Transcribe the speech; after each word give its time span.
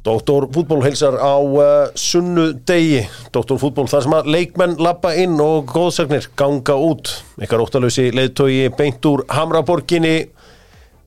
Doktor 0.00 0.46
fútból 0.48 0.80
heilsar 0.80 1.18
á 1.20 1.36
uh, 1.36 1.90
sunnu 1.92 2.54
degi 2.64 3.02
Doktor 3.34 3.58
fútból 3.60 3.84
þar 3.90 4.06
sem 4.06 4.14
að 4.16 4.30
leikmenn 4.32 4.78
lappa 4.80 5.10
inn 5.20 5.34
og 5.44 5.66
góðsagnir 5.68 6.30
ganga 6.40 6.76
út. 6.80 7.10
Ekkar 7.36 7.60
óttalösi 7.60 8.06
leiðtói 8.16 8.70
beint 8.78 9.04
úr 9.04 9.26
Hamraborginni. 9.28 10.30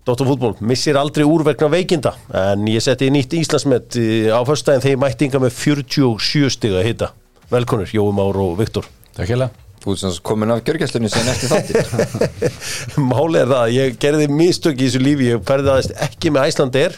Doktor 0.06 0.30
fútból 0.30 0.54
missir 0.62 1.00
aldrei 1.00 1.26
úr 1.26 1.42
vegna 1.48 1.72
veikinda 1.74 2.12
en 2.38 2.68
ég 2.70 2.84
setti 2.86 3.10
nýtt 3.10 3.34
Íslandsmet 3.40 3.98
eh, 3.98 4.30
á 4.30 4.46
föstudaginn 4.46 4.84
þegar 4.84 4.94
ég 4.98 5.02
mætti 5.02 5.30
inga 5.30 5.42
með 5.42 5.56
47 5.58 6.54
stiga 6.54 6.84
hitta 6.86 7.10
Velkonur, 7.50 7.90
Jói 7.90 8.12
Már 8.14 8.38
og 8.44 8.58
Viktor. 8.60 8.86
Takk 9.16 9.32
hérlega. 9.32 9.64
Þú 9.84 9.96
sagt 10.00 10.22
komin 10.24 10.54
af 10.54 10.62
gjörgjastlunni 10.68 11.10
sem 11.12 11.28
eftir 11.28 11.50
þáttir 11.52 11.90
Máli 13.10 13.42
er 13.42 13.50
það, 13.50 13.58
að 13.58 13.74
ég 13.76 13.98
gerði 14.00 14.30
mistök 14.32 14.78
í 14.78 14.86
þessu 14.86 15.02
lífi, 15.02 15.32
ég 15.34 15.42
ferðaðist 15.48 15.98
ekki 16.06 16.32
með 16.32 16.52
Æslandir 16.52 16.96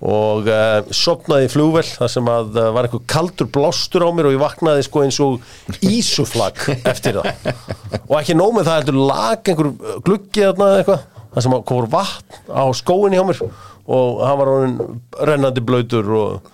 og 0.00 0.46
uh, 0.48 0.80
sopnaði 0.96 1.44
í 1.44 1.52
flugvel 1.52 1.84
þar 1.84 2.08
sem 2.12 2.28
að 2.32 2.54
uh, 2.56 2.68
var 2.72 2.86
einhver 2.88 3.02
kaldur 3.10 3.50
blástur 3.52 4.06
á 4.06 4.10
mér 4.16 4.30
og 4.30 4.36
ég 4.36 4.40
vaknaði 4.40 4.84
sko 4.86 5.02
eins 5.04 5.18
og 5.20 5.42
ísuflag 5.84 6.56
eftir 6.88 7.18
það. 7.20 7.50
Og 8.06 8.14
ekki 8.22 8.36
nóg 8.38 8.54
með 8.56 8.70
það 8.70 8.78
heldur 8.80 9.00
lag 9.10 9.50
einhver 9.52 9.72
gluggi 10.06 10.46
eða 10.46 10.70
eitthvað 10.78 11.04
þar 11.34 11.44
sem 11.46 11.56
að 11.58 11.66
komur 11.68 11.90
vatn 11.92 12.38
á 12.48 12.64
skóinni 12.80 13.20
hjá 13.20 13.26
mér. 13.28 13.42
Og 13.90 14.20
hann 14.22 14.38
var 14.38 14.52
orðinn 14.52 14.78
rennandi 15.26 15.62
blöytur 15.66 16.08
og 16.14 16.48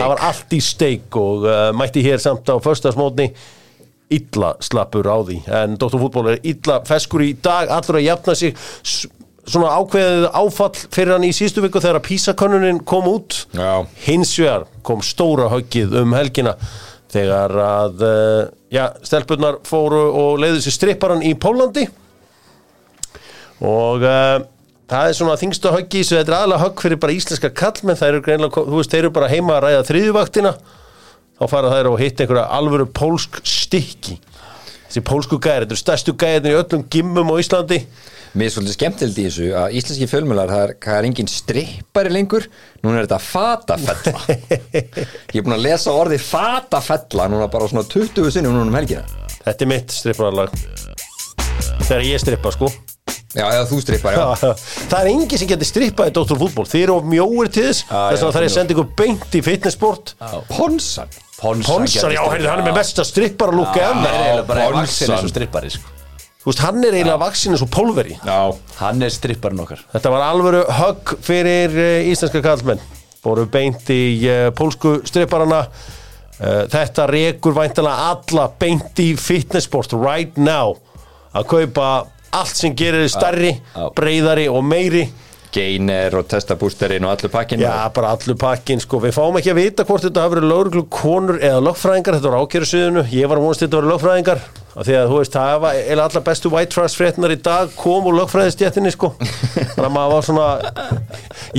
Það 0.00 0.12
var 0.14 0.24
allt 0.30 0.56
í 0.56 0.60
steik. 0.64 1.18
og 1.20 1.46
uh, 1.46 1.68
mætti 1.76 2.02
hér 2.02 2.18
samt 2.22 2.48
á 2.50 2.56
föstasmótni 2.64 3.30
illa 4.10 4.52
slappur 4.62 5.06
á 5.10 5.18
því. 5.26 5.40
En 5.50 5.74
Dr. 5.78 5.98
Fútból 5.98 6.30
er 6.30 6.42
illa 6.46 6.80
feskur 6.86 7.24
í 7.26 7.32
dag 7.42 7.70
allur 7.74 7.98
að 7.98 8.06
jafna 8.06 8.36
sig 8.38 8.58
svona 9.46 9.70
ákveðið 9.78 10.26
áfall 10.34 10.72
fyrir 10.94 11.14
hann 11.14 11.26
í 11.26 11.32
síðustu 11.34 11.62
viku 11.64 11.82
þegar 11.82 12.00
að 12.00 12.08
písakönnunin 12.08 12.82
kom 12.88 13.06
út. 13.10 13.44
Já. 13.54 13.86
hins 14.06 14.34
vegar 14.38 14.66
kom 14.86 15.04
stóra 15.06 15.48
höggið 15.52 15.94
um 16.02 16.16
helgina 16.16 16.56
þegar 17.12 17.54
að 17.62 18.02
uh, 18.02 18.42
já, 18.74 18.90
stelpunnar 19.06 19.60
fóru 19.66 20.02
og 20.10 20.42
leiðu 20.42 20.64
sér 20.64 20.74
stripparan 20.74 21.22
í 21.24 21.32
Pólandi 21.38 21.86
og 23.64 24.02
uh, 24.04 24.42
það 24.90 25.10
er 25.10 25.16
svona 25.18 25.36
þingsta 25.40 25.72
höggi 25.74 26.02
sem 26.04 26.18
þetta 26.18 26.32
er 26.32 26.38
aðalega 26.40 26.64
högg 26.64 26.82
fyrir 26.84 27.00
bara 27.02 27.14
íslenska 27.16 27.52
kallmenn 27.56 27.98
það 27.98 28.12
eru 28.12 28.24
greinlega, 28.26 28.66
þú 28.66 28.80
veist, 28.80 28.92
þeir 28.92 29.04
eru 29.04 29.14
bara 29.16 29.30
heima 29.32 29.56
að 29.56 29.64
ræða 29.66 29.86
þriðjuvaktina. 29.90 30.52
Þá 31.36 31.44
fara 31.52 31.72
þær 31.72 31.88
og 31.90 31.98
hitta 32.00 32.24
einhverja 32.24 32.44
alvöru 32.56 32.86
pólsk 32.96 33.40
stykki. 33.44 34.14
Þessi 34.86 35.02
pólsku 35.04 35.38
gæri, 35.42 35.66
þetta 35.66 35.74
eru 35.74 35.80
stærstu 35.80 36.14
gæðin 36.16 36.52
í 36.52 36.56
öllum 36.56 36.84
gimmum 36.92 37.32
á 37.34 37.36
Íslandi 37.42 37.80
Mér 38.36 38.50
er 38.50 38.52
svolítið 38.52 38.74
skemmtildi 38.76 39.22
í 39.22 39.28
þessu 39.30 39.46
að 39.56 39.74
íslenski 39.78 40.06
fjölmjölar 40.10 40.50
það 40.52 40.62
er, 40.66 40.72
er 40.92 41.06
engin 41.08 41.30
strippari 41.32 42.10
lengur. 42.12 42.44
Núna 42.84 42.98
er 43.00 43.06
þetta 43.06 43.20
fatafella. 43.24 44.20
Ég 45.32 45.38
er 45.40 45.46
búin 45.46 45.56
að 45.56 45.64
lesa 45.64 45.94
orðið 45.96 46.26
fatafella 46.26 47.30
núna 47.32 47.46
bara 47.52 47.70
svona 47.70 47.86
20 47.88 48.28
sinnum 48.34 48.52
núna 48.58 48.68
um 48.68 48.76
helgina. 48.76 49.06
Þetta 49.40 49.64
er 49.64 49.70
mitt 49.72 49.96
strippararlag 49.96 50.52
þegar 51.86 52.04
ég 52.10 52.20
strippa 52.20 52.52
sko. 52.52 52.70
Já, 53.36 53.46
eða 53.46 53.64
þú 53.68 53.80
strippar, 53.84 54.16
já. 54.16 54.52
Það 54.90 54.98
er 54.98 55.10
engin 55.10 55.40
sem 55.40 55.50
getur 55.50 55.68
strippað 55.68 56.08
í 56.08 56.14
Dr. 56.16 56.38
Fútból 56.40 56.68
þeir 56.68 56.84
eru 56.86 56.94
of 57.00 57.08
mjóir 57.08 57.50
til 57.52 57.66
þess. 57.70 57.82
Já, 57.84 57.98
þess 58.12 58.22
já, 58.22 58.28
að 58.28 58.36
það 58.36 58.40
er 58.40 58.48
að 58.48 58.54
senda 58.58 58.76
ykkur 58.76 58.88
beint 59.00 59.36
í 59.36 59.44
fitnessport 59.48 60.14
Ponsan. 60.52 61.20
Ponsar, 61.40 62.12
já, 62.16 62.22
heyrðu, 62.32 62.48
hann 62.48 62.62
er 62.62 62.68
með 62.70 62.80
mesta 62.80 63.04
eiginlega 63.04 64.48
bara 64.48 64.72
Ponsan. 64.72 65.95
Þú 66.46 66.52
veist, 66.52 66.60
hann 66.62 66.84
er 66.86 66.94
eiginlega 66.94 67.18
vaksin 67.18 67.56
eins 67.56 67.62
og 67.64 67.70
pólveri. 67.74 68.14
Já, 68.22 68.54
Hann 68.78 69.02
er 69.02 69.10
stripparinn 69.10 69.58
okkar. 69.64 69.80
Þetta 69.90 70.12
var 70.14 70.22
alvöru 70.28 70.60
högg 70.76 71.14
fyrir 71.26 71.74
uh, 71.74 72.06
íslenska 72.06 72.38
kallmenn 72.44 72.78
Bóru 73.24 73.48
beint 73.50 73.88
í 73.90 74.02
uh, 74.30 74.52
pólsku 74.54 75.00
stripparana. 75.10 75.64
Uh, 76.38 76.62
Þetta 76.70 77.08
rekur 77.10 77.56
væntalega 77.56 78.12
alla 78.12 78.44
beint 78.62 79.02
í 79.02 79.08
fitnessport 79.18 79.96
right 79.98 80.38
now. 80.38 80.76
Að 81.34 81.48
kaupa 81.50 81.88
allt 82.30 82.54
sem 82.62 82.76
gerir 82.78 83.08
já. 83.10 83.88
breyðari 83.98 84.46
og 84.46 84.62
meiri 84.62 85.08
Gainer 85.56 86.14
og 86.18 86.26
testabústerinn 86.28 87.06
og 87.06 87.14
allur 87.14 87.32
pakkin 87.32 87.62
Já, 87.62 87.72
bara 87.96 88.12
allur 88.16 88.36
pakkin, 88.40 88.82
sko, 88.82 89.00
við 89.02 89.14
fáum 89.16 89.38
ekki 89.40 89.54
að 89.54 89.60
vita 89.62 89.86
hvort 89.88 90.04
þetta 90.04 90.26
hafi 90.26 90.36
verið 90.36 90.50
lögreglu 90.50 90.84
konur 90.92 91.40
eða 91.40 91.62
lögfræðingar, 91.64 92.18
þetta 92.18 92.32
var 92.32 92.44
ákjæru 92.44 92.68
sviðinu, 92.70 93.04
ég 93.16 93.30
var 93.30 93.40
að 93.40 93.46
vonast 93.46 93.64
þetta 93.64 93.80
vera 93.80 93.90
lögfræðingar, 93.92 94.42
af 94.76 94.88
því 94.88 94.96
að 95.00 95.12
þú 95.12 95.20
veist, 95.20 95.36
það 95.38 95.60
var 95.64 95.78
eða 95.80 96.08
allar 96.10 96.24
bestu 96.26 96.52
white 96.52 96.74
trash 96.74 97.00
fréttinar 97.00 97.32
í 97.32 97.38
dag 97.48 97.72
kom 97.78 98.10
úr 98.10 98.18
lögfræðistjættinni, 98.20 98.92
sko, 98.92 99.12
þannig 99.20 99.86
að 99.86 99.94
maður 99.96 100.14
var 100.14 100.28
svona, 100.28 100.48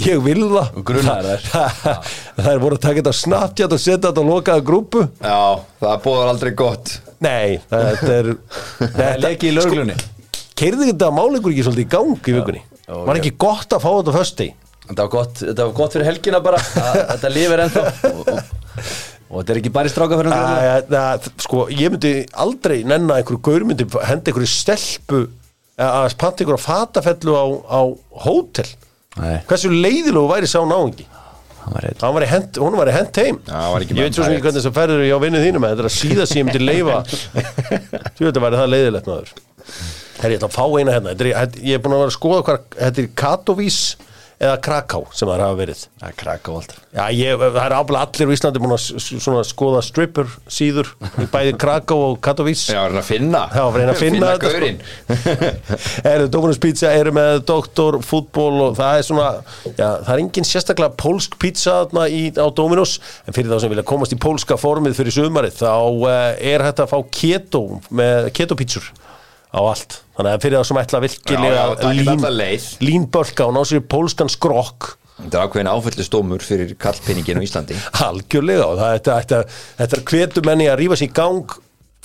ég 0.03 0.21
vil 0.27 0.43
það. 0.43 0.69
Og 0.77 0.87
grunaðir 0.91 1.47
það. 1.47 2.11
Er 2.43 2.61
voru 2.65 2.77
að 2.77 2.83
taka 2.85 3.01
þetta 3.01 3.15
Snapchat 3.23 3.73
og 3.73 3.81
setja 3.81 4.11
þetta 4.11 4.21
á 4.21 4.29
lokaða 4.29 4.67
grúpu. 4.69 5.07
Já, 5.23 5.41
það 5.81 6.03
búður 6.05 6.31
aldrei 6.35 6.53
gott 6.57 6.99
Nei, 7.17 7.57
þetta 7.71 8.11
er, 8.13 8.27
Það 8.77 9.07
er 9.07 9.23
leki 9.23 9.49
í 9.49 9.55
löglunni 9.55 9.95
keirði 10.57 10.91
þetta 10.91 11.11
máleikur 11.13 11.53
ekki 11.53 11.65
svolítið 11.67 11.85
í 11.85 11.91
gang 11.91 12.29
í 12.31 12.35
vikunni? 12.37 12.63
Ó, 12.87 13.03
Var 13.07 13.19
ekki 13.19 13.33
gott 13.39 13.73
að 13.75 13.83
fá 13.83 13.89
þetta 13.97 14.15
fösti? 14.15 14.47
Þetta 14.87 15.03
var 15.03 15.11
gott, 15.11 15.41
þetta 15.43 15.65
var 15.67 15.73
gott 15.75 15.95
fyrir 15.97 16.07
helgina 16.07 16.39
bara 16.43 16.59
að, 16.63 16.99
Þetta 17.11 17.31
lifir 17.33 17.63
ennþá. 17.65 17.83
Og, 18.13 18.29
og, 18.31 18.37
og 19.27 19.41
þetta 19.41 19.53
er 19.53 19.59
ekki 19.59 19.73
bara 19.75 19.89
í 19.89 19.91
stráka 19.91 20.19
fyrir 20.21 20.35
það, 20.87 21.27
sko, 21.43 21.65
ég 21.73 21.91
myndi 21.91 22.13
aldrei 22.45 22.77
nenna 22.87 23.17
einhverju 23.19 23.41
gaur 23.43 23.65
myndi 23.67 23.87
henda 24.07 24.31
einhverju 24.31 24.47
stelpu 24.53 25.25
eða 25.75 26.05
að 26.05 26.15
panta 26.21 26.45
einhverju 26.45 26.61
fatafellu 26.63 27.35
á, 27.35 27.45
á 27.67 27.81
hótel. 28.23 28.69
Nei, 29.17 29.35
hversu 29.49 29.73
leiðilegu 29.73 30.23
væri 30.31 30.47
sá 30.47 30.61
náungi? 30.63 31.09
Hann 31.67 31.99
var 31.99 32.13
var 32.15 32.27
hent, 32.31 32.55
hún 32.63 32.77
var 32.79 32.93
hent 32.95 33.17
heim. 33.19 33.41
Já, 33.43 33.51
hann 33.51 33.73
var 33.73 33.83
ekki 33.83 33.97
ég 33.97 34.05
veit 34.07 34.15
svo 34.15 34.23
sem 34.23 34.31
það. 34.31 34.37
ekki 34.37 34.47
hvernig 34.47 34.61
þess 34.61 34.69
að 34.71 34.77
ferður 34.79 35.07
hjá 35.09 35.17
vinnu 35.25 35.41
þínum 35.43 35.65
en 35.67 35.73
þetta 35.73 35.83
er 35.83 35.89
að 35.89 35.97
síða 35.97 36.27
sem 36.29 36.39
ég 36.39 36.47
myndi 36.47 36.63
leifa 36.63 37.01
þú 38.15 38.29
veit 38.29 38.37
að 38.37 38.45
væri 38.45 38.61
það 38.61 38.71
leiðilegt 38.77 39.09
maður 39.11 39.33
Herri, 40.17 40.33
ég 40.35 40.41
ætla 40.41 40.49
að 40.49 40.57
fá 40.57 40.65
eina 40.79 40.97
hérna. 40.97 41.13
Þetta 41.13 41.29
er, 41.29 41.63
ég 41.63 41.77
er 41.77 41.81
búin 41.83 41.97
að 41.97 42.03
vera 42.03 42.11
að 42.13 42.19
skoða 42.19 42.43
hvað 42.47 42.69
þetta 42.77 43.03
er 43.03 43.09
Katowís 43.21 43.81
eða 44.37 44.57
Kraká 44.61 44.99
sem 45.17 45.25
það 45.25 45.41
hafa 45.41 45.57
verið. 45.57 45.79
Það 45.97 46.09
er 46.11 46.15
krakka 46.17 46.51
og 46.51 46.57
allt 46.61 46.73
Já, 46.93 47.03
ég, 47.17 47.39
það 47.41 47.57
er 47.63 47.73
ábúinlega 47.73 48.05
allir 48.05 48.29
á 48.29 48.33
Íslandi 48.35 48.61
búin 48.61 48.75
að 48.77 49.47
skoða 49.49 49.81
stripper 49.85 50.29
síður 50.45 50.91
í 51.17 51.25
bæði 51.33 51.53
Kraká 51.57 51.97
og 51.97 52.19
Katowís 52.21 52.67
Já, 52.69 52.83
reyna 52.85 53.01
að 53.01 53.09
finna. 53.09 53.49
Já, 53.49 53.63
reyna 53.73 53.95
að 53.95 54.01
finna 54.03 54.29
þetta, 54.35 54.51
gaurinn. 54.53 54.79
Eru 56.13 56.29
Dominus 56.33 56.61
Pizza, 56.61 56.93
eru 56.93 57.13
með 57.17 57.41
Doktor 57.49 57.97
Fútból 58.05 58.61
og 58.67 58.77
það 58.77 59.01
er 59.01 59.07
svona 59.09 59.29
já, 59.73 59.89
það 60.05 60.13
er 60.13 60.23
engin 60.23 60.49
sérstaklega 60.51 60.93
pólsk 61.01 61.37
pizza 61.41 61.79
þarna 61.81 62.05
í, 62.13 62.23
á 62.37 62.47
Dominus, 62.53 62.99
en 63.25 63.37
fyrir 63.37 63.49
þá 63.53 63.63
sem 63.63 63.73
vilja 63.73 63.87
komast 63.89 64.13
í 64.13 64.21
pólska 64.21 64.57
formið 64.61 64.97
fyrir 65.01 65.17
sumarið 65.17 65.63
þá 65.63 65.71
uh, 65.73 66.11
er 66.37 66.65
hægt 66.65 66.85
að 66.85 66.93
fá 66.93 66.99
keto 67.09 67.63
með 67.89 68.29
keto 68.37 68.57
þannig 70.17 70.31
að 70.31 70.45
fyrir 70.45 70.57
þá 70.57 70.69
sem 70.69 70.79
ætla 70.81 71.03
virkilega 71.03 72.55
línbölka 72.83 73.47
og 73.47 73.53
ná 73.55 73.61
sér 73.67 73.83
pólskan 73.85 74.31
skrokk. 74.33 74.95
Þetta 75.17 75.39
er 75.39 75.47
ákveðin 75.47 75.69
áfællustómur 75.71 76.43
fyrir 76.45 76.73
kallpinningin 76.81 77.39
á 77.41 77.45
Íslandi. 77.45 77.77
Algjörlega 78.07 78.67
og 78.67 78.81
það, 78.81 78.97
þetta, 78.97 79.15
þetta, 79.21 79.61
þetta 79.79 79.97
er 79.97 80.03
hvetur 80.11 80.45
menni 80.45 80.67
að 80.69 80.79
rífa 80.83 80.99
sér 80.99 81.09
í 81.09 81.15
gang. 81.17 81.55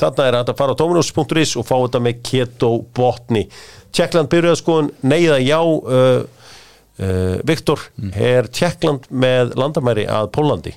Þarna 0.00 0.28
er 0.28 0.38
að 0.38 0.54
fara 0.56 0.72
á 0.72 0.80
dominos.is 0.80 1.56
og 1.60 1.66
fá 1.68 1.74
þetta 1.76 2.00
með 2.02 2.22
keto 2.24 2.70
botni. 2.96 3.44
Tjekkland 3.92 4.30
byrjuð 4.32 4.56
skoðun, 4.62 4.88
neyða 5.04 5.36
já 5.44 5.58
uh, 5.60 6.22
uh, 6.24 7.36
Viktor. 7.48 7.84
Er 8.16 8.48
Tjekkland 8.48 9.10
með 9.12 9.52
landamæri 9.60 10.08
að 10.08 10.32
Pólandi 10.32 10.72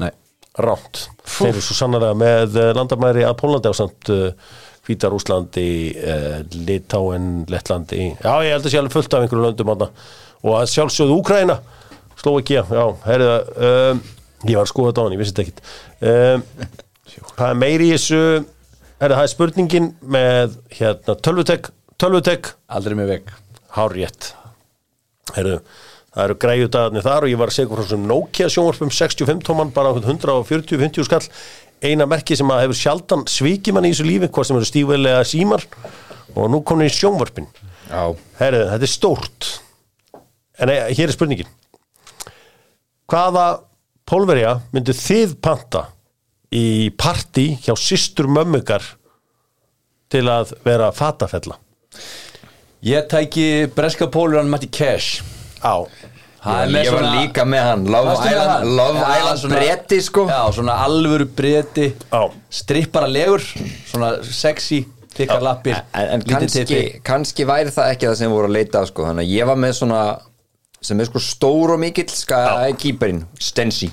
Nei. 0.00 0.12
Ránt, 0.60 1.06
þeir 1.24 1.50
eru 1.54 1.64
svo 1.64 1.76
sannlega 1.76 2.12
með 2.16 2.60
uh, 2.60 2.70
landamæri 2.76 3.24
að 3.24 3.36
Pólandi 3.40 3.72
á 3.72 3.74
samt 3.76 4.12
uh, 4.12 4.52
Hvítarúslandi 4.86 5.68
uh, 5.98 6.36
Litáen, 6.66 7.30
Lettlandi. 7.50 8.12
Já 8.22 8.34
ég 8.46 8.54
held 8.54 8.68
að 8.68 8.72
sé 8.72 8.80
alveg 8.80 8.94
fullt 8.94 9.16
af 9.16 9.24
einhverjum 9.24 9.46
löndum 9.48 9.72
hana. 9.72 9.90
og 10.42 10.52
að 10.60 10.68
sjálfsögðu 10.74 11.16
Úkraina 11.20 11.56
Slovakia, 12.16 12.62
já, 12.64 12.84
herriða 13.04 13.38
um, 13.68 14.02
ég 14.46 14.56
var 14.56 14.64
að 14.64 14.70
skoða 14.70 14.92
þetta 14.92 15.02
á 15.02 15.04
hann, 15.04 15.16
ég 15.16 15.20
vissi 15.20 15.34
þetta 15.34 15.44
ekkit 15.46 15.60
um, 16.10 16.44
hvað 17.32 17.50
er 17.50 17.58
meiri 17.60 17.88
í 17.88 17.96
þessu 17.96 18.20
herriða, 18.22 19.18
það 19.18 19.26
er 19.26 19.32
spurningin 19.34 19.90
með 20.16 20.56
hérna, 20.78 21.18
tölvutek 21.26 21.68
tölvutek, 22.00 22.54
Aldrei 22.72 22.96
með 22.98 23.12
veg 23.12 23.36
hárjétt 23.76 24.32
herriðu 25.36 25.60
Það 26.16 26.24
eru 26.24 26.34
græjudagarnir 26.40 27.04
þar 27.04 27.24
og 27.26 27.28
ég 27.28 27.36
var 27.36 27.50
að 27.50 27.54
segja 27.58 27.68
frá 27.68 27.80
þessum 27.82 28.04
Nokia 28.08 28.46
sjónvarpum 28.48 28.92
65 28.96 29.42
tóman 29.44 29.72
bara 29.76 29.90
140-50 29.92 31.04
skall 31.04 31.26
eina 31.84 32.06
merki 32.08 32.36
sem 32.38 32.50
að 32.52 32.64
hefur 32.64 32.78
sjaldan 32.80 33.24
svikið 33.30 33.76
mann 33.76 33.88
í 33.88 33.92
þessu 33.92 34.06
lífi 34.06 34.30
hvort 34.30 34.48
sem 34.48 34.58
eru 34.58 34.68
stífilega 34.68 35.24
símar 35.28 35.66
og 36.34 36.50
nú 36.52 36.62
komum 36.66 36.84
við 36.84 36.92
í 36.92 36.96
sjónvarpin. 36.96 37.48
Já, 37.86 38.02
Herðu, 38.40 38.64
þetta 38.72 38.86
er 38.88 38.92
stórt. 38.92 39.50
En 40.56 40.72
e, 40.72 40.78
hér 40.96 41.10
er 41.10 41.14
spurningin. 41.14 41.50
Hvaða 43.06 43.46
pólverja 44.08 44.56
myndu 44.74 44.94
þið 44.96 45.36
panta 45.44 45.86
í 46.54 46.90
partí 46.98 47.52
hjá 47.62 47.74
systur 47.78 48.28
mömmugar 48.30 48.84
til 50.12 50.26
að 50.30 50.56
vera 50.66 50.90
fatafella? 50.94 51.58
Ég 52.86 53.06
tæki 53.10 53.66
breska 53.74 54.08
pólur 54.12 54.40
hann 54.40 54.50
Matti 54.50 54.68
Cash. 54.70 55.22
Á 55.64 55.86
Ég 56.46 56.90
var 56.92 57.02
svona- 57.02 57.14
líka 57.20 57.44
með 57.44 57.62
hann. 57.68 57.84
Love 57.90 58.12
Island? 58.14 58.70
Love 58.76 58.98
Já, 59.00 59.18
Island 59.18 59.38
svona- 59.40 59.56
bretti 59.60 60.00
sko. 60.02 60.26
Já, 60.28 60.42
svona 60.52 60.76
alvöru 60.86 61.26
breyti 61.36 61.88
Já. 62.12 62.30
Strippara 62.50 63.06
legur 63.10 63.42
Svona 63.90 64.22
sexy, 64.22 64.86
þykkar 65.16 65.42
lappir. 65.42 65.82
En, 65.94 66.08
en 66.16 66.22
kannski, 66.22 67.00
kannski 67.02 67.44
væri 67.48 67.70
það 67.74 67.92
ekki 67.94 68.06
það 68.10 68.16
sem 68.16 68.30
voru 68.30 68.48
að 68.50 68.56
leita 68.58 68.86
sko. 68.86 69.02
Þannig 69.10 69.26
að 69.26 69.34
ég 69.36 69.46
var 69.46 69.56
með 69.56 69.72
svona 69.80 70.02
sem 70.80 71.00
er 71.00 71.04
sko 71.08 71.18
stór 71.18 71.72
og 71.74 71.80
mikill 71.80 72.08
ska 72.12 72.42
kýperinn, 72.78 73.24
Stensi 73.40 73.90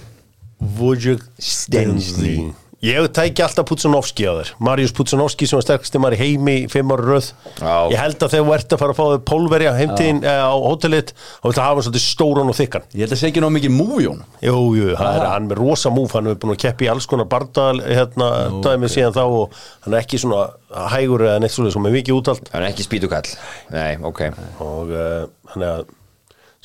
Wojciech 0.80 1.24
Stensli. 1.40 2.54
Ég 2.84 3.06
tæki 3.16 3.40
alltaf 3.40 3.64
Putsanovski 3.70 4.26
á 4.28 4.36
þér. 4.36 4.50
Marius 4.60 4.92
Putsanovski 4.92 5.48
sem 5.48 5.56
var 5.56 5.64
sterkasti 5.64 6.00
maður 6.04 6.18
í 6.18 6.20
heimi 6.20 6.56
í 6.58 6.64
fimm 6.68 6.90
ára 6.92 7.06
röð. 7.08 7.30
Já. 7.56 7.76
Ég 7.94 8.02
held 8.02 8.26
að 8.26 8.34
þegar 8.34 8.44
þú 8.50 8.56
ert 8.58 8.76
að 8.76 8.82
fara 8.82 8.92
að 8.92 8.98
fá 8.98 9.04
þau 9.08 9.22
pólverja 9.30 9.72
heimtíðin 9.78 10.20
á 10.28 10.52
hótelit 10.52 11.14
og 11.16 11.54
þetta 11.54 11.64
hafa 11.64 11.78
hann 11.78 11.86
svolítið 11.88 12.04
stóran 12.04 12.52
og 12.52 12.58
þykkan. 12.58 12.90
Ég 12.92 13.06
held 13.06 13.16
að 13.16 13.22
segja 13.22 13.32
ekki 13.32 13.46
nóg 13.46 13.54
mikið 13.56 13.74
mújón 13.78 14.20
Jú, 14.44 14.58
jú, 14.76 14.90
það 15.00 15.22
er 15.22 15.28
hann 15.30 15.48
með 15.48 15.62
rosa 15.62 15.94
múf. 15.96 16.18
Hann 16.18 16.28
er 16.28 16.38
búin 16.44 16.56
að 16.58 16.60
keppi 16.66 16.90
í 16.90 16.92
alls 16.92 17.08
konar 17.08 17.32
bardaðal 17.32 17.80
hérna, 17.88 18.30
dæmi 18.68 18.92
síðan 18.92 19.16
þá 19.16 19.24
og 19.24 19.58
hann 19.88 19.96
er 19.96 20.04
ekki 20.04 20.20
svona 20.26 20.44
hægur 20.92 21.24
eða 21.30 21.40
neitt 21.40 21.56
svolítið 21.56 21.78
sem 21.78 21.88
er 21.88 21.98
mikið 22.02 22.20
útalt 22.20 22.52
Það 22.52 22.60
er 22.60 22.70
ekki 22.74 22.90
spýtukall. 22.90 23.34
Nei, 23.72 23.92
ok. 24.12 24.24
Og 24.68 24.92
uh, 24.92 25.18
hann 25.56 25.70
er 25.72 25.88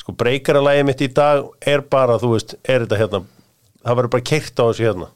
sko 0.03 0.19
breykaralagi 0.19 0.83
mitt 0.91 1.07
í 1.07 1.13
dag 1.15 1.47
er 1.63 1.87
bara, 1.87 2.19
þú 2.19 2.35
veist, 2.35 2.59
er 2.67 2.89
þetta 2.89 3.03
hérna 3.07 3.27
það 3.87 3.99
verður 4.01 4.17
bara 4.19 4.31
keirt 4.35 4.59
á 4.59 4.65
þessu 4.67 4.89
hérna 4.89 5.13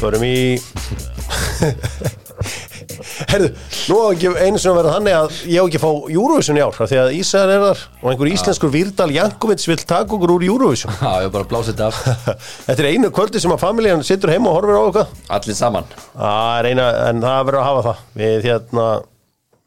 Förum 0.00 0.24
í 0.26 0.36
Herðu, 3.32 3.48
nú 3.88 3.98
á 4.02 4.06
ekki 4.12 4.30
einu 4.34 4.60
sem 4.60 4.74
verður 4.76 4.96
þannig 4.96 5.14
að 5.16 5.36
ég 5.52 5.62
á 5.62 5.64
ekki 5.64 5.78
að 5.78 5.84
fá 5.84 5.92
Eurovision 6.12 6.58
í 6.58 6.62
ár 6.64 6.76
því 6.78 6.98
að 7.00 7.14
Ísæðar 7.18 7.52
er 7.52 7.62
þar 7.62 7.82
og 8.00 8.08
einhver 8.10 8.30
íslenskur 8.32 8.72
Výrdal 8.72 9.08
Jankovic 9.14 9.64
vil 9.70 9.78
taka 9.80 10.16
okkur 10.16 10.34
úr 10.36 10.46
Eurovision. 10.48 10.92
Já, 10.98 11.22
ég 11.22 11.30
var 11.30 11.36
bara 11.36 11.46
að 11.46 11.52
blása 11.52 11.72
þetta 11.72 11.88
af. 11.88 12.02
Þetta 12.66 12.84
er 12.84 12.90
einu 12.90 13.12
kvöldi 13.14 13.42
sem 13.42 13.54
að 13.54 13.62
familjan 13.62 14.04
situr 14.06 14.34
heima 14.34 14.50
og 14.50 14.58
horfir 14.58 14.76
á 14.78 14.82
okkar 14.82 15.14
Allir 15.38 15.58
saman. 15.58 15.88
Það 16.16 16.58
er 16.58 16.70
eina, 16.72 16.90
en 17.08 17.24
það 17.24 17.48
verður 17.48 17.62
að 17.62 17.68
hafa 17.70 17.86
það. 17.88 18.04
Við 18.22 18.50
hérna 18.50 18.90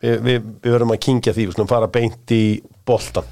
Við, 0.05 0.19
við, 0.21 0.41
við 0.61 0.73
verðum 0.75 0.91
að 0.93 1.01
kingja 1.01 1.33
því, 1.33 1.47
við 1.47 1.55
slum 1.55 1.69
fara 1.71 1.87
beint 1.89 2.33
í 2.35 2.43
boltan 2.85 3.25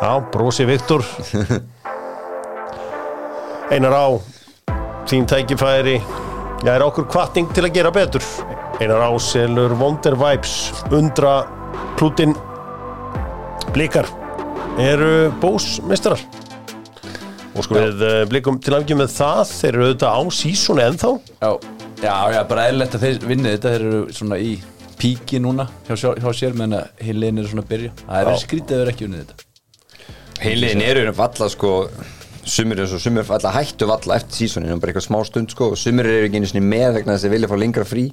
Já, 0.00 0.20
brosi 0.32 0.64
Viktor. 0.64 1.02
Einar 3.70 3.92
á 3.94 4.06
Þín 5.10 5.26
tækifæri. 5.28 5.98
Já, 6.64 6.72
er 6.76 6.84
okkur 6.84 7.06
kvartning 7.10 7.48
til 7.54 7.64
að 7.66 7.74
gera 7.76 7.90
betur? 7.94 8.24
Einar 8.80 9.04
á 9.04 9.10
selur 9.20 9.72
Wonder 9.80 10.16
Vibes 10.16 10.70
Undra 10.92 11.34
klútin 11.98 12.32
Blikar. 13.74 14.08
Eru 14.80 15.30
bósmestrar 15.42 16.20
Og 17.58 17.64
sko 17.66 17.74
við 17.76 18.02
uh, 18.06 18.22
blikum 18.30 18.60
til 18.62 18.76
afgjum 18.78 19.00
með 19.02 19.10
það 19.18 19.40
Þeir 19.50 19.70
eru 19.74 19.86
auðvitað 19.88 20.16
á 20.16 20.20
sísoni 20.40 20.84
ennþá. 20.86 21.10
Já, 21.42 21.50
já, 22.06 22.14
já, 22.36 22.40
bara 22.52 22.66
eðlilegt 22.70 22.96
að 22.96 23.04
þeir 23.06 23.20
vinni 23.32 23.52
þetta. 23.56 23.74
Þeir 23.74 23.86
eru 23.90 24.02
svona 24.16 24.38
í 24.40 24.54
píki 25.00 25.40
núna 25.42 25.66
hjá, 25.88 25.94
sjá- 25.96 26.16
hjá 26.20 26.30
sér 26.36 26.56
meðan 26.56 26.78
að 26.80 27.04
heilin 27.04 27.40
er 27.42 27.50
svona 27.50 27.66
að 27.66 27.72
byrja. 27.74 27.94
Það 28.06 28.18
er 28.22 28.28
verið 28.30 28.44
skrítið 28.46 28.76
að 28.76 28.82
þeir 28.84 28.92
ekki 28.94 29.08
unnið 29.10 29.24
þetta 29.24 29.49
Heiliðin 30.40 30.82
eru 30.86 31.12
valla 31.16 31.50
sko 31.52 31.74
Sumir 32.50 32.80
eins 32.80 32.92
og 32.96 33.02
sumir 33.02 33.26
falla 33.28 33.50
hættu 33.52 33.84
valla 33.86 34.16
eftir 34.16 34.46
sísoninu 34.46 34.78
bara 34.80 34.90
eitthvað 34.94 35.04
smá 35.04 35.18
stund 35.28 35.52
sko 35.52 35.68
og 35.74 35.78
sumir 35.78 36.08
eru 36.08 36.28
ekki 36.30 36.40
einu 36.40 36.62
með 36.64 36.94
vegna 36.96 37.14
þess 37.14 37.28
að 37.28 37.34
vilja 37.34 37.50
fá 37.50 37.56
lengra 37.60 37.84
frí. 37.84 38.04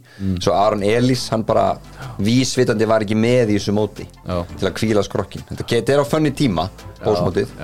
Svo 0.43 0.53
Aron 0.53 0.83
Elís, 0.83 1.23
hann 1.31 1.45
bara 1.47 1.77
vísvitandi 2.19 2.89
var 2.89 3.05
ekki 3.05 3.15
með 3.17 3.53
í 3.53 3.57
þessu 3.57 3.73
móti 3.77 4.05
Já. 4.27 4.41
til 4.57 4.67
að 4.67 4.75
kvíla 4.81 5.05
skrokkin 5.07 5.47
þetta 5.47 5.67
getur 5.71 6.03
á 6.03 6.05
fönni 6.11 6.33
tíma, 6.35 6.67
bósmótið 6.99 7.55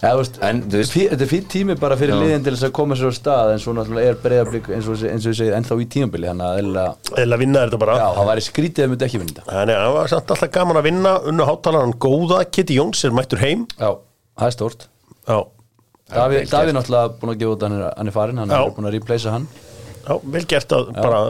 Þú 0.00 0.10
veist, 0.16 0.38
En, 0.40 0.62
þú 0.64 0.78
veist- 0.80 0.92
fí- 0.94 1.08
þetta 1.10 1.24
er 1.26 1.28
fín 1.28 1.42
tími 1.52 1.74
bara 1.78 1.96
fyrir 2.00 2.14
liðin 2.16 2.44
til 2.44 2.54
þess 2.54 2.64
að 2.70 2.72
koma 2.72 2.94
sér 2.96 3.10
á 3.12 3.14
stað 3.18 3.50
en 3.52 3.58
svo 3.60 3.74
náttúrulega 3.76 4.08
er 4.08 4.14
breyðablík 4.22 4.70
eins 4.72 4.86
og, 4.88 4.96
eins 5.04 5.26
og 5.26 5.32
ég 5.34 5.36
segi 5.36 5.52
ennþá 5.52 5.76
í 5.76 5.86
tímabili 5.92 6.30
að 6.30 6.40
Eða 7.20 7.34
að 7.36 7.38
vinna 7.42 7.64
þetta 7.66 7.78
bara. 7.82 7.96
Já, 8.00 8.06
það 8.16 8.30
væri 8.30 8.44
skrítið 8.46 8.84
að 8.86 8.88
myndi 8.94 9.04
ekki 9.10 9.20
vinna 9.20 9.34
þetta. 9.36 9.44
Þannig 9.52 9.76
að 9.76 9.84
það 9.84 9.92
var 9.98 10.08
samt 10.14 10.32
alltaf 10.32 10.50
gaman 10.56 10.76
að 10.80 10.86
vinna 10.88 11.12
unnu 11.28 11.44
hátalarinn 11.50 11.94
góða, 12.00 12.38
Kitty 12.50 12.78
Jóns 12.80 13.04
er 13.04 13.10
mættur 13.12 13.38
heim. 13.44 13.66
Já, 13.76 13.90
það 14.40 14.46
er 14.48 14.56
stórt. 14.56 14.86
Já, 15.28 15.38
Davíð 16.10 16.48
Davíð 16.50 16.74
náttúrulega 16.80 17.12
búin 17.20 17.34
að 17.34 17.38
gefa 17.44 17.52
út 17.52 17.60
að 17.60 17.68
hann 17.68 17.76
er, 17.82 17.92
hann 18.00 18.06
er 18.08 18.16
farin 18.16 18.38
hann 18.40 18.48
Já. 18.48 18.64
er 18.64 18.70
búin 18.80 18.88
að 18.88 18.96
replacea 18.96 19.30
hann. 19.36 19.46
Já 20.08 20.16
vel 20.24 20.44
gert 20.48 20.72
að 20.72 20.92
bara 20.96 21.20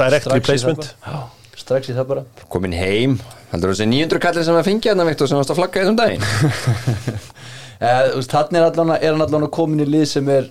direct 0.00 0.24
Strax 0.24 0.32
í 0.32 0.40
replacement. 0.40 0.80
það. 0.80 1.12
Já, 1.12 1.20
strax 1.60 1.88
í 1.92 1.94
það 1.94 2.06
bara. 2.08 2.24
Komin 2.48 2.72
heim, 2.72 3.20
heldur 3.52 3.70
þessi 3.76 3.86
900 3.86 4.18
kallir 4.24 4.42
sem 4.48 4.56
að 4.56 4.64
fengja 4.64 4.94
þarna 4.96 5.04
Þannig 7.84 8.60
er 8.60 8.68
allan 8.68 8.94
er 8.96 9.10
hann 9.12 9.26
allan 9.26 9.50
komin 9.52 9.84
í 9.84 9.88
lið 9.88 10.06
sem 10.16 10.30
er 10.32 10.48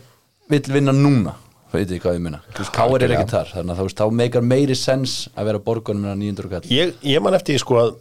vill 0.51 0.65
vinna 0.73 0.95
núna 0.95 1.37
veit 1.73 1.89
þið 1.89 2.01
hvað 2.03 2.17
ég 2.17 2.21
minna 2.21 2.39
Káir 2.75 3.05
er 3.05 3.15
ekki 3.15 3.31
þar 3.31 3.53
þannig 3.55 3.79
að 3.81 3.93
þá 3.97 4.03
meikar 4.13 4.43
meiri 4.45 4.75
sens 4.77 5.23
að 5.33 5.47
vera 5.49 5.61
borgunum 5.63 6.05
en 6.05 6.13
að 6.13 6.19
900 6.21 6.51
kall 6.51 6.73
ég, 6.73 6.91
ég 7.01 7.23
man 7.23 7.37
eftir 7.37 7.57
sko 7.61 7.79
að 7.81 7.95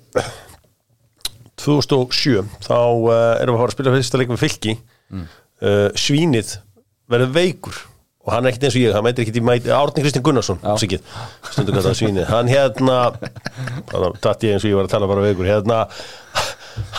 2007 1.63 2.43
þá 2.65 2.77
uh, 2.81 3.15
erum 3.41 3.55
við 3.55 3.57
að 3.57 3.63
fara 3.63 3.71
að 3.71 3.77
spila 3.77 3.95
fyrsta 3.97 4.21
leik 4.21 4.31
við 4.33 4.43
fylki. 4.43 4.77
Mm. 5.13 5.25
uh, 5.63 5.89
Svínið 5.99 6.55
verður 7.13 7.35
veikur 7.37 7.81
og 8.23 8.31
hann 8.31 8.47
er 8.47 8.53
ekkert 8.53 8.69
eins 8.69 8.77
og 8.79 8.85
ég, 8.85 8.95
hann 8.95 9.05
meitir 9.05 9.25
ekkert 9.25 9.41
í 9.41 9.45
mæti 9.45 9.73
Árni 9.75 10.05
Kristinn 10.05 10.25
Gunnarsson, 10.27 10.61
sikið 10.79 11.03
stundu 11.51 11.75
það 11.75 11.97
svínið, 11.99 12.29
hann 12.31 12.51
hérna 12.51 12.99
bara 13.91 14.13
datt 14.23 14.47
ég 14.47 14.57
eins 14.57 14.67
og 14.67 14.71
ég 14.71 14.79
var 14.79 14.87
að 14.87 14.95
tala 14.95 15.11
bara 15.11 15.25
veikur. 15.27 15.49
Hérna, 15.51 15.81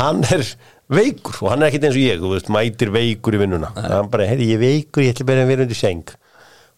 hann 0.01 0.19
er 0.27 0.43
veikur 0.91 1.39
og 1.43 1.53
hann 1.53 1.63
er 1.63 1.71
ekkert 1.71 1.87
eins 1.87 1.97
og 1.97 2.03
ég 2.03 2.21
þú 2.21 2.33
veist, 2.33 2.51
mætir 2.53 2.91
veikur 2.93 3.37
í 3.37 3.41
vinnuna. 3.41 3.71
Hann 3.77 4.11
bara, 4.13 4.27
heyrði 4.29 4.51
ég 4.51 4.61
veikur, 4.61 5.05
ég 5.05 5.15
ætla 5.15 5.27
bara 5.29 5.45
að 5.45 5.51
vera 5.53 5.67
undir 5.67 5.79
seng. 5.79 6.15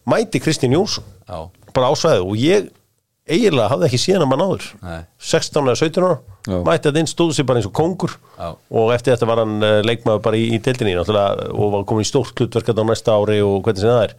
Mæti 0.06 0.38
Kristinn 0.42 0.76
Jónsson 0.76 1.06
Já, 1.26 1.48
bara 1.74 1.90
ásvæði 1.90 2.22
og 2.22 2.36
ég 2.38 2.68
eiginlega 3.26 3.72
hafði 3.72 3.88
ekki 3.88 3.98
síðan 3.98 4.22
að 4.22 4.30
mann 4.30 4.44
áður. 4.46 4.66
Nei. 4.86 5.00
16 5.32 5.66
eða 5.66 5.80
17 5.80 6.04
ára. 6.06 6.18
Mætti 6.46 6.86
þetta 6.86 7.00
inn, 7.02 7.10
stóð 7.10 7.32
sér 7.34 7.48
bara 7.48 7.58
eins 7.58 7.66
og 7.66 7.74
kongur 7.74 8.12
Já. 8.36 8.52
og 8.54 8.92
eftir 8.94 9.16
þetta 9.16 9.26
var 9.26 9.42
hann 9.42 9.56
uh, 9.66 9.80
leikmaður 9.82 10.22
bara 10.22 10.38
í, 10.38 10.44
í 10.54 10.60
náttúrulega 10.62 11.48
og 11.50 11.72
var 11.74 11.86
komin 11.90 12.06
í 12.06 12.08
stórt 12.08 12.38
hlutverkat 12.38 12.78
á 12.78 12.84
næsta 12.86 13.16
ári 13.18 13.40
og 13.42 13.66
hvernig 13.66 13.82
sem 13.82 13.90
það 13.90 14.04
er. 14.04 14.14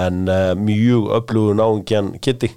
En 0.00 0.22
uh, 0.24 0.54
mjög 0.56 1.10
öflugur 1.18 1.58
náungjan 1.60 2.14
Kitty 2.24 2.48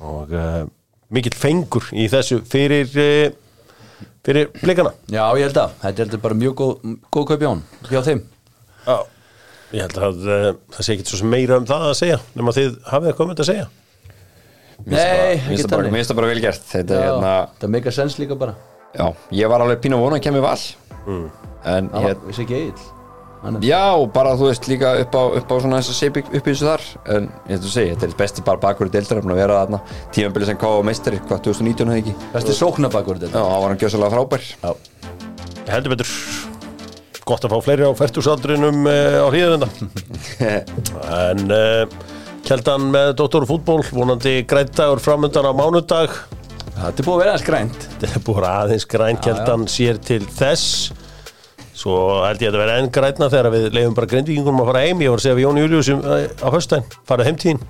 og 0.00 0.32
uh, 0.32 0.64
mikill 1.12 1.36
fengur 1.36 1.90
í 1.92 2.08
þessu 2.08 2.40
fyrir 2.48 2.88
uh, 2.96 3.36
fyrir 4.26 4.50
blikana. 4.60 4.92
Já, 5.10 5.24
ég 5.38 5.46
held 5.48 5.60
að, 5.62 5.74
þetta 5.84 6.06
er 6.06 6.22
bara 6.24 6.38
mjög 6.42 6.54
góð, 6.60 6.94
góð 7.14 7.26
kaup 7.30 7.40
hjá 7.44 7.48
hann, 7.50 7.62
hjá 7.90 8.00
þeim. 8.06 8.22
Já. 8.86 8.96
ég 9.70 9.84
held 9.86 9.98
að 10.02 10.24
uh, 10.26 10.48
það 10.76 10.86
sé 10.86 10.96
ekki 10.96 11.20
meira 11.30 11.58
um 11.60 11.66
það 11.68 11.84
að 11.90 11.94
segja 12.00 12.18
nema 12.34 12.54
þið 12.56 12.72
hafið 12.90 13.10
eitthvað 13.12 13.26
um 13.26 13.32
þetta 13.34 13.46
að 13.46 13.50
segja. 13.52 13.68
Nei, 14.80 15.34
ekki 15.36 15.62
það 15.62 15.74
þannig. 15.74 15.90
mér 15.92 16.00
finnst 16.00 16.10
það 16.12 16.20
bara 16.20 16.30
vel 16.30 16.40
gert. 16.44 16.62
Þetta 16.70 16.96
er 16.96 17.04
hérna, 17.06 17.32
Það 17.60 17.72
meikar 17.74 17.94
sens 17.96 18.16
líka 18.20 18.36
bara. 18.40 18.54
Já, 18.96 19.04
ég 19.36 19.50
var 19.52 19.62
alveg 19.64 19.82
pínu 19.84 19.98
að 19.98 20.06
vona 20.06 20.16
að 20.18 20.24
kemur 20.24 20.44
val. 20.46 20.56
Mm. 21.04 21.26
en 21.64 21.90
Það 21.92 22.06
hérna 22.06 22.08
var, 22.08 22.24
vissi 22.30 22.42
ekki 22.46 22.60
er- 22.60 22.99
Já, 23.64 23.84
bara 24.12 24.34
þú 24.36 24.50
veist 24.50 24.66
líka 24.68 24.92
upp 25.00 25.14
á, 25.16 25.22
upp 25.40 25.52
á 25.52 25.56
svona 25.62 25.80
þess 25.80 25.94
að 25.94 25.98
seip 25.98 26.18
upp 26.20 26.34
í 26.36 26.42
þessu 26.50 26.68
þar. 26.68 26.86
En 27.16 27.28
ég 27.48 27.56
ætlum 27.56 27.70
að 27.70 27.76
segja, 27.76 27.94
þetta 27.94 28.08
er 28.10 28.18
besti 28.20 28.44
bara 28.44 28.60
bakur 28.60 28.90
í 28.90 28.94
deildar 28.94 29.22
að 29.24 29.40
vera 29.40 29.60
þarna, 29.62 29.80
tímabili 30.12 30.48
sem 30.50 30.60
káða 30.60 30.84
meistari 30.90 31.20
hvað 31.24 31.42
2019 31.48 31.94
hefði 31.94 32.04
ekki? 32.04 32.30
Besti 32.34 32.56
sóknabakur 32.58 33.16
Já, 33.16 33.26
þetta 33.26 33.44
það 33.46 33.64
var 33.64 33.72
hann 33.72 33.80
gjössalega 33.80 34.14
frábær. 34.16 34.48
Já, 34.60 34.70
Ég 35.60 35.74
heldur 35.76 35.92
betur. 35.94 36.12
Gott 37.30 37.44
að 37.46 37.52
fá 37.54 37.62
fleiri 37.62 37.86
á 37.86 37.92
færtusaldrinum 37.94 38.86
uh, 38.90 39.20
á 39.22 39.26
hríðarenda 39.30 39.68
en 41.30 41.52
uh, 41.54 41.84
Kjeldan 42.42 42.88
með 42.90 43.12
Dóttor 43.20 43.46
fútból 43.46 43.84
vonandi 43.86 44.40
grændagur 44.50 45.02
framöndan 45.04 45.46
á 45.46 45.52
mánudag. 45.54 46.16
Þetta 46.80 46.90
er 46.90 47.06
búið 47.06 47.14
að 47.14 47.20
vera 47.22 47.34
aðeins 47.34 47.46
grænt. 47.46 47.86
Þetta 48.00 48.18
er 48.18 48.24
búið 48.26 48.40
aðeins 48.64 48.88
græn 48.90 49.20
Kjeldan 49.22 49.68
sér 49.70 50.00
til 50.02 50.24
þess 50.26 50.90
svo 51.80 51.94
held 52.26 52.42
ég 52.42 52.50
að 52.50 52.56
þetta 52.56 52.60
verði 52.62 52.78
enn 52.82 52.90
grænna 52.94 53.28
þegar 53.32 53.50
við 53.54 53.68
leiðum 53.76 53.94
bara 53.96 54.10
grindvíkingum 54.10 54.58
að 54.60 54.68
fara 54.70 54.82
heim. 54.84 55.00
Ég 55.04 55.12
var 55.14 55.20
að 55.20 55.24
segja 55.24 55.38
við 55.38 55.46
Jón 55.46 55.60
Július 55.62 55.88
á 56.44 56.48
höstæn 56.52 56.84
fara 57.08 57.24
heimtíðin 57.28 57.62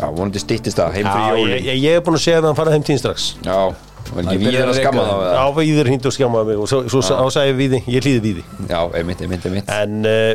Já, 0.00 0.06
vonandi 0.16 0.40
stýttist 0.40 0.78
það, 0.80 0.94
heim 0.96 1.06
Já, 1.06 1.12
fyrir 1.12 1.24
ég, 1.28 1.38
jólin. 1.44 1.64
ég, 1.68 1.80
ég 1.84 1.96
er 1.98 2.04
búin 2.06 2.16
að 2.16 2.22
segja 2.24 2.40
við 2.40 2.48
hann 2.50 2.56
fara 2.58 2.72
heimtíðin 2.74 3.00
strax. 3.02 3.26
Já, 3.44 3.56
var 3.60 3.74
Það 4.10 4.20
ekki 4.22 4.38
við 4.40 4.46
byrjað 4.46 4.62
að 4.64 4.70
að 4.72 4.78
skamma 4.80 5.02
þá 5.04 5.10
Já, 5.12 5.24
eða? 5.30 5.50
víðir 5.60 5.90
hýndi 5.92 6.08
og 6.10 6.14
skjámaði 6.16 6.48
mig 6.50 6.62
og 6.64 6.70
svo, 6.70 6.78
svo 6.88 7.18
á 7.20 7.26
sagði 7.34 7.56
víði, 7.58 7.80
ég 7.92 8.06
hlýði 8.06 8.22
víði. 8.24 8.44
Já, 8.70 8.78
einmitt, 8.96 9.20
einmitt, 9.26 9.44
einmitt. 9.50 9.68
En 9.76 9.98
uh, 10.08 10.30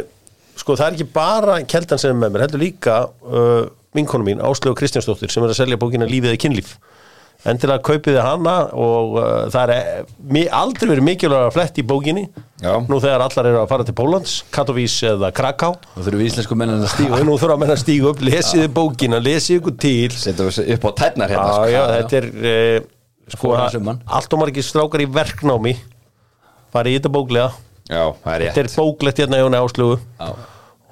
sko 0.62 0.78
það 0.78 0.86
er 0.92 0.98
ekki 1.00 1.08
bara 1.18 1.58
Kjeldan 1.66 2.04
sem 2.04 2.14
er 2.14 2.20
með 2.22 2.36
mér, 2.36 2.46
heldur 2.46 2.62
líka 2.62 3.00
uh, 3.26 3.66
vinkonu 3.98 4.28
mín, 4.30 4.44
Áslögu 4.46 4.78
Kristjánsdóttir 4.84 5.34
sem 5.34 5.44
er 5.44 5.56
að 5.56 5.60
selja 5.64 5.82
bókina 5.82 6.06
Lífið 6.08 6.36
er 6.36 6.40
kynlíf 6.46 6.76
en 7.46 7.60
til 7.62 7.70
að 7.70 7.82
kaupiði 7.86 8.22
hana 8.26 8.54
og 8.74 9.18
uh, 9.20 9.26
það 9.54 9.72
er 9.76 10.06
mi- 10.34 10.48
aldrei 10.50 10.88
verið 10.90 11.06
mikilvæg 11.06 11.44
að 11.48 11.54
flett 11.54 11.78
í 11.78 11.86
bókinni 11.86 12.24
Já. 12.64 12.72
nú 12.90 12.98
þegar 13.04 13.22
allar 13.28 13.50
eru 13.52 13.60
að 13.62 13.68
fara 13.70 13.86
til 13.86 13.94
Pólans 14.00 14.34
Katowís 14.56 14.96
eða 15.06 15.30
Kraká 15.36 15.70
Þá 15.94 16.00
þurfum 16.08 16.24
íslensku 16.26 16.58
mennin 16.58 16.82
að 16.82 16.94
stíga 16.96 17.20
og 17.20 17.26
nú 17.28 17.36
þurfa 17.38 17.58
að 17.58 17.62
menna 17.66 17.76
að 17.78 17.84
stíga 17.84 18.10
upp 18.14 18.24
lesiði 18.26 18.70
bókina, 18.80 19.20
lesiði 19.22 19.60
ykkur 19.62 19.76
til 19.86 20.16
Settum 20.16 20.50
við 20.50 20.74
upp 20.78 20.88
á 20.90 20.92
tætnar 21.04 21.36
hérna 21.36 21.46
Já, 21.46 21.54
sko. 21.60 21.70
já, 21.76 21.84
þetta 22.00 22.18
er 22.22 22.28
uh, 22.34 22.90
sko, 23.36 23.44
Fór 23.52 23.62
hans 23.62 23.78
um 23.82 23.92
hann. 23.94 24.02
allt 24.20 24.34
og 24.38 24.42
margir 24.46 24.66
strákar 24.66 25.06
í 25.06 25.10
verknámi 25.20 25.76
farið 26.74 26.96
í 26.96 27.00
þetta 27.00 27.14
bóklega 27.20 27.52
Já, 27.86 28.04
það 28.24 28.34
er 28.34 28.48
þetta 28.48 28.50
rétt 28.50 28.62
er 28.66 28.74
bóklegt 28.82 29.22
hérna 29.22 29.44
Jóni 29.44 29.62
Áslögu 29.62 30.00
Já. 30.02 30.34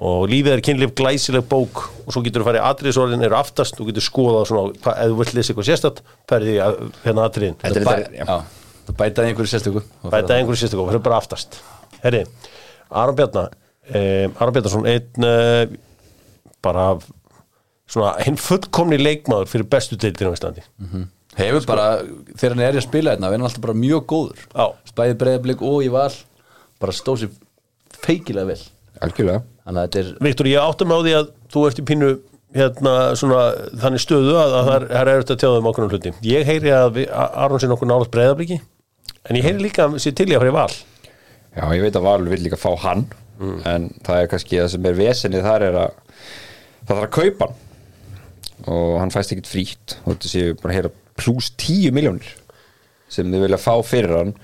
Og 0.03 0.25
lífið 0.31 0.55
er 0.57 0.61
kynlíf 0.65 0.91
glæsileg 0.99 1.45
bók. 1.47 1.85
Og 2.03 2.11
svo 2.15 2.23
getur 2.25 2.43
þú 2.43 2.49
farið 2.49 2.65
atriðsorðin 2.67 3.23
eru 3.27 3.37
aftast, 3.39 3.77
þú 3.79 3.85
getur 3.91 4.03
skoðað 4.03 4.45
svona 4.49 4.63
hva, 4.83 4.95
ef 4.99 5.13
þú 5.13 5.17
vilt 5.21 5.33
lesa 5.37 5.53
eitthvað 5.53 5.69
sérstætt, 5.69 6.01
ferði 6.29 6.55
í 6.57 6.59
að- 6.65 6.79
hérna 7.05 7.27
atriðin, 7.29 7.57
Þetta 7.61 7.79
er 7.79 7.87
þetta, 7.87 8.13
já. 8.19 8.25
það 8.89 8.97
bætaði 8.99 9.31
einhverju 9.31 9.51
sérstöku 9.53 9.83
bæta 10.11 10.37
einhverju 10.39 10.59
sérstætt 10.63 10.83
ferði 10.91 11.03
bara 11.07 11.19
aftast. 11.21 11.59
Herri, 12.03 12.23
Aron 12.91 13.15
Bjarnar 13.15 13.49
eh, 13.87 14.27
Aron 14.39 14.53
Bjarnarsson 14.57 14.87
einn 14.91 15.27
eh, 15.29 15.77
bara 16.63 16.89
svona 17.87 18.13
hinn 18.25 18.35
fullkomni 18.39 18.97
leikmaður 18.99 19.47
fyrir 19.51 19.67
bestu 19.71 19.95
deildin 19.99 20.31
á 20.31 20.35
Íslandi. 20.35 20.63
Hefur 21.37 21.65
bara, 21.65 21.87
þegar 22.37 22.53
hann 22.57 22.65
er 22.67 22.75
að 22.77 22.85
spila 22.85 23.13
hérna, 23.15 23.29
er 23.31 23.37
hann 23.39 23.47
alltaf 23.47 23.63
bara 23.63 23.73
mjög 23.77 24.03
góður. 24.11 24.43
Spæði 24.91 25.15
breyðablík 25.23 25.63
og 25.65 25.79
í 25.87 25.89
val 25.93 26.11
bara 26.83 26.93
stóð 26.93 27.23
sér 27.23 27.31
feikilega 28.03 28.51
vel 28.51 28.59
Algjörlega. 29.01 29.41
Er 29.63 30.13
Viktor, 30.21 30.45
ég 30.51 30.59
átta 30.59 30.85
mig 30.85 30.97
á 30.99 31.01
því 31.05 31.13
að 31.17 31.27
þú 31.53 31.65
ert 31.69 31.79
í 31.79 31.85
pínu 31.87 32.09
hérna 32.53 32.93
svona 33.17 33.39
þannig 33.81 34.01
stöðu 34.03 34.35
að, 34.37 34.53
að 34.59 34.67
er, 34.75 34.85
það 34.91 34.99
er 35.01 35.11
auðvitað 35.13 35.33
að 35.35 35.41
tjáða 35.43 35.61
um 35.63 35.89
hluti. 35.89 36.11
Ég 36.29 36.45
heyri 36.45 36.73
að 36.75 36.89
við- 36.99 37.09
að 37.09 37.37
Aron 37.45 37.59
sé 37.63 37.69
nokkuð 37.71 37.89
nálaðt 37.89 38.11
breyðabliki 38.13 38.59
en 39.29 39.35
ég 39.39 39.43
heyri 39.47 39.63
líka 39.63 39.87
að 39.87 39.97
sé 40.03 40.11
til 40.13 40.27
í 40.29 40.35
að 40.35 40.43
fara 40.43 40.51
í 40.51 40.57
val. 40.59 40.73
Já, 41.53 41.63
ég 41.73 41.81
veit 41.85 41.95
að 41.97 42.05
Valur 42.05 42.29
vil 42.33 42.43
líka 42.43 42.59
fá 42.59 42.71
hann 42.83 43.05
en 43.65 43.89
það 44.05 44.19
er 44.21 44.27
kannski 44.31 44.59
það 44.61 44.69
sem 44.75 44.85
er 44.85 44.93
vesenið 44.99 45.43
þar 45.47 45.65
er 45.69 45.77
að 45.81 45.95
það 46.85 46.93
þarf 46.93 47.07
að 47.07 47.13
kaupa 47.17 47.47
hann. 47.47 47.59
Og 48.73 48.99
hann 49.01 49.11
fæst 49.11 49.33
ekkit 49.33 49.49
frítt 49.49 49.95
og 50.05 50.13
þetta 50.13 50.29
séu 50.31 50.53
bara 50.61 50.71
að 50.71 50.77
heyra 50.77 50.91
pluss 51.19 51.49
10 51.59 51.91
miljónir 51.95 52.29
sem 53.11 53.27
þið 53.33 53.43
vilja 53.47 53.59
fá 53.61 53.73
fyrir 53.85 54.13
hann 54.19 54.35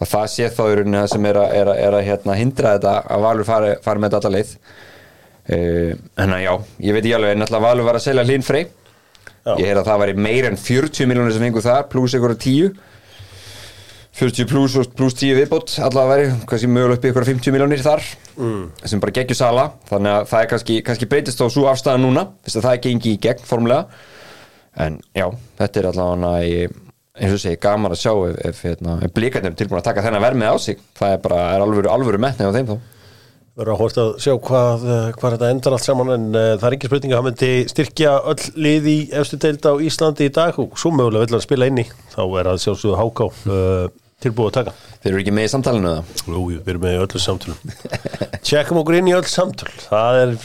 að 0.00 0.10
það 0.14 0.30
sé 0.32 0.48
þá 0.54 0.64
í 0.64 0.78
rauninni 0.78 1.00
það 1.00 1.12
sem 1.14 1.28
er 1.30 1.40
að, 1.40 1.54
er 1.60 1.70
að, 1.72 1.82
er 1.86 1.98
að 1.98 2.06
hérna, 2.08 2.38
hindra 2.38 2.74
þetta 2.76 2.94
að 3.14 3.26
Valur 3.26 3.48
fari, 3.48 3.74
fari 3.84 4.02
með 4.02 4.16
þetta 4.16 4.32
leið 4.34 4.54
uh, 4.54 5.92
en 6.24 6.34
að 6.38 6.42
já, 6.44 6.54
ég 6.88 6.96
veit 6.96 7.04
ekki 7.04 7.14
alveg 7.18 7.36
en 7.36 7.46
alltaf 7.46 7.64
Valur 7.68 7.88
var 7.88 8.00
að 8.00 8.06
selja 8.08 8.26
hlinn 8.26 8.46
frey. 8.46 8.66
Ég 9.44 9.68
heyr 9.68 9.76
að 9.76 9.90
það 9.90 10.00
væri 10.00 10.12
meir 10.24 10.46
en 10.48 10.54
40 10.56 11.08
miljónir 11.10 11.34
sem 11.34 11.42
fengur 11.44 11.64
þar 11.64 11.88
pluss 11.92 12.14
einhverja 12.16 12.40
10 12.40 12.76
40 14.14 14.46
pluss 14.46 14.76
og 14.78 14.92
pluss 14.94 15.16
10 15.18 15.34
viðbót 15.40 15.72
allavega 15.82 16.14
veri, 16.14 16.26
kannski 16.46 16.68
mögulega 16.70 17.00
upp 17.00 17.04
í 17.04 17.10
ykkur 17.10 17.26
50 17.26 17.54
miljónir 17.54 17.82
þar 17.82 18.04
mm. 18.38 18.60
sem 18.86 19.02
bara 19.02 19.14
geggjur 19.16 19.38
sala. 19.38 19.64
Þannig 19.88 20.14
að 20.14 20.26
það 20.30 20.44
er 20.44 20.50
kannski, 20.52 20.76
kannski 20.86 21.08
breytist 21.10 21.42
þá 21.42 21.48
svo 21.50 21.64
afstæða 21.70 22.02
núna, 22.02 22.24
þess 22.46 22.60
að 22.60 22.66
það 22.68 22.76
er 22.76 22.82
gengi 22.86 23.14
í 23.16 23.20
gegn 23.24 23.42
formulega, 23.48 24.04
en 24.84 25.00
já 25.18 25.26
þetta 25.58 25.80
er 25.80 25.88
allavega 25.90 26.32
í, 26.46 26.60
eins 27.14 27.34
og 27.36 27.38
segi 27.38 27.60
gaman 27.62 27.94
að 27.94 28.00
sjá 28.00 28.12
ef, 28.26 28.40
ef, 28.48 28.64
hérna, 28.66 28.96
ef 29.04 29.12
blikarnir 29.14 29.52
eru 29.52 29.58
tilbúin 29.58 29.78
að 29.78 29.86
taka 29.86 30.02
þennan 30.02 30.24
verð 30.24 30.40
með 30.40 30.50
á 30.50 30.56
sig. 30.64 30.82
Það 30.98 31.14
er 31.14 31.22
bara, 31.22 31.40
er 31.54 31.64
alvöru, 31.64 31.90
alvöru 31.92 32.20
metni 32.22 32.48
á 32.48 32.54
þeim 32.54 32.70
þá. 32.72 32.76
Verður 33.54 33.70
að 33.70 33.82
hórt 33.84 33.98
að 34.02 34.08
sjá 34.24 34.32
hvað, 34.48 34.86
eh, 34.90 35.10
hvað 35.14 35.34
þetta 35.36 35.50
endar 35.54 35.76
allt 35.76 35.86
saman 35.86 36.08
en 36.10 36.24
uh, 36.34 36.46
það 36.58 36.64
er 36.66 36.74
ekki 36.74 36.88
spurning 36.90 37.12
að 37.12 37.20
hann 37.20 37.28
myndi 37.28 37.50
styrkja 37.70 38.14
öll 38.32 38.48
lið 38.64 38.88
í 38.90 38.96
efstu 39.20 39.38
deild 39.44 39.68
á 39.70 39.72
Íslandi 39.86 40.26
í 40.26 40.32
dag 40.34 40.58
og 40.58 40.74
svo 40.80 40.90
mögulega 40.90 41.22
vill 41.22 41.36
hann 41.36 41.44
spila 41.44 41.70
inn 41.70 41.78
í. 41.84 41.86
Þá 42.16 42.22
er 42.24 42.50
að 42.50 42.60
sjálfsögðu 42.64 42.98
háká 42.98 43.28
uh, 43.30 43.86
tilbúið 44.26 44.50
að 44.50 44.58
taka. 44.58 44.74
Þeir 45.04 45.12
eru 45.12 45.22
ekki 45.22 45.36
með 45.38 45.46
í 45.46 45.54
samtalinu 45.54 45.94
það 45.94 46.34
Jú, 46.34 46.42
við 46.50 46.74
erum 46.74 46.86
með 46.88 46.98
í 46.98 47.00
öllu 47.06 47.24
samtölum. 47.28 47.72
Tjekkum 48.50 48.82
okkur 48.82 48.98
inn 48.98 49.14
í 49.14 49.18
öll 49.20 49.30
samtöl. 49.30 49.70
Það 49.86 50.22
er 50.24 50.36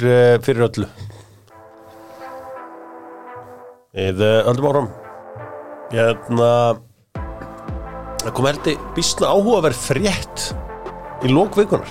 fyrir 0.45 0.69
öllu. 0.69 0.93
Við 3.97 4.27
öllum 4.29 4.69
áram 4.69 4.97
Hérna 5.89 6.51
Það 8.19 8.33
kom 8.35 8.47
heldur 8.49 8.81
býstna 8.97 9.31
áhugaverð 9.31 9.79
frétt 9.79 10.49
í 11.23 11.31
lókvikunar 11.31 11.87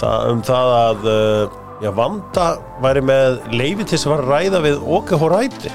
það, 0.00 0.26
um 0.32 0.42
það 0.46 0.72
að 0.74 1.06
uh, 1.10 1.58
já, 1.84 1.90
Vanda 1.96 2.46
væri 2.82 3.02
með 3.06 3.38
leifi 3.54 3.86
til 3.86 3.94
þess 3.94 4.06
að 4.08 4.14
fara 4.14 4.24
að 4.24 4.32
ræða 4.34 4.62
við 4.66 4.84
Oke 4.98 5.18
Horæti. 5.20 5.72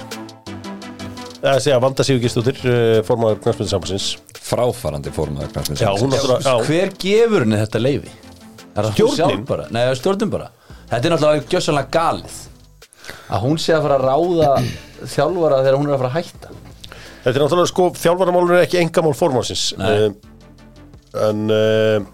Það 1.46 1.60
segja 1.62 1.80
Vanda 1.84 2.06
Sigurgistóttir 2.08 2.62
uh, 2.66 3.00
formaður 3.08 3.42
knæspindisambansins 3.46 4.10
fráfarandi 4.46 5.14
formaður 5.14 5.80
Já, 5.80 5.90
hún 5.96 6.12
náttúrulega 6.14 6.42
já, 6.44 6.68
Hver 6.68 6.94
gefur 7.02 7.46
henni 7.46 7.62
þetta 7.62 7.82
leifi? 7.82 8.14
Er 8.76 8.92
sjálf 8.92 9.46
bara? 9.48 9.70
Nei, 9.72 9.86
stjórnin 9.96 10.34
bara. 10.34 10.52
Þetta 10.90 11.02
er 11.02 11.16
náttúrulega 11.16 11.50
gjössanlega 11.54 11.94
galið 11.96 12.44
að 13.30 13.44
hún 13.46 13.60
sé 13.62 13.74
að 13.76 13.86
fara 13.86 13.98
að 14.00 14.08
ráða 14.10 14.52
þjálfara 15.16 15.64
þegar 15.64 15.78
hún 15.80 15.90
er 15.90 15.96
að 15.96 16.02
fara 16.04 16.12
að 16.12 16.18
hætta 16.20 16.65
Þetta 17.26 17.34
er 17.34 17.42
náttúrulega 17.42 17.72
sko, 17.72 17.90
þjálfaramálur 17.98 18.60
er 18.60 18.68
ekki 18.68 18.78
engamál 18.84 19.16
formansins 19.18 19.72
uh, 19.80 20.12
En 21.26 21.48
uh, 21.50 22.06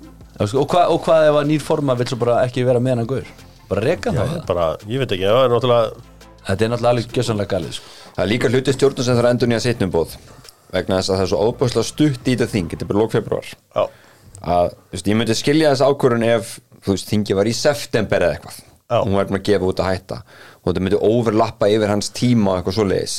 sko, 0.45 0.63
og, 0.63 0.71
hva, 0.71 0.85
og 0.93 1.01
hvað 1.03 1.27
ef 1.27 1.39
að 1.41 1.49
nýr 1.49 1.65
forma 1.65 1.97
vill 1.99 2.07
svo 2.07 2.19
bara 2.21 2.39
ekki 2.45 2.63
vera 2.67 2.79
með 2.79 2.95
hennan 2.95 3.09
gaur? 3.09 3.33
Bara 3.71 3.83
reka 3.85 4.13
það 4.15 4.37
bara, 4.47 4.69
ég 4.87 5.03
veit 5.03 5.15
ekki, 5.17 5.27
það 5.27 5.43
er 5.43 5.55
náttúrulega 5.55 6.07
Þetta 6.41 6.65
er 6.65 6.71
náttúrulega 6.71 6.93
alveg 6.95 7.17
gjössanlega 7.17 7.51
galið 7.51 7.75
sko. 7.77 7.91
Það 8.15 8.23
er 8.23 8.31
líka 8.31 8.49
hluti 8.49 8.73
stjórnum 8.73 9.05
sem 9.05 9.17
þarf 9.17 9.27
að 9.27 9.35
endur 9.35 9.51
nýja 9.51 9.63
sittnum 9.67 9.91
bóð 9.93 10.15
vegna 10.71 10.97
þess 10.97 11.11
að 11.11 11.17
það 11.19 11.25
er 11.25 11.29
svo 11.33 11.45
óbúslega 11.51 11.87
stutt 11.91 12.27
í 12.31 12.33
þetta 12.33 12.47
þing, 12.51 12.71
þetta 12.71 12.85
er 12.85 12.89
bara 12.89 13.01
lók 13.03 13.13
februar 13.13 13.47
Já, 13.51 13.83
að 14.55 14.73
veist, 14.93 15.09
ég 15.11 15.17
myndi 15.19 15.35
skilja 15.37 15.73
þess 15.73 15.85
ákvörun 15.85 16.25
ef 16.27 16.53
þú 16.81 16.95
veist, 16.95 17.09
þingi 17.11 17.37
var 17.37 17.49
í 17.49 17.55
september 17.55 18.25
eða 18.25 18.37
eitthvað. 18.37 18.59
Já. 18.91 18.97
hún 19.05 19.15
var 19.15 19.29
að 19.31 19.43
gefa 19.47 19.67
út 19.69 19.79
að 19.79 19.87
hætta. 19.87 20.17
Og 20.61 20.71
þetta 20.71 20.83
myndi 20.83 21.01
overlappa 21.07 21.69
yfir 21.71 21.91
hans 21.93 22.09
tíma 22.15 22.51
og 22.51 22.59
eitthvað 22.59 22.77
svo 22.79 22.87
leiðis 22.89 23.17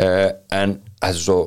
uh, 0.00 0.30
en 0.56 0.76
þetta 1.00 1.12
er 1.12 1.22
svo 1.22 1.38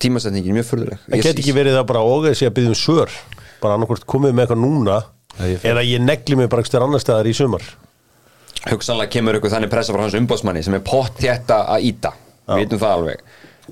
tímasetningin 0.00 0.52
er 0.52 0.58
mjög 0.60 0.68
furðuleg. 0.70 1.06
En 1.10 1.22
get 1.22 1.40
ekki 1.40 1.54
verið 1.56 1.78
það 1.78 1.88
bara 1.90 2.04
og 2.08 2.26
þessi 2.28 2.48
að 2.48 2.54
byggja 2.58 2.72
um 2.72 2.78
svör? 2.78 3.16
Bara 3.62 3.78
annarkvort 3.78 4.06
komið 4.08 4.34
með 4.34 4.46
eitthvað 4.46 4.62
núna 4.62 4.98
ég 5.44 5.64
eða 5.66 5.82
ég 5.84 6.04
negli 6.04 6.38
mig 6.38 6.50
bara 6.52 6.64
eitthvað 6.64 6.86
annar 6.86 7.02
staðar 7.02 7.28
í 7.28 7.34
sumar? 7.36 7.64
Hugsanlega 8.64 9.12
kemur 9.12 9.38
ykkur 9.38 9.52
þannig 9.52 9.72
pressa 9.72 9.92
frá 9.92 10.04
hans 10.04 10.16
umbóðsmanni 10.16 10.62
sem 10.64 10.76
er 10.78 10.84
pott 10.86 11.18
þetta 11.20 11.64
að 11.74 11.88
íta 11.90 12.14
við 12.46 12.62
veitum 12.62 12.80
það 12.80 12.96
alveg. 12.98 13.24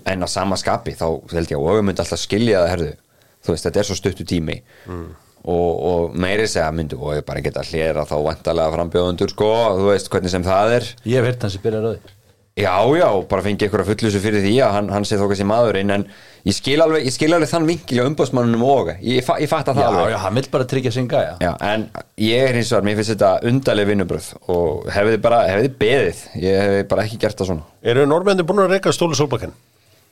En 0.09 0.25
á 0.25 0.29
sama 0.29 0.59
skapi 0.61 0.95
þá 0.97 1.07
held 1.33 1.53
ég 1.53 1.59
að 1.59 1.69
og 1.71 1.83
myndi 1.87 2.05
alltaf 2.05 2.21
skilja 2.21 2.63
það 2.63 2.73
herðu. 2.75 2.95
Þú 3.43 3.55
veist 3.55 3.69
þetta 3.69 3.81
er 3.81 3.89
svo 3.89 3.99
stuttu 3.99 4.29
tími. 4.29 4.63
Mm. 4.87 5.11
og, 5.43 5.71
og 5.89 6.13
meiri 6.23 6.45
segja 6.47 6.71
myndi 6.71 6.95
og 6.95 7.25
bara 7.27 7.43
geta 7.43 7.65
hlera 7.67 8.05
þá 8.07 8.15
vantarlega 8.29 8.75
frambjóðundur 8.77 9.33
sko. 9.33 9.53
Þú 9.81 9.89
veist 9.89 10.13
hvernig 10.13 10.35
sem 10.35 10.45
það 10.47 10.77
er. 10.77 10.91
Ég 11.09 11.27
heyrt 11.27 11.47
hans 11.49 11.59
byrjar 11.63 11.89
á 11.89 11.91
því 11.95 12.19
já 12.57 12.75
já 12.99 13.09
bara 13.31 13.43
fengi 13.47 13.65
ykkur 13.65 13.81
að 13.81 13.89
fullusu 13.95 14.21
fyrir 14.21 14.43
því 14.45 14.51
að 14.61 14.73
hann, 14.77 14.89
hann 14.93 15.07
sé 15.09 15.17
þó 15.17 15.25
kannski 15.31 15.47
maðurinn 15.49 15.93
en 15.95 16.03
ég 16.45 16.53
skil 16.57 16.77
alveg, 16.85 17.07
ég 17.07 17.15
skil 17.15 17.31
alveg 17.33 17.49
þann 17.49 17.65
vinkil 17.71 18.03
á 18.03 18.09
umbóðsmannunum 18.11 18.65
og 18.67 18.91
ég, 19.01 19.23
fa 19.25 19.39
ég 19.41 19.49
fatta 19.49 19.73
það 19.73 19.83
Já, 19.87 19.89
alveg. 19.89 20.13
já, 20.13 20.19
hann 20.27 20.37
vill 20.37 20.49
bara 20.53 20.67
tryggja 20.69 20.93
sinn 20.93 21.09
gæja. 21.09 21.33
Já, 21.41 21.53
en 21.65 21.87
ég 22.21 22.45
er 22.51 22.59
hins 22.59 22.73
vegar, 22.75 22.85
mér 22.91 22.99
finnst 23.01 23.15
þetta 23.15 23.31
undarleg 23.49 23.89
vinnubröð 23.89 24.27
og 24.53 24.89
hefði 24.93 25.21
bara, 25.25 25.39
hefði 25.49 25.71
beðið 25.81 26.21
ég 26.45 26.61
hefði 26.67 26.83
bara 26.93 27.07
ekki 27.09 27.21
gert 27.25 27.41
það 27.41 27.51
svona. 27.55 27.65
Eru 27.95 28.05
normenni 28.11 28.45
búin 28.45 28.65
að 28.67 28.75
reyka 28.77 28.93
stólu 28.93 29.17
sólbakken? 29.17 29.55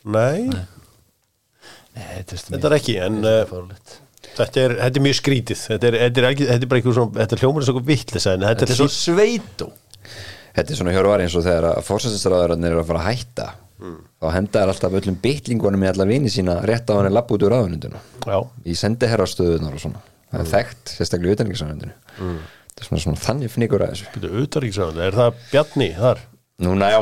Nei, 0.08 0.48
Nei, 0.48 2.06
þetta 2.22 2.38
er, 2.38 2.44
þetta 2.54 2.70
er 2.70 2.76
ekki 2.78 2.96
en 3.04 3.20
fárlegt. 3.50 3.98
þetta, 4.38 4.64
er, 4.64 4.76
þetta 4.80 5.00
er 5.02 5.04
mjög 5.10 5.18
skrítið. 5.20 5.60
Þetta 5.74 5.90
er, 5.90 5.98
þetta 6.06 6.22
er, 6.24 6.28
þetta 6.40 6.56
er 6.64 6.70
bara 6.72 6.80
eitthvað 6.80 6.96
svona 7.02 7.20
þetta 7.20 7.36
er 7.36 7.42
hljómar 7.44 7.66
þetta, 10.56 10.68
er 10.68 10.78
svona 10.80 10.94
hjörvar 10.94 11.24
eins 11.24 11.34
og 11.38 11.44
þegar 11.46 11.68
að 11.70 11.82
fórsættisraðurinn 11.88 12.68
eru 12.70 12.80
að 12.82 12.88
fara 12.92 13.02
að 13.02 13.10
hætta. 13.10 13.48
Þá 14.20 14.26
henda 14.34 14.60
er 14.60 14.70
alltaf 14.74 14.96
öllum 14.98 15.16
bitlingunum 15.22 15.84
í 15.86 15.88
alla 15.88 16.04
vini 16.04 16.28
sína 16.28 16.58
rétt 16.68 16.90
á 16.92 16.98
hann 16.98 17.08
er 17.08 17.14
lapp 17.16 17.30
út 17.32 17.40
úr 17.46 17.54
ráðununduna 17.54 17.96
Já, 18.28 18.42
í 18.68 18.74
sendiherrastöðunar 18.76 19.78
og 19.78 19.80
svona. 19.80 20.02
Það 20.28 20.42
er 20.42 20.50
þekkt, 20.50 20.92
sérstaklega 20.98 21.32
í 21.32 21.38
utanriksraðunundinu 21.38 21.94
þetta 22.20 22.84
er 22.84 22.88
svona, 22.90 23.02
svona 23.06 23.22
þannig 23.24 23.54
fnikur 23.54 23.84
að 23.86 23.94
þessu. 23.94 24.10
Þetta 24.12 24.28
er 24.28 24.44
utaríksræðan 24.44 25.00
Er 25.06 25.16
það 25.16 25.40
Bjarni 25.50 25.88
þar? 25.96 26.22
Núna 26.66 26.92
já, 26.92 27.00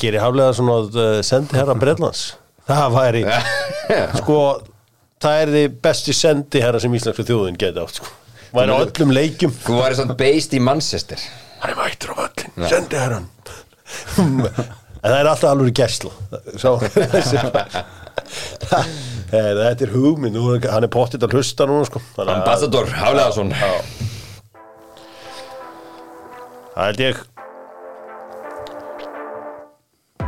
Gerir 0.00 0.24
haflega 0.26 0.54
svona 0.60 0.76
uh, 0.84 1.18
sendi 1.26 1.56
herra 1.56 1.76
Breitlands 1.80 2.22
Það 2.68 2.94
væri 2.98 3.24
sko, 4.20 4.38
það 5.24 5.42
er 5.42 5.54
þið 5.56 5.76
besti 5.88 6.16
sendi 6.20 6.62
herra 6.62 6.80
sem 6.84 6.94
íslensku 7.00 7.24
þjóðin 7.26 7.58
geti 7.60 7.80
átt 7.82 8.02
sko. 8.02 8.12
væri 9.80 9.96
hann 11.60 11.70
er 11.72 11.78
mættur 11.78 12.12
á 12.12 12.16
völlin, 12.24 12.68
sendi 12.70 12.96
herran 13.00 13.26
en 14.20 15.08
það 15.08 15.16
er 15.20 15.28
alltaf 15.30 15.50
alveg 15.50 15.74
gæsla. 15.80 16.10
Eh, 19.30 19.52
þetta 19.54 19.84
er 19.86 19.92
er- 19.94 20.70
hann 20.72 20.84
er 20.84 20.90
pottitt 20.90 21.22
að 21.22 21.36
hlusta 21.36 21.66
núna 21.66 21.84
sko. 21.86 22.00
Ambassador 22.18 22.86
Hafleðarsson 22.90 23.50
Já. 23.54 23.70
Það 26.74 26.84
held 26.84 27.00
ég. 27.04 27.20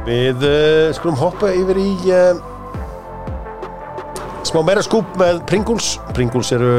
Við 0.07 0.47
uh, 0.47 0.93
skulum 0.95 1.19
hoppa 1.19 1.51
yfir 1.55 1.79
í 1.83 1.91
uh, 2.15 2.39
smá 4.47 4.63
meira 4.67 4.83
skúp 4.87 5.19
með 5.19 5.43
Pringles. 5.51 5.97
Pringles 6.15 6.53
eru, 6.55 6.73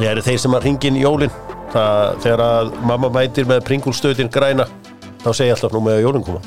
eru 0.00 0.24
þeir 0.24 0.40
sem 0.44 0.56
að 0.56 0.68
ringin 0.68 1.00
jólin 1.00 1.32
það, 1.74 2.16
þegar 2.24 2.42
að 2.46 2.72
mamma 2.88 3.10
mætir 3.18 3.48
með 3.50 3.64
Pringles 3.68 4.00
stöðin 4.00 4.32
græna 4.32 4.66
þá 5.24 5.28
segi 5.32 5.50
ég 5.50 5.56
alltaf 5.56 5.74
nú 5.74 5.82
með 5.84 5.98
að 5.98 6.06
jólin 6.06 6.26
koma. 6.26 6.42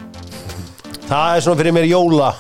Það 1.08 1.30
er 1.36 1.46
svona 1.46 1.62
fyrir 1.62 1.76
mér 1.76 1.88
jóla. 1.88 2.34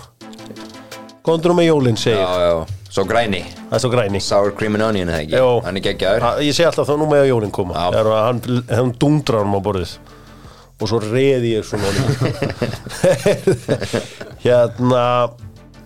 Góðan 1.27 1.49
nú 1.51 1.55
með 1.57 1.69
jólinn, 1.69 1.97
segir. 1.99 2.19
Já, 2.21 2.43
já, 2.43 2.83
svo 2.93 3.03
græni. 3.07 3.41
Það 3.67 3.77
er 3.77 3.83
svo 3.83 3.91
græni. 3.91 4.21
Sour 4.23 4.53
cream 4.55 4.77
and 4.77 4.85
onion, 4.85 5.09
eða 5.11 5.23
ekki? 5.25 5.39
Jó. 5.39 5.47
Hann 5.65 5.79
er 5.79 5.85
geggjaður. 5.87 6.27
Ég 6.45 6.55
segi 6.55 6.67
alltaf 6.69 6.87
þá 6.87 6.93
nú 6.99 7.07
með 7.09 7.23
að 7.25 7.31
jólinn 7.31 7.55
koma. 7.55 7.75
Já. 7.75 7.97
Þegar 7.97 8.21
hann, 8.27 8.41
hann 8.69 8.93
dundrar 9.01 9.43
hann 9.43 9.57
á 9.57 9.61
borðið. 9.65 9.97
Og 10.77 10.91
svo 10.91 11.01
reði 11.01 11.55
ég 11.55 11.65
svona. 11.65 11.89
Hérna 14.45 15.03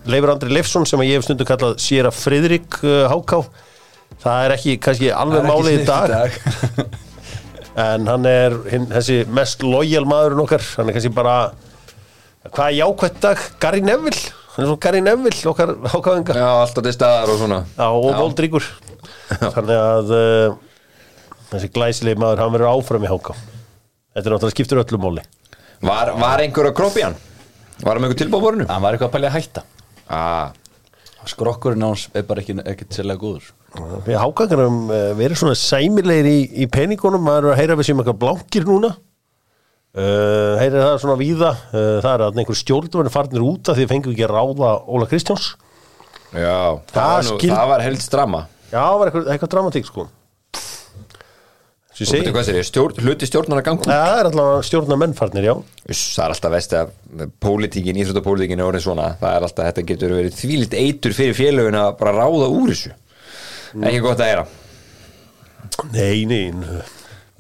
Leifur 0.10 0.34
Andri 0.34 0.52
Leifsson 0.52 0.86
sem 0.90 1.02
að 1.02 1.12
ég 1.12 1.20
hef 1.20 1.28
stundum 1.28 1.48
kallað 1.48 1.78
Sýra 1.82 2.12
Friðrik 2.14 2.82
uh, 2.82 3.06
Háká 3.12 3.44
Það 4.22 4.46
er 4.46 4.54
ekki 4.56 4.76
kannski 4.86 5.10
alveg 5.14 5.48
málið 5.48 5.80
í 5.80 5.88
dag. 5.88 6.36
En 7.82 8.04
hann 8.04 8.26
er 8.28 8.52
hinn, 8.68 8.90
þessi 8.92 9.22
mest 9.32 9.62
lojal 9.64 10.04
maðurinn 10.04 10.42
okkar. 10.44 10.64
Hann 10.76 10.90
er 10.92 10.96
kannski 10.98 11.12
bara 11.16 11.36
Hvað 12.50 12.66
er 12.66 12.76
jákvætt 12.82 13.20
dag? 13.24 13.44
Gary 13.64 13.80
Neville. 13.86 14.34
Hann 14.56 14.66
er 14.66 14.68
svona 14.68 14.82
Gary 14.84 15.00
Neville 15.06 15.52
okkar 15.54 15.72
hákáðinga 15.94 16.36
Já, 16.36 16.48
alltaf 16.66 16.84
til 16.84 16.94
staðar 16.98 17.32
og 17.32 17.40
svona. 17.40 17.62
Já, 17.78 17.86
og 17.88 18.10
voldríkur. 18.18 18.68
Þannig 19.56 19.78
að 19.80 20.12
uh, 20.18 20.58
þessi 21.54 21.70
glæsilegi 21.72 22.20
maður, 22.20 22.44
hann 22.44 22.54
verður 22.58 22.74
áfram 22.74 23.06
í 23.08 23.12
háká 23.12 23.36
Þetta 23.38 24.26
er 24.26 24.34
náttúrulega 24.36 24.56
skiptur 24.58 24.82
öllu 24.82 25.00
móli 25.02 25.24
Var, 25.88 26.12
var 26.20 26.44
einhver 26.44 26.68
að 26.70 26.76
kroppi 26.78 27.06
hann? 27.06 27.16
Var 27.82 27.94
hann 27.96 28.04
með 28.04 28.10
einhver 28.12 28.20
tilbúborinu? 28.26 28.68
Hann 28.70 28.84
var 28.84 28.98
eitthvað 28.98 29.10
að 29.10 29.16
pælja 29.16 29.32
að 29.32 29.38
hætta. 29.40 29.64
Ah, 30.12 30.52
Skrokkurinn 31.30 31.84
hans 31.86 32.08
er 32.18 32.24
bara 32.26 32.42
ekki, 32.42 32.56
ekkert 32.66 32.96
sérlega 32.98 33.22
góður. 33.22 33.50
Við 34.08 34.18
hákangarum 34.18 34.80
uh, 34.90 35.12
verið 35.20 35.38
svona 35.42 35.54
sæmilegir 35.60 36.28
í, 36.32 36.40
í 36.64 36.68
peningunum. 36.72 37.22
Maður 37.28 37.52
er 37.52 37.54
að 37.54 37.60
heyra 37.62 37.78
við 37.80 37.90
sem 37.92 38.02
eitthvað 38.02 38.20
blankir 38.24 38.66
núna. 38.68 38.90
Uh, 39.92 40.56
Heyrir 40.62 40.80
það 40.86 40.98
svona 41.04 41.18
víða. 41.20 41.52
Uh, 41.76 41.98
Það 42.02 42.14
er 42.16 42.24
að 42.26 42.38
einhver 42.42 42.58
stjórnverðin 42.62 43.12
farnir 43.14 43.44
út 43.44 43.70
af 43.72 43.76
því 43.78 43.86
fengum 43.92 44.14
við 44.14 44.18
ekki 44.22 44.28
að 44.30 44.34
ráða 44.38 44.72
Óla 44.88 45.08
Kristjáns. 45.12 45.50
Já, 46.32 46.80
það, 46.88 46.96
Það 46.96 47.12
var, 47.12 47.24
nú, 47.28 47.36
skil- 47.36 47.52
það 47.52 47.70
var 47.74 47.82
held 47.84 48.00
strama 48.06 48.40
Já, 48.72 48.78
það 48.80 48.94
var 49.02 49.10
eitthvað, 49.10 49.26
eitthvað 49.34 49.50
dramatík 49.52 49.88
sko 49.90 50.06
Svo 50.56 50.62
ég 50.62 50.62
Þú 50.62 50.62
segi 50.62 50.62
veitir 50.62 51.90
hvað 51.91 51.91
sér, 51.91 51.91
stjórn, 52.06 53.02
hluti 53.06 53.28
stjórnar 53.30 53.62
að 53.62 53.66
ganga 53.68 53.88
Já, 53.92 54.00
það 54.08 54.20
er 54.22 54.30
alltaf 54.32 54.66
stjórnar 54.70 55.00
mennfarnir, 55.02 55.48
já. 55.50 55.54
Uss, 55.92 56.02
Það 56.16 56.24
er 56.26 56.34
alltaf 56.36 56.54
vesti 56.56 56.80
að 56.80 57.28
pólitíkin, 57.46 58.00
íþróttapólitíkin 58.02 58.62
er 58.64 58.70
orðið 58.70 58.86
svona. 58.88 59.08
Það 59.22 59.36
er 59.38 59.46
alltaf, 59.48 59.68
þetta 59.70 59.86
getur 59.92 60.16
verið 60.18 60.38
þvílitt 60.40 60.76
eitur 60.82 61.16
fyrir 61.18 61.38
félögin 61.38 61.78
að 61.82 61.92
bara 62.02 62.16
ráða 62.18 62.50
úr 62.54 62.72
þessu. 62.74 62.94
Ekki 63.82 64.02
gott 64.04 64.20
að 64.26 64.34
era 64.34 64.48
Nei, 65.96 66.26
nei, 66.28 66.52
nei. 66.52 66.82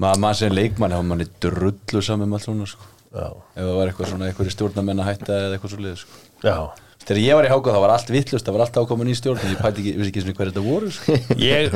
maður 0.01 0.37
sem 0.39 0.53
leikmann 0.55 0.93
hafa 0.95 1.05
manni 1.05 1.27
drullu 1.43 2.01
saman 2.05 2.29
með 2.31 2.39
allt 2.39 2.47
svona 2.47 2.69
sko. 2.69 2.87
Já, 3.11 3.25
ef 3.27 3.65
það 3.67 3.75
var 3.75 3.89
eitthvað 3.91 4.09
svona 4.13 4.29
eitthvað 4.29 4.53
stjórnamenn 4.55 5.01
að 5.03 5.09
hætta 5.11 5.35
eða 5.35 5.57
eitthvað 5.57 5.73
svo 5.75 5.81
liður 5.83 5.99
sko. 6.05 6.21
já. 6.47 6.55
Þegar 7.01 7.17
ég 7.17 7.33
var 7.39 7.45
í 7.47 7.49
háka 7.49 7.71
þá 7.73 7.79
var 7.81 7.91
allt 7.95 8.09
vittlust 8.13 8.45
það 8.45 8.55
var 8.55 8.61
allt 8.67 8.75
ákomin 8.77 9.09
í 9.09 9.15
stjórn 9.17 9.39
en 9.41 9.51
ég 9.55 9.57
pæti 9.59 9.81
ekki, 9.81 9.93
vissi 9.97 10.11
ekki 10.13 10.21
svona 10.21 10.35
hver 10.37 10.51
þetta 10.51 10.63
voru 10.63 10.91
sko. 10.93 11.15
Ég 11.41 11.73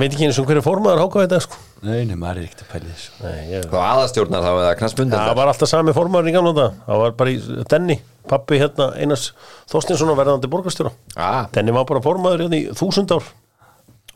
veit 0.00 0.14
ekki 0.14 0.26
eins 0.30 0.38
og 0.40 0.46
hverju 0.48 0.62
formaður 0.64 1.02
hákáði 1.04 1.26
þetta 1.28 1.40
sko 1.44 1.58
nei, 1.86 2.00
nei, 2.08 2.16
maður 2.20 2.40
er 2.42 2.46
ekkert 2.48 2.62
að 2.64 2.70
pæli 2.74 2.90
þessu. 2.92 3.12
Nei, 3.24 3.36
ég 3.54 3.68
Þá 3.70 3.76
aðastjórnar 3.80 4.42
þá 4.44 4.50
eða 4.52 4.72
knastbundin 4.80 5.18
Það 5.20 5.36
var 5.40 5.50
alltaf 5.52 5.70
sami 5.70 5.94
formaður 5.96 6.28
í 6.30 6.34
gamla 6.34 6.52
þetta 6.56 6.86
Það 6.88 7.02
var 7.04 7.14
bara 7.20 7.30
í 7.34 7.38
Denni, 7.72 7.96
pappi 8.28 8.58
hérna 8.60 8.88
Einars 9.00 9.28
Þorstinsson 9.70 10.12
og 10.12 10.18
verðandi 10.20 10.50
borgarstjóra. 10.52 10.92
Ah, 11.16 11.46
Denni 11.54 11.72
var 11.76 11.86
bara 11.88 12.02
formaður 12.04 12.44
hérna 12.46 12.60
í 12.60 12.66
þúsund 12.76 13.14
ár. 13.16 13.30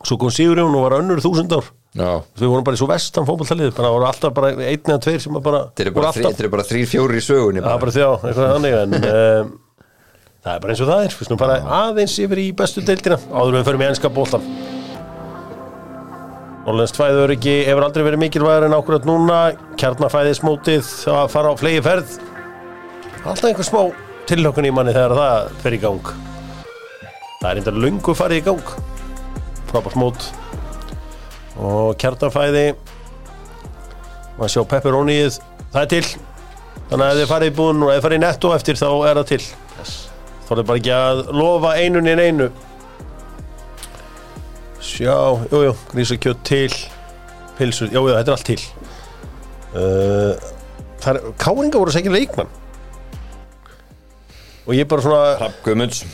Svo 0.05 0.17
kom 0.21 0.29
Sigurjón 0.35 0.75
og 0.77 0.83
var 0.85 0.97
önnur 0.99 1.21
þúsund 1.23 1.53
ár. 1.57 1.71
Já, 1.95 2.09
Við 2.37 2.49
vorum 2.51 2.65
bara 2.67 2.75
í 2.75 2.79
svo 2.81 2.89
vestan 2.91 3.25
fótballtalið 3.25 3.69
bara 3.77 3.89
voru 3.95 4.05
alltaf 4.09 4.33
bara 4.35 4.49
einn 4.51 4.89
eða 4.91 4.99
tveir 5.05 5.21
sem 5.23 5.37
að 5.39 5.45
bara 5.45 5.61
þeir 5.79 5.87
eru 5.87 5.93
voru 5.95 6.03
bara, 6.03 6.11
þri, 6.17 6.25
alltaf 6.27 6.35
þeir 6.41 6.45
eru 6.45 6.53
bara 6.57 6.65
þrýr, 6.67 6.89
fjóri 6.91 7.21
í 7.21 7.23
sögunni 7.23 7.61
Það 7.63 7.69
er 7.69 7.71
bara. 7.71 7.83
bara 7.85 7.93
þjá, 7.95 8.09
eitthvað 8.27 8.51
þannig 8.51 8.75
en 8.81 8.95
um, 8.99 9.53
það 10.43 10.51
er 10.57 10.59
bara 10.65 10.75
eins 10.75 10.83
og 10.83 10.89
það 10.91 11.05
er. 11.07 11.15
Við 11.15 11.29
snum 11.29 11.39
bara 11.39 11.55
aðeins 11.79 12.17
yfir 12.25 12.41
í 12.43 12.47
bestu 12.59 12.83
deildina 12.83 13.17
áður 13.31 13.53
en 13.53 13.57
við 13.61 13.69
förum 13.71 13.85
í 13.85 13.87
enska 13.87 14.11
bóltan 14.19 14.43
Norrlenskt 16.65 16.97
fæðuröryggi 16.97 17.59
hefur 17.67 17.85
aldrei 17.85 18.07
verið 18.07 18.23
mikilvægur 18.23 18.65
en 18.65 18.73
ákvörðat 18.73 19.03
núna. 19.05 19.41
Kjarnafæðismótið 19.77 20.87
að 21.13 21.27
fara 21.33 21.51
á 21.53 21.55
flegi 21.59 21.83
ferð 21.85 22.15
alltaf 23.25 23.49
einhver 23.49 23.65
smá 23.65 23.81
tilhökun 24.29 24.67
í 24.69 24.71
manni 24.73 24.93
þegar 24.93 25.15
það 25.17 25.53
fer 25.63 25.75
í 25.75 25.79
gang. 25.81 26.09
Það 27.41 27.47
er 27.49 27.61
einnig 27.61 27.79
löngu 27.85 28.13
farið 28.17 28.41
í 28.41 28.43
gang. 28.45 28.73
Frábært 29.71 29.97
mót. 30.01 30.27
Og 31.57 31.95
kjarnafæði 32.01 32.65
maður 34.37 34.53
sjá 34.53 34.61
pepperónið 34.73 35.39
það 35.73 35.81
er 35.81 35.91
til. 35.95 36.05
Þannig 36.89 37.05
að 37.05 37.11
ef 37.11 37.19
þið 37.21 37.31
farið 37.33 37.51
í 37.51 37.55
búin 37.57 37.85
og 37.85 37.91
ef 37.91 37.97
þið 37.97 38.05
farið 38.05 38.19
í 38.19 38.23
netto 38.25 38.53
eftir 38.57 38.81
þá 38.81 38.87
er 38.93 39.19
það 39.21 39.29
til. 39.33 39.41
Þá 40.45 40.51
er 40.51 40.59
það 40.59 40.65
bara 40.69 40.81
ekki 40.81 40.95
að 40.99 41.21
lofa 41.33 41.75
einun 41.81 42.11
en 42.11 42.25
einu 42.25 42.49
sjá, 44.85 45.15
jújú, 45.49 45.63
jú, 45.69 45.73
grísakjöt 45.91 46.43
til 46.45 46.69
pilsur, 47.57 47.89
jújú, 47.89 48.13
þetta 48.13 48.31
er 48.31 48.35
allt 48.35 48.49
til. 48.51 48.59
Uh, 49.75 50.53
það 51.03 51.11
er 51.11 51.33
káringa 51.41 51.81
voru 51.81 51.95
sækir 51.95 52.13
leikmann. 52.13 52.51
Og 54.65 54.73
ég 54.73 54.87
bara 54.89 55.03
svona 55.05 55.35
Hrafn 55.39 55.59
Guðmunds, 55.65 56.05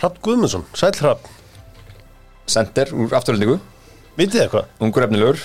Hrapp 0.00 0.18
Guðmundsson, 0.24 0.66
sæl 0.76 0.92
Hrapp 1.00 1.28
sender 2.50 2.90
úr 2.92 3.14
afturöldingu 3.16 3.56
vitið 4.18 4.34
þið 4.34 4.42
eitthvað? 4.42 4.66
Ungur 4.84 5.06
efnilegur. 5.06 5.44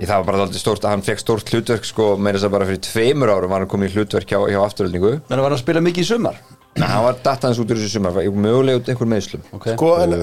Í 0.00 0.08
það 0.08 0.18
var 0.18 0.26
bara 0.28 0.44
alltaf 0.44 0.60
stórt 0.60 0.84
að 0.84 0.94
hann 0.94 1.04
fekk 1.04 1.22
stórt 1.22 1.52
hlutverk 1.52 1.88
sko, 1.88 2.12
meira 2.20 2.38
þess 2.38 2.48
að 2.48 2.54
bara 2.54 2.68
fyrir 2.68 2.82
tveimur 2.84 3.32
árum 3.32 3.52
var 3.52 3.64
hann 3.64 3.72
komið 3.72 3.90
í 3.90 3.98
hlutverk 3.98 4.32
hjá, 4.32 4.38
hjá 4.48 4.60
afturöldingu 4.62 5.10
menn 5.16 5.42
var 5.42 5.48
hann 5.48 5.56
að 5.56 5.62
spila 5.62 5.82
mikið 5.84 6.04
í 6.04 6.08
sumar. 6.08 6.38
Nei, 6.78 6.86
hann 6.88 7.04
var 7.04 7.18
dattaðans 7.20 7.60
út 7.60 7.72
úr 7.72 7.80
þessu 7.80 7.98
sumar 7.98 8.16
mögulega 8.16 8.80
út 8.80 8.88
einhver 8.92 9.10
meðslum 9.10 9.42
okay. 9.56 9.74
Sko, 9.74 9.90
en 10.00 10.14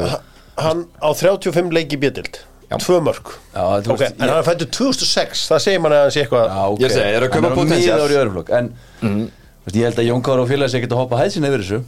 hann 0.61 0.85
á 0.99 1.09
35 1.13 1.73
leiki 1.75 1.99
bjöldild 2.01 2.39
Já. 2.67 2.77
tvö 2.83 2.99
mörg 3.05 3.29
Já, 3.55 3.63
þú 3.85 3.93
ok, 3.93 3.99
veist, 4.01 4.15
en 4.19 4.31
hann 4.33 4.47
fættu 4.47 4.67
2006 4.77 5.43
það 5.51 5.61
segir 5.63 5.83
manni 5.83 5.97
að 5.99 6.05
hann 6.07 6.15
sé 6.15 6.23
eitthvað. 6.25 6.47
Já, 6.51 6.63
ok. 6.73 6.81
Ég 6.83 6.95
segi, 6.95 7.11
er 7.15 7.27
að 7.27 8.15
öðrum 8.17 8.33
flokk 8.37 8.49
En 8.57 8.71
veist, 9.03 9.77
ég 9.77 9.85
held 9.87 10.01
að 10.01 10.09
Jón 10.09 10.25
Kára 10.25 10.43
og 10.43 10.49
félags 10.51 10.75
ekkert 10.75 10.95
að 10.97 11.01
hoppa 11.03 11.21
hæðsinn 11.21 11.47
yfir 11.47 11.63
þessu. 11.63 11.79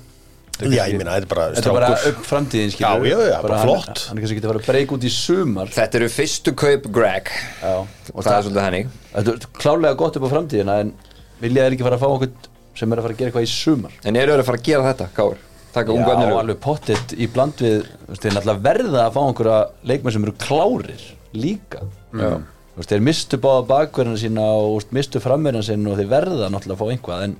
Já, 0.59 0.83
ég 0.91 0.97
meina, 0.99 1.15
þetta 1.15 1.23
er 1.23 1.31
bara 1.31 1.43
Þetta 1.55 1.69
er 1.69 1.75
bara 1.77 1.89
upp 2.09 2.23
framtíðin 2.27 2.73
Já, 2.75 2.89
já, 3.07 3.17
já, 3.29 3.35
bara 3.45 3.59
flott. 3.63 4.01
Hann 4.09 4.19
er 4.19 4.23
kannski 4.25 4.35
ekki 4.35 4.43
að 4.43 4.51
fara 4.51 4.61
að 4.63 4.67
breyka 4.67 4.95
út 4.97 5.05
í 5.07 5.11
sumar. 5.15 5.71
Þetta 5.71 5.99
eru 6.01 6.09
fyrstu 6.11 6.53
kaup 6.59 6.89
Greg. 6.95 7.31
Já, 7.63 7.75
og 8.11 8.25
það 8.25 8.33
er 8.33 8.47
svolítið 8.47 8.65
henni 8.65 8.81
Þetta 9.13 9.35
er 9.35 9.47
klálega 9.61 9.99
gott 10.01 10.19
upp 10.19 10.27
á 10.27 10.29
framtíðina 10.35 10.75
En 10.83 10.91
vilja 11.39 11.63
þeir 11.63 11.77
ekki 11.77 11.87
fara 11.87 11.99
að 11.99 12.03
fá 12.03 12.09
okkur 12.11 12.49
sem 12.79 12.91
er 12.91 12.99
að 12.99 13.07
fara 13.07 13.15
að 13.15 13.19
gera 13.21 13.31
eitthvað 13.31 13.47
í 13.47 13.51
sumar. 13.51 13.95
En 14.07 14.19
eru 14.19 14.35
að 14.35 14.45
fara 14.47 14.59
að 14.59 14.67
gera 14.67 14.89
þetta, 14.89 15.07
Káur? 15.15 15.39
Taka 15.73 15.93
ungu 15.93 16.07
Já, 16.09 16.13
efnilegu 16.15 16.39
alveg 16.41 16.59
pottet 16.63 17.11
í 17.13 17.27
bland 17.29 17.59
við 17.61 17.83
þú 17.85 18.07
veist, 18.09 18.23
Þeir 18.23 18.33
náttúrulega 18.37 18.63
verða 18.65 19.01
að 19.05 19.13
fá 19.15 19.19
einhverja 19.27 19.57
leikmenn 19.91 20.15
sem 20.15 20.23
eru 20.25 20.33
klárir 20.41 21.03
líka. 21.37 21.83
Já. 22.13 22.31
Þú 22.39 22.79
veist, 22.81 22.89
Þeir 22.93 23.03
mistu 23.05 23.37
báða 23.43 23.65
bakverðina 23.69 24.21
sína 24.23 24.45
og 24.57 24.69
veist, 24.79 24.93
mistu 24.97 25.21
framverðina 25.21 25.65
sína 25.67 25.91
og 25.93 25.99
þeir 26.01 26.09
verða 26.15 26.49
náttúrulega 26.53 26.77
að 26.77 26.81
fá 26.81 26.93
einhvað 26.95 27.25
en 27.27 27.35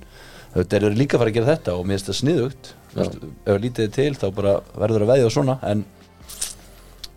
þeir 0.60 0.84
eru 0.88 0.98
líka 0.98 1.16
að 1.16 1.22
fara 1.24 1.30
að 1.32 1.36
gera 1.40 1.50
þetta 1.54 1.74
og 1.78 1.84
mér 1.86 1.98
finnst 1.98 2.10
það 2.10 2.18
sniðugt. 2.20 2.70
Þú 2.90 3.00
veist, 3.00 3.16
ef 3.24 3.50
það 3.50 3.60
lítið 3.64 3.90
til 3.96 4.10
þá 4.18 4.26
bara 4.38 4.54
verður 4.84 5.04
að 5.06 5.12
veðja 5.14 5.26
og 5.30 5.34
svona 5.34 5.56
en 5.70 5.84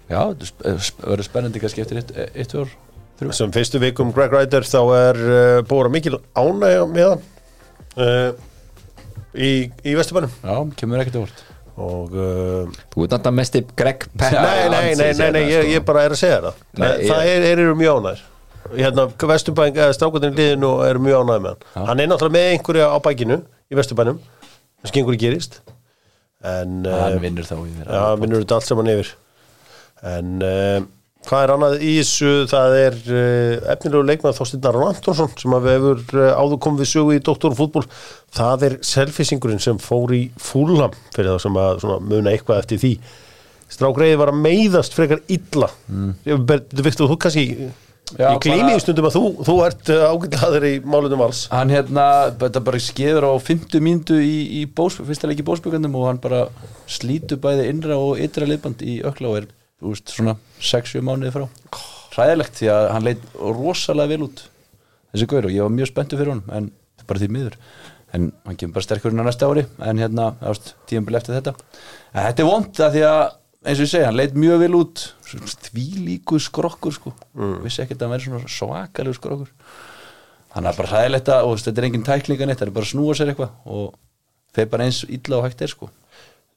já, 0.09 0.21
sp- 0.45 0.65
eh, 0.69 0.89
verður 1.07 1.27
spennandi 1.27 1.61
kannski 1.63 1.81
eftir 1.83 2.01
eitt, 2.01 2.11
eitt 2.33 2.55
ár 2.57 2.73
þrjú 3.19 3.35
sem 3.37 3.53
fyrstu 3.53 3.79
vikum 3.81 4.11
Greg 4.13 4.33
Ryder 4.33 4.65
þá 4.67 4.79
er 4.97 5.19
uh, 5.23 5.61
búið 5.69 5.87
að 5.87 5.93
mikil 5.95 6.17
ánægja 6.37 6.85
með 6.89 7.09
hann. 7.11 7.23
Uh, 7.93 8.31
í, 9.35 9.49
í 9.85 9.95
Vesturbænum. 9.97 10.33
Já, 10.43 10.55
kemur 10.79 11.01
ekkert 11.03 11.19
úr 11.23 11.33
og 11.73 12.11
uh, 12.13 12.67
Þú 12.93 13.05
ert 13.07 13.13
náttúrulega 13.15 13.31
mest 13.33 13.55
í 13.57 13.63
Greg 13.79 14.03
Já, 14.21 14.27
nei, 14.45 14.67
nei, 14.69 14.81
nei, 14.99 15.07
nei, 15.17 15.29
nei, 15.33 15.41
ég, 15.49 15.69
ég 15.73 15.85
bara 15.87 16.03
er 16.05 16.13
að 16.13 16.19
segja 16.21 16.41
það. 16.43 16.59
Nei, 16.77 16.89
það 17.09 17.23
ég- 17.25 17.31
er, 17.33 17.47
er, 17.49 17.61
eru 17.65 17.73
mjög 17.79 17.97
ánægir 18.03 18.21
hérna, 18.77 19.05
Vesturbæn, 19.33 19.73
eða 19.75 19.95
strákvæðin 19.97 20.37
liðinu 20.37 20.69
eru 20.85 21.01
mjög 21.03 21.23
ánægir 21.25 21.41
með 21.47 21.55
hann. 21.73 21.87
Hann 21.89 22.03
er 22.03 22.11
náttúrulega 22.11 22.35
með 22.37 22.51
einhverja 22.53 22.85
á 22.93 22.97
bækinu 23.03 23.37
í 23.73 23.77
Vesturbænum. 23.79 24.21
Gengur 24.93 25.17
í 25.17 25.19
gerist. 25.19 25.57
En 26.43 26.83
Hann 26.85 27.17
uh, 27.17 27.19
vinnur 27.23 27.45
þá 27.47 27.55
yfir 27.57 27.89
Já, 27.89 28.03
minnur 28.21 28.41
þetta 28.43 28.57
allt 28.59 28.69
saman 28.69 28.89
yfir. 28.93 29.11
En 30.13 30.31
uh, 30.45 30.85
hvað 31.27 31.43
er 31.43 31.53
annað 31.55 31.75
í 31.83 31.91
þessu? 31.99 32.31
Það 32.51 32.77
er 32.79 32.97
uh, 33.03 33.71
efnilegu 33.73 34.07
leikmað 34.09 34.37
Þorsteinn 34.39 34.69
Aron 34.69 34.89
Antonsson 34.89 35.31
sem 35.39 35.57
að 35.57 35.67
við 35.67 35.77
hefur 35.77 36.21
uh, 36.21 36.31
áður 36.39 36.61
komið 36.65 36.83
við 36.83 36.91
sögu 36.93 37.17
í 37.17 37.23
doktorfútból 37.29 37.85
Það 38.33 38.65
er 38.69 38.77
selfisingurinn 38.87 39.61
sem 39.63 39.79
fór 39.81 40.15
í 40.17 40.23
fúlham 40.41 40.95
fyrir 41.13 41.33
það 41.35 41.43
sem 41.45 41.61
að 41.63 41.83
svona, 41.83 41.99
muna 42.13 42.33
eitthvað 42.33 42.63
eftir 42.63 42.81
því. 42.81 42.93
Strákreiði 43.73 44.19
var 44.21 44.31
að 44.33 44.41
meiðast 44.41 44.97
frekar 44.97 45.21
illa. 45.33 45.69
Mm. 45.89 46.13
Viktor, 46.83 47.09
þú 47.09 47.17
kannski 47.21 47.47
Já, 48.13 48.27
Ég 48.35 48.43
gleymi 48.43 48.75
í 48.75 48.81
stundum 48.83 49.07
að 49.07 49.15
þú, 49.15 49.21
þú 49.47 49.53
ert 49.65 49.89
uh, 49.89 50.03
ágætlaður 50.11 50.65
í 50.67 50.73
málunum 50.85 51.21
vals 51.23 51.45
Hann 51.53 51.71
hérna, 51.73 52.05
þetta 52.37 52.61
bara 52.67 52.81
skeður 52.83 53.25
á 53.25 53.33
50 53.41 53.81
mínútu 53.81 54.19
í, 54.21 54.35
í 54.59 54.63
bós, 54.67 54.99
fyrsta 54.99 55.29
leik 55.29 55.41
í 55.41 55.45
bósbyggandum 55.47 55.95
og 55.97 56.09
hann 56.09 56.19
bara 56.21 56.43
slítur 56.91 57.39
bæði 57.41 57.69
innra 57.71 57.97
og 57.97 58.21
ytra 58.21 58.45
liðband 58.49 58.83
í 58.85 58.99
ökla 59.07 59.31
og 59.31 59.39
er, 59.39 59.47
þú 59.83 59.93
veist, 59.93 60.15
svona 60.15 60.37
6-7 60.63 61.03
mánuði 61.03 61.33
frá. 61.35 61.45
Hræðilegt 62.13 62.59
því 62.59 62.71
að 62.71 62.89
hann 62.93 63.07
leit 63.07 63.23
rosalega 63.35 64.13
vel 64.13 64.27
út 64.29 64.45
þessi 65.13 65.29
gaur 65.29 65.47
og 65.47 65.53
ég 65.53 65.65
var 65.65 65.73
mjög 65.73 65.91
spenntur 65.91 66.21
fyrir 66.21 66.33
honum 66.33 66.53
en 66.57 66.71
bara 67.07 67.21
því 67.21 67.29
miður. 67.35 67.57
en 68.13 68.27
hann 68.45 68.57
kemur 68.57 68.75
bara 68.75 68.85
sterkur 68.85 69.13
inn 69.13 69.21
á 69.21 69.25
næsta 69.25 69.47
ári 69.49 69.63
en 69.81 69.97
hérna, 69.97 70.27
tíðanbili 70.85 71.17
eftir 71.17 71.33
þetta 71.33 71.53
en 72.13 72.27
þetta 72.27 72.43
er 72.43 72.49
vond 72.49 72.81
að 72.85 72.93
því 72.93 73.01
að 73.07 73.21
eins 73.63 73.79
og 73.79 73.85
ég 73.85 73.89
segja, 73.89 74.09
hann 74.11 74.19
leit 74.19 74.35
mjög 74.37 74.61
vel 74.61 74.75
út 74.77 75.05
því 75.65 75.85
líku 76.05 76.37
skrokkur 76.37 76.93
sko 76.93 77.13
mm. 77.33 77.55
vissi 77.63 77.81
ekkert 77.81 78.03
að 78.03 78.05
hann 78.05 78.13
verði 78.13 78.29
svona 78.29 78.53
svakalegu 78.53 79.17
skrokkur 79.17 79.49
hann 80.53 80.69
er 80.69 80.77
bara 80.77 80.91
hræðilegt 80.91 81.33
að 81.33 81.49
þetta 81.63 81.81
er 81.81 81.89
engin 81.89 82.05
tæklinga 82.05 82.49
neitt, 82.49 82.61
það 82.61 82.69
er 82.69 82.75
bara 82.77 82.85
að 82.85 82.93
snúa 82.93 83.17
sér 83.17 83.33
eitthvað 83.33 83.73
og 83.73 83.97
þeir 84.53 84.69
bara 84.75 84.87
eins 84.87 85.01
illa 85.09 85.39
og 85.39 85.47
hægt 85.47 85.65
er 85.65 85.73
sko 85.73 85.89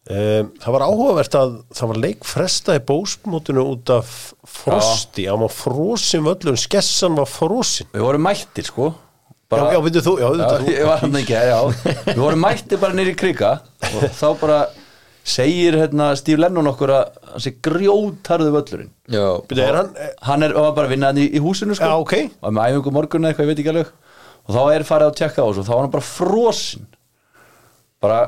Um, 0.06 0.52
það 0.62 0.74
var 0.76 0.82
áhugavert 0.86 1.34
að 1.34 1.54
það 1.74 1.88
var 1.90 1.98
leikfresta 2.04 2.74
í 2.78 2.82
bósmótinu 2.86 3.64
út 3.72 3.90
af 3.90 4.10
frosti, 4.46 5.24
á 5.26 5.34
maður 5.34 5.56
frosin 5.56 6.22
völlun, 6.28 6.58
skessan 6.62 7.16
var 7.18 7.26
frosin 7.26 7.88
við 7.90 8.04
vorum 8.06 8.22
mættir 8.22 8.68
sko. 8.68 8.92
Já, 9.50 9.64
já, 9.74 9.80
veitu 9.82 10.02
þú, 10.02 10.14
já, 10.18 10.26
Já, 10.26 10.30
veitu 10.36 10.62
þú 10.62 10.72
ég 10.76 10.86
var 10.86 11.02
hann 11.02 11.18
ekki, 11.20 11.34
já. 11.50 11.58
Við 12.06 12.22
vorum 12.22 12.40
mætti 12.42 12.78
bara 12.82 12.98
nýri 12.98 13.16
krika 13.18 13.50
og 13.82 14.06
þá 14.14 14.26
bara 14.40 14.60
segir 15.26 15.74
hérna, 15.80 16.08
Steve 16.18 16.38
Lennon 16.44 16.70
okkur 16.70 16.94
að 16.94 17.20
hann 17.32 17.42
sé 17.42 17.56
grjótarðu 17.66 18.54
völlurinn. 18.54 18.90
Já, 19.10 19.26
Bíddu, 19.50 19.62
er 19.66 19.78
hann, 19.80 19.92
hann 20.30 20.46
er 20.46 20.54
var 20.54 20.72
bara 20.78 20.86
að 20.86 20.94
vinna 20.94 21.10
hann 21.10 21.22
í, 21.22 21.28
í 21.34 21.42
húsinu 21.42 21.74
sko. 21.74 21.90
Já, 21.90 21.98
ok. 22.02 22.16
og 22.46 22.54
með 22.54 22.76
æfingu 22.76 22.94
morgun 22.94 23.26
eða 23.26 23.34
eitthvað, 23.34 23.48
ég 23.48 23.52
veit 23.54 23.62
ekki 23.64 23.74
alveg. 23.74 23.94
Og 24.46 24.54
þá 24.54 24.62
er 24.70 24.86
farið 24.86 25.10
að 25.10 25.16
tjekka 25.18 25.42
á 25.42 25.46
þessu 25.50 25.62
og 25.62 25.66
þá 25.66 25.74
var 25.74 25.82
hann 25.82 25.94
bara 25.96 26.10
frosin 26.14 26.90
bara 28.06 28.20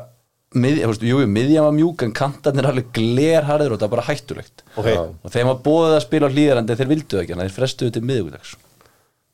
mið, 0.56 0.80
þú 0.80 0.90
veist, 0.92 1.04
jú, 1.10 1.20
miðjan 1.28 1.66
var 1.66 1.76
mjúk 1.76 2.04
en 2.06 2.14
kantarnir 2.16 2.64
er 2.64 2.70
alveg 2.72 2.88
glerharður 2.96 3.74
og 3.74 3.80
það 3.80 3.88
er 3.88 3.94
bara 3.96 4.06
hættulegt. 4.08 4.64
Ok. 4.80 4.88
og 4.96 5.34
þeim 5.34 5.50
var 5.50 5.60
bóðið 5.66 5.96
að 5.98 6.04
spila 6.06 6.30
á 6.30 6.34
hlýðarandi 6.34 6.78
þeir 6.78 6.92
vildu 6.94 7.20
ekki, 7.20 7.34
þannig 7.34 7.44
að 7.44 7.50
þeir 7.50 7.58
frestuðu 7.58 7.96
til 7.98 8.04
miðvíkudags 8.08 8.56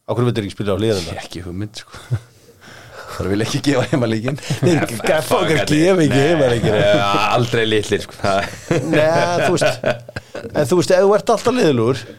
Akkur 0.05 0.27
veitur 0.27 0.45
ekki 0.45 0.57
spila 0.59 0.75
á 0.77 0.83
liðina 0.83 1.15
ekki 1.23 1.45
hugmynd 1.47 1.81
sko 1.81 2.19
það 3.19 3.31
vil 3.35 3.45
ekki 3.47 3.61
gefa 3.69 3.85
heimalíkin 3.93 4.39
Gaffa 5.09 5.39
okkar 5.43 5.65
gefa 5.71 6.05
ekki 6.07 6.21
heimaleikin 6.29 6.79
aldrei 7.35 7.65
litlir 7.69 8.05
sko. 8.05 8.19
Það- 8.21 8.85
Nei, 8.91 9.07
þú 9.45 9.57
veist 9.57 10.23
En 10.35 10.67
þú 10.67 10.77
veist, 10.81 10.91
ef 10.91 11.05
þú 11.05 11.13
ert 11.15 11.31
alltaf 11.31 11.55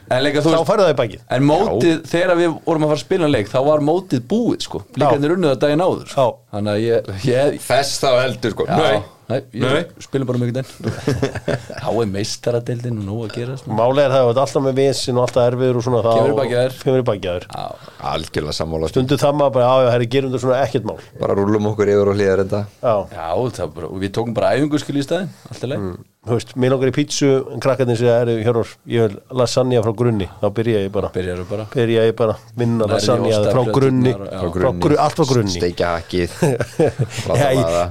En 0.10 0.22
líka, 0.24 0.42
þú 0.46 0.54
Þá 0.56 0.62
færðu 0.70 0.84
það 0.86 0.94
í 0.94 0.98
bakið. 1.02 1.24
En 1.36 1.44
mótið, 1.50 1.98
þegar 2.08 2.38
við 2.40 2.54
vorum 2.66 2.86
að 2.86 2.92
fara 2.94 2.98
að 2.98 3.04
spila 3.04 3.28
leik 3.34 3.50
þá 3.52 3.58
var 3.68 3.84
mótið 3.90 4.22
búið 4.32 4.62
sko. 4.66 4.80
Líkarnir 4.96 5.34
unnuða 5.36 5.58
daginn 5.60 5.84
áður. 5.84 6.06
Sko. 6.14 6.26
Já. 6.32 6.56
Þannig 6.56 6.72
að 6.72 6.86
ég, 6.86 7.10
ég 7.28 7.60
Þess 7.66 8.00
þá 8.02 8.08
heldur 8.22 8.56
sko. 8.56 8.68
Já, 8.72 9.04
Nei, 9.26 9.40
ég 9.58 9.94
spilum 10.06 10.28
bara 10.30 10.38
mjög 10.38 10.52
den 10.54 10.68
Þá 10.70 11.88
er 11.90 12.10
meistaradeildin 12.14 13.00
og 13.02 13.08
nóg 13.08 13.22
að 13.26 13.38
gera. 13.40 13.56
Málega 13.66 14.06
er 14.06 14.14
það 14.14 14.20
að 14.20 14.28
þú 14.28 14.34
ert 14.36 14.42
alltaf 14.44 14.66
með 14.68 14.76
vesin 14.82 15.18
og 15.18 15.26
alltaf 15.26 15.48
erfiður 15.50 15.80
og 15.80 15.86
svona 15.88 16.02
þá 16.06 16.12
Kemur 16.84 17.02
í 17.02 17.08
Já, 17.56 17.66
algjörlega 18.12 18.58
sammála. 18.60 18.92
Stundu 18.94 19.18
það 19.22 19.40
maður 19.40 19.56
bara, 19.58 19.66
já, 19.66 19.86
já, 19.88 19.94
herri, 19.96 20.10
gerum 20.14 20.34
þetta 20.34 20.44
svona 20.46 20.60
ekkert 20.68 20.90
mál. 20.92 20.98
Bara 21.24 21.38
rúlum 21.40 21.72
okkur 21.72 21.94
yfir 21.96 22.12
og 22.12 22.20
hlýðar 22.20 22.44
þetta. 22.44 22.62
Já, 22.86 22.96
já 23.18 23.30
það 23.58 23.64
var 23.66 23.74
bara, 23.80 23.90
og 23.90 24.04
við 24.06 24.14
tókum 24.20 24.38
bara 24.38 24.54
æfingu 24.54 24.82
skil 24.84 25.00
í 25.02 25.08
staðinn 25.08 25.34
Allt 25.50 25.66
í 25.66 25.72
leik 25.74 25.88
þú 26.26 26.38
veist, 26.38 26.54
mér 26.60 26.74
langar 26.74 26.90
í 26.92 26.94
pítsu 26.96 27.30
en 27.54 27.62
krakkarnir 27.64 28.00
segja, 28.00 28.16
eru, 28.24 28.36
hjörur, 28.42 28.72
ég 28.90 29.06
vil 29.06 29.18
lasagna 29.40 29.82
frá 29.86 29.94
grunni, 29.98 30.28
þá 30.42 30.48
byrja 30.58 30.82
ég 30.86 30.92
bara. 30.96 31.12
Byrjar 31.16 31.44
bara? 31.50 31.68
Byrja 31.74 32.06
ég 32.08 32.16
bara, 32.18 32.38
Lærði 32.58 32.90
lasagna 32.92 33.42
frá 33.52 33.62
grunni, 33.78 34.14
grunni, 34.56 34.98
allt 35.06 35.20
frá 35.20 35.28
grunni. 35.32 35.56
Steikja 35.56 35.94
hakkið. 36.00 36.38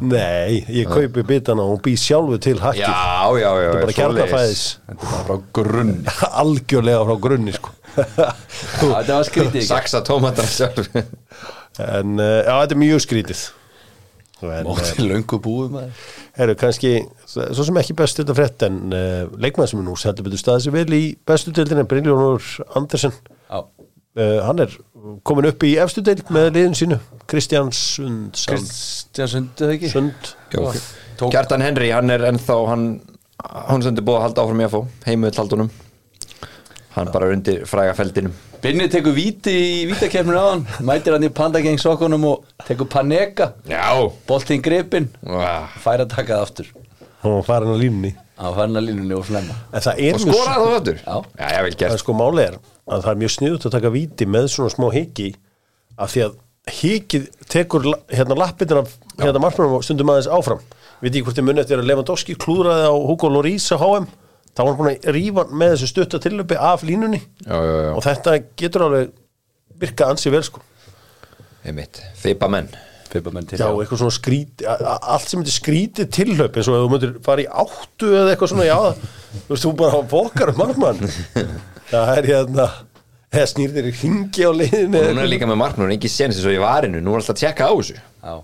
Nei, 0.14 0.60
ég 0.80 0.90
kaupi 0.90 1.24
bitana 1.26 1.66
og 1.66 1.80
bý 1.84 1.94
sjálfu 2.00 2.38
til 2.42 2.60
hakki 2.62 2.82
Já, 2.82 2.92
já, 3.40 3.50
já 3.62 3.70
Þetta 3.74 4.04
er 4.04 4.14
bara 4.18 4.26
bara 5.00 5.24
frá 5.28 5.36
grunn 5.56 5.96
algjörlega 6.42 7.02
frá 7.08 7.18
grunni 7.28 7.54
sko. 7.56 7.74
Þetta 8.80 9.18
var 9.18 9.28
skrítið 9.28 9.68
Saksa 9.68 10.02
tómatar 10.06 10.48
sjálf 10.50 10.90
en 10.94 12.18
uh, 12.20 12.40
já, 12.44 12.54
þetta 12.54 12.74
er 12.76 12.78
mjög 12.78 13.00
skrítið. 13.02 13.40
Mótið 14.44 15.00
löngu 15.08 15.38
búið 15.42 15.72
maður. 15.74 16.02
Herru, 16.36 16.54
kannski, 16.60 16.92
svo 17.34 17.66
sem 17.66 17.78
ekki 17.80 17.96
bestu 17.98 18.22
þetta 18.22 18.36
frétt 18.38 18.64
en 18.66 18.80
uh, 18.94 19.22
leikmann 19.40 19.70
sem 19.70 19.80
er 19.80 19.86
nú 19.86 19.94
heldur 19.98 20.26
betur 20.28 20.40
staðið 20.40 20.66
sér 20.66 20.76
vel 20.76 20.96
í 20.96 21.02
bestu 21.26 21.54
deildin 21.54 21.82
en 21.82 21.88
Brynjónur 21.90 22.50
Andersen. 22.78 23.14
Já, 23.50 23.62
uh, 23.64 24.38
hann 24.46 24.64
er 24.64 24.76
komin 25.26 25.50
upp 25.50 25.64
í 25.66 25.74
efstu 25.82 26.04
deild 26.04 26.30
með 26.34 26.52
liðin 26.56 26.78
sínu 26.78 27.00
Kristján 27.30 27.72
Sund 27.74 28.38
Sund, 28.38 28.60
Kristján 28.60 29.32
Sundu 29.32 29.66
það 29.66 29.74
ekki? 29.76 29.90
Sund. 29.92 30.30
Kjartan 31.24 31.64
Henry, 31.64 31.90
hann 31.94 32.12
er 32.14 32.24
ennþá 32.30 32.58
hann, 32.70 32.86
hann 33.42 33.84
sendi 33.84 34.04
búið 34.04 34.20
að 34.20 34.26
halda 34.28 34.46
áfram 34.46 34.62
í 34.62 34.68
að 34.68 34.76
fá 34.76 35.08
heimuð 35.10 35.42
haldunum 35.42 35.72
hann 36.94 37.10
bara 37.10 37.30
undir 37.34 37.64
fræga 37.66 37.94
feldinum. 37.98 38.34
Binni 38.62 38.86
tekur 38.88 39.12
víti 39.16 39.52
í 39.52 39.80
vítakefninu 39.90 40.38
á 40.40 40.46
hann 40.54 40.62
Mætir 40.86 41.16
hann 41.16 41.26
í 41.26 41.32
pandageng 41.34 41.80
sokkunum 41.82 42.22
og 42.30 42.46
tekur 42.68 42.88
paneka. 42.88 43.50
Já. 43.68 43.82
Boltinn 44.28 44.62
gripinn. 44.64 45.10
Vá. 45.20 45.66
Fær 45.82 46.04
að 46.04 46.14
taka 46.14 46.38
það 46.38 46.46
aftur 46.46 46.70
hann 47.24 47.38
var 47.38 47.46
farin 47.48 47.72
á 47.72 47.78
línunni. 47.80 48.12
Á 48.36 48.46
farin 48.54 48.78
að 48.78 48.86
línunni 48.90 49.16
og 49.16 49.26
er 49.30 50.18
Og 50.18 50.22
skoraði 50.22 50.96
það 51.38 51.66
vel 51.66 51.76
það 51.80 51.96
er 51.96 52.02
sko 52.02 52.16
máli 52.18 52.44
er 52.44 52.58
að 52.84 53.04
það 53.04 53.10
er 53.12 53.20
mjög 53.22 53.34
sniðut 53.38 53.66
að 53.68 53.76
taka 53.78 53.92
víti 53.94 54.28
með 54.28 54.48
svona 54.52 54.74
smá 54.74 54.88
hiki 54.92 55.28
af 55.96 56.12
því 56.12 56.24
að 56.26 56.34
hikið 56.74 57.24
tekur 57.52 57.88
hérna 58.12 58.36
lappinir 58.40 58.82
af 58.82 58.92
hérna 59.20 59.42
markmannum 59.42 59.78
og 59.78 59.84
stundum 59.86 60.12
aðeins 60.12 60.30
áfram. 60.32 60.62
Veit 61.00 61.16
ég 61.16 61.24
hvort 61.26 61.36
þið 61.36 61.48
munið 61.48 61.64
eftir 61.64 61.82
að 61.82 61.90
Lewandowski 61.90 62.36
klúðraði 62.40 62.86
á 62.88 62.94
Hugo 62.94 63.30
Lloris 63.32 63.66
á 63.72 63.76
HM 63.80 64.08
þá 64.54 64.62
var 64.62 64.70
hann 64.70 64.78
búin 64.78 64.92
að 64.92 65.10
rífa 65.16 65.44
með 65.50 65.74
þessu 65.74 65.90
stutta 65.90 66.20
tillöpi 66.22 66.58
af 66.60 66.84
línunni. 66.86 67.20
Já, 67.44 67.56
já, 67.58 67.76
já, 67.88 67.92
og 67.92 68.04
þetta 68.06 68.36
getur 68.60 68.86
alveg 68.86 69.14
virkað 69.82 70.14
ansi 70.14 70.32
vel 70.32 70.44
sko. 70.46 70.64
Einmitt. 71.64 72.00
Þeipa 72.22 72.50
menn 72.52 72.70
Pippamenn 73.14 73.46
til 73.50 73.60
Já, 73.60 73.66
eitthvað 73.70 74.00
svona 74.02 74.14
a- 74.74 74.98
allt 75.14 75.28
sem 75.30 75.42
þetta 75.42 75.54
skríti 75.54 76.06
tillöp 76.12 76.56
eins 76.58 76.68
og 76.70 76.76
ef 76.78 76.84
þú 76.84 76.90
myndir 76.94 77.12
fara 77.24 77.44
í 77.44 77.46
áttu 77.48 78.10
eða 78.10 78.32
eitthvað 78.34 78.52
svona, 78.52 78.66
já, 78.68 78.78
þú 79.46 79.54
veist, 79.54 79.66
þú 79.68 79.72
bara 79.80 80.02
fokar 80.10 80.52
um 80.52 80.58
markmann. 80.62 81.00
Það 81.90 82.12
er 82.18 82.28
hérna 82.32 82.66
eða 83.34 83.50
snýrðir 83.50 83.88
í 83.90 83.92
hringi 83.98 84.46
á 84.46 84.50
liðinu 84.54 85.00
Og 85.00 85.08
núna 85.10 85.24
er 85.24 85.30
líka 85.32 85.48
með 85.50 85.58
marknur, 85.60 85.90
ekki 85.94 86.10
séns 86.12 86.38
eins 86.38 86.46
og 86.46 86.54
í 86.54 86.60
varinu 86.62 87.00
Nú 87.02 87.14
er 87.14 87.20
alltaf 87.22 87.34
að 87.34 87.40
tjekka 87.42 87.66
á 87.66 87.72
þessu. 87.74 87.96
Já, 88.24 88.34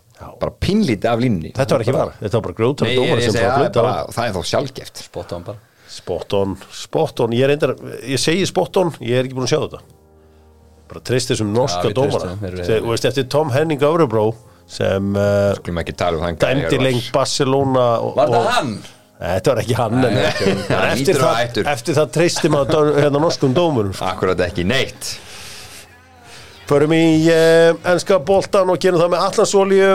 Bara 0.43 0.55
pinlítið 0.61 1.09
af 1.13 1.23
línni 1.23 1.53
Þetta 1.57 1.77
var 1.77 1.85
ekki 1.85 1.95
var, 1.97 2.11
þetta 2.21 2.37
var 2.41 2.45
bara 2.49 2.57
ég, 2.91 3.13
ég 3.25 3.37
bara 3.39 3.71
það, 3.71 4.01
er 4.01 4.15
það 4.17 4.27
er 4.27 4.35
þá 4.35 4.51
sjálfgeft. 4.51 5.03
Spotta 5.07 5.39
hann 5.39 5.47
bara. 5.47 5.63
Spot 5.91 6.35
on, 6.39 6.53
spot 6.71 7.23
on, 7.25 7.33
ég 7.35 7.47
er 7.47 7.51
reyndar 7.55 7.73
ég 8.07 8.21
segi 8.21 8.45
spot 8.47 8.77
on, 8.83 8.93
ég 9.03 9.17
er 9.19 9.27
ekki 9.27 9.39
búin 9.39 9.49
að 9.49 9.55
sjá 9.55 9.63
þetta. 9.65 9.81
Bara 10.91 11.03
treyst 11.07 11.31
þessum 11.33 11.51
norska 11.55 11.87
við 11.89 11.97
dómara 11.99 12.35
þú 12.43 12.91
veist, 12.91 13.07
eftir 13.11 13.27
Tom 13.31 13.51
Henning 13.55 13.83
Öfrubró 13.87 14.29
sem 14.71 15.09
uh, 15.19 15.51
ekki 15.59 15.73
um 15.75 16.39
dæmdi 16.39 16.79
lengt 16.79 17.09
Barcelona 17.15 17.87
og, 18.05 18.13
Var 18.21 18.31
það 18.31 18.41
og- 18.45 18.51
hann? 18.55 18.73
Nei, 19.21 19.33
Þetta 19.35 19.51
var 19.53 19.59
ekki 19.61 19.75
hann 19.77 19.97
en, 19.99 20.15
Nei, 20.15 20.29
hann 20.71 20.93
eftir, 20.95 21.19
það, 21.21 21.59
eftir 21.75 21.97
það 21.99 22.13
treysti 22.15 22.49
maður 22.55 22.93
hérna 23.03 23.21
norskum 23.21 23.53
dómurum 23.57 23.93
Akkurat 24.07 24.41
ekki 24.47 24.65
neitt. 24.65 25.11
Förum 26.71 26.95
í 26.95 27.03
uh, 27.29 27.75
enska 27.93 28.21
boltan 28.23 28.71
og 28.73 28.79
gerum 28.81 29.03
það 29.03 29.13
með 29.17 29.27
allansólíu 29.27 29.91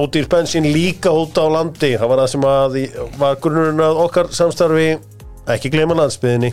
Ódýr 0.00 0.28
bensin 0.30 0.68
líka 0.70 1.10
út 1.10 1.34
á 1.34 1.46
landi. 1.50 1.96
Það 1.98 2.10
var 2.12 2.20
það 2.22 2.28
sem 2.30 2.44
að 2.46 2.76
í- 2.78 2.90
var 3.18 3.38
grunnurinn 3.42 3.80
að 3.82 3.96
okkar 4.04 4.28
samstarfi. 4.36 4.84
Ekki 5.50 5.72
gleyma 5.74 5.96
landsbyðinni. 5.98 6.52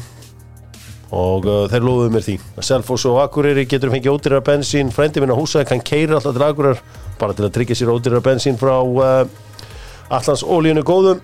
Og 1.14 1.46
uh, 1.46 1.60
þeir 1.70 1.86
lofuðu 1.86 2.14
mér 2.16 2.26
því. 2.26 2.38
Að 2.58 2.66
Selfoss 2.72 3.06
og 3.12 3.20
Akureyri 3.22 3.68
getur 3.70 3.94
fengið 3.94 4.16
ódýrar 4.16 4.42
bensín. 4.48 4.90
Frændi 4.96 5.22
minna 5.22 5.38
húsaði 5.38 5.70
kann 5.70 5.84
keira 5.86 6.18
alltaf 6.18 6.34
til 6.34 6.48
Akureyrar 6.48 6.82
bara 7.20 7.34
til 7.38 7.46
að 7.48 7.54
tryggja 7.58 7.78
sér 7.80 7.92
ódýrar 7.94 8.24
bensín 8.26 8.58
frá 8.60 8.76
uh, 8.80 9.28
Allans 10.14 10.44
ólíunu 10.46 10.84
góðum 10.88 11.20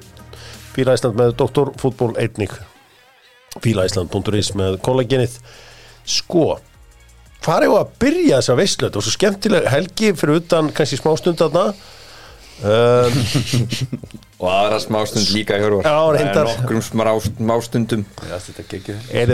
Fíla 0.74 0.96
Ísland 0.98 1.16
með 1.20 1.36
Dr. 1.38 1.70
Fútból 1.78 2.16
einnig. 2.18 2.50
Fílaísland.is 3.62 4.54
með 4.58 4.80
kollagenið. 4.82 5.36
Sko 6.10 6.56
hvað 7.44 7.66
er 7.68 7.74
að 7.78 7.92
byrja 8.02 8.40
þessa 8.40 8.56
veislu? 8.58 8.88
Þetta 8.88 8.98
var 9.00 9.06
svo 9.06 9.14
skemmtileg 9.14 9.68
helgi 9.70 10.10
fyrir 10.18 10.40
utan 10.42 10.72
kannski 10.74 10.98
smá 10.98 11.12
stund 11.20 11.38
þarna. 11.44 11.68
Um, 12.64 13.20
Og 14.44 14.50
aðra 14.50 14.80
smástund 14.82 15.30
líka 15.36 15.58
í 15.60 15.64
hörvar. 15.64 15.86
Nokkrum 16.50 16.82
smá- 16.86 17.14
smástundum. 17.28 18.04
Er, 19.14 19.34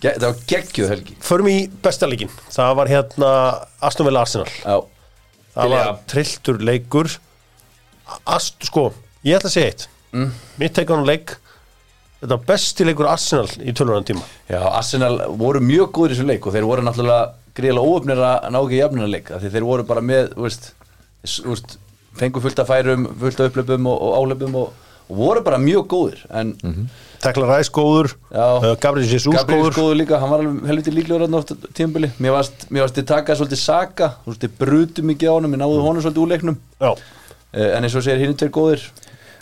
Ge- 0.00 0.14
Þetta 0.14 0.30
var 0.30 0.38
geggjuð 0.48 0.92
helgi. 0.94 1.16
Förum 1.24 1.48
í 1.52 1.56
besta 1.84 2.06
leikin 2.08 2.30
það 2.54 2.76
var 2.78 2.88
hérna 2.94 3.30
Aston 3.84 4.06
Villa 4.08 4.22
Arsenal. 4.24 4.46
Já, 4.62 4.78
það 5.54 5.74
var 5.74 5.92
trilltur 6.10 6.60
leikur. 6.64 7.12
Ast, 8.26 8.58
sko, 8.66 8.90
ég 9.26 9.38
ætla 9.38 9.50
að 9.50 9.56
segja 9.56 9.72
eitt. 9.72 9.88
Mm. 10.10 10.32
mitt 10.58 10.72
tekan 10.74 11.04
leik 11.06 11.36
þetta 12.20 12.34
var 12.34 12.46
besti 12.48 12.86
leikur 12.86 13.06
Arsenal 13.06 13.46
í 13.62 13.72
tölvöran 13.76 14.06
tíma. 14.08 14.24
Já, 14.50 14.60
Arsenal 14.74 15.20
voru 15.38 15.62
mjög 15.64 15.92
góður 15.94 16.14
í 16.14 16.16
þessu 16.16 16.26
leik 16.28 16.48
og 16.48 16.56
þeir 16.56 16.66
voru 16.68 16.84
náttúrulega 16.84 17.28
gríðlega 17.56 17.92
óöfnir 17.92 18.22
að 18.26 18.48
ná 18.50 18.58
ekki 18.60 18.80
jafnina 18.80 19.08
leik 19.10 19.30
þeir 19.30 19.66
voru 19.66 19.86
bara 19.86 20.02
með, 20.04 20.34
þú 20.34 20.46
veist 20.48 21.78
fengu 22.18 22.42
fullt 22.42 22.60
af 22.62 22.70
færum, 22.70 23.06
fullt 23.20 23.40
af 23.40 23.50
upplöpum 23.50 23.88
og, 23.90 24.02
og 24.02 24.18
álöpum 24.18 24.58
og, 24.60 24.86
og 25.10 25.16
voru 25.18 25.42
bara 25.44 25.58
mjög 25.58 25.86
góðir 25.90 26.20
en 26.30 26.54
Tekla 27.20 27.44
Ræs 27.50 27.68
góður, 27.68 28.14
Já. 28.32 28.44
uh, 28.64 28.76
Gabriel 28.80 29.04
Jesus 29.10 29.34
Gabriel 29.34 29.66
góður. 29.66 29.74
góður 29.76 29.96
líka, 30.00 30.18
hann 30.22 30.30
var 30.32 30.40
alveg 30.40 30.68
helviti 30.70 30.92
líklegur 30.94 31.34
oft 31.36 31.50
tímbili, 31.76 32.08
mér 32.16 32.32
varst, 32.32 32.64
mér 32.72 32.86
varst 32.86 32.96
þið 32.96 33.08
taka 33.10 33.34
svolítið 33.36 33.60
saka, 33.60 34.08
þú 34.24 34.32
veist, 34.32 34.44
þið 34.46 34.54
brutu 34.62 35.04
mikið 35.04 35.28
á 35.28 35.32
honum 35.36 35.52
ég 35.52 35.60
náðu 35.60 35.82
honum 35.84 36.00
svolítið 36.06 36.22
úr 36.24 36.30
leiknum. 36.34 36.56
Já, 36.80 36.94
Eh, 37.50 37.72
en 37.76 37.82
eins 37.82 37.96
og 37.98 38.04
segir 38.06 38.20
hinn 38.22 38.36
tveir 38.38 38.52
góðir. 38.54 38.82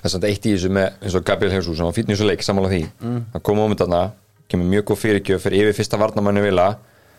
Það 0.01 0.07
er 0.09 0.13
samt 0.15 0.25
eitt 0.25 0.47
í 0.49 0.53
þessu 0.55 0.71
með 0.73 0.95
eins 1.05 1.15
og 1.19 1.25
Gabriel 1.29 1.53
Jesus 1.53 1.77
sem 1.77 1.85
var 1.85 1.93
fínn 1.93 2.09
í 2.09 2.15
þessu 2.15 2.25
leik 2.25 2.41
sammála 2.47 2.71
því. 2.73 2.79
Mm. 3.05 3.19
hann 3.35 3.43
kom 3.45 3.59
um 3.61 3.75
þarna, 3.77 3.99
kemur 4.49 4.65
mjög 4.71 4.85
góð 4.89 5.01
fyrirgjöf 5.03 5.43
fyrir 5.45 5.67
yfir 5.69 5.77
fyrsta 5.77 5.99
varnamanni 6.01 6.41
vila 6.41 6.79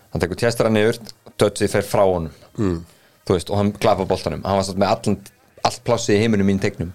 hann 0.09 0.19
tekur 0.23 0.39
tjestara 0.41 0.71
niður, 0.73 0.97
dödsið 1.37 1.69
fer 1.75 1.85
frá 1.85 2.01
honum. 2.09 2.31
Mm. 2.57 2.79
þú 3.21 3.35
veist, 3.37 3.51
og 3.53 3.57
hann 3.61 3.71
klappa 3.77 4.07
boltanum. 4.09 4.41
Hann 4.43 4.57
var 4.57 4.65
samt 4.65 4.81
með 4.81 4.95
allan, 4.95 5.19
allt 5.69 5.81
plássið 5.85 6.15
í 6.17 6.21
heiminum 6.23 6.49
mín 6.49 6.59
teiknum, 6.59 6.89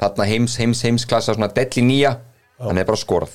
þarna 0.00 0.26
heims, 0.30 0.56
heims, 0.60 0.82
heims 0.86 1.06
klassa 1.08 1.36
svona 1.36 1.50
delli 1.54 1.84
nýja, 1.86 2.14
hann 2.60 2.80
er 2.80 2.88
bara 2.88 3.00
skorað. 3.00 3.32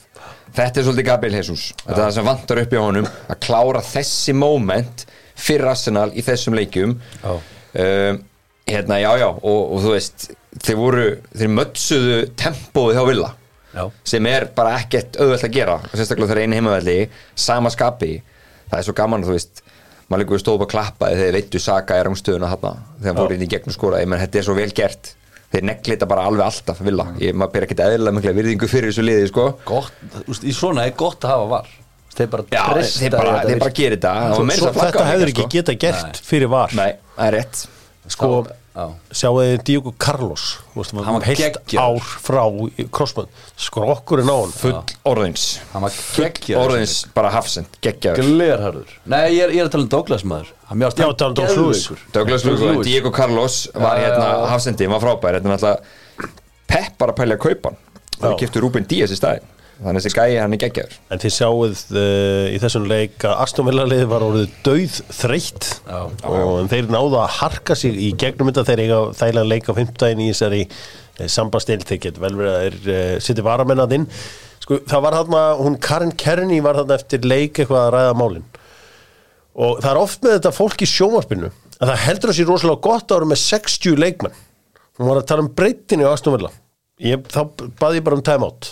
Þetta 0.55 0.79
er 0.79 0.87
svolítið 0.87 1.07
Gabriel 1.09 1.37
Jesus. 1.39 1.67
Þetta 1.83 1.97
er 1.97 2.03
það 2.03 2.15
sem 2.17 2.27
vantar 2.29 2.61
upp 2.61 2.73
í 2.73 2.79
honum 2.79 3.07
að 3.27 3.39
klára 3.43 3.81
þessi 3.83 4.35
moment 4.37 5.05
fyrir 5.35 5.67
Arsenal 5.73 6.09
í 6.15 6.23
þessum 6.23 6.55
leikjum. 6.55 6.95
Um, 7.25 8.21
hérna, 8.69 8.99
já, 9.01 9.09
já, 9.19 9.27
og, 9.35 9.73
og 9.75 9.81
þú 9.83 9.91
veist 9.93 10.29
þeir 10.63 10.77
voru, 10.79 11.07
þeir 11.35 11.51
mötsuðu 11.51 12.21
tempóið 12.39 12.95
hjá 12.95 13.03
Villa 13.09 13.31
Já. 13.75 13.83
sem 14.07 14.27
er 14.31 14.47
bara 14.55 14.77
ekkert 14.79 15.17
auðvelt 15.19 15.43
að 15.43 15.55
gera 15.57 15.75
og 15.81 15.91
sérstaklega 15.91 16.31
þegar 16.31 16.45
einu 16.45 16.55
heimavelli, 16.55 16.95
sama 17.35 17.71
skapi. 17.73 18.13
Það 18.69 18.77
er 18.79 18.87
svo 18.87 18.95
gaman, 18.95 19.25
þú 19.27 19.35
veist 19.35 19.61
maður 20.07 20.23
líka 20.23 20.39
stóð 20.39 20.57
upp 20.59 20.65
að 20.67 20.71
klappa 20.71 21.11
þegar 21.11 21.35
veittu 21.35 21.61
Saka 21.61 21.99
er 21.99 22.07
um 22.09 22.15
stöðuna 22.15 22.53
þarna, 22.53 22.71
þegar 23.01 23.11
hann 23.11 23.19
fór 23.19 23.35
inn 23.35 23.45
í 23.45 23.51
gegnum 23.51 23.75
skora 23.75 24.01
ég 24.01 24.09
menn, 24.09 24.21
þetta 24.23 24.39
er 24.39 24.47
svo 24.47 24.55
vel 24.57 24.69
gert 24.77 25.11
þeir 25.53 25.65
neglita 25.69 26.09
bara 26.09 26.25
alveg 26.29 26.45
alltaf 26.45 26.81
Villa 26.85 27.07
ég, 27.21 27.35
maður 27.37 27.53
ber 27.55 27.67
ekkert 27.67 27.83
eðlilega 27.85 28.17
mikla 28.19 28.35
virðingu 28.39 28.69
fyrir 28.71 28.91
þessu 28.91 29.05
liði 29.05 29.29
sko. 29.31 29.47
gott, 29.67 29.93
veist, 30.27 30.43
í 30.45 30.53
svona 30.55 30.85
er 30.89 30.95
gott 30.97 31.25
að 31.25 31.35
hafa 31.35 31.47
var 31.53 31.71
þeir 32.15 32.29
bara 32.31 32.45
já, 32.49 32.61
treysta 32.71 32.99
þeir 33.03 33.15
bara, 33.17 33.31
bara 33.65 33.73
gerir 33.81 33.99
Það 34.05 34.51
þetta 34.79 35.07
hefur 35.11 35.31
ekki 35.33 35.45
sko. 35.45 35.53
geta 35.57 35.77
gert 35.85 36.21
fyrir 36.23 36.51
var 36.51 36.75
nei, 36.77 36.91
það 37.17 37.27
er 37.29 37.37
rétt 37.39 37.65
Sko. 38.05 38.45
Sjáu 39.15 39.37
þið 39.39 39.61
Diogo 39.69 39.93
Carlos 39.97 40.43
þú 40.73 40.81
veist, 40.81 40.93
Hann 41.05 41.15
var 41.15 41.23
heilt 41.29 41.39
geggjaður. 41.39 41.79
ár 41.79 42.09
frá 42.25 42.41
krossmann 42.91 43.29
skrokkurinn 43.55 44.27
á 44.27 44.35
hann 44.35 44.51
full 44.51 44.73
orðins. 45.07 45.45
Hann 45.71 45.85
var 45.85 45.95
geggjaður. 45.95 46.65
orðins 46.65 46.95
bara 47.15 47.31
hafsend, 47.31 47.67
geggjaður. 47.81 48.19
Glerharður. 48.25 48.91
Nei, 49.05 49.21
ég 49.37 49.45
er, 49.45 49.53
ég 49.55 49.63
er 49.63 49.69
að 49.69 49.71
tala 49.77 49.87
um 49.87 49.91
Douglas 49.95 50.25
maður. 50.27 50.51
Hann 50.67 50.81
mjög 50.81 50.91
Já, 50.91 51.07
tala 51.15 51.29
um 51.31 51.37
Douglas 51.39 51.55
Lewis. 51.57 51.87
Douglas 52.11 52.45
Lugo, 52.45 52.83
Diego 52.83 53.11
Carlos 53.15 53.61
var 53.73 53.97
hérna 54.03 54.27
já. 54.27 54.45
hafsendi, 54.51 54.87
var 54.91 54.99
frábær. 55.03 55.39
Þetta 55.39 55.47
er 55.47 55.55
náttúrulega 55.55 56.31
pepp 56.67 56.97
bara 56.99 57.13
að 57.15 57.19
pælja 57.23 57.35
að 57.39 57.43
kaupa 57.47 57.71
hann 57.71 58.31
og 58.31 58.39
kiptu 58.39 58.61
Rúben 58.63 58.85
Díaz 58.87 59.11
í 59.11 59.17
staðin 59.19 59.43
þannig 59.81 59.99
að 59.99 60.05
þessi 60.05 60.15
gæi 60.15 60.37
hann 60.39 60.55
er 60.55 60.61
geggjaður. 60.61 60.95
En 61.11 61.21
þið 61.21 61.33
sjáuð 61.35 61.81
uh, 61.99 62.45
í 62.47 62.59
þessum 62.63 62.87
leik 62.89 63.25
að 63.27 63.41
Aston 63.43 63.67
Villa 63.67 63.85
liðið 63.89 64.11
var 64.13 64.25
orðið 64.25 64.53
dauð 64.65 64.99
þreytt 65.17 65.67
Já. 65.83 65.99
og 66.31 66.53
en 66.61 66.71
þeir 66.71 66.89
náðu 66.95 67.19
að 67.19 67.33
harka 67.41 67.77
sig 67.79 67.97
í 67.99 68.11
gegnum 68.21 68.51
þetta. 68.51 68.65
Þeir 68.69 68.83
eiga 68.85 68.99
þægilega 69.19 69.51
leik 69.51 69.67
á 69.67 69.73
15 69.75 70.23
í 70.23 70.29
þessari 70.31 70.61
uh, 70.71 71.27
sambastil 71.35 71.81
þeir 71.83 72.01
get 72.07 72.21
vel 72.23 72.33
verið 72.39 72.53
að 72.53 72.63
þeir 72.65 72.93
uh, 72.95 73.23
sitti 73.27 73.45
varamennað 73.45 73.97
inn 73.99 74.07
sko 74.65 74.79
það 74.89 75.03
var 75.05 75.17
þarna, 75.19 75.41
hún 75.59 75.75
Karen 75.83 76.15
Kearney 76.17 76.63
var 76.65 76.79
þarna 76.79 76.95
eftir 76.97 77.27
leik 77.27 77.59
eitthvað 77.59 77.83
að 77.83 77.91
ræða 77.97 78.15
málin. 78.17 78.47
Og 79.55 79.77
það 79.83 79.91
er 79.91 79.99
oft 80.01 80.23
með 80.25 80.37
þetta 80.39 80.53
fólk 80.55 80.81
í 80.81 80.89
sjómarpinu 80.89 81.51
að 81.75 81.91
það 81.91 82.01
heldur 82.05 82.31
að 82.31 82.39
sér 82.39 82.49
rosalega 82.49 82.83
gott 82.87 83.11
að 83.11 83.19
vera 83.19 83.29
með 83.29 83.41
60 83.43 83.99
leikmenn. 84.01 84.39
Hún 84.95 85.11
var 85.11 85.19
að 85.19 85.27
tala 85.29 85.43
um 85.43 85.51
breytinu 85.51 86.07
á 86.07 86.15
Aston 86.15 86.35
Villa. 86.35 86.49
Ég, 87.03 87.27
þá 87.27 87.41
baði 87.75 87.99
ég 87.99 88.07
bara 88.07 88.17
um 88.17 88.23
timeout 88.25 88.71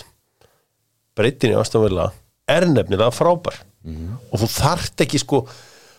breytin 1.18 1.54
í 1.54 1.58
Aston 1.60 1.84
Villa 1.86 2.10
er 2.50 2.66
nefnilega 2.68 3.10
frábær. 3.14 3.60
Og 4.32 4.40
þú 4.40 4.48
þarft 4.48 5.04
ekki 5.04 5.20
sko 5.20 5.44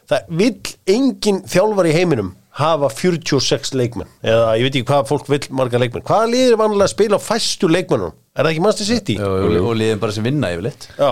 það 0.10 0.34
vill 0.41 0.73
engin 0.95 1.43
þjálfar 1.49 1.89
í 1.89 1.93
heiminum 1.95 2.34
hafa 2.56 2.88
46 2.93 3.73
leikmenn. 3.75 4.10
Eða 4.23 4.56
ég 4.60 4.67
veit 4.67 4.78
ekki 4.80 4.88
hvað 4.88 5.08
fólk 5.10 5.30
vill 5.30 5.43
marga 5.58 5.82
leikmenn. 5.82 6.06
Hvaða 6.08 6.30
liðir 6.32 6.56
er 6.56 6.62
vanlega 6.62 6.88
að 6.88 6.93
spila 6.93 7.19
á 7.19 7.28
fæstu 7.28 7.69
leikmennum 7.71 8.13
er 8.36 8.43
það 8.45 8.51
ekki 8.54 8.63
Manchester 8.63 8.89
City? 8.89 9.15
og, 9.19 9.47
og, 9.49 9.56
og 9.71 9.80
liðin 9.80 10.01
bara 10.01 10.15
sem 10.15 10.25
vinna 10.25 10.51
yfirleitt. 10.56 10.88
Já, 10.95 11.12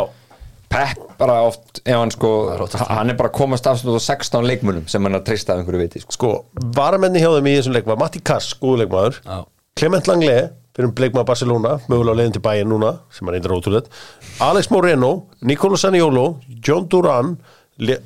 Pepp 0.73 1.01
bara 1.19 1.35
oft, 1.45 1.83
ef 1.85 1.99
hann 1.99 2.09
sko 2.13 2.29
hann 2.73 3.11
er 3.13 3.17
bara 3.19 3.29
komast 3.33 3.67
á 3.69 3.75
16 3.77 4.47
leikmunum 4.47 4.87
sem 4.89 5.03
hann 5.05 5.13
er 5.13 5.21
að 5.21 5.27
treysta 5.27 5.53
af 5.53 5.61
einhverju 5.61 5.83
viti 5.83 6.01
sko. 6.01 6.15
sko, 6.15 6.31
varamenni 6.73 7.21
hjá 7.21 7.29
þeim 7.35 7.49
í 7.51 7.53
þessum 7.59 7.75
leik 7.77 7.89
var 7.91 7.99
Matti 8.01 8.23
Kass, 8.25 8.55
góðu 8.57 8.79
leikmaður. 8.81 9.19
Já. 9.21 9.43
Clement 9.77 10.09
Langley, 10.09 10.47
fyrir 10.73 10.89
um 10.89 10.93
leikmaður 10.97 11.27
Barcelona 11.29 11.73
mögulega 11.91 12.17
leiðin 12.19 12.35
til 12.37 12.43
bæinn 12.45 12.69
núna, 12.73 12.93
sem 13.13 13.27
er 13.29 13.37
eitthvað 13.37 13.59
ótrúlega 13.59 14.47
Alex 14.47 14.69
Moreno, 14.73 15.11
Nicolo 15.41 15.77
Saniolo 15.77 16.25
John 16.65 16.87
Duran 16.89 17.35
Le 17.77 17.99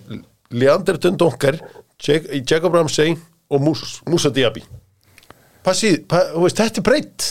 Leander 0.52 0.98
Dundonker 1.04 1.58
Jac- 2.04 2.28
Jacob 2.50 2.76
Ramsey 2.76 3.16
og 3.50 3.62
Mus 3.64 4.02
Musa 4.08 4.30
Diaby. 4.30 4.62
Passið, 5.68 6.02
pa, 6.08 6.22
veist, 6.40 6.60
þetta 6.60 6.80
er 6.80 6.86
breytt 6.88 7.26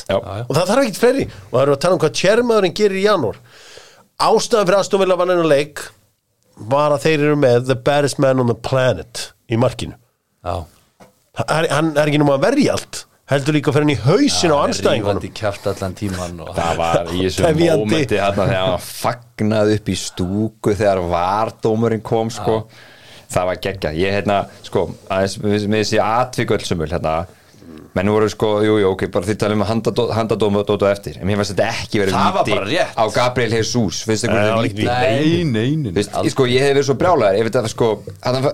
og 0.48 0.50
það 0.56 0.70
þarf 0.70 0.82
ekkert 0.82 0.98
fleiri. 1.00 1.26
Og 1.48 1.54
það 1.54 1.62
eru 1.62 1.74
að 1.76 1.80
tala 1.84 1.96
um 1.96 2.00
hvað 2.02 2.14
tjærmaðurinn 2.20 2.74
gerir 2.76 2.98
í 3.00 3.04
janúar. 3.06 3.38
Ástæðan 4.20 4.66
fyrir 4.68 4.78
Aston 4.80 5.00
Villa 5.00 5.16
vann 5.20 5.32
enn 5.32 5.46
leik 5.48 5.80
var 6.72 6.92
að 6.96 7.04
þeir 7.06 7.24
eru 7.30 7.38
með 7.40 7.66
the 7.70 7.76
baddest 7.76 8.18
man 8.20 8.40
on 8.40 8.48
the 8.52 8.56
planet 8.56 9.26
í 9.52 9.56
markinu. 9.60 9.96
Já. 10.44 10.64
Hann 11.48 11.92
er 11.96 12.06
ekki 12.08 12.20
núma 12.20 12.36
að 12.38 12.44
verja 12.48 12.76
allt 12.76 13.02
heldur 13.30 13.56
líka 13.56 13.72
fyrir 13.74 13.86
hann 13.88 13.94
í 13.94 14.00
hausin 14.04 14.52
á 14.54 14.58
anstæðingunum 14.62 15.22
rífandi 15.22 15.30
kjátt 15.34 15.64
allan 15.72 15.96
tíman 15.98 16.42
og 16.44 16.52
það 16.54 16.76
var 16.78 17.08
í 17.10 17.22
þessu 17.24 17.48
mómenti 17.58 18.20
hérna 18.20 18.44
þegar 18.50 18.68
hann 18.70 18.84
fagnaði 18.86 19.78
upp 19.80 19.88
í 19.90 19.96
stúku 19.98 20.76
þegar 20.78 21.02
vardómurinn 21.10 22.04
kom 22.06 22.30
sko. 22.30 22.60
Það 23.26 23.48
var 23.48 23.58
geggjað, 23.64 23.96
ég 23.98 24.14
hérna 24.14 24.36
sko, 24.62 24.84
aðeins 25.10 25.40
með 25.42 25.80
þessi 25.80 25.98
atviköldsumul 25.98 26.86
hérna. 26.92 27.16
Menn 27.96 28.10
voru 28.12 28.28
sko, 28.30 28.50
jú, 28.62 28.74
jú, 28.78 28.90
ok, 28.92 29.06
bara 29.10 29.26
þið 29.26 29.38
talum 29.40 29.62
um 29.64 29.68
handadóma 30.14 30.60
og 30.60 30.66
dóta 30.68 30.90
eftir, 30.92 31.16
en 31.18 31.26
mér 31.26 31.40
finnst 31.40 31.54
þetta 31.56 31.68
ekki 31.72 32.02
verið 32.02 32.14
Það 32.14 32.50
rétt. 32.68 32.92
á 32.92 33.04
Gabriel 33.16 33.54
Jesus. 33.56 34.02
Finnst 34.06 34.28
Nei, 34.28 34.30
það 34.30 34.36
þetta 34.36 34.52
var 34.52 34.60
verið 34.60 34.68
ekki 34.68 34.82
víti 34.82 34.90
nei, 34.92 35.44
nei, 35.48 35.70
nei, 35.80 35.90
Þú 35.90 35.96
veist, 35.96 36.18
sko, 36.36 36.46
ég 36.52 36.62
hef 36.62 36.74
verið 36.76 36.86
svo 36.90 36.96
brjálæður 37.00 37.40
ef 37.40 37.48
þetta 37.48 37.72
sko, 37.72 37.88
að 38.20 38.38
það 38.38 38.50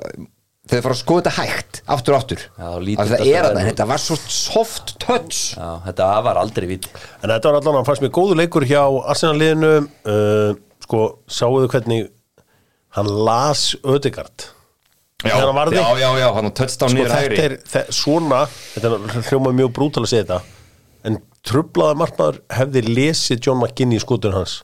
þegar 0.62 0.78
það 0.78 0.84
fara 0.86 0.96
að 0.96 1.00
skoða 1.02 1.22
þetta 1.22 1.36
hægt 1.38 1.80
aftur 1.96 2.14
og 2.14 2.20
aftur. 2.22 2.42
Já, 2.56 2.66
að 2.66 2.90
þetta 2.90 3.06
það 3.12 3.30
er 3.32 3.46
að 3.48 3.56
vel 3.56 3.64
þetta 3.68 3.86
var 3.92 4.02
svo 4.02 4.18
soft 4.38 4.94
touch. 5.02 5.40
Já, 5.56 5.70
þetta 5.86 6.10
var 6.28 6.42
aldrei 6.42 6.68
viti. 6.70 6.92
En 7.20 7.32
þetta 7.32 7.50
var 7.50 7.60
allan 7.60 7.80
að 7.80 7.88
fannst 7.90 8.04
mér 8.04 8.14
góðu 8.18 8.38
leikur 8.38 8.68
hjá 8.68 8.82
Arsenal 8.82 9.38
liðinu. 9.40 9.72
Uh, 10.06 10.60
sko, 10.86 11.04
sáuðu 11.30 11.70
hvernig 11.72 12.10
hann 12.96 13.08
las 13.26 13.72
Ödegard 13.82 14.48
já, 15.24 15.36
hann 15.38 15.72
já, 15.72 15.86
já, 15.98 16.08
já, 16.18 16.28
hann 16.34 16.50
touchdown 16.52 16.90
sko, 16.90 16.98
niður 16.98 17.14
hægri. 17.14 17.38
þetta 17.38 17.80
er 17.80 17.94
svona 17.94 18.42
þetta 18.74 18.90
er 18.90 19.30
hljómað 19.30 19.56
mjög 19.60 19.72
brútal 19.78 20.04
að 20.04 20.10
segja 20.12 20.26
þetta 20.26 20.40
en 21.08 21.18
trublaða 21.46 21.98
markmaður 22.02 22.42
hefði 22.52 22.82
lesið 22.88 23.40
John 23.46 23.58
McGinn 23.62 23.94
í 23.96 23.98
skotun 24.02 24.36
hans. 24.36 24.60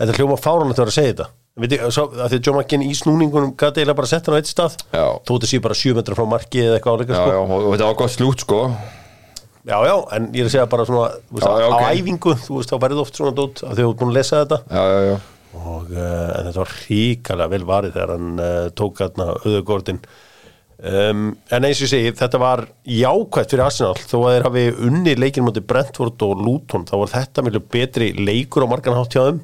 Þetta 0.00 0.16
hljómað 0.16 0.40
fáran 0.42 0.72
að 0.72 0.80
vera 0.80 0.90
að 0.90 0.96
segja 0.96 1.12
þetta 1.12 1.26
Viti, 1.60 1.78
svo, 1.92 2.06
að 2.14 2.32
því 2.32 2.38
að 2.38 2.46
John 2.46 2.58
McGinn 2.60 2.86
í 2.86 2.94
snúningunum 2.96 3.52
gæti 3.58 3.82
eiginlega 3.82 3.98
bara 3.98 4.08
að 4.08 4.14
setja 4.14 4.30
hann 4.30 4.38
á 4.38 4.40
eitt 4.40 4.50
stað. 4.50 4.78
Þetta 5.28 5.50
sé 5.50 5.60
bara 5.64 5.76
7 5.80 5.96
metra 5.98 6.16
frá 6.16 6.26
marki 6.30 6.62
eða 6.64 6.78
eitthvað 6.78 6.96
áleika 7.00 7.18
sko. 7.18 7.34
já, 7.34 7.40
og, 7.42 7.52
og 7.58 7.74
þetta 7.74 7.88
var 7.90 7.98
gott 8.00 8.14
slút 8.14 8.44
sko. 8.46 8.60
Já, 9.68 9.76
já, 9.84 9.92
en 10.16 10.30
ég 10.32 10.40
er 10.40 10.48
að 10.48 10.54
segja 10.54 10.70
bara 10.72 10.86
svona 10.88 11.10
veist, 11.28 11.44
Já, 11.44 11.50
já, 11.60 11.66
á 11.68 11.76
ok. 11.76 11.82
æfingu, 12.00 12.32
þú 12.46 12.56
veist, 12.56 12.70
þá 12.72 12.80
verður 12.86 13.02
oft 13.04 13.18
svona 13.20 13.34
dót 13.36 13.60
að 13.60 13.74
þau 13.76 13.82
hefur 13.84 13.98
búin 14.00 14.12
að 14.14 14.16
lesa 14.16 14.40
þetta. 14.40 14.58
Já, 14.72 14.80
já, 14.88 15.00
já, 15.10 15.18
og 15.60 15.92
uh, 15.92 16.24
en 16.38 16.48
þetta 16.48 16.62
var 16.62 16.72
ríkalega 16.86 17.52
vel 17.52 17.66
varið 17.68 17.94
þegar 17.98 18.12
hann 18.14 18.40
uh, 18.40 18.70
tók 18.80 19.02
hérna 19.04 19.26
auðugordin 19.34 20.00
um, 20.80 21.22
en 21.52 21.66
eins 21.68 21.80
og 21.82 21.84
ég 21.84 21.92
segi 21.92 22.14
þetta 22.22 22.40
var 22.40 22.64
jákvætt 22.88 23.52
fyrir 23.52 23.66
Arsenal. 23.66 24.00
Þó 24.00 24.16
að 24.22 24.32
þeir 24.32 24.46
hafi 24.48 24.64
unni 24.88 25.16
leikin 25.20 25.44
mútið 25.44 25.68
Brentford 25.74 26.24
og 26.24 26.40
Luton 26.40 26.88
þá 26.88 26.96
var 27.02 27.12
þetta 27.18 27.44
mjög 27.44 27.68
betri 27.76 28.12
leikur 28.16 28.64
á 28.64 28.72
margan 28.72 28.96
hátt 28.96 29.12
hjá 29.18 29.26
þeim 29.28 29.42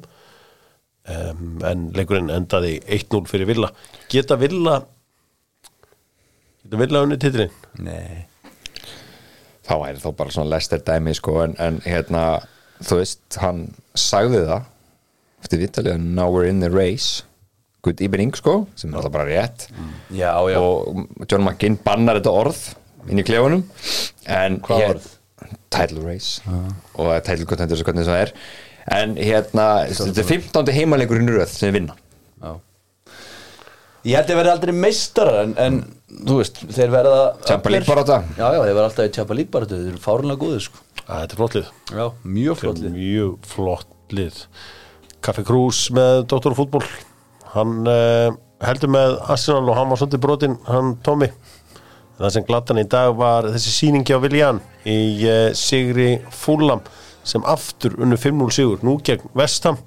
um, 1.13 1.57
en 1.67 1.87
leikurinn 1.97 2.31
endaði 2.33 2.77
1-0 2.99 3.23
fyrir 3.31 3.49
Villa. 3.49 3.71
Geta 4.11 4.37
Villa 4.39 4.79
geta 6.63 6.79
Villa 6.81 7.03
unni 7.05 7.17
titlin 7.21 7.51
nei. 7.83 8.25
Þá 9.67 9.73
væri 9.83 9.99
þá 10.03 10.09
bara 10.19 10.31
svona 10.33 10.51
Lester 10.53 10.79
dæmi 10.87 11.13
sko 11.17 11.41
en, 11.43 11.55
en 11.59 11.81
hérna, 11.83 12.23
þú 12.79 13.01
veist 13.01 13.37
hann 13.43 13.65
sagði 13.99 14.45
það 14.47 14.67
eftir 15.43 15.61
vitalið 15.65 15.99
now 16.17 16.29
we're 16.31 16.47
in 16.49 16.61
the 16.63 16.69
race 16.71 17.23
good 17.85 18.01
evening 18.03 18.33
sko, 18.35 18.65
sem 18.75 18.91
er 18.91 18.97
alltaf 18.99 19.13
bara 19.13 19.27
rétt. 19.29 19.67
Já, 20.11 20.31
já, 20.51 20.57
og 20.59 21.27
John 21.29 21.45
McGinn 21.45 21.77
bannar 21.85 22.17
þetta 22.19 22.33
orð 22.35 22.57
inn 23.07 23.21
í 23.21 23.23
klefunum 23.27 23.61
en 24.27 24.57
Hvað 24.65 24.83
orð? 24.89 25.05
title 25.71 26.03
race. 26.03 26.41
Og 26.97 27.05
það 27.05 27.13
er 27.13 27.23
title 27.29 27.47
contender 27.47 27.79
svo 27.79 27.87
hvernig 27.87 28.07
það 28.09 28.23
er 28.25 28.33
en 28.95 29.17
hérna, 29.19 29.67
þetta 29.91 30.23
er 30.23 30.29
15. 30.31 30.73
heimaleikurinn 30.77 31.27
í 31.27 31.35
röð 31.35 31.51
sem 31.51 31.71
við 31.71 31.81
vinna 31.81 31.97
já 32.43 32.53
ég 34.07 34.15
held 34.15 34.31
að 34.31 34.39
verði 34.39 34.53
aldrei 34.53 34.73
meistarar 34.77 35.39
en, 35.43 35.53
en 35.59 35.79
þú 36.07 36.39
veist, 36.39 36.61
þeir 36.71 36.91
verða 36.93 37.21
öflir. 37.57 37.87
barátta. 37.87 38.21
já, 38.37 38.45
já, 38.45 38.59
þeir 38.61 38.77
verða 38.77 38.89
alltaf 38.89 39.33
í 39.33 39.37
League 39.41 39.53
bara 39.53 39.69
þeir 39.69 39.87
eru 39.91 40.03
fárunlega 40.03 40.43
góðir 40.45 40.67
sko 40.69 40.83
Þetta 41.07 41.35
er 41.35 41.39
flott 41.39 41.55
lið 41.55 41.67
Já, 41.95 42.05
mjög 42.27 42.57
flott 42.59 42.79
lið. 42.83 42.95
Mjög 42.97 43.35
flott 43.47 44.15
lið 44.17 44.39
Kaffi 45.23 45.43
Krús 45.47 45.85
með 45.95 46.25
Dr. 46.33 46.55
Fútból 46.57 46.83
Hann 47.53 47.87
uh, 47.87 48.33
heldur 48.63 48.91
með 48.91 49.15
Arsenal 49.31 49.69
og 49.71 49.77
hann 49.79 49.91
var 49.91 50.01
svolítið 50.01 50.23
brotin 50.25 50.57
hann 50.67 50.97
Tómi 51.05 51.29
Það 52.17 52.33
sem 52.33 52.47
glattan 52.47 52.81
í 52.81 52.87
dag 52.89 53.13
var 53.15 53.47
þessi 53.53 53.71
sýningi 53.75 54.15
á 54.15 54.19
Viljan 54.19 54.59
í 54.89 54.99
uh, 55.29 55.49
Sigri 55.55 56.17
Fúlam 56.33 56.83
sem 57.27 57.43
aftur 57.47 57.97
unnu 58.01 58.17
5-0 58.19 58.53
sigur 58.55 58.83
nú 58.87 58.97
gegn 59.03 59.27
Vestham 59.37 59.77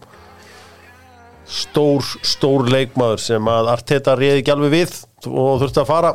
stór, 1.50 2.04
stór 2.22 2.68
leikmaður 2.70 3.22
sem 3.22 3.48
að 3.50 3.70
Arteta 3.72 4.14
reyði 4.18 4.42
ekki 4.42 4.52
alveg 4.54 4.74
við 4.74 4.92
og 5.30 5.56
þurfti 5.62 5.80
að 5.82 5.88
fara. 5.90 6.12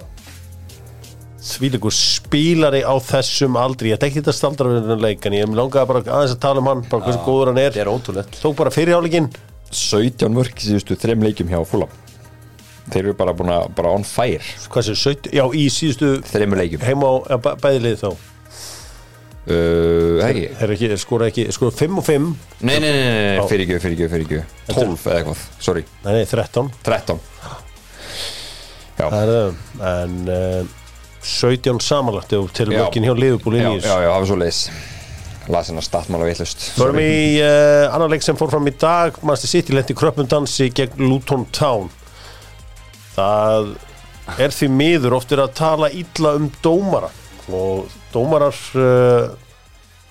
Þvíleikur 1.46 1.94
spílari 1.94 2.80
á 2.82 2.96
þessum 3.06 3.58
aldri. 3.62 3.92
Ég 3.92 4.00
tekki 4.02 4.22
þetta 4.24 4.34
staldra 4.34 4.70
við 4.72 4.80
þennan 4.86 5.04
leik 5.04 5.28
en 5.30 5.36
ég 5.38 5.52
langaði 5.54 5.90
bara 5.92 6.02
aðeins 6.06 6.34
að 6.34 6.40
tala 6.42 6.64
um 6.64 6.70
hann 6.72 6.86
bara 6.90 7.06
hversu 7.06 7.22
góður 7.28 7.52
hann 7.52 7.60
er. 7.62 7.76
er 7.84 7.92
ótrúlegt. 7.92 8.40
tók 8.42 8.56
bara 8.58 8.74
fyrirháleikin 8.74 9.28
17 9.70 10.32
mörk 10.34 10.58
í 10.64 10.72
síðustu 10.72 10.98
þrem 10.98 11.26
leikjum 11.28 11.52
hjá 11.52 11.60
Fulham. 11.68 11.92
Þeir 12.90 13.02
eru 13.04 13.14
bara 13.18 13.34
búin 13.38 13.52
að 13.54 13.68
bara 13.78 13.92
on 13.98 14.04
fire. 14.08 14.42
Sem 14.62 14.96
17, 14.96 15.30
já 15.36 15.44
í 15.54 15.68
síðustu 15.74 16.16
þremur 16.32 16.62
leikjum. 16.64 16.82
heima 16.86 17.12
á 17.12 17.14
ja, 17.30 17.38
bæ- 17.38 17.56
bæði 17.62 17.84
lið 17.84 18.02
þá 18.02 18.10
uh, 19.46 20.24
hegi 20.24 20.48
er 20.50 20.74
ekki, 20.76 20.90
skora 21.02 21.30
ekki, 21.32 21.48
skora 21.56 21.76
5 21.76 22.02
og 22.02 22.08
5 22.08 22.32
nei, 22.66 22.80
nei, 22.80 22.90
nei, 22.94 23.46
fyrir 23.50 23.66
ekki, 23.68 23.82
fyrir 23.84 23.98
ekki, 23.98 24.10
fyrir 24.14 24.26
ekki 24.26 24.42
12 24.74 25.06
eða 25.06 25.20
eitthvað, 25.20 25.46
sorry, 25.68 25.86
nei, 26.06 26.12
nei 26.18 26.26
13 26.32 26.74
13 26.88 27.22
já, 28.96 29.06
það 29.06 29.22
er 29.22 29.32
það 29.36 29.86
en 29.92 30.18
uh, 30.40 30.74
17 31.26 31.80
samanlagt 31.82 32.36
ef 32.38 32.52
til 32.58 32.70
mörkin 32.74 33.08
hjá 33.08 33.16
liðbúl 33.18 33.58
í 33.58 33.64
já, 33.64 33.72
já, 33.82 34.12
hafa 34.12 34.28
svo 34.30 34.38
leis 34.42 34.68
las 35.52 35.70
hennar 35.70 35.86
statmála 35.86 36.26
veitlust 36.26 36.72
Förum 36.78 37.00
í 37.02 37.42
uh, 37.44 37.94
annar 37.94 38.10
leik 38.10 38.24
sem 38.26 38.38
fór 38.38 38.50
fram 38.50 38.66
í 38.70 38.74
dag. 38.82 39.18
Master 39.26 39.52
City 39.52 39.76
lendi 39.76 39.94
kröpum 39.98 40.26
dansi 40.30 40.72
gegn 40.74 41.06
Luton 41.06 41.46
Town. 41.54 41.92
Það 43.14 43.76
er 44.42 44.56
því 44.56 44.70
miður 44.74 45.20
oft 45.20 45.34
er 45.36 45.44
að 45.44 45.54
tala 45.60 45.92
illa 45.94 46.34
um 46.40 46.50
dómara 46.66 47.12
og 47.54 47.86
dómarar 48.16 48.56
uh, 48.80 49.36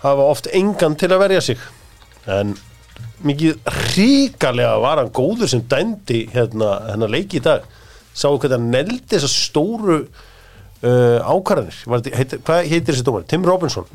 hafa 0.04 0.28
oft 0.28 0.50
engan 0.52 0.96
til 1.00 1.10
að 1.14 1.24
verja 1.24 1.42
sig. 1.48 1.64
En 2.30 2.54
mikið 3.24 3.58
ríkalega 3.96 4.76
var 4.82 5.00
hann 5.00 5.12
góður 5.16 5.50
sem 5.50 5.64
dæmdi 5.68 6.26
hérna, 6.34 6.76
hérna 6.90 7.10
leiki 7.10 7.40
í 7.40 7.44
dag. 7.44 7.66
Sáu 8.14 8.36
hvernig 8.38 8.58
hann 8.58 8.70
neldi 8.72 9.16
þessar 9.16 9.32
stóru 9.32 9.98
uh, 10.04 11.18
ákvarðanir. 11.24 11.82
Heitir, 12.14 12.44
hvað 12.44 12.70
heitir 12.70 12.92
þessi 12.92 13.06
dómar? 13.08 13.26
Tim 13.28 13.46
Robinson. 13.48 13.88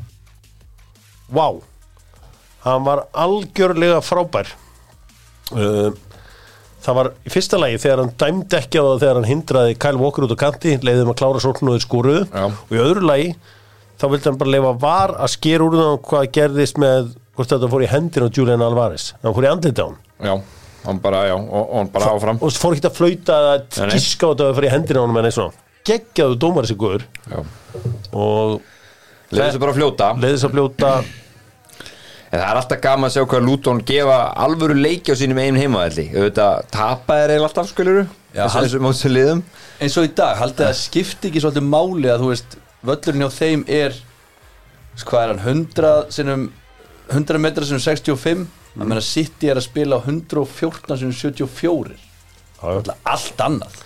Vá. 1.30 1.46
Hann 2.66 2.84
var 2.84 3.06
algjörlega 3.16 4.02
frábær. 4.04 4.50
Uh, 5.50 5.90
Það 6.80 6.96
var 6.96 7.08
í 7.28 7.30
fyrsta 7.32 7.58
lagi 7.60 7.78
þegar 7.80 8.00
hann 8.00 8.12
dæmdi 8.20 8.56
ekki 8.56 8.80
á 8.80 8.84
það 8.86 9.00
þegar 9.02 9.18
hann 9.18 9.28
hindraði 9.28 9.72
Kyle 9.84 10.00
Walker 10.00 10.24
út 10.24 10.32
á 10.32 10.38
kanti 10.40 10.78
leiðum 10.80 11.10
að 11.12 11.18
klára 11.20 11.42
sóknu 11.44 11.72
og 11.72 11.76
þeir 11.76 11.84
skoruðu 11.84 12.22
og 12.40 12.72
í 12.72 12.80
öðru 12.80 13.02
lagi 13.04 13.26
þá 14.00 14.06
vildi 14.12 14.30
hann 14.30 14.38
bara 14.40 14.54
leifa 14.54 14.72
var 14.80 15.14
að 15.20 15.32
skera 15.34 15.66
úr 15.66 15.76
það 15.78 15.92
hvað 16.08 16.30
gerðist 16.36 16.80
með 16.80 17.12
hvort 17.36 17.52
þetta 17.52 17.70
fór 17.72 17.84
í 17.84 17.90
hendin 17.90 18.26
á 18.26 18.28
Julian 18.28 18.64
Alvarez. 18.64 19.10
Hann 19.22 19.36
fór 19.36 19.46
í 19.46 19.50
andlita 19.50 19.86
á 19.86 19.88
hann 19.88 19.98
já, 20.20 20.34
hann 20.86 21.00
bara, 21.04 21.22
já, 21.30 21.36
og, 21.36 21.62
og 21.62 21.78
hann 21.78 21.92
bara 21.94 22.12
áfram. 22.14 22.40
og 22.40 22.58
fór 22.60 22.76
ekki 22.76 22.90
að 22.90 22.98
flauta 22.98 23.38
að 23.54 23.94
gíska 23.94 24.28
á 24.28 24.30
þetta 24.32 24.48
að 24.50 24.58
fór 24.58 24.68
í 24.68 24.72
hendin 24.74 25.00
á 25.00 25.02
hann 25.04 25.20
en 25.20 25.30
eins 25.30 25.40
og 25.40 25.56
geggjaðu 25.90 26.36
dómar 26.40 26.68
þessi 26.68 26.78
guður. 26.80 27.06
Já, 27.30 27.40
og 28.12 28.60
leiði 29.32 29.46
þessu 29.46 29.62
bara 29.62 29.74
að 29.74 29.80
fljóta. 29.80 30.12
Leiðis 30.20 30.46
að 30.46 30.56
fljóta. 30.56 30.92
En 32.30 32.38
það 32.38 32.46
er 32.46 32.58
alltaf 32.60 32.82
gaman 32.84 33.08
að 33.08 33.14
sjá 33.16 33.22
hvað 33.26 33.46
Luton 33.48 33.80
gefa 33.88 34.18
alvöru 34.38 34.76
leiki 34.78 35.10
á 35.10 35.18
sínum 35.18 35.40
einu 35.42 35.58
heimaðalli 35.58 36.04
auðvitað 36.12 36.68
tapa 36.70 37.16
er 37.18 37.32
eiginlega 37.32 37.48
alltaf 37.48 37.70
skuluru 37.72 38.04
Já, 38.30 38.44
eins 39.82 39.96
og 39.98 40.06
í 40.06 40.10
dag, 40.14 40.36
haldið 40.38 40.68
að 40.68 40.76
skipti 40.78 41.30
ekki 41.30 41.42
svolítið 41.42 41.66
máli 41.66 42.12
að 42.12 42.22
þú 42.22 42.28
veist, 42.30 42.54
völlurinn 42.86 43.24
hjá 43.26 43.30
þeim 43.34 43.64
er 43.68 43.96
sko, 44.96 45.10
hvað 45.12 45.22
er 45.22 45.32
hann, 45.34 45.44
100 45.74 46.14
sinum 46.14 46.48
100 47.10 47.42
metra 47.42 47.66
sinum 47.66 47.82
65 47.82 48.46
að 48.70 48.86
menna 48.86 49.02
City 49.04 49.50
er 49.50 49.58
að 49.58 49.66
spila 49.66 49.98
á 49.98 50.00
114 50.06 51.00
sinum 51.00 51.16
74 51.16 51.98
Alltaf 52.60 53.08
allt 53.08 53.40
annað. 53.40 53.78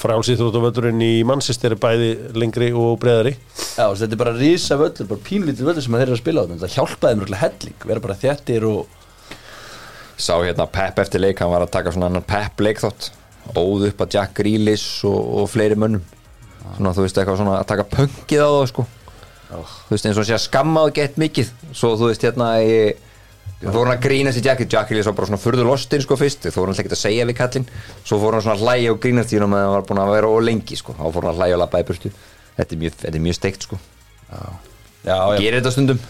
Frálsýþróttavöldurinn 0.00 1.00
í 1.04 1.22
Manchester 1.28 1.74
er 1.74 1.80
bæði 1.80 2.10
lengri 2.36 2.70
og 2.76 2.94
breðari 3.00 3.34
Já, 3.34 3.84
þetta 3.84 4.14
er 4.14 4.20
bara 4.20 4.36
risa 4.36 4.78
völlur, 4.80 5.08
bara 5.10 5.24
pínlítið 5.26 5.68
völlur 5.68 5.84
sem 5.84 5.96
þeir 5.96 6.06
eru 6.06 6.16
að 6.16 6.22
spila 6.22 6.44
á 6.44 6.46
þetta, 6.46 6.60
það 6.62 6.76
hjálpaði 6.76 7.12
þeim 7.12 7.24
röglega 7.24 7.42
helling 7.44 7.86
vera 7.90 8.04
bara 8.06 8.18
þjættir 8.22 8.68
og 8.70 8.96
Sá 10.20 10.34
hérna 10.44 10.66
Pep 10.68 10.98
eftir 11.00 11.22
leik, 11.24 11.40
hann 11.40 11.52
var 11.52 11.64
að 11.64 11.74
taka 11.76 11.92
svona 11.94 12.10
annan 12.10 12.24
Pep 12.28 12.60
leik 12.64 12.80
þátt 12.80 13.10
óð 13.56 13.86
upp 13.88 14.02
að 14.04 14.16
Jack 14.16 14.34
Grealish 14.36 15.04
og, 15.08 15.20
og 15.40 15.52
fleiri 15.52 15.76
mönnum 15.80 16.04
svona 16.76 16.94
þú 16.96 17.04
veist 17.04 17.20
eitthvað 17.20 17.38
svona 17.40 17.58
að 17.60 17.68
taka 17.70 17.86
pöngið 17.90 18.42
á 18.42 18.50
það 18.50 18.66
sko. 18.72 18.86
Þú 19.50 19.94
veist 19.94 20.06
eins 20.06 20.18
og 20.20 20.26
sé 20.28 20.34
að 20.36 20.44
skamma 20.44 20.84
það 20.86 20.96
gett 21.00 21.16
mikið. 21.20 21.54
Svo 21.74 21.94
þú 21.98 22.10
veist 22.10 22.26
hérna 22.26 22.50
í 22.62 22.74
þú 23.60 23.72
voru 23.74 23.90
hann 23.90 23.96
að 23.98 24.04
grínast 24.06 24.40
í 24.40 24.44
Jack 24.44 24.62
Jack 24.64 24.88
Grealish 24.88 25.08
var 25.10 25.16
bara 25.18 25.28
svona 25.28 25.40
furðu 25.42 25.66
lostinn 25.66 26.04
sko 26.04 26.16
fyrst. 26.20 26.46
Þú 26.48 26.62
voru 26.62 26.72
hann 26.72 26.80
ekkert 26.80 26.96
að 26.96 27.02
segja 27.02 27.26
við 27.28 27.38
kallinn. 27.40 27.66
Svo 28.04 28.20
fór 28.22 28.38
hann 28.38 28.46
svona 28.46 28.56
að 28.56 28.64
hlæja 28.64 28.94
og 28.94 29.02
grínast 29.02 29.34
í 29.34 29.40
hann 29.40 29.52
meðan 29.52 29.68
hann 29.68 29.76
var 29.76 29.88
búin 29.90 30.02
að 30.04 30.14
vera 30.14 30.30
og 30.30 30.46
lengi 30.46 30.78
sko. 30.80 30.94
Þá 30.96 31.04
fór 31.08 31.26
hann 31.26 31.34
að 31.34 31.42
hlæja 31.42 31.58
og 31.58 31.62
labba 31.64 31.82
í 31.82 31.88
burtu. 31.90 32.12
Þetta 32.56 32.76
er 32.76 32.80
mjög, 32.84 33.04
er 33.10 33.20
mjög 33.26 33.38
steikt 33.40 33.66
sko. 33.68 33.80
Já, 34.30 34.40
já, 35.04 35.16
gerir 35.36 35.58
þetta 35.58 35.74
stundum. 35.74 36.00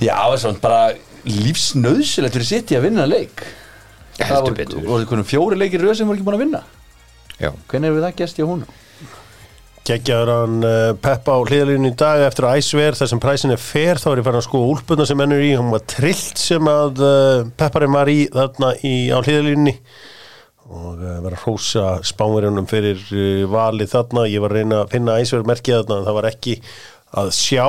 Já, 0.00 0.14
það 0.16 0.34
er 0.34 0.42
svona 0.46 0.62
bara 0.64 0.82
lífsnöðsilegt 1.28 2.36
fyrir 2.38 2.48
City 2.48 2.78
að 2.78 2.86
vinna 2.88 3.06
leik. 3.08 3.44
Það 4.20 4.46
voru, 4.48 5.04
voru 5.08 5.24
fjóri 5.28 5.58
leikir 5.60 5.82
röð 5.84 5.98
sem 6.00 6.08
voru 6.08 6.18
ekki 6.18 6.26
búin 6.26 6.38
að 6.38 6.44
vinna? 6.44 6.60
Já. 7.40 7.50
Hvernig 7.70 7.90
hefur 7.90 8.04
það 8.04 8.16
gæst 8.20 8.40
í 8.40 8.46
hún? 8.48 8.64
Geggjaður 9.88 10.30
hann 10.34 10.60
uh, 10.66 10.92
Peppa 11.00 11.38
á 11.38 11.40
hliðalínu 11.40 11.90
í 11.90 11.96
dag 11.98 12.22
eftir 12.26 12.46
að 12.46 12.60
æsver 12.60 12.98
þar 12.98 13.10
sem 13.12 13.22
præsin 13.22 13.54
er 13.54 13.62
fer 13.62 14.00
þá 14.00 14.06
er 14.12 14.20
ég 14.20 14.28
farin 14.28 14.40
að 14.42 14.46
skoða 14.46 14.70
úlpuna 14.74 15.06
sem 15.08 15.24
ennur 15.24 15.42
í. 15.44 15.50
Hún 15.58 15.72
var 15.74 15.84
trillt 15.90 16.40
sem 16.40 16.70
að 16.70 17.02
uh, 17.06 17.48
Pepparinn 17.58 17.96
var 17.96 18.12
í 18.12 18.20
þarna 18.34 18.72
í, 18.86 18.94
á 19.10 19.18
hliðalínunni 19.18 19.76
og 20.70 21.02
uh, 21.02 21.18
var 21.24 21.34
að 21.34 21.42
hrósa 21.46 21.88
spánverjunum 22.06 22.70
fyrir 22.70 23.02
valið 23.50 23.92
þarna. 23.96 24.28
Ég 24.30 24.44
var 24.44 24.54
að 24.54 24.62
reyna 24.62 24.80
að 24.84 24.94
finna 24.94 25.18
æsver 25.24 25.46
merkið 25.48 25.80
þarna 25.80 26.00
en 26.00 26.08
það 26.08 26.18
var 26.20 26.30
ekki 26.30 26.56
að 27.20 27.34
sjá. 27.34 27.66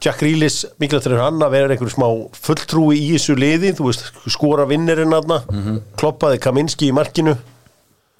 Jack 0.00 0.22
Reelis, 0.24 0.62
mikilvægt 0.80 1.10
fyrir 1.10 1.20
hann 1.20 1.42
að 1.44 1.52
vera 1.58 1.74
einhverju 1.74 1.92
smá 1.92 2.06
fulltrúi 2.46 2.96
í 2.96 3.10
þessu 3.18 3.34
liði. 3.36 3.74
Þú 3.76 3.90
veist, 3.90 4.06
skora 4.32 4.64
vinnirinn 4.70 5.12
þarna. 5.12 5.42
Kloppaði 6.00 6.40
Kaminski 6.40 6.88
í 6.88 6.94
markinu 6.96 7.34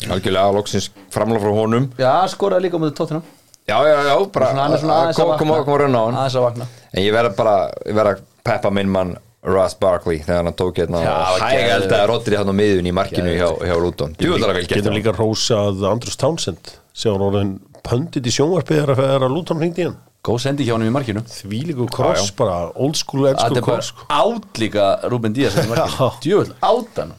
algjörlega 0.08 0.52
loksins 0.56 0.90
framlega 1.12 1.40
frá 1.44 1.52
honum. 1.60 1.90
Já, 1.98 2.14
skoraði 2.32 2.62
líka 2.68 2.78
með 2.80 2.94
tóttina 2.96 3.22
já 3.70 3.76
já 3.86 3.96
já 4.08 4.14
bara 4.32 4.46
Svona, 4.50 4.62
hann 4.62 4.72
er 4.72 4.78
svona 4.82 4.94
aðeins 5.00 5.18
að 5.18 5.26
kom, 5.26 5.38
kom, 5.38 5.48
vakna. 5.48 5.64
kom 5.64 5.74
að 5.74 5.80
raun 5.84 5.94
á 5.94 6.02
hann. 6.06 6.14
Aðeins 6.20 6.36
að 6.40 6.46
vakna. 6.48 6.66
En 6.94 7.02
ég 7.04 7.12
verð 7.14 7.36
bara, 7.36 7.56
ég 7.86 7.94
verð 7.94 8.10
að 8.16 8.22
peppa 8.44 8.70
minn 8.70 8.88
mann 8.90 9.12
Ross 9.44 9.74
Barkley 9.80 10.18
þegar 10.24 10.44
hann 10.48 10.56
tók 10.58 10.76
hérna 10.80 11.00
Já, 11.04 11.12
og 11.12 11.38
hæg 11.40 11.54
geðveikt. 11.54 11.74
eldaði 11.76 12.08
Rodri 12.10 12.36
hann 12.36 12.50
á 12.50 12.54
miðun 12.56 12.88
í 12.90 12.92
markinu 12.92 13.30
hjá, 13.36 13.48
hjá 13.68 13.76
Luton. 13.80 14.14
Getum 14.18 14.92
líka 14.96 15.12
rósað 15.16 15.84
Andrus 15.88 16.16
Townsend 16.20 16.74
sem 16.92 17.12
var 17.14 17.20
orðin 17.30 17.54
pöndit 17.86 18.26
í 18.26 18.32
sjónvarpið 18.34 18.80
þegar 18.82 18.90
að- 18.96 19.00
þegar 19.04 19.24
að 19.28 19.34
Luton 19.36 19.58
hringdi 19.62 19.80
í 19.80 19.84
hann. 19.88 19.96
Góð 20.24 20.40
sendi 20.40 20.66
hjá 20.66 20.74
hann 20.76 20.84
í 20.84 20.90
markinu. 20.92 21.22
Því 21.24 21.60
líku 21.70 21.86
kross 21.88 22.20
Já, 22.20 22.26
já. 22.28 22.36
bara 22.36 22.72
old 22.74 22.96
school 22.96 23.22
Þetta 23.24 23.46
ennsku 23.46 23.56
er 23.56 23.62
bara 23.70 23.82
sko. 23.82 24.04
át 24.10 24.58
líka 24.60 25.08
Ruben 25.08 25.32
Díaz 25.32 25.54
í 25.56 25.68
markinu 25.68 27.12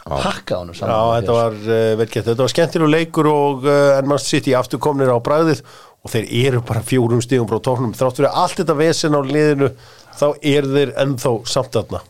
Djöfull, 0.00 0.24
át 0.24 0.50
hann 0.50 0.72
hann 0.72 1.20
þetta 1.20 1.34
var 1.36 1.56
uh, 1.60 1.92
vel 2.00 2.08
gett, 2.08 2.24
þetta 2.24 2.40
var 2.40 2.52
skemmtilegur 2.52 2.90
leikur 2.90 3.28
og 3.30 3.66
uh, 3.68 3.98
en 3.98 4.08
mann 4.08 4.22
sitt 4.22 4.48
í 4.48 4.54
afturkomnir 4.56 5.12
á 5.12 5.18
bragðið 5.20 5.60
og 6.00 6.12
þeir 6.14 6.28
eru 6.46 6.62
bara 6.64 6.80
fjórum 6.84 7.20
stígum 7.20 7.48
frá 7.50 7.60
tóknum, 7.60 7.92
þrátt 7.96 8.20
fyrir 8.20 8.38
allt 8.42 8.56
þetta 8.62 8.76
vesen 8.78 9.16
á 9.16 9.20
liðinu, 9.20 9.68
þá 10.16 10.26
eru 10.40 10.72
þeir 10.72 10.92
ennþá 11.04 11.32
samt 11.52 11.76
þarna. 11.76 12.00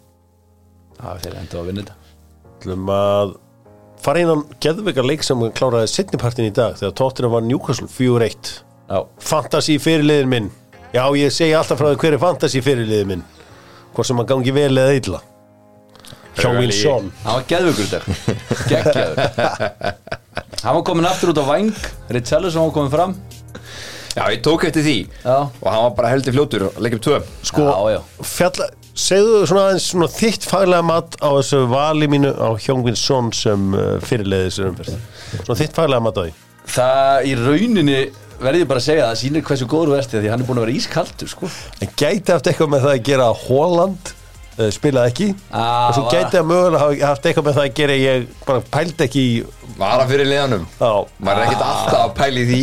Já, 1.00 1.08
þeir 1.24 1.38
endur 1.40 1.62
að 1.62 1.70
vinna 1.70 1.86
þetta. 2.62 3.38
Fara 4.00 4.22
innan 4.22 4.44
geðveikar 4.62 5.04
leik 5.04 5.26
sem 5.26 5.42
kláraði 5.56 5.90
setnipartin 5.90 6.48
í 6.48 6.54
dag 6.56 6.78
þegar 6.78 6.94
tóttina 6.96 7.32
var 7.32 7.42
Newcastle 7.44 7.88
4-1 7.90 8.52
Já, 8.90 9.02
Fantasí 9.22 9.76
fyrirliðin 9.82 10.30
minn. 10.30 10.48
Já, 10.94 11.04
ég 11.18 11.34
segi 11.34 11.52
alltaf 11.54 11.78
frá 11.78 11.90
því 11.90 11.98
hver 12.00 12.16
er 12.16 12.22
fantasí 12.22 12.62
fyrirliðin 12.64 13.10
minn. 13.10 13.26
Hvort 13.94 14.08
sem 14.08 14.22
að 14.22 14.30
gangi 14.32 14.54
vel 14.54 14.72
eða 14.72 14.96
illa 14.96 15.20
Hjómin 16.38 16.70
Son 16.72 17.10
hann 17.24 17.34
var 17.40 17.44
geðvökur 17.50 17.84
í 17.84 17.90
dag. 17.90 18.04
Geggjaður. 18.70 19.94
Hann 20.60 20.76
var 20.76 20.82
komin 20.86 21.08
aftur 21.08 21.32
út 21.32 21.40
á 21.42 21.46
væng. 21.48 21.70
Richarlison 22.14 22.66
var 22.68 22.74
komin 22.76 22.92
fram. 22.92 23.14
Já, 24.16 24.24
ég 24.34 24.40
tók 24.42 24.64
eftir 24.66 24.82
því. 24.84 24.94
Já. 25.24 25.36
og 25.46 25.66
hann 25.70 25.82
var 25.86 25.92
bara 25.98 26.08
heldur 26.14 26.34
fljótur 26.34 26.64
leikjum 26.82 27.02
tvö. 27.04 27.18
Sko, 27.46 27.66
Já, 27.66 27.94
já. 27.94 28.00
fjalla, 28.26 28.66
segðu 28.98 29.42
svona 29.46 29.66
aðeins 29.68 29.86
svona 29.92 30.08
þitt 30.10 30.48
faglega 30.50 30.82
mat 30.86 31.14
á 31.22 31.28
þessu 31.38 31.60
vali 31.70 32.08
mínu 32.10 32.32
á 32.34 32.48
Hjóngvin 32.58 32.98
Son 32.98 33.30
sem 33.36 33.68
uh, 33.78 33.98
fyrirleiði 34.02 34.48
þessu 34.50 34.66
umferð. 34.72 34.96
Svona 35.44 35.58
þitt 35.62 35.78
faglega 35.78 36.02
mat 36.08 36.18
á 36.18 36.22
því. 36.26 36.34
Það 36.70 37.28
í 37.30 37.36
rauninni 37.38 38.00
verði 38.40 38.62
ég 38.64 38.68
bara 38.70 38.80
að 38.82 38.86
segja 38.88 39.04
að 39.06 39.12
það 39.12 39.20
sýnir 39.22 39.46
hversu 39.46 39.66
góður 39.70 39.92
þú 39.92 39.96
ert 40.00 40.12
því 40.14 40.20
að 40.24 40.30
hann 40.34 40.42
er 40.42 40.48
búin 40.50 40.60
að 40.60 40.66
vera 40.66 40.78
ískaldur 40.80 41.30
sko. 41.30 41.50
En 41.84 41.90
gæti 42.02 42.34
haft 42.34 42.50
eitthvað 42.50 42.70
með 42.74 42.84
það 42.86 42.94
að 42.96 43.04
gera 43.10 43.26
að 43.30 43.40
Holland 43.46 44.12
spilaði 44.76 45.12
ekki. 45.12 45.28
Ah, 45.50 45.88
og 45.88 45.96
svo 45.96 46.04
gæti 46.12 46.38
að 46.40 46.46
mögulega 46.50 46.82
hafa 46.84 47.08
haft 47.10 47.26
eitthvað 47.30 47.48
með 47.48 47.58
það 47.58 47.66
að 47.68 47.74
gera 47.80 47.96
ég 48.00 48.28
bara 48.46 48.64
pældi 48.76 49.06
ekki 49.06 49.24
í 49.24 49.34
Vara 49.80 50.04
fyrir 50.10 50.28
liðanum. 50.28 50.66
Já, 50.76 50.92
maður 51.24 51.40
er 51.40 51.46
ekkert 51.46 51.64
alltaf 51.64 52.02
að 52.02 52.14
pæli 52.18 52.46
því? 52.50 52.62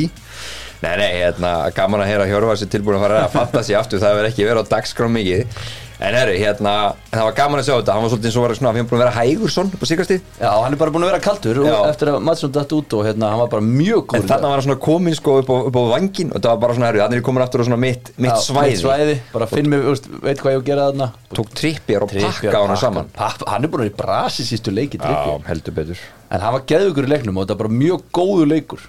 Nei, 0.83 0.91
nei, 1.01 1.07
hérna, 1.15 1.51
gaman 1.73 2.03
að 2.03 2.11
heyra 2.11 2.27
Hjörvar 2.29 2.59
sér 2.59 2.69
tilbúin 2.69 2.99
að 2.99 3.05
fara 3.07 3.21
að 3.23 3.31
fatta 3.33 3.63
sér 3.65 3.79
aftur. 3.79 4.01
Það 4.03 4.17
verður 4.19 4.29
ekki 4.29 4.45
verið 4.45 4.67
á 4.67 4.71
dagskrá 4.75 5.07
mikið 5.09 5.63
en 5.99 6.13
herru, 6.13 6.33
hérna, 6.37 6.73
það 7.09 7.23
var 7.25 7.35
gaman 7.39 7.59
að 7.61 7.65
sjá 7.67 7.73
þetta. 7.79 7.93
Hann 7.95 8.03
var 8.05 8.11
svolítið 8.11 8.27
eins 8.29 8.35
og 8.37 8.43
var 8.45 8.53
svona, 8.57 8.71
við 8.75 8.81
erum 8.83 8.89
búin 8.91 8.99
að 8.99 9.03
vera 9.03 9.15
hægur 9.17 9.49
svona 9.53 9.73
upp 9.73 9.81
á 9.81 9.87
síkastíð, 9.89 10.21
Já, 10.41 10.49
hann 10.61 10.73
er 10.75 10.77
bara 10.81 10.91
búin 10.93 11.05
að 11.07 11.11
vera 11.11 11.21
kaldur 11.25 11.59
Já. 11.65 11.73
og 11.77 11.87
eftir 11.89 12.11
að 12.11 12.19
Madsson 12.27 12.51
datt 12.53 12.75
út 12.77 12.93
og 12.93 13.05
hérna, 13.07 13.29
hann 13.33 13.39
var 13.41 13.49
bara 13.55 13.65
mjög 13.65 14.03
góður 14.05 14.21
en 14.21 14.27
þarna 14.29 14.51
var 14.51 14.59
hann 14.59 14.65
svona 14.67 14.79
komin 14.87 15.15
sko 15.17 15.37
upp 15.41 15.49
á, 15.49 15.55
upp 15.71 15.79
á 15.79 15.83
vangin 15.95 16.29
og 16.33 16.41
það 16.43 16.49
var 16.53 16.61
bara 16.65 16.73
svona, 16.77 16.87
herru, 16.91 17.01
þannig 17.01 17.17
er 17.17 17.21
ég 17.23 17.27
komin 17.29 17.43
aftur 17.47 17.63
á 17.63 17.65
svona 17.67 17.79
mitt, 17.81 18.11
mitt 18.17 18.31
Já, 18.31 18.37
svæði, 18.45 18.69
mitt 18.75 18.83
svæði 18.83 19.15
bara 19.33 19.47
finn 19.51 19.69
mig, 19.73 19.79
veit 20.21 20.43
hvað 20.43 20.53
ég 20.53 20.57
á 20.57 20.61
að 20.61 20.67
gera 20.69 20.85
þarna. 20.91 21.07
tók 21.33 21.49
trippjar 21.57 22.05
og 22.05 22.09
Trippier, 22.13 22.51
pakka 22.51 22.51
pakka. 22.61 22.75
saman. 22.81 23.09
Papp- 23.17 23.47
hann 23.49 23.63
er 23.63 23.67
búin 23.73 23.81
að 23.81 23.89
vera 23.89 23.93
í 23.93 23.97
brasi 23.97 24.45
sístu 24.47 24.71
leiki 24.73 24.97
Já, 25.01 25.07
Trippier. 25.07 25.47
heldur 25.49 25.73
betur. 25.81 25.97
En 26.31 26.41
hann 26.41 26.53
var 26.53 26.61
geðugur 26.69 27.07
í 27.07 27.11
leiknum 27.11 27.37
og 27.41 27.47
þetta 27.47 27.57
var 27.57 27.67
bara 27.67 27.73
mjög 27.73 28.01
góður 28.13 28.47
leikur 28.53 28.79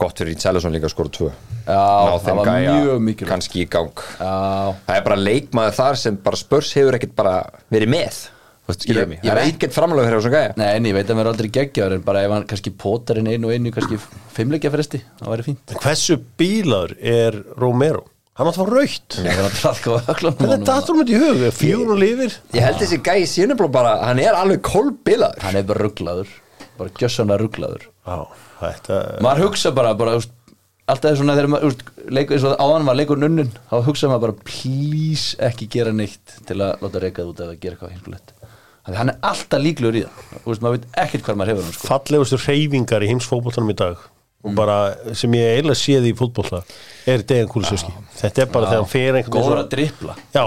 gott 0.00 0.18
fyrir 0.18 0.34
Rítsælusson 0.34 0.72
líka 0.74 0.88
að 0.88 0.94
skora 0.94 1.12
tvö. 1.16 1.30
Já, 1.66 1.76
ná 1.76 2.10
það 2.14 2.26
þeim 2.26 2.36
var 2.40 2.50
gæja 2.50 2.74
mjög 2.80 3.00
mikilvægt. 3.06 3.30
kannski 3.30 3.62
í 3.64 3.68
gang. 3.70 4.04
Já, 4.18 4.74
það 4.86 4.96
er 4.96 5.06
bara 5.08 5.16
leikmaður 5.20 5.76
þar 5.80 5.98
sem 6.02 6.16
bara 6.28 6.36
spörs 6.40 6.72
hefur 6.78 6.98
ekkert 6.98 7.14
bara 7.16 7.34
verið 7.72 7.92
með. 7.96 8.20
Þú 8.60 8.72
veist, 8.72 8.84
skilur 8.86 9.02
Ég- 9.02 9.08
mig, 9.10 9.18
ég 9.18 9.24
það 9.26 9.30
er 9.36 9.40
veit- 9.42 9.54
ekkert 9.56 9.72
framlega 9.74 10.06
fyrir 10.06 10.20
þessum 10.20 10.34
gæja. 10.36 10.52
Nei, 10.56 10.68
en 10.76 10.84
ég 10.84 10.94
veit 10.94 11.04
að 11.06 11.08
hann 11.14 11.20
verður 11.24 11.32
aldrei 11.34 11.50
geggjaður 11.56 11.94
en 11.96 12.00
bara 12.06 12.22
ef 12.22 12.30
hann 12.30 12.46
kannski 12.46 12.70
potar 12.78 13.18
inn 13.18 13.26
einu 13.26 13.48
og 13.48 13.52
einu 13.56 13.72
kannski 13.74 13.98
fimmleikja 14.36 14.70
fresti, 14.70 15.00
það 15.20 15.32
væri 15.34 15.46
fínt. 15.48 15.70
En 15.74 15.80
hversu 15.82 16.16
bílar 16.38 16.94
er 17.02 17.42
Romero? 17.58 18.04
Hann 18.38 18.46
átt 18.46 18.56
að 18.56 18.62
fá 18.62 18.70
raukt 18.70 19.16
Það 19.20 19.26
er 19.26 19.42
hann 20.88 21.08
í 21.10 21.18
hug? 21.18 21.42
Fjögur 21.52 21.90
og 21.92 21.98
lifir? 21.98 22.36
Ég 22.54 22.62
held 22.64 22.78
þessi 22.80 23.00
gæi 23.02 23.26
síðan 23.28 23.56
bara, 23.58 23.68
bara 23.74 23.96
hann 24.06 24.18
er 24.22 24.32
alveg 24.38 24.62
kolbilaður. 24.62 25.42
Hann 25.42 25.56
er 25.56 25.62
bara 25.68 25.82
rugglaður 25.84 26.28
bara 26.78 26.90
gjössanlega 26.96 27.42
rugglaður 27.42 27.82
Já, 28.06 28.26
þetta 28.60 29.00
maður 29.26 29.46
hugsa 29.46 29.72
bara, 29.76 29.94
bara 29.98 30.16
úst, 30.20 30.32
alltaf 30.90 31.10
er 31.12 31.18
svona 31.20 31.36
þegar 31.38 31.50
maður 31.54 31.70
úst, 31.70 31.84
leikur, 32.10 32.36
eins 32.36 32.46
og 32.48 32.60
áðan 32.60 32.88
var 32.90 32.98
leikur 33.00 33.20
nunnun 33.22 33.50
þá 33.70 33.74
hugsa 33.88 34.10
maður 34.10 34.26
bara 34.28 34.38
please 34.50 35.36
ekki 35.50 35.70
gera 35.76 35.94
neitt 35.96 36.36
til 36.48 36.58
að 36.60 36.84
láta 36.84 37.02
reykað 37.04 37.32
út 37.32 37.42
eða 37.46 37.58
gera 37.62 37.76
eitthvað 37.78 37.96
hinskulegt 37.96 38.36
hann 38.90 39.12
er 39.12 39.20
alltaf 39.22 39.60
líklegur 39.62 40.00
í 40.00 40.06
það 40.06 40.46
Úst, 40.50 40.62
maður 40.64 40.78
veit 40.80 40.88
ekkert 41.04 41.26
hvað 41.26 41.36
maður 41.38 41.52
hefur 41.52 41.68
hann 41.68 41.76
sko. 41.76 41.90
fallegustu 41.90 42.38
reyfingar 42.42 43.04
í 43.04 43.10
heimsfótboltanum 43.12 43.70
í 43.70 43.76
dag 43.78 44.08
og 44.40 44.54
bara 44.56 44.76
sem 45.14 45.34
ég 45.36 45.58
eiginlega 45.58 45.76
séð 45.76 46.06
í 46.08 46.14
fótbolta 46.16 46.62
er 47.10 47.22
Dejan 47.28 47.50
Kulisevski 47.52 47.92
þetta 48.16 48.46
er 48.46 48.52
bara 48.54 48.70
þegar 48.70 48.80
hann 48.80 48.90
fer 48.90 49.18
einhvern 49.18 49.34
góður 49.34 49.50
veginn 49.50 49.64
að 49.66 49.72
drippla 49.74 50.14
Já. 50.32 50.44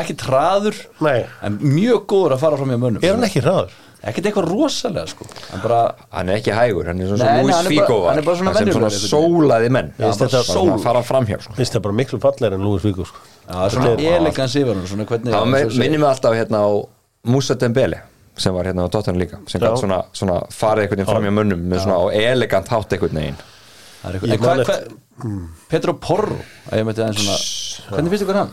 Ekki 0.00 0.16
traður 0.22 0.78
Nei. 1.04 1.26
en 1.44 1.58
mjög 1.60 2.06
góður 2.08 2.36
að 2.38 2.44
fara 2.46 2.60
fram 2.62 2.72
í 2.72 2.78
mönnum 2.80 3.04
er 3.04 3.12
hann 3.18 3.28
ekki 3.28 3.42
hraður? 3.44 3.74
Ekkert 4.10 4.26
eitthvað 4.30 4.48
rosalega 4.50 5.06
sko. 5.08 5.26
hann 5.50 5.60
bara 5.64 5.80
hann 6.12 6.28
er 6.28 6.38
ekki 6.40 6.52
hægur, 6.54 6.86
hann 6.90 7.00
er 7.00 7.06
svona 7.12 7.24
Nei, 7.30 7.42
Luis 7.42 7.54
hann 7.56 7.66
er 7.66 7.76
bara- 7.76 7.86
Figo 7.86 8.00
var 8.02 8.10
hann 8.10 8.18
er 8.18 8.26
bara 8.28 8.36
svona 8.36 8.54
sem 8.54 8.72
svona 8.74 8.90
sólaði 8.90 9.70
menn 9.76 9.92
Já, 9.98 10.10
þetta- 10.12 10.42
svona 10.48 10.78
fara 10.82 11.02
framhjá 11.02 11.38
sko. 11.42 11.54
finnst 11.58 11.72
það 11.76 11.82
bara 11.86 11.94
miklu 12.00 12.20
fallegri 12.20 12.54
en 12.58 12.64
Lúis 12.66 12.82
Víkur 12.84 13.06
sko. 13.06 13.18
Já, 13.48 13.70
svona 13.70 13.94
elegans 14.16 14.56
yfir 14.56 14.74
hann 14.74 15.06
það 15.06 15.78
minnir 15.78 15.98
mig 15.98 16.08
alltaf 16.10 16.34
hérna 16.34 16.60
á 16.64 16.70
Musa 17.24 17.54
Dembele 17.54 18.00
sem 18.36 18.52
var 18.52 18.64
hérna 18.64 18.84
á 18.84 18.90
Tottenham 18.90 19.20
líka 19.22 19.38
sem 19.48 19.60
Já. 19.60 19.68
gætt 19.70 19.78
svona, 19.80 20.02
svona 20.12 20.40
farið 20.50 20.82
einhvern 20.88 20.98
veginn 20.98 21.12
framhjá 21.14 21.32
mönnum 21.38 21.60
með 21.70 21.84
svona 21.84 21.96
á 22.02 22.04
elegant 22.12 22.68
hátt 22.68 22.92
einhvern 22.92 23.14
veginn 23.14 23.36
Það 24.04 24.14
er 24.60 24.88
Petro 25.70 25.94
Porro 25.94 26.36
hvernig 26.68 28.10
finnst 28.10 28.24
ykkur 28.26 28.34
hann? 28.40 28.50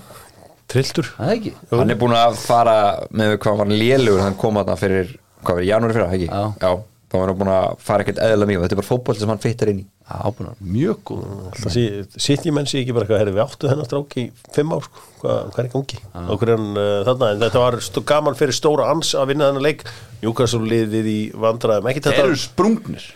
trilltur 0.72 1.08
Það 1.18 1.28
er 1.32 1.36
ekki 1.39 1.54
hann 1.74 1.89
er 1.91 1.99
búin 1.99 2.14
að 2.16 2.38
fara 2.39 2.76
með 3.12 3.34
hvað 3.43 3.58
var 3.64 3.72
lélugur 3.74 4.22
hann 4.24 4.38
kom 4.39 4.60
að 4.62 4.72
fyrir, 4.80 5.10
hvað 5.48 5.64
í 5.66 5.70
janúri 5.70 5.98
fyrir 5.98 6.16
ekki? 6.16 6.30
Já. 6.32 6.72
þá 7.12 7.16
var 7.20 7.32
hann 7.32 7.39
búin 7.42 7.52
að 7.52 7.74
fara 7.84 8.06
ekkert 8.06 8.22
eðla 8.24 8.48
mjög 8.48 8.62
þetta 8.64 8.76
er 8.76 8.80
bara 8.80 8.88
fótboll 8.88 9.18
sem 9.20 9.32
hann 9.34 9.42
fittar 9.44 9.72
inn 9.72 9.82
í. 9.82 9.88
Ábúnar, 10.12 10.56
mjög 10.60 11.02
góð 11.08 11.70
sitt 11.72 12.48
ég 12.48 12.56
menn 12.56 12.68
sig 12.68 12.82
ekki 12.82 12.96
bara 12.96 13.06
eitthvað 13.06 13.22
herri, 13.22 13.34
við 13.36 13.44
áttu 13.46 13.70
þennan 13.70 13.88
strák 13.88 14.16
í 14.20 14.26
fimm 14.56 14.74
ár 14.76 14.84
sko. 14.84 15.04
hvað, 15.22 15.38
hvað 15.54 15.62
er 15.64 15.70
gangi? 15.72 16.00
Og 16.22 16.42
hvernig 16.42 16.58
hann 16.58 16.82
uh, 16.82 17.04
þarna. 17.08 17.30
En 17.32 17.44
þetta 17.46 17.64
var 17.64 17.78
stó, 17.86 18.04
gaman 18.12 18.39
fyrir 18.39 18.58
stóra 18.58 18.89
ans 18.92 19.14
að 19.16 19.32
vinna 19.32 19.48
þennan 19.48 19.68
leik. 19.68 19.86
Newcastle 20.24 20.68
liðið 20.68 21.12
í 21.12 21.20
vandræðum. 21.46 21.88
Ekki 21.92 22.04
þeir 22.04 22.18
þetta 22.18 22.28
eru 22.28 22.42
sprungnir. 22.44 23.08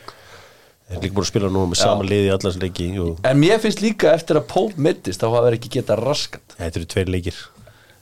Er 0.86 1.02
líka 1.02 1.16
búin 1.18 1.26
að 1.26 1.32
spila 1.32 1.50
nú 1.50 1.64
með 1.66 1.80
sama 1.82 2.06
liði 2.06 2.28
í 2.30 2.34
allars 2.36 2.58
leiki 2.62 2.92
en 3.26 3.40
mér 3.42 3.62
finnst 3.64 3.82
líka 3.82 4.12
eftir 4.14 4.38
að 4.38 4.46
Pope 4.52 4.78
mittist 4.86 5.24
þá 5.24 5.32
hafa 5.32 5.48
þeir 5.48 5.58
ekki 5.58 5.72
getað 5.80 6.02
raskat 6.04 6.56
þetta 6.60 6.80
eru 6.80 6.90
tveir 6.94 7.10
leikir 7.10 7.40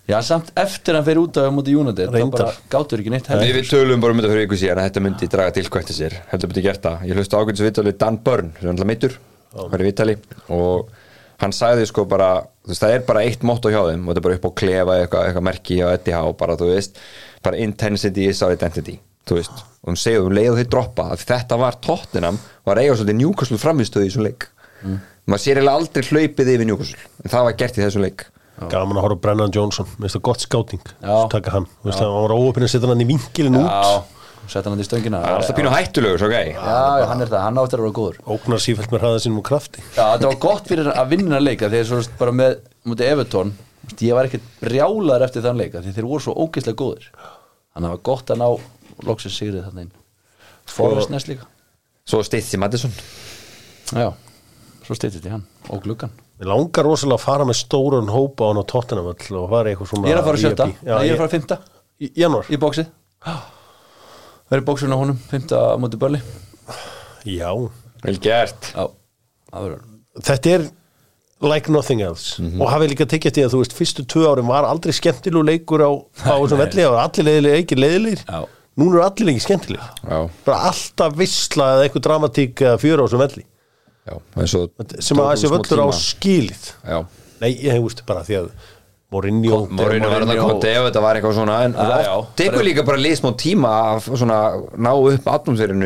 já, 0.10 0.18
samt 0.26 0.52
eftir 0.60 0.94
að 0.96 1.00
hann 1.00 1.08
fer 1.08 1.22
út 1.22 1.40
af 1.42 1.54
mútið 1.56 1.78
United 1.82 2.12
þá 2.12 2.34
bara 2.34 2.50
gátur 2.74 3.04
ekki 3.04 3.14
neitt 3.14 3.30
Við, 3.30 3.54
við 3.58 3.70
tölum 3.70 4.04
bara 4.04 4.16
um 4.16 4.20
þetta 4.22 4.34
fyrir 4.34 4.48
ykkur 4.48 4.62
síðan 4.64 4.82
að 4.82 4.90
þetta 4.90 5.04
myndi 5.06 5.30
draga 5.32 5.56
tilkvætti 5.58 5.96
sér, 5.98 6.18
heldur 6.32 6.52
myndi 6.52 6.66
gert 6.66 6.84
það. 6.84 7.06
Ég 7.10 7.20
hlusti 7.20 7.40
ákveðins 7.40 7.64
viðtalið 7.68 7.98
Dan 8.04 8.20
Byrne 8.26 8.52
sem 8.58 8.68
er 8.68 8.74
alltaf 8.74 8.90
mittur, 8.92 9.16
var 9.54 9.84
í 9.84 9.88
viðtali. 9.88 10.18
Og 10.58 10.92
hann 11.44 11.56
sagði 11.56 11.88
sko 11.90 12.06
bara 12.10 12.30
þú 12.44 12.74
veist, 12.74 12.84
það 12.84 12.98
er 12.98 13.08
bara 13.08 13.24
eitt 13.28 13.48
motto 13.48 13.72
hjá 13.72 13.82
þeim. 13.88 14.04
Og 14.04 14.12
þetta 14.12 14.24
er 14.24 14.28
bara 14.28 14.40
upp 14.40 14.48
á 14.48 14.52
klefa 14.64 15.00
eitthvað, 15.00 15.30
eitthvað 15.30 15.48
merki 15.50 15.80
á 15.80 15.88
ETH 15.94 16.14
og 16.20 16.38
bara 16.44 16.60
þú 16.60 16.70
veist, 16.74 17.02
bara 17.44 17.64
intensity 17.64 18.28
is 18.32 18.44
our 18.44 18.56
identity 18.56 19.00
þú 19.24 19.38
veist, 19.40 19.64
og 19.84 19.94
um 19.94 19.96
segju, 20.00 20.26
um 20.28 20.36
leiðu 20.36 20.58
þeir 20.60 20.70
droppa 20.72 21.06
að 21.14 21.22
þetta 21.30 21.58
var 21.62 21.78
Tottenham 21.84 22.40
var 22.68 22.82
eiga 22.82 22.96
svolítið 22.98 23.22
njúkaslu 23.22 23.60
framistöðu 23.62 24.04
í 24.04 24.10
þessum 24.12 24.26
leik. 24.28 24.50
Maður 24.84 25.44
sér 25.46 25.60
eiginlega 25.62 25.80
aldrei 25.80 26.08
hlaupið 26.10 26.50
yfir 26.58 26.68
njúkaslu 26.68 26.98
en 27.24 27.32
það 27.32 27.46
var 27.48 27.56
gert 27.62 27.78
í 27.80 27.84
þessum 27.86 28.04
leik 28.04 28.26
gaman 28.72 28.98
að 29.00 29.06
horfa 29.08 29.20
Brennan 29.26 29.52
Johnson. 29.56 29.88
Minnst 30.00 30.16
það 30.18 30.24
gott 30.30 30.44
skáting 30.46 30.82
Já. 31.02 31.16
taka 31.32 31.52
hann, 31.56 31.66
Þú 31.82 31.90
veist, 31.90 32.00
hann 32.04 32.14
var 32.16 32.34
óöpinn 32.38 32.66
að 32.68 32.72
setja 32.74 32.90
hann 32.92 33.04
í 33.04 33.08
vinkilin 33.10 33.58
út. 33.60 33.70
Já, 33.70 34.04
sett 34.54 34.66
hann 34.70 34.80
í 34.80 34.88
stöngina. 34.88 35.22
Það 35.24 35.30
er 35.32 35.38
alltaf 35.42 35.58
pínu 35.60 35.74
hættulegur, 35.74 36.22
svo 36.24 36.30
gæi 36.32 36.54
já, 36.54 36.60
já, 36.60 37.06
hann 37.12 37.22
er 37.26 37.32
það, 37.34 37.44
hann 37.48 37.62
áttur 37.64 37.80
að 37.84 37.88
vera 37.88 37.98
góður. 38.00 38.20
Ógnar 38.36 38.64
sífælt 38.64 38.92
með 38.94 39.04
hraða 39.06 39.24
sínum 39.24 39.40
og 39.42 39.48
krafti. 39.50 39.84
Já, 39.96 40.04
þetta 40.16 40.32
var 40.32 40.40
gott 40.48 40.68
fyrir 40.72 40.92
að 40.94 41.10
vinna 41.16 41.40
leika 41.44 41.70
þegar 41.72 41.90
svo 41.92 42.02
bara 42.20 42.36
með 42.40 42.58
mútið 42.86 43.12
Evertón 43.14 43.54
ég 44.00 44.16
var 44.16 44.30
ekkert 44.30 44.46
brjálaður 44.62 45.26
eftir 45.28 45.44
þann 45.44 45.60
leika 45.60 45.82
því 45.84 45.92
þeir 45.98 46.08
voru 46.08 46.24
svo 46.24 46.36
ógeðslega 46.40 46.80
góðir. 46.80 47.10
Þannig 47.74 47.84
að 47.84 47.90
það 47.90 47.96
var 47.98 48.04
gott 48.12 48.32
að 48.34 48.42
ná 48.44 48.48
loksins 49.10 49.38
sigrið 49.40 49.66
þarna 49.68 49.86
inn. 49.88 49.94
Forrest 50.70 51.12
næst 51.12 51.28
líka. 51.28 51.48
svo 52.08 52.24
stýtti 52.24 52.60
Mattisson 52.60 52.92
Já, 53.94 54.12
svo 54.84 54.96
stýttist 54.96 55.26
ég 55.28 55.36
hann 55.36 55.46
og 55.70 55.84
gluggan 55.84 56.12
Mér 56.44 56.50
langar 56.52 56.84
rosalega 56.90 57.16
að 57.16 57.24
fara 57.24 57.46
með 57.48 57.56
stórun 57.62 58.10
hópa 58.12 58.44
á 58.44 58.48
hann 58.52 58.60
á 58.60 58.66
Tottenham 58.68 59.06
öll 59.14 59.38
og 59.40 59.46
fara 59.54 59.72
eitthvað 59.72 59.90
svona 59.94 60.10
Ég 60.10 60.16
er 60.18 60.20
að 60.20 60.26
fara 60.28 60.38
að 60.40 60.44
sjötta, 60.44 60.66
VIP. 60.68 60.84
Já, 60.84 60.96
ég 61.00 61.08
er 61.08 61.14
að 61.14 61.22
fara 61.22 61.30
að 61.30 61.36
fymta 61.38 61.58
Í 62.04 62.10
janúar? 62.20 62.50
í 62.52 62.60
bóksið 62.60 62.90
verið 64.52 64.66
bóksinu 64.68 64.94
á 64.94 65.00
honum, 65.00 65.20
fymta 65.32 65.60
á 65.64 65.74
mútið 65.80 66.02
börli 66.04 66.20
Já, 67.32 67.50
vel 68.04 68.18
gert. 68.20 68.68
Já, 68.76 68.84
það 69.54 69.64
verður. 69.64 69.86
Þetta 70.28 70.52
er 70.58 70.66
like 71.48 71.72
nothing 71.72 72.02
else. 72.04 72.44
Og 72.60 72.68
hafið 72.68 72.92
líka 72.92 73.08
tekið 73.14 73.30
eftir 73.32 73.48
að 73.48 73.54
þú 73.56 73.62
veist 73.62 73.76
fyrstu 73.78 74.04
tvö 74.12 74.26
árin 74.34 74.50
var 74.52 74.68
aldrei 74.68 74.92
skemmtilegu 74.98 75.46
leikur 75.48 75.86
á, 75.88 75.92
á 76.28 76.36
þessum 76.44 76.60
velli. 76.60 76.84
Og 76.90 76.98
allir 77.00 77.28
leiðilega 77.30 77.62
ekki 77.64 77.80
leiðilegir. 77.80 78.26
Já. 78.28 78.44
núna 78.82 78.98
eru 78.98 79.06
allir 79.08 79.32
ekki 79.34 79.46
skemmtilegir. 79.48 79.88
Já, 80.04 80.20
bara 80.44 80.60
alltaf 80.74 81.16
vissla 81.24 81.70
eða 81.78 81.88
eitthvað 81.88 82.06
dramatík 82.10 82.64
eða 82.68 82.82
fjöra 82.84 83.00
á 83.00 83.06
þessum 83.08 83.24
velli 83.24 83.46
já, 84.10 84.16
eins 84.42 84.54
og 84.60 84.70
sem 85.00 85.18
að 85.24 85.32
þessi 85.34 85.52
völlur 85.56 85.84
á 85.84 85.88
skilið. 86.00 86.70
Já. 86.88 87.02
Nei, 87.44 87.52
ég 87.58 87.72
hef 87.76 87.84
veist 87.88 88.06
bara 88.08 88.24
því 88.28 88.40
að 88.44 88.54
Mourinho 89.14 89.58
Mourinho 89.70 90.08
var 90.10 90.24
þetta 90.24 90.34
Mourinho- 90.34 90.46
konti 90.56 90.70
ef 90.74 90.86
þetta 90.88 91.02
var 91.04 91.18
eitthvað 91.20 91.36
svona 91.38 91.58
en 91.68 91.74
það 91.78 92.06
tekur 92.40 92.64
líka 92.66 92.86
bara 92.88 92.98
liðsmá 92.98 93.30
tíma 93.38 93.74
að 93.92 94.08
svona 94.18 94.38
ná 94.74 94.90
upp 94.98 95.28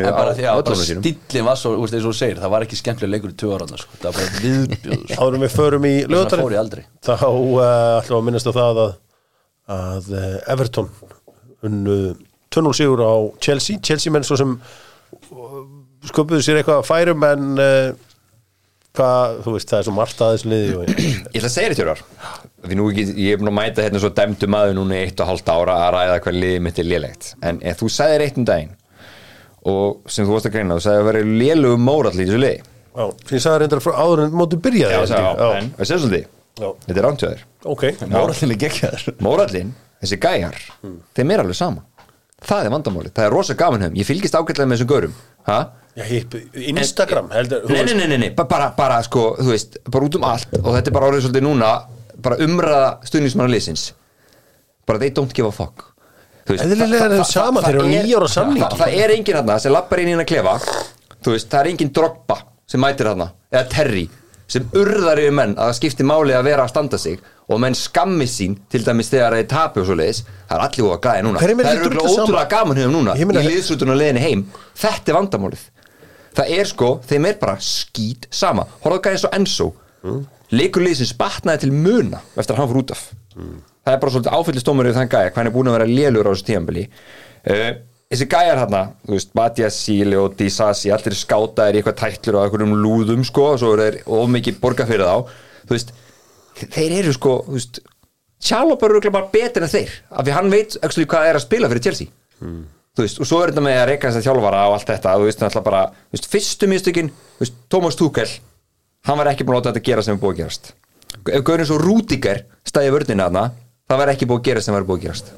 En 0.08 0.16
bara 0.16 0.32
því 0.38 0.46
að 0.48 0.70
stíllin 0.80 1.44
var 1.50 1.58
svo, 1.60 1.74
veist, 1.82 1.92
eins 1.98 2.06
og 2.08 2.14
þú 2.14 2.18
segir, 2.22 2.40
það 2.40 2.54
var 2.54 2.64
ekki 2.64 2.78
skemmtilega 2.80 3.12
leikur 3.18 3.34
í 3.34 3.36
ára 3.58 3.66
sko. 3.82 4.00
það 4.00 4.08
var 4.08 4.16
bara 4.16 4.30
sko. 5.12 5.18
áður 5.20 5.36
en 5.36 5.44
við 5.44 5.52
förum 5.58 5.88
í 5.90 5.92
aldrei. 6.62 6.84
þá 7.04 7.14
uh, 7.28 8.00
ætlum 8.00 8.16
við 8.16 8.18
að 8.22 8.26
minnast 8.30 8.48
á 8.48 8.52
það 8.56 8.80
að, 8.86 8.96
að 9.76 10.10
uh, 10.16 10.52
Everton 10.56 10.88
unnu 11.68 11.98
2-0 12.48 12.76
sigur 12.80 13.04
á 13.04 13.12
Chelsea. 13.44 13.76
Chelsea 13.84 14.08
menn 14.14 14.24
svo 14.24 14.38
sem 14.40 14.56
uh, 14.56 15.62
sköpuðu 16.08 16.40
sér 16.48 16.62
eitthvað 16.62 16.80
að 16.80 16.88
færum 16.88 17.28
en 17.28 17.50
uh, 17.60 17.92
hvað, 18.98 19.38
þú 19.44 19.54
veist, 19.54 19.70
það 19.70 19.78
er 19.80 19.86
svo 19.88 19.94
margt 19.96 20.22
að 20.24 20.32
þessu 20.34 20.50
liði 20.52 20.76
og 20.76 20.92
Ég 20.92 21.38
ætla 21.38 21.48
að 21.48 21.54
segja 21.54 21.72
þetta 21.72 21.84
Jórar 21.84 22.02
Því 22.68 22.78
nú 22.78 22.86
ekki, 22.90 23.04
ég 23.22 23.36
er 23.36 23.40
búin 23.40 23.52
að 23.52 23.56
mæta 23.58 23.84
hérna 23.86 24.02
svo 24.02 24.10
dæmdu 24.18 24.48
maður 24.50 24.74
núna 24.80 24.98
eitt 24.98 25.20
og 25.22 25.30
hálft 25.30 25.52
ára 25.54 25.76
að 25.84 25.92
ræða 25.94 26.16
hvað 26.24 26.38
liðið 26.42 26.64
mitt 26.66 26.80
er 26.82 26.88
lélegt. 26.90 27.28
En 27.46 27.60
þú 27.78 27.90
sagðir 27.94 28.24
eitt 28.26 28.40
um 28.40 28.46
daginn 28.48 28.72
og 29.68 30.10
sem 30.10 30.26
þú 30.26 30.34
varst 30.34 30.48
að 30.48 30.56
greina, 30.56 30.78
þú 30.78 30.84
sagði 30.88 31.02
að 31.02 31.08
vera 31.12 31.22
lélugum 31.42 31.86
mórall 31.86 32.14
í 32.16 32.24
þessu 32.24 32.40
liði. 32.42 32.64
Já, 32.98 33.04
ég 33.30 33.44
sagði 33.44 33.62
reyndar 33.62 33.82
frá 33.84 33.92
áður 34.02 34.24
en 34.24 34.34
mótu 34.40 34.58
byrjaði 34.64 34.96
Já, 34.96 35.02
sagði, 35.12 35.48
en 35.60 35.70
það 35.78 35.90
séu 35.90 36.02
svolítið. 36.02 36.30
Þetta 36.58 36.96
er 36.98 37.06
rántjöður 37.06 37.44
ok, 37.68 37.84
Mórallinni 38.10 38.58
geggjaður. 38.58 39.06
Mórallin, 39.22 39.70
þessi 40.02 40.18
gæjar 40.22 40.58
þeim 41.16 41.32
er 41.34 41.42
alveg 41.44 41.58
sama 41.58 41.84
það 42.44 42.64
er 42.64 42.70
vandamáli, 42.70 43.10
það 43.14 43.24
er 43.26 43.30
rosa 43.34 43.54
gaman 43.58 43.82
hefum 43.86 43.96
ég 43.98 44.06
fylgist 44.06 44.34
ágætlega 44.38 44.68
með 44.70 44.76
þessum 44.78 44.90
görum. 44.92 45.14
Ha? 45.48 45.58
Já, 45.98 46.04
Instagram 46.78 47.30
heldur 47.34 47.64
nei, 47.72 47.82
nei, 47.82 47.94
nei, 47.98 48.06
nei, 48.06 48.18
nei, 48.22 48.30
ba- 48.36 48.44
bara, 48.46 48.68
bara 48.76 49.00
sko, 49.02 49.32
þú 49.40 49.48
veist, 49.50 49.78
bara 49.90 50.04
út 50.06 50.14
um 50.14 50.24
allt. 50.28 50.52
Og 50.62 50.68
þetta 50.76 50.92
er 50.92 50.94
bara 50.94 51.08
orðið 51.10 51.24
svolítið 51.26 51.46
núna 51.48 51.70
bara 52.22 52.36
umræða 52.44 52.90
stuðnismanna 53.08 53.50
liðsins. 53.54 53.88
Bara 54.86 54.98
they 55.02 55.10
don't 55.10 55.32
give 55.34 55.48
a 55.48 55.52
fuck. 55.52 55.84
Eðlilega 56.48 56.94
er 56.94 57.10
það- 57.10 57.16
það- 57.18 57.32
sama, 57.32 57.60
það 57.60 57.68
eru 57.74 57.80
á 57.82 57.86
er- 57.88 58.06
níu 58.06 58.16
ára 58.16 58.28
samningi. 58.28 58.62
það, 58.62 58.78
það 58.78 58.94
er 59.02 59.10
enginn 59.16 59.36
þarna 59.36 59.58
sem 59.60 59.72
lappar 59.72 59.98
inn 60.00 60.08
í 60.08 60.12
hérna 60.14 60.24
klefa. 60.26 60.54
Þú 61.22 61.34
veist, 61.34 61.48
það 61.50 61.60
er 61.60 61.66
enginn 61.72 61.92
droppa 61.92 62.36
sem 62.66 62.80
mætir 62.80 63.06
þarna, 63.10 63.30
eða 63.52 63.68
terri 63.68 64.08
sem 64.48 64.68
urðar 64.76 65.20
yfir 65.20 65.34
menn 65.36 65.56
að 65.60 65.74
skipti 65.78 66.06
máli 66.08 66.36
að 66.36 66.46
vera 66.48 66.64
að 66.64 66.72
standa 66.72 67.00
sig 67.00 67.18
og 67.48 67.60
menn 67.62 67.76
skammi 67.76 68.26
sín 68.28 68.56
til 68.72 68.80
dæmis 68.84 69.10
þegar 69.12 69.36
það 69.36 69.42
er 69.42 69.50
tapi 69.50 69.82
og 69.82 69.88
svo 69.88 69.96
leiðis 69.98 70.22
það 70.24 70.54
er 70.56 70.64
allir 70.66 70.86
góða 70.86 71.00
gæði 71.04 71.26
núna. 71.26 71.42
Það 71.42 71.72
er 71.72 71.82
sama? 71.84 72.06
ótrúlega 72.14 72.48
gaman 72.54 72.80
hefur 72.80 72.94
núna 72.94 73.16
í 73.18 73.44
liðsrútuna 73.48 73.98
leiðinni 73.98 74.24
heim. 74.24 74.46
Þetta 74.78 75.12
er 75.12 75.18
vandamálið. 75.18 75.66
Það 76.38 76.52
er 76.54 76.70
sko, 76.70 76.88
þeim 77.08 77.28
er 77.28 77.38
bara 77.40 77.56
skít 77.64 78.28
sama. 78.30 78.64
Horfðu 78.84 79.04
gæði 79.08 79.22
svo 79.24 79.32
Enzo. 79.36 79.70
Mm. 79.98 80.26
leikur 80.54 80.84
liðsins 80.84 81.10
batnaði 81.18 81.66
til 81.66 81.72
muna 81.74 82.20
eftir 82.38 82.54
að 82.54 82.60
hann 82.62 82.70
fór 82.70 82.80
út 82.82 82.92
af. 82.94 83.00
Það 83.34 83.94
er 83.94 84.00
bara 84.02 84.12
svolítið 84.14 84.36
áfyllistómur 84.38 84.88
yfir 84.88 84.98
þann 84.98 85.10
gæja 85.12 85.30
hvað 85.32 85.40
hann 85.40 85.50
er 85.50 85.54
búin 85.54 85.70
að 85.70 85.76
vera 85.78 85.88
lélur 85.90 86.28
á 86.28 86.32
þessu 86.32 86.46
tíðanbili 86.48 86.84
uh, 86.88 87.70
þessi 88.08 88.28
gæjar 88.32 88.62
hérna 88.62 88.82
þú 89.04 89.16
veist, 89.16 89.34
Mattias 89.36 89.78
Síli 89.84 90.16
og 90.16 90.36
Disasi 90.38 90.92
allir 90.94 91.16
skátaðir 91.16 91.76
í 91.76 91.82
eitthvað 91.82 91.98
tætlur 92.00 92.38
og 92.38 92.46
einhverjum 92.46 92.74
lúðum 92.80 93.26
sko, 93.26 93.52
og 93.52 93.60
svo 93.60 93.74
er 93.74 93.82
þeir 93.84 93.98
of 94.16 94.32
mikið 94.32 94.58
borga 94.62 94.86
fyrir 94.88 95.04
þá. 95.04 95.36
Þú 95.68 95.76
veist, 95.76 95.94
þeir 96.62 96.96
eru 97.02 97.14
sko 97.16 97.36
þú 97.46 97.56
veist, 97.58 97.80
Sjálf 98.38 98.76
bara 98.78 98.94
örugglega 98.94 99.16
bara 99.16 99.30
betur 99.32 99.64
en 99.66 99.70
þeir 99.72 99.94
af 100.14 100.22
því 100.22 100.34
hann 100.36 100.50
veit 100.52 100.76
actually 100.78 101.08
hvað 101.10 101.24
er 101.26 101.36
að 101.40 101.42
spila 101.42 101.70
fyrir 101.72 101.84
Chelsea. 101.88 102.12
Þú 102.38 103.02
veist, 103.02 103.18
og 103.18 103.26
svo 103.26 103.40
er 103.42 103.50
þetta 103.50 103.64
með 103.66 103.78
að 103.80 103.88
reyka 103.90 104.12
þess 104.12 104.20
að 104.20 104.28
þjálfara 104.28 104.60
og 104.68 104.76
allt 104.76 104.92
þetta, 104.92 105.14
þú 105.18 105.26
veist, 105.26 105.42
náttúrulega 105.42 105.66
bara 105.66 105.80
þú 105.96 106.14
veist, 106.14 106.28
fyrstu 106.36 106.68
mistökin, 106.70 107.10
þú 107.34 107.42
veist, 107.42 107.58
Thomas 107.68 107.98
Tuchel 107.98 108.28
hann 109.08 109.18
var 109.18 109.32
ekki 109.32 109.46
búin 109.46 109.58
að 109.58 109.64
láta 109.64 109.72
þetta 109.74 109.90
gera 109.90 110.06
sem 110.06 110.14
er 110.14 110.22
búið 110.22 110.36
að 110.36 110.40
gerast. 110.44 110.72
Ef 111.34 111.44
Gaurin 111.50 111.66
svo 111.66 111.80
Rúdiger 111.82 112.44
stæði 112.66 112.94
vörnina 112.94 113.26
þarna, 113.26 113.44
það 113.90 114.02
var 114.04 114.14
ekki 114.14 114.30
búið 114.30 114.40
að 114.40 114.48
gera 114.52 114.64
sem 114.68 114.78
var 114.78 114.86
búið 114.86 115.00
að 115.00 115.06
gerast 115.08 115.34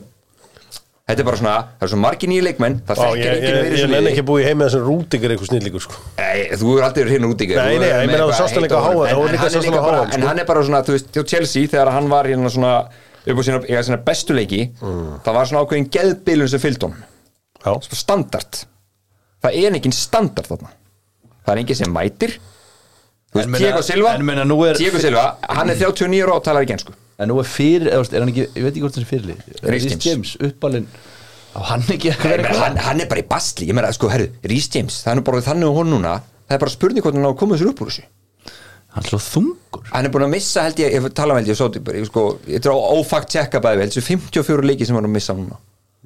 þetta 1.10 1.22
er 1.22 1.26
bara 1.28 1.38
svona, 1.40 1.54
það 1.80 1.86
er 1.86 1.90
svo 1.92 1.98
margir 2.00 2.30
nýja 2.30 2.44
leikmenn 2.46 2.76
það 2.88 3.00
þekkir 3.00 3.20
ég, 3.20 3.30
enginn 3.30 3.50
ég, 3.50 3.56
verið 3.60 3.70
ég 3.70 3.80
svo 3.80 3.90
nenni 3.90 4.00
liði 4.00 4.12
ekki 4.14 4.22
að 4.24 4.28
búi 4.30 4.44
heima 4.46 4.64
þessum 4.68 4.84
rútingur 4.86 5.34
eitthvað 5.34 5.50
snillíkur 5.50 5.84
sko. 5.84 6.00
Nei, 6.20 6.38
þú 6.60 6.74
er 6.78 6.86
aldrei 6.86 7.02
verið 7.04 7.14
hinn 7.16 7.26
Rúdiger 7.30 7.56
Nei, 7.60 7.74
þú 7.74 7.80
nei, 7.80 7.88
ég 7.90 7.94
með 7.94 8.06
meina, 8.10 8.18
þú 8.18 8.30
eitthvað 8.30 8.40
sást 8.40 8.54
hann. 8.54 8.64
HM, 8.64 8.70
þá 8.70 9.10
En- 9.10 9.38
hann 9.40 9.50
sást 9.50 9.56
er 9.60 9.66
líka 9.68 9.82
bara- 9.84 10.00
HM, 10.00 10.10
En 10.10 10.20
sko. 10.20 10.28
hann 10.30 10.38
er 10.38 10.44
bara 10.50 10.62
svona, 10.68 10.80
þú 10.86 10.92
veist, 10.96 11.08
hjá 11.14 11.22
Chelsea 11.34 11.66
þegar 11.74 11.92
hann 11.92 12.08
var 12.08 12.24
hérna 12.30 12.50
svona 12.50 12.74
upp 13.26 13.36
á 13.36 13.42
sína, 13.46 13.58
eiga 13.68 13.82
sína 13.84 13.98
bestu 14.04 14.32
leiki 14.34 14.60
Mm. 14.80 15.20
það 15.24 15.34
var 15.34 15.44
svona 15.50 15.64
ákveðin 15.66 15.88
geðbilun 15.90 16.48
sem 16.48 16.60
fylgd 16.60 16.82
honum 16.82 17.02
Já, 17.60 17.72
Svo 17.84 17.94
standard 17.96 18.64
það 19.42 19.50
er 19.60 19.72
engin 19.76 19.92
standard 19.92 20.46
þarna 20.48 20.70
það 21.46 21.52
er 21.54 21.58
engin 21.64 21.76
sem 21.76 21.92
mætir 21.92 22.38
Þú 23.30 23.44
Diego 23.58 23.82
Silva 23.82 24.14
en 24.16 24.24
meina, 24.26 24.44
nú 24.44 24.56
er- 24.66 24.74
Diego 24.74 24.98
Silva, 24.98 25.36
hann 25.48 25.70
er 25.70 25.76
39 25.76 26.22
ára 26.24 26.34
og 26.34 26.42
talar 26.44 26.62
ekki 26.64 26.72
ensku 26.78 26.92
En 27.20 27.28
nú 27.28 27.36
er 27.42 27.48
fyrir, 27.48 27.90
eða, 27.92 28.06
er 28.14 28.22
hann 28.24 28.30
ekki, 28.32 28.46
ég 28.56 28.64
veit 28.64 28.70
ekki 28.72 28.82
hvort 28.84 28.96
það 28.96 29.02
er 29.02 29.08
fyrirlið 29.10 29.40
Rhys 29.66 29.86
James. 29.90 30.04
James, 30.06 30.30
uppalinn? 30.48 30.86
Á 31.52 31.60
hann 31.72 31.84
ekki 31.92 32.12
að 32.14 32.22
Nei, 32.22 32.30
vera 32.32 32.46
menn, 32.46 32.60
hann, 32.62 32.78
hann 32.86 33.02
er 33.04 33.10
bara 33.10 33.20
í 33.20 33.26
bastli, 33.28 33.66
ég 33.68 33.76
meina, 33.76 33.90
sko, 33.92 34.08
herru, 34.12 34.30
Rhys 34.46 34.70
James 34.72 35.02
það 35.04 35.12
er 35.12 35.18
nú 35.18 35.24
bara 35.26 35.42
þannig 35.44 35.68
og 35.68 35.80
hún 35.82 35.92
núna. 35.92 36.14
Það 36.46 36.56
er 36.56 36.62
bara 36.64 36.72
spurning 36.72 37.04
hvort 37.04 37.18
hann 37.18 37.26
á 37.26 37.30
að 37.30 37.38
koma 37.42 37.58
sér 37.60 37.72
upp 37.72 37.82
úr 37.84 37.90
þessu. 37.92 38.06
Hann 38.90 39.04
er 39.06 39.12
svo 39.12 39.20
þungur. 39.22 39.82
Hann 39.92 40.08
er 40.08 40.14
búin 40.14 40.26
að 40.26 40.32
missa 40.32 40.64
held 40.66 40.80
ég, 40.82 40.94
ég 40.96 41.10
tala 41.14 41.34
um 41.34 41.38
held 41.40 41.50
ég, 41.50 41.58
svo, 41.58 41.68
ég, 41.76 42.06
sko, 42.08 42.24
ég 42.50 42.62
er 42.62 42.72
á 42.72 42.78
ófakt 42.96 43.30
tjekka 43.30 43.60
bæði 43.62 43.84
held 43.84 43.94
þessu 43.94 44.06
54 44.08 44.66
leiki 44.66 44.88
sem 44.88 44.96
hann 44.98 45.06
er 45.06 45.10
að 45.12 45.14
missa 45.18 45.36
núna. 45.38 45.60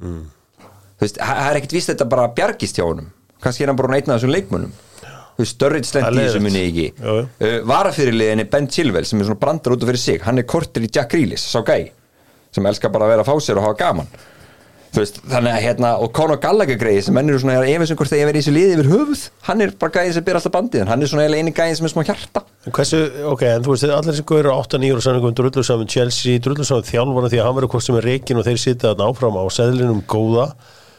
Þú 0.04 1.06
veist, 1.06 1.20
það 1.20 1.46
er 1.46 1.60
ekkert 1.60 1.76
víst 1.78 1.92
þetta 1.92 2.08
bara 2.10 2.26
bjargist 2.36 2.80
hjá 2.80 2.84
honum. 2.84 3.08
Kannski 3.44 3.64
er 3.64 3.72
hann 3.72 3.78
bara 3.80 3.96
einn 3.96 4.10
af 4.10 4.18
þessum 4.18 4.34
leikmönnum 4.34 4.74
þú 5.34 5.44
veist, 5.44 5.66
er 5.66 5.76
slendi 5.88 6.14
leiðinlegt. 6.18 6.44
muni 6.46 6.64
ekki 6.68 6.86
uh, 7.02 7.58
varafyrirliðinni 7.70 8.46
Ben 8.52 8.70
Chilwell 8.70 9.08
sem 9.08 9.20
er 9.20 9.28
svona 9.30 9.42
brandar 9.42 9.74
út 9.74 9.82
af 9.82 9.90
fyrir 9.90 10.04
sig 10.04 10.22
hann 10.26 10.38
er 10.38 10.46
kortur 10.48 10.86
í 10.86 10.90
Jack 10.90 11.10
Grealish, 11.14 11.48
sá 11.50 11.60
gæ 11.66 11.90
sem 12.54 12.70
elskar 12.70 12.92
bara 12.94 13.08
að 13.08 13.16
vera 13.16 13.26
að 13.26 13.32
fá 13.32 13.42
sér 13.42 13.58
og 13.58 13.66
hafa 13.66 13.80
gaman. 13.80 14.08
Þú 14.94 15.00
veist, 15.02 15.16
þannig 15.26 15.50
að 15.50 15.64
hérna 15.64 15.88
og 15.98 16.10
Conor 16.14 16.38
Gallagher 16.38 16.76
greið 16.78 17.00
sem 17.08 17.16
menn 17.16 17.26
eru 17.26 17.40
svona 17.42 17.64
ef 17.66 17.82
sem 17.88 17.98
hvort 17.98 18.12
þegar 18.12 18.20
ég 18.20 18.28
verið 18.28 18.38
í 18.38 18.42
þessu 18.44 18.52
liði 18.54 18.74
yfir 18.76 18.90
höfuð 18.92 19.22
hann 19.48 19.64
er 19.64 19.72
bara 19.80 19.94
gæði 19.96 20.12
sem 20.14 20.26
ber 20.28 20.38
alltaf 20.38 20.54
bandið 20.54 20.84
hann 20.86 21.02
er 21.02 21.10
svona 21.10 21.24
eini 21.34 21.54
gæði 21.56 21.80
sem 21.80 21.88
er 21.88 21.90
smá 21.90 22.04
hjarta. 22.06 22.44
Hversu, 22.68 23.00
ok, 23.32 23.42
en 23.56 23.66
þú 23.66 23.74
veist, 23.74 23.88
allir 23.96 24.18
sem 24.20 24.28
góður 24.30 24.52
á 24.54 24.62
8-9 24.62 24.92
ára 24.94 25.04
sanningum 25.08 25.34
drullu 25.34 25.66
saman 25.66 25.90
Chelsea, 25.90 26.38
drullu 26.46 26.68
saman 26.68 26.86
þjálfana 26.86 27.32
því 27.32 27.42
að 27.42 27.48
hann 27.48 27.58
verður 27.58 27.72
hvort 27.74 27.88
sem 27.88 27.98
er 27.98 28.06
reikin 28.12 28.38
og 28.38 28.46
þeir 28.46 28.62
sitja 28.62 28.92
þarna 28.92 29.10
áfram 29.10 29.40
á 29.42 29.44
seðlinum 29.58 30.04
góða 30.06 30.46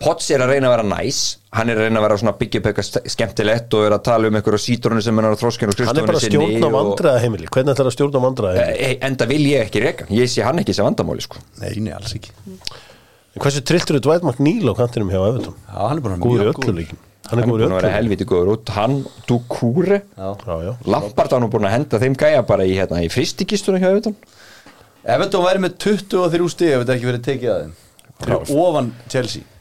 Potts 0.02 0.28
er 0.34 0.42
að 0.44 0.52
reyna 0.52 0.70
að 0.70 0.74
vera 0.76 0.86
næs. 0.90 1.20
Hann 1.56 1.72
er 1.72 1.80
að 1.80 1.88
reyna 1.88 2.02
að 2.02 2.06
vera 2.06 2.18
svona 2.20 2.34
byggja 2.40 2.60
upp 2.60 2.66
eitthvað 2.70 3.12
skemmtilegt 3.14 3.76
og 3.78 3.86
er 3.88 3.96
að 3.96 4.02
tala 4.10 4.30
um 4.30 4.38
einhverju 4.40 4.60
sítrunu 4.60 5.04
sem 5.04 5.16
hann 5.16 5.28
er 5.30 5.38
á 5.38 5.40
þróskinu 5.40 5.72
og 5.72 5.84
Hann 5.88 6.02
er 6.02 6.10
bara 6.10 6.20
að 6.20 6.28
stjórna 6.28 6.72
vandræða 6.74 7.22
heimili 7.24 7.48
Hvernig 7.48 7.76
ætlar 7.76 7.90
að 7.92 7.96
stjórna 7.96 8.24
vandræða 8.26 8.66
heimili? 8.66 8.90
e, 8.90 9.00
enda 9.08 9.30
vil 9.30 9.40
ég 9.54 9.64
ekki 9.70 9.84
reka, 9.86 10.10
ég 10.12 10.32
sé 10.32 10.44
hann 10.44 10.60
ekki 10.60 10.76
sem 10.76 10.88
vandamáli 10.88 11.24
sko. 11.24 11.40
Nei, 11.62 11.72
nei, 11.80 11.94
alls 11.96 12.12
ekki. 12.18 12.36
Hversu 13.40 13.64
trilltur 13.68 14.00
er 14.00 14.04
Dwight 14.04 14.28
McNeil 14.28 14.68
á 14.68 14.74
kantinum 14.76 15.12
hjá 15.12 15.22
Evertón? 15.22 15.56
Já, 15.64 15.80
hann 15.80 16.00
er 16.00 16.04
bara 16.04 16.20
Góður 16.20 16.44
í 16.44 16.50
mjög 16.50 16.62
öllu 16.66 16.76
leikin 16.82 17.02
Hann 17.26 17.42
er 17.42 17.48
búin 17.50 17.64
að 17.66 17.72
vera 17.74 17.90
helviti 17.96 18.26
góður 18.30 18.52
út. 18.54 18.70
Hann. 18.76 19.00
Já, 19.26 20.28
já 20.62 20.72
Lampard 20.86 21.34
hann 21.34 21.48
er 21.48 21.52
búin 21.56 21.66
að 21.66 21.74
henda 21.74 22.00
þeim 22.04 22.18
gæja 22.22 22.44
bara 22.46 22.68
í, 22.68 22.76
hérna, 22.78 23.02
í 23.02 23.10
fristikistunum 23.10 23.82
hjá 23.82 23.90
Evertón 23.90 24.20
Everton 25.16 25.46
væri 25.46 25.64
með 25.64 25.80
23 25.88 26.52
stig 26.54 26.76
ef 26.76 26.84
þetta 26.84 26.96
ekki 27.00 27.10
verið 27.10 27.26
tekið 27.26 27.52
að 27.56 27.60
þeim. 27.64 27.74
Þeir 28.20 28.36
eru 28.36 28.60
ofan 28.62 28.94
Chelsea 29.10 29.55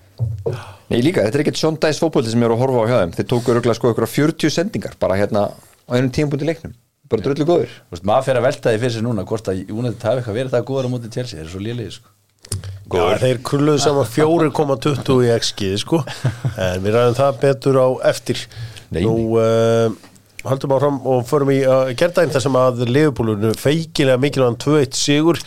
Nei 0.91 1.01
líka, 1.03 1.25
þetta 1.25 1.39
er 1.39 1.43
ekkert 1.45 1.59
Sean 1.59 1.77
Dice 1.81 2.03
fótbolti 2.03 2.33
sem 2.33 2.43
ég 2.43 2.49
er 2.49 2.55
að 2.55 2.61
horfa 2.63 2.85
á 2.85 2.89
hjá 2.91 2.97
þeim. 3.01 3.13
Þeir 3.17 3.29
tóku 3.33 3.55
örgulega 3.55 3.79
sko 3.79 3.93
ykkur 3.95 4.09
40 4.11 4.53
sendingar 4.53 4.97
bara 5.01 5.17
hérna 5.19 5.47
á 5.51 5.91
einum 5.97 6.13
tímpúndi 6.15 6.47
leiknum. 6.49 6.75
Bara 7.11 7.25
dröllu 7.25 7.45
góður 7.45 7.73
Þú 7.73 7.97
veist, 7.97 8.05
maður 8.09 8.27
fer 8.29 8.39
að 8.41 8.47
velta 8.47 8.73
því 8.73 8.81
fyrir 8.81 8.95
sig 8.95 9.05
núna 9.05 9.25
hvort 9.29 9.49
að 9.51 9.59
United 9.69 10.07
hafi 10.09 10.21
eitthvað 10.21 10.39
verið 10.39 10.55
það 10.55 10.67
góður 10.71 10.89
á 10.89 10.93
móti 10.93 11.11
Chelsea. 11.13 11.37
Þeir 11.37 11.45
eru 11.45 11.53
svo 11.53 11.65
lélegi 11.65 11.97
sko. 11.99 12.13
Já, 12.95 13.05
þeir 13.21 13.41
kulluðu 13.49 13.83
saman 13.83 14.09
4,20 14.15 15.21
í 15.25 15.31
XG 15.35 15.69
sko. 15.83 16.01
En 16.69 16.83
við 16.85 16.97
ræðum 16.97 17.19
það 17.19 17.39
betur 17.45 17.81
á 17.81 17.89
eftir. 18.13 18.41
Nei, 18.95 19.03
Nú 19.05 19.37
uh, 19.41 19.93
haldum 20.49 20.75
áfram 20.77 20.99
og 21.09 21.25
förum 21.29 21.53
í 21.53 21.61
uh, 21.65 21.93
gerðdæn 21.97 22.33
þar 22.35 22.45
sem 22.47 22.59
að 22.61 22.85
Liverpoolunu 22.89 23.53
feikilega 23.59 24.21
mikilvægum 24.21 24.61
2-1 24.65 24.99
sigur. 25.01 25.41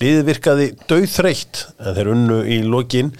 Liðið 0.00 0.28
virkaði 0.30 0.66
dauðþreytt 0.90 1.64
en 1.80 1.96
þeir 1.96 2.12
unnu 2.14 2.42
í 2.48 2.62
lokin 2.64 3.12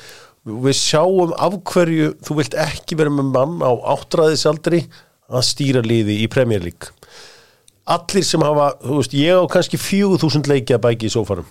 við 0.45 0.76
sjáum 0.78 1.32
af 1.38 1.57
hverju 1.70 2.12
þú 2.26 2.38
vilt 2.40 2.59
ekki 2.59 2.99
vera 2.99 3.12
með 3.14 3.32
mann 3.34 3.59
á 3.62 3.70
áttræðisaldri 3.95 4.84
að 5.32 5.49
stýra 5.49 5.82
liði 5.86 6.20
í 6.24 6.28
Premier 6.30 6.62
League. 6.64 6.90
Allir 7.93 8.24
sem 8.26 8.43
hafa, 8.43 8.72
þú 8.82 9.01
veist, 9.01 9.14
ég 9.18 9.38
á 9.38 9.45
kannski 9.51 9.80
4000 9.80 10.51
leiki 10.51 10.74
að 10.76 10.84
bæki 10.86 11.09
í 11.11 11.14
sófarum 11.14 11.49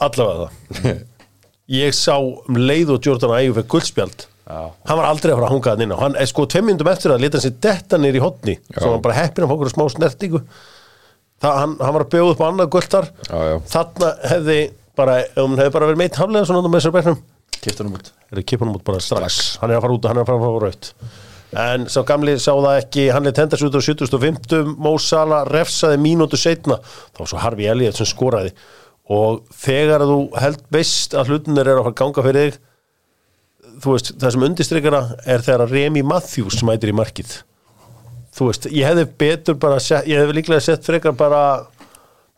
allavega 0.00 0.48
það. 0.48 1.00
Ég 1.80 1.94
sá 1.94 2.16
um 2.18 2.58
leið 2.58 2.96
og 2.96 3.06
Jordan 3.06 3.36
Ægjum 3.36 3.56
fyrir 3.60 3.70
guldspjald. 3.70 4.26
Hann 4.50 4.98
var 4.98 5.06
aldrei 5.06 5.30
að 5.30 5.38
fara 5.38 5.46
að 5.46 5.54
hunga 5.54 5.72
hann 5.74 5.84
inn 5.84 5.94
á. 5.94 5.98
Hann 6.00 6.16
er 6.18 6.26
sko 6.26 6.46
tveim 6.50 6.66
myndum 6.66 6.90
eftir 6.90 7.12
að 7.14 7.22
leta 7.22 7.38
hann 7.38 7.44
sér 7.44 7.58
detta 7.62 8.00
nýr 8.00 8.18
í 8.18 8.22
hotni 8.24 8.56
svo 8.72 8.96
hann 8.96 9.04
bara 9.04 9.18
heppin 9.20 9.46
að 9.46 9.52
fá 9.52 9.54
okkur 9.54 9.70
smá 9.70 9.84
snertingu. 9.92 10.40
Það, 11.40 11.54
hann, 11.60 11.76
hann 11.78 11.94
var 11.94 12.04
að 12.04 12.10
bjóða 12.12 12.32
upp 12.34 12.42
á 12.42 12.46
annað 12.48 12.72
guldar 12.74 13.06
þarna 13.70 14.08
hefði 14.32 14.56
bara 14.98 15.20
hann 15.36 15.58
hefði 15.58 15.74
bara 15.76 15.90
verið 15.90 16.02
meitt 16.02 16.20
haflega 16.20 16.48
svona 16.48 16.68
með 16.68 16.80
þessar 16.80 16.96
bernum 16.98 17.20
Kipta 17.60 17.84
hann 17.84 17.92
út. 17.92 18.06
Er 18.30 18.38
það 18.38 18.46
kipunum 18.48 18.78
út 18.78 18.86
bara 18.86 19.02
strax. 19.04 19.58
hann 19.60 19.70
er 19.70 19.76
að 19.76 19.84
fara 19.84 19.96
út, 19.98 20.06
hann 20.08 20.16
er 20.16 20.24
að 20.24 20.30
fara 20.30 20.40
að 20.40 20.46
fara 20.46 20.70
raut 20.70 20.94
en 21.50 21.88
sá 21.90 22.04
gamli 22.06 22.36
sá 22.38 22.52
það 22.54 22.76
ekki 22.78 23.04
hann 23.10 23.26
er 23.26 23.34
tendast 23.34 23.64
út 23.66 23.74
á 23.74 23.82
75 23.82 24.76
Mó 24.78 24.92
Sala 25.02 25.40
refsaði 25.48 25.98
mínútu 25.98 26.38
setna 26.38 26.78
þá 27.16 27.24
svo 27.24 27.40
Harfi 27.42 27.66
Elliot 27.66 27.98
sem 27.98 28.06
skoraði. 28.06 28.52
Og 29.10 29.40
þegar 29.58 30.04
þú 30.06 30.18
held 30.38 30.60
veist 30.70 31.16
að 31.18 31.32
hlutinir 31.32 31.66
er 31.66 31.80
að 31.80 31.88
fara 31.88 31.94
að 31.96 31.98
ganga 31.98 32.26
fyrir 32.28 32.44
þig 32.44 32.60
þú 33.80 33.94
veist, 33.96 34.12
það 34.20 34.34
sem 34.34 34.46
undistrykara 34.46 35.00
er 35.34 35.44
þegar 35.44 35.72
Remi 35.72 36.02
Matthews 36.06 36.60
mætir 36.66 36.92
í 36.92 36.96
markið. 36.96 37.34
Þú 38.36 38.50
veist, 38.50 38.70
ég 38.70 38.86
hefði 38.86 39.06
betur 39.20 39.58
bara 39.60 39.80
ég 40.06 40.22
hefði 40.22 40.36
líklega 40.38 40.62
sett 40.64 40.86
frekar 40.86 41.16
bara 41.18 41.42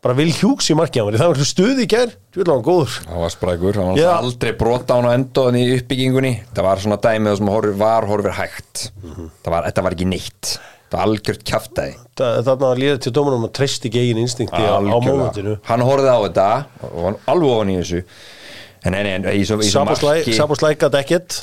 bara 0.02 0.16
vil 0.18 0.32
hjúks 0.34 0.68
í 0.72 0.76
markið 0.78 1.04
á 1.04 1.06
mér, 1.06 1.16
það 1.20 1.32
var 1.32 1.48
stuði 1.48 1.86
í 1.86 1.88
gær, 1.90 2.12
þú 2.34 2.42
vil 2.42 2.50
hann 2.50 2.66
góður. 2.66 2.98
Hann 3.06 3.22
var 3.22 3.32
sprækur, 3.32 3.78
hann 3.78 3.90
var 3.92 4.00
yeah. 4.00 4.18
aldrei 4.18 4.52
brota 4.58 4.98
án 4.98 5.06
á 5.06 5.14
endaðan 5.14 5.58
í 5.60 5.64
uppbyggingunni. 5.76 6.34
Það 6.50 6.68
var 6.68 6.82
svona 6.82 6.98
dæmið 7.06 7.38
sem 7.38 7.50
horf, 7.54 7.74
var 7.78 8.08
horfir 8.10 8.36
hægt. 8.36 8.84
Það 9.06 9.50
var, 9.54 9.68
þetta 9.70 9.86
var 9.86 9.96
ekki 9.96 10.08
neitt. 10.10 10.52
Það 10.92 10.98
var 10.98 11.08
algjört 11.08 11.44
kjaftaði 11.48 11.92
Þa- 12.20 12.42
þarna 12.44 12.70
líður 12.76 12.98
til 13.00 13.12
dómunum 13.16 13.46
að 13.46 13.52
treyst 13.56 13.86
ekki 13.88 14.02
eigin 14.02 14.18
instinkti 14.20 14.58
á, 14.60 14.76
á 14.76 14.98
mómentinu. 15.00 15.54
Hann 15.64 15.84
horfði 15.88 16.10
á 16.12 16.18
þetta 16.26 16.48
og 16.90 16.98
var 17.06 17.16
alveg 17.32 17.52
ofan 17.54 17.72
í 17.72 17.76
þessu. 17.78 18.02
En 18.82 18.92
nei, 18.92 19.14
en 19.14 19.28
í 19.30 19.38
í 19.40 19.46
svo 19.46 19.86
marki 19.86 20.34
Saboslæk 20.36 20.84
að 20.84 20.98
ekkert 21.00 21.38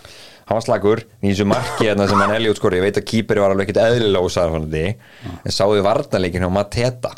hann 0.50 0.58
var 0.58 0.66
slagur 0.66 1.02
í 1.22 1.32
þessu 1.32 1.46
marki 1.50 1.88
hérna 1.88 2.06
sem 2.10 2.22
hann 2.22 2.36
Elliot 2.36 2.58
skori 2.60 2.78
ég 2.78 2.86
veit 2.86 2.98
að 2.98 3.06
kýperi 3.10 3.42
var 3.42 3.54
alveg 3.54 3.70
ekkert 3.70 3.82
eðlilega 3.86 4.30
ósæðan 4.30 4.70
en 4.76 5.54
sáðu 5.54 5.84
varnarleikin 5.86 6.46
hjá 6.46 6.52
Mateta 6.54 7.14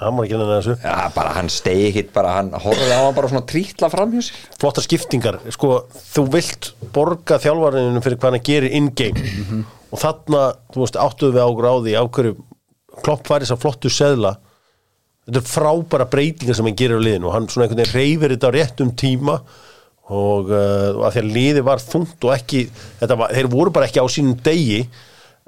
hann 0.00 0.16
var 0.16 0.24
ekki 0.24 0.36
henni 0.36 0.48
þessu. 0.48 0.76
Já, 0.80 0.94
bara 1.14 1.34
hann 1.36 1.50
stegi 1.52 1.88
ekkit 1.90 2.12
bara, 2.14 2.36
hann 2.38 2.52
horfði 2.56 2.94
á 2.96 3.00
hann 3.02 3.16
bara 3.16 3.28
svona 3.32 3.44
trítla 3.48 3.90
fram 3.92 4.14
hjá 4.14 4.22
sér. 4.28 4.38
Flottar 4.62 4.86
skiptingar, 4.86 5.40
sko, 5.52 5.74
þú 6.14 6.24
vilt 6.32 6.70
borga 6.94 7.38
þjálfarinu 7.42 8.02
fyrir 8.04 8.20
hvað 8.22 8.38
hann 8.38 8.46
gerir 8.46 8.76
in-game. 8.78 9.26
Og 9.92 10.00
þarna, 10.00 10.46
þú 10.72 10.84
veist, 10.86 10.96
áttuðu 10.96 11.36
við 11.36 11.44
águr 11.44 11.68
á 11.68 11.74
því 11.84 11.98
á 12.00 12.04
hverju 12.08 12.38
klopp 13.02 13.28
færi 13.28 13.44
þess 13.44 13.56
að 13.56 13.62
flottu 13.66 13.92
seðla. 13.92 14.32
Þetta 15.26 15.38
er 15.42 15.50
frábæra 15.52 16.08
breytingar 16.10 16.56
sem 16.58 16.66
hann 16.66 16.80
gerir 16.80 16.98
á 16.98 17.04
liðinu 17.04 17.28
og 17.28 17.36
hann 17.36 17.46
svona 17.52 17.68
einhvern 17.68 17.84
veginn 17.84 18.00
reyfir 18.00 18.34
þetta 18.34 18.48
á 18.50 18.56
réttum 18.56 18.96
tíma. 18.98 19.36
Og 20.12 20.50
uh, 20.50 20.98
að 21.06 21.14
því 21.14 21.20
að 21.22 21.32
liði 21.36 21.62
var 21.64 21.80
þungt 21.84 22.26
og 22.26 22.34
ekki, 22.34 22.66
var, 23.00 23.30
þeir 23.30 23.48
voru 23.52 23.72
bara 23.72 23.86
ekki 23.86 24.02
á 24.02 24.06
sínum 24.10 24.34
degi. 24.44 24.82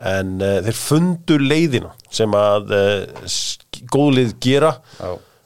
En 0.05 0.37
uh, 0.39 0.61
þeir 0.67 0.79
fundu 0.79 1.41
leiðina 1.41 1.91
sem 2.13 2.33
að 2.39 2.73
uh, 2.75 3.27
góðlið 3.93 4.35
gera. 4.45 4.75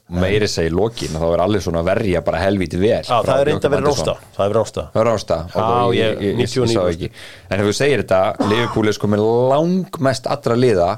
Meiri 0.08 0.46
segi 0.48 0.70
lokin, 0.72 1.12
þá 1.20 1.24
er 1.34 1.40
allir 1.44 1.60
svona 1.60 1.82
verja 1.84 2.22
bara 2.24 2.38
helviti 2.40 2.78
vel 2.80 3.02
Já, 3.04 3.18
það 3.26 3.32
er 3.42 3.44
reynda 3.50 3.68
að 3.68 3.74
vera 3.74 3.90
rásta 3.90 4.14
það 4.38 4.44
er 4.46 4.54
rásta 4.56 4.84
Það 4.94 5.02
er 5.02 5.08
rásta 5.10 5.36
Já, 5.52 5.66
ég- 5.98 6.22
99%. 6.38 7.10
En 7.50 7.60
ef 7.60 7.66
þú 7.68 7.74
segir 7.76 8.02
þetta, 8.06 8.20
Liverpool 8.48 8.88
er 8.88 8.96
sko 8.96 9.10
með 9.12 9.26
langmest 9.52 10.30
allra 10.32 10.56
liða 10.56 10.88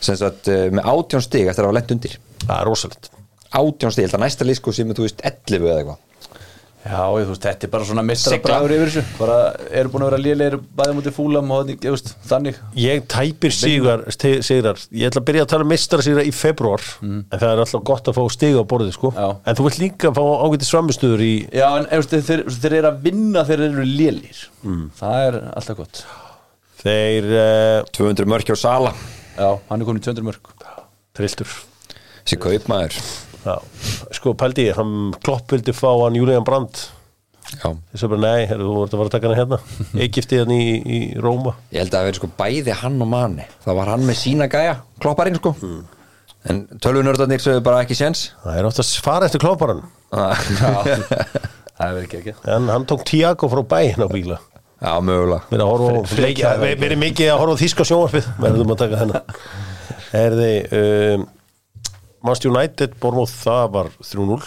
sem 0.00 0.16
sagt 0.16 0.48
eh, 0.48 0.70
með 0.72 0.88
átjón 0.94 1.26
stig 1.26 1.44
eftir 1.50 1.66
að 1.66 1.68
hafa 1.68 1.76
lent 1.76 1.92
undir. 1.98 2.16
Það 2.46 2.56
er 2.56 2.68
rosalegt. 2.70 3.10
Átjón 3.52 3.92
stig, 3.92 4.06
ég 4.06 4.16
að 4.16 4.24
næsta 4.24 4.48
lið 4.48 4.60
sko 4.62 4.72
sem 4.72 4.88
er, 4.88 4.96
þú 4.96 5.04
veist 5.10 5.20
11 5.28 5.68
eða 5.68 5.78
eitthvað 5.82 6.00
Já, 6.84 7.00
ég, 7.18 7.24
þú 7.26 7.32
veist, 7.34 7.42
þetta 7.44 7.66
er 7.66 7.70
bara 7.72 7.86
svona 7.88 8.02
mistarabragur 8.06 8.72
yfir 8.76 8.90
þessu. 8.92 9.02
Bara 9.18 9.38
eru 9.80 9.90
búin 9.92 10.04
að 10.04 10.10
vera 10.12 10.20
lélegir 10.22 10.56
bæði 10.78 10.94
mútið 10.96 11.14
fúlam 11.16 11.50
og 11.52 11.72
ég 11.74 11.82
veist, 11.84 12.12
þannig. 12.30 12.60
Ég 12.78 13.02
tæpir 13.10 13.52
sigar, 13.52 14.04
sti- 14.14 14.38
sigrar. 14.46 14.78
Ég 14.94 15.10
ætla 15.10 15.20
að 15.20 15.26
byrja 15.28 15.44
að 15.44 15.50
tala 15.52 15.66
um 15.66 15.72
mistara 15.74 16.06
sigra 16.06 16.24
í 16.24 16.32
februar 16.32 16.84
en 17.02 17.24
það 17.34 17.48
er 17.50 17.62
alltaf 17.64 17.84
gott 17.90 18.08
að 18.12 18.16
fá 18.20 18.22
stiga 18.32 18.62
á 18.62 18.70
borðið 18.70 18.94
sko. 18.94 19.10
Já. 19.18 19.28
en 19.44 19.58
þú 19.58 19.66
vilt 19.68 19.80
líka 19.82 20.12
fá 20.14 20.22
ágætis 20.46 20.70
framistuður 20.72 21.26
í 21.26 21.32
Já, 21.52 21.66
en 21.82 21.90
ég 21.90 22.02
veist, 22.04 22.16
þeir, 22.30 22.44
þeir 22.62 22.78
eru 22.80 22.92
að 22.94 23.02
vinna 23.08 23.44
þeir 23.50 23.64
eru 23.68 23.84
lélegir. 23.90 24.42
Það 25.02 25.26
er 25.26 25.40
alltaf 25.58 25.76
gott. 25.82 26.04
Þeir 26.78 27.30
uh, 27.34 27.88
200 27.90 28.30
mörk 28.30 28.48
hjá 28.52 28.56
Sala. 28.56 28.94
Já, 29.34 29.50
hann 29.68 29.82
er 29.82 29.86
komin 29.88 30.00
í 30.00 30.06
200 30.06 30.24
mörg 30.30 30.54
triltur 31.18 31.50
þessi 32.22 32.36
kaupmaður 32.38 32.94
Já. 33.48 33.56
sko 34.18 34.34
pældi 34.38 34.68
ég, 34.68 34.76
hann 34.78 34.94
klopp 35.24 35.52
vildi 35.56 35.72
fá 35.76 35.88
hann 36.04 36.16
Julian 36.20 36.44
Brandt. 36.44 36.84
Já. 37.48 37.70
þess 37.94 38.04
að 38.04 38.10
bara 38.12 38.20
nei, 38.26 38.46
herru, 38.50 38.64
þú 38.68 38.72
voru 38.76 38.88
að 38.88 38.96
fara 38.98 39.08
að 39.08 39.14
taka 39.14 39.28
hann 39.30 39.38
hérna. 39.40 39.58
Egipti 40.04 40.40
hann 40.42 40.50
í, 40.52 40.64
í 40.84 40.98
Róma. 41.24 41.54
Ég 41.72 41.80
held 41.80 41.94
að 41.94 41.96
það 42.02 42.08
veri 42.10 42.20
sko 42.20 42.28
bæði 42.42 42.74
hann 42.82 42.98
og 43.00 43.08
manni 43.14 43.46
það 43.64 43.78
var 43.80 43.92
hann 43.94 44.04
með 44.04 44.18
sína 44.20 44.48
gæja, 44.52 44.74
klopparinn 45.00 45.38
sko. 45.40 45.54
En 46.48 46.60
tölvunördarnir 46.84 47.40
sögðu 47.42 47.62
bara 47.66 47.80
ekki 47.86 47.96
séns. 47.98 48.26
Það 48.44 48.58
er 48.60 48.68
oft 48.68 48.82
að 48.84 48.92
fara 49.04 49.26
eftir 49.30 49.40
klopparan 49.42 49.80
Það 51.78 51.86
er 51.86 51.94
verið 51.94 52.04
ekki 52.08 52.18
ekki. 52.22 52.34
En 52.52 52.68
hann 52.72 52.86
tók 52.90 53.02
Tiago 53.08 53.48
frá 53.52 53.62
bæinn 53.70 54.02
á 54.02 54.08
bíla. 54.10 54.38
Já, 54.78 54.92
mögulega. 55.02 55.40
Verið 55.50 55.64
að 55.64 55.72
horfa 55.72 55.88
á 55.88 55.98
Fre- 56.06 56.22
leiki- 56.22 56.42
frekar 56.44 56.60
ve- 56.62 56.76
verið 56.78 57.00
mikið 57.02 57.30
að 57.32 57.40
horfa 57.42 57.54
á 57.58 57.62
þýska 57.62 57.86
sjónvarpið. 57.90 58.28
Verðum 58.44 58.72
að 58.74 58.80
taka 58.84 59.00
hennar 59.00 59.22
Herði 60.12 60.52
um, 60.78 61.24
Manchester 62.28 62.52
United 62.52 62.96
Bormóð 63.02 63.34
það 63.40 63.64
var 63.74 63.90
3-0 64.04 64.38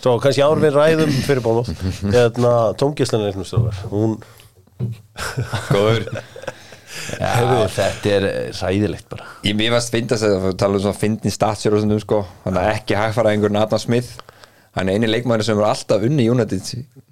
Svo 0.00 0.14
kannski 0.22 0.42
áður 0.44 0.62
við 0.64 0.76
ræðum 0.76 1.16
fyrir 1.26 1.44
Bormóð 1.44 1.72
Hérna 2.16 2.54
Tóngislan 2.80 3.24
er 3.26 3.32
eitthvað 3.32 3.82
hún 3.92 4.18
Góður. 5.70 6.06
Já, 7.20 7.68
þetta 7.70 8.10
er 8.12 8.24
ræðilegt 8.56 9.06
bara. 9.10 9.26
Ég 9.46 9.54
mér 9.58 9.74
varst 9.74 9.92
fyndast 9.94 10.26
að 10.26 10.48
tala 10.58 10.78
um 10.78 10.82
svona 10.84 10.98
fyndin 10.98 11.34
statsjör 11.34 11.76
og 11.76 11.84
svona 11.84 11.98
sko. 12.02 12.20
Þannig 12.44 12.62
að 12.62 12.72
ekki 12.78 12.98
hægfara 12.98 13.34
einhver 13.34 13.52
Nathan 13.54 13.82
Smith 13.82 14.24
hann 14.76 14.90
er 14.90 14.98
eini 14.98 15.10
leikmæður 15.10 15.46
sem 15.46 15.56
hefur 15.58 15.68
alltaf 15.68 16.04
unni 16.06 16.26
United 16.30 16.66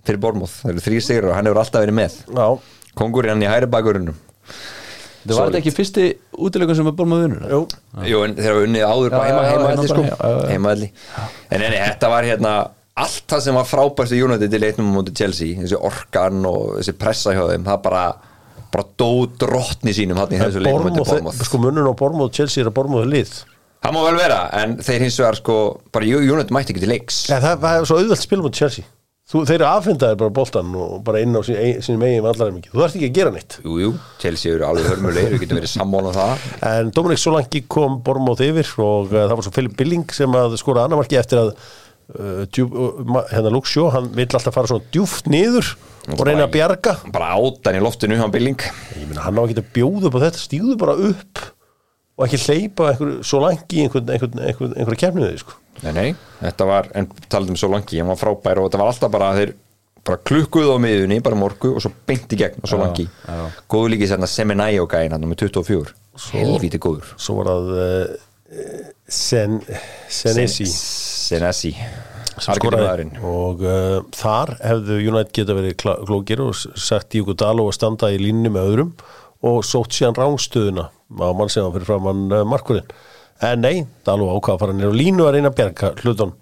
fyrir 0.06 0.20
Bormóð, 0.22 0.54
það 0.62 0.72
eru 0.72 0.84
þrý 0.84 0.98
sigur 1.04 1.28
og 1.30 1.36
hann 1.36 1.48
hefur 1.50 1.62
alltaf 1.62 1.84
verið 1.84 1.98
með. 1.98 2.18
Já, 2.30 2.46
Kongurinn 2.98 3.34
hann 3.34 3.46
í 3.46 3.50
hæri 3.50 3.70
bakurinnum 3.70 4.18
Það 5.28 5.40
var 5.40 5.50
þetta 5.50 5.60
ekki 5.62 5.74
fyrsti 5.76 6.06
útilegun 6.48 6.78
sem 6.78 6.88
var 6.88 6.96
bór 6.98 7.08
með 7.10 7.22
vinnur 7.24 7.52
jú. 7.52 7.60
Jú, 8.08 8.22
en 8.24 8.34
þeir 8.38 8.50
hafa 8.52 8.64
unnið 8.66 8.84
áður 8.88 9.14
bara 9.14 9.28
heima, 9.28 9.42
já, 9.42 9.50
heima 9.50 9.68
já, 9.68 9.68
allir 9.68 9.78
bara 9.78 9.92
sko. 9.92 10.02
heima, 10.02 10.16
já, 10.18 10.38
já. 10.38 10.50
heima 10.52 10.72
allir 10.74 10.90
en 11.48 11.64
enni, 11.68 11.80
þetta 11.82 12.10
var 12.14 12.28
hérna 12.28 12.54
allt 12.98 13.26
það 13.30 13.44
sem 13.44 13.58
var 13.58 13.68
frábært 13.68 14.14
í 14.16 14.22
United 14.26 14.56
í 14.56 14.62
leiknum 14.62 14.90
á 14.90 14.96
móti 14.96 15.14
Chelsea, 15.18 15.58
þessi 15.60 15.78
orkan 15.88 16.48
og 16.48 16.78
þessi 16.80 16.96
pressa 16.98 17.36
hjá 17.36 17.44
þeim, 17.52 17.68
það 17.68 17.84
bara 17.84 18.02
bara 18.68 18.84
dó 19.00 19.12
drottni 19.40 19.94
sínum 19.96 20.18
hann 20.20 20.34
í 20.34 20.40
þessu 20.42 20.64
leikum 20.64 20.90
móti 20.90 21.06
Bormóð, 21.06 21.44
sko 21.46 21.62
munnun 21.62 21.88
á 21.88 21.94
Bormóð 21.96 22.34
Chelsea 22.36 22.64
er 22.64 22.72
að 22.72 22.76
Bormóð 22.80 23.06
er 23.06 23.12
lið. 23.14 23.38
Það 23.78 23.94
má 23.94 24.00
vel 24.02 24.18
vera, 24.18 24.38
en 24.58 24.74
þeir 24.82 25.04
hins 25.06 25.16
vegar 25.22 25.38
sko 25.38 25.56
bara 25.94 26.08
United 26.18 26.52
mætti 26.52 26.74
ekki 26.74 26.82
til 26.82 26.90
leiks. 26.90 27.20
Ja, 27.30 27.38
það, 27.40 27.68
er 27.70 27.86
svo 27.88 28.00
auðvelt 28.02 28.24
spil 28.24 28.42
mot 28.42 28.58
Chelsea 28.58 28.84
Þú, 29.28 29.42
þeir 29.44 29.58
eru 29.58 29.66
aðfindaðir 29.68 30.20
bara 30.22 30.32
boltan 30.38 30.68
og 30.80 30.92
bara 31.04 31.20
inn 31.20 31.36
á 31.36 31.44
sín, 31.44 31.58
sínum 31.84 32.04
eigin 32.06 32.22
vallar 32.24 32.52
mikið 32.54 32.72
þú 32.72 32.80
þarft 32.80 32.96
ekki 32.96 33.08
að 33.10 33.18
gera 33.18 33.32
neitt. 33.34 33.56
Jú, 33.60 33.74
jú, 33.82 33.90
Chelsea 34.22 34.54
eru 34.54 34.64
alveg 34.64 34.86
hörmulegir, 34.88 35.34
við 35.34 35.42
getum 35.42 35.58
verið 35.58 35.72
sammála 35.74 36.08
um 36.08 36.16
það. 36.16 36.46
En 36.70 36.92
Dominik 36.96 37.20
Solanki 37.20 37.60
kom 37.68 37.98
Bormóð 38.06 38.40
yfir 38.46 38.70
og 38.80 39.12
uh, 39.12 39.26
það 39.26 39.34
var 39.34 39.44
svo 39.44 39.52
Philip 39.58 39.74
Billing 39.76 40.16
sem 40.16 40.38
að 40.40 40.56
skora 40.62 40.86
annamarki 40.88 41.20
eftir 41.20 41.42
að 41.42 41.52
uh, 41.52 42.40
djúp, 42.56 42.72
uh, 42.72 43.20
hérna 43.34 43.62
Shaw, 43.68 43.90
hann 43.98 44.08
vill 44.16 44.30
alltaf 44.30 44.56
fara 44.56 44.72
svona 44.72 44.88
djúft 44.96 45.28
niður 45.28 45.74
og 46.08 46.24
reyna 46.24 46.46
að 46.46 46.54
bjarga. 46.56 46.96
Bara 47.12 47.34
átan 47.36 47.76
í 47.76 47.84
loftinu, 47.84 48.16
hann 48.22 48.32
Billing. 48.32 48.64
Ég 48.96 49.12
meina 49.12 49.28
hann 49.28 49.36
á 49.36 49.44
ekki 49.44 49.60
að 49.60 49.72
bjóða 49.76 50.08
upp 50.08 50.16
á 50.16 50.24
þetta 50.24 50.46
stíðu 50.46 50.80
bara 50.80 50.96
upp 51.12 51.44
og 52.18 52.26
ekki 52.26 52.40
hleypa 52.42 52.90
einhver 52.92 53.14
Solanki 53.26 53.78
í 53.78 53.86
einhvern, 53.86 54.10
einhvern, 54.10 54.42
einhvern, 54.42 54.74
einhverja 54.74 55.02
kemniði 55.06 55.40
sko. 55.44 55.56
Nei, 55.84 55.92
nei, 55.94 56.06
þetta 56.40 56.66
var, 56.66 56.90
en 56.98 57.06
talaðum 57.30 57.58
svo 57.60 57.70
langi, 57.70 58.00
hann 58.02 58.10
var 58.10 58.18
frábær 58.18 58.58
og 58.58 58.66
þetta 58.66 58.80
var 58.82 58.92
alltaf 58.92 59.12
bara 59.14 59.30
þeir 59.38 59.54
bara 60.08 60.20
klukkuð 60.26 60.72
á 60.72 60.76
miðunni, 60.82 61.20
bara 61.22 61.38
morgu 61.38 61.74
og 61.76 61.82
svo 61.84 61.92
beint 62.08 62.32
í 62.32 62.38
gegn 62.40 62.62
og 62.62 62.70
svo 62.70 62.78
langi 62.80 63.04
góðu 63.70 63.92
líki 63.92 64.08
sérna 64.10 64.28
Semenæjó 64.30 64.86
gæinn 64.90 65.14
hann 65.14 65.26
með 65.28 65.44
24, 65.44 65.94
helvíti 66.32 66.80
góður. 66.82 67.12
svo 67.20 67.38
var 67.38 67.50
það 67.52 67.72
uh, 67.76 68.16
Sen, 69.08 69.60
Senesi. 70.08 70.64
Senesi. 70.68 71.74
Sem 72.38 72.54
og 73.26 73.62
uh, 73.66 74.04
þar 74.14 74.52
hefðu 74.62 74.98
United 75.10 75.32
geta 75.34 75.56
verið 75.56 75.74
klókir 75.80 76.42
og 76.44 76.54
sagt 76.56 77.10
Díko 77.12 77.34
Dalo 77.34 77.66
að 77.66 77.74
standa 77.76 78.12
í 78.14 78.20
línni 78.20 78.52
með 78.52 78.68
öðrum 78.70 78.92
og 79.47 79.61
sótt 79.66 79.95
síðan 79.95 80.16
rángstöðuna 80.18 80.89
á 80.91 81.28
mann 81.36 81.49
sem 81.53 81.62
var 81.66 81.74
fyrir 81.76 81.89
framann 81.89 82.24
uh, 82.32 82.45
markurinn. 82.49 82.89
En 83.45 83.61
nei, 83.62 83.84
Dalo 84.07 84.32
ákvað 84.34 84.57
að 84.57 84.62
fara 84.64 84.72
nýr 84.74 84.89
og 84.91 84.97
línu 84.99 85.26
að 85.28 85.36
reyna 85.36 85.53
að 85.53 85.59
bjarga 85.61 85.93
hlutum 86.03 86.32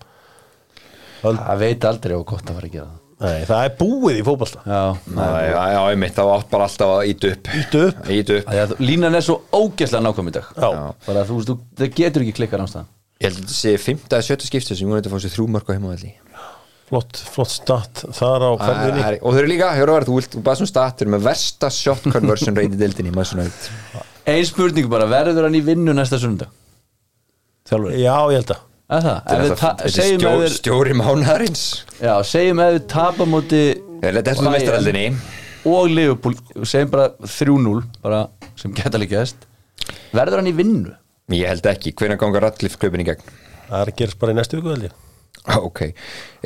Það 1.27 1.59
veit 1.61 1.85
aldrei 1.89 2.15
og 2.17 2.25
gott 2.29 2.49
að 2.49 2.57
fara 2.61 2.69
að 2.71 2.75
gera 2.77 2.87
það. 2.87 3.03
Nei, 3.17 3.45
það 3.49 3.63
er 3.67 3.71
búið 3.79 4.19
í 4.21 4.25
fótballta 4.27 4.63
Já, 4.69 4.81
Já, 5.17 5.29
já, 5.41 5.61
já, 5.73 5.79
einmitt, 5.93 6.17
þá 6.19 6.25
átt 6.35 6.51
bara 6.53 6.67
alltaf 6.69 6.91
að 6.99 7.07
íta 7.13 7.31
upp. 7.33 7.49
Upp. 7.81 8.11
Íta 8.13 8.35
upp. 8.37 8.45
Það 8.51 8.59
er 8.61 8.67
að 8.67 8.83
línan 8.85 9.17
er 9.17 9.25
svo 9.25 9.37
ógeðslega 9.57 10.05
nákvæm 10.05 10.29
í 10.29 10.35
dag. 10.37 10.51
Já. 10.53 10.69
Bara 11.07 11.23
að 11.23 11.31
þú 11.31 11.39
veist, 11.39 11.49
þú- 11.53 11.81
það 11.81 11.95
getur 11.97 12.25
ekki 12.27 12.35
klikkað 12.41 12.63
námstæðan 12.63 12.91
Ég 13.17 13.25
held 13.31 13.39
að 13.39 13.47
þetta 13.47 13.57
sé 13.57 13.73
fymta 13.81 14.19
eða 14.19 14.27
sjötta 14.29 14.49
skipti 14.51 14.77
sem 14.77 14.91
United 14.93 15.09
fá 15.09 15.17
sér 15.25 15.33
þrjú 15.33 15.47
mörg 15.55 15.71
á 15.73 15.73
heimavalli 15.73 16.11
flott, 16.91 17.21
flott 17.35 17.53
start 17.53 18.05
þar 18.17 18.45
á 18.47 18.51
ferðinni. 18.61 19.05
Og 19.21 19.35
þeir 19.35 19.43
eru 19.43 19.51
líka, 19.53 19.73
hjóru 19.79 19.97
var, 19.97 20.07
þú 20.09 20.19
vilt, 20.21 20.37
bara 20.47 20.61
sem 20.61 20.69
statir 20.71 21.11
með 21.13 21.27
versta 21.27 21.71
shot 21.75 22.07
conversion 22.13 22.57
reyndi 22.59 22.79
dildinni, 22.81 23.15
maður 23.15 23.33
svona 23.33 23.49
veit 23.49 24.05
Ein 24.27 24.47
spurning 24.47 24.89
bara, 24.91 25.07
verður 25.11 25.47
hann 25.47 25.59
í 25.59 25.63
vinnu 25.67 25.95
næsta 25.95 26.19
sundag? 26.23 26.51
Þjálfur 27.67 27.95
já, 27.99 28.15
ég 28.33 28.41
held 28.41 28.55
að. 28.55 28.63
Er 28.87 29.03
Þetta 29.07 29.71
er 29.83 29.91
Segjum 29.91 30.21
stjó, 30.21 30.31
að 30.31 30.43
við 30.45 30.53
stjóri 30.55 30.95
mánaðarins. 30.95 31.63
Já, 31.99 32.13
segjum 32.27 32.63
að 32.63 32.77
við 32.77 32.85
tapa 32.93 33.27
móti 33.27 33.63
Þeir 34.03 34.15
leta 34.15 34.31
eftir 34.31 34.47
Bayern 34.47 34.55
meistaraldinni 34.55 35.07
og 35.67 35.89
Liverpool 35.91 36.37
segjum 36.69 36.93
bara 36.93 37.09
3-0 37.19 37.81
bara 38.05 38.21
sem 38.61 38.75
geta 38.77 39.01
líka 39.03 39.25
þess 39.25 39.35
verður 40.15 40.41
hann 40.43 40.51
í 40.51 40.55
vinnu? 40.55 40.95
Ég 41.35 41.51
held 41.51 41.67
ekki, 41.67 41.95
hvenær 41.99 42.21
ganga 42.21 42.45
Radcliffe 42.47 42.79
kaupin 42.79 43.03
í 43.03 43.09
gegn? 43.09 43.35
Það 43.67 43.81
er 43.81 43.91
að 43.91 43.99
gerast 43.99 44.21
bara 44.23 44.35
í 44.35 44.39
næstu 44.39 44.61
viku 44.61 44.71
held 44.71 44.87
ég. 44.87 44.95
Ah, 44.95 45.06
Ok, 45.63 45.81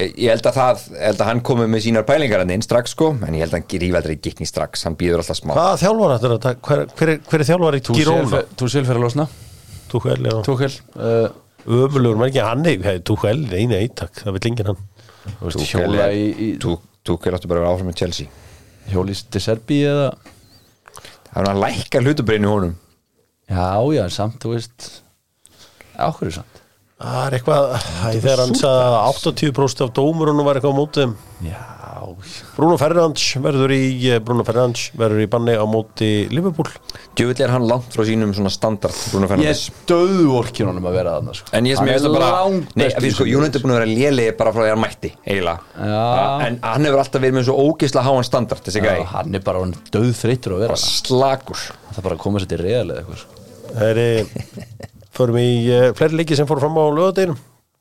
Eh, 0.01 0.11
ég 0.17 0.29
held 0.33 0.45
að 0.49 0.57
það 0.57 0.83
ég 0.95 1.03
held 1.07 1.21
að 1.21 1.29
hann 1.31 1.41
komi 1.45 1.65
með 1.69 1.83
sínar 1.87 2.05
pælingar 2.09 2.41
hann 2.43 2.51
inn 2.55 2.63
strax 2.65 2.93
sko, 2.95 3.11
en 3.27 3.35
ég 3.37 3.43
held 3.45 3.53
að 3.53 3.59
hann 3.59 3.67
gríf 3.73 3.97
aldrei 3.99 4.15
gikni 4.21 4.47
strax 4.49 4.85
hann 4.87 4.97
býður 5.01 5.21
alltaf 5.23 5.39
smá. 5.41 5.53
Hvaða 5.57 5.79
þjálfar 5.83 6.13
þetta 6.15 6.31
er 6.31 6.43
taka? 6.45 6.61
Hver, 6.69 6.83
hver, 6.99 7.13
er- 7.15 7.23
hver 7.31 7.41
er 7.45 7.49
þjálfar 7.51 7.77
í 7.77 7.81
Girona? 7.89 8.41
Túsil 8.61 8.85
fyrir 8.85 9.01
að 9.01 9.05
losna. 9.07 9.27
Tuchel, 9.91 10.19
já. 10.25 10.37
Túkel 10.47 10.71
uh, 10.97 11.33
ömulugur, 11.67 12.21
maður 12.21 12.31
ekki 12.33 12.45
hann 12.47 12.67
er 12.71 13.01
Tuchel, 13.09 13.41
nei, 13.51 13.65
nei, 13.73 13.89
takk, 13.89 14.21
það 14.23 14.37
vil 14.39 14.45
enginn 14.53 14.71
hann. 14.71 14.85
Hjóla 15.59 16.07
í, 16.17 16.25
í 16.37 16.49
Túkel 16.61 17.35
áttu 17.37 17.49
bara 17.51 17.61
að 17.61 17.67
vera 17.67 17.73
áfram 17.75 17.91
með 17.91 17.99
Chelsea. 18.05 18.31
Hjólís 18.93 19.25
til 19.33 19.43
Serbi 19.45 19.81
eða? 19.89 20.11
Það 21.01 21.35
er 21.35 21.41
hann 21.41 21.51
að 21.57 21.63
lækka 21.65 22.05
hlutabreinu 22.05 22.53
honum. 22.53 22.77
Já, 23.51 23.67
já, 23.97 24.05
samt, 24.15 24.39
þú 24.45 24.55
veist. 24.55 24.89
Áhverju 26.01 26.37
samt 26.41 26.60
Það 27.01 27.21
er 27.27 27.35
eitthvað, 27.39 27.71
þegar 28.21 28.41
hann 28.45 28.57
sagði 28.61 28.81
að 28.87 28.97
80% 29.09 29.85
af 29.87 29.93
dómurunum 29.97 30.45
var 30.45 30.59
eitthvað 30.61 30.77
á 30.77 30.85
já, 31.41 31.61
Bruno 32.57 32.77
Ferrands 32.81 33.23
verður 33.41 33.73
í 33.73 33.85
eh, 34.11 34.19
Bruno 34.21 34.45
Ferrands 34.45 34.91
verður 35.01 35.23
í 35.25 35.29
banni 35.33 35.55
á 35.57 35.65
móti 35.69 36.11
Liverpool 36.29 36.69
Djöfull 37.17 37.41
er 37.41 37.55
hann 37.55 37.65
langt 37.71 37.89
frá 37.95 38.05
sínum 38.05 38.35
svona 38.37 38.53
standard 38.53 38.97
Bruno 39.15 39.25
Ég 39.25 39.33
Fernandes 39.33 39.63
er 39.71 39.79
döðu 39.89 40.29
orkin 40.43 40.69
honum 40.69 40.91
að 40.91 40.99
vera 40.99 41.17
þarna 41.17 41.39
sko. 41.39 41.49
En 41.57 41.71
ég 41.71 41.81
sem 41.81 41.89
ég 41.89 41.97
veist 41.97 42.11
að 42.11 42.19
bara 42.19 43.09
sko. 43.17 43.29
Jónund 43.31 43.57
er 43.57 43.65
búin 43.65 43.75
að 43.75 43.81
vera 43.81 43.91
lélegi 43.95 44.37
bara 44.43 44.55
frá 44.55 44.61
því 44.61 44.69
að 44.69 44.75
hann 44.75 44.85
mætti 44.85 45.13
eiginlega 45.25 45.89
Já. 45.95 46.05
En 46.51 46.61
hann 46.69 46.91
hefur 46.91 47.05
alltaf 47.07 47.25
verið 47.25 47.39
með 47.39 47.49
svo 47.49 47.59
ógisla 47.65 48.07
háan 48.07 48.29
standard 48.29 48.69
þessi 48.69 48.85
gæi 48.85 49.09
Hann 49.17 49.41
er 49.41 49.49
bara 49.49 49.65
döð 49.89 50.13
þreytur 50.21 50.59
að 50.59 50.65
vera 50.67 50.79
slagur 50.85 51.65
Það 51.65 51.97
er 51.97 52.09
bara 52.11 52.21
að 52.21 52.25
koma 52.29 52.45
sér 52.45 52.53
til 52.53 52.63
eitthvað 52.69 53.25
sko. 53.25 53.45
Það 53.71 54.05
er 54.05 54.90
förum 55.17 55.39
í 55.41 55.51
uh, 55.71 55.89
fleiri 55.97 56.21
leiki 56.21 56.39
sem 56.39 56.49
fór 56.49 56.63
fram 56.63 56.79
á 56.79 56.85
lögadeginum 56.89 57.39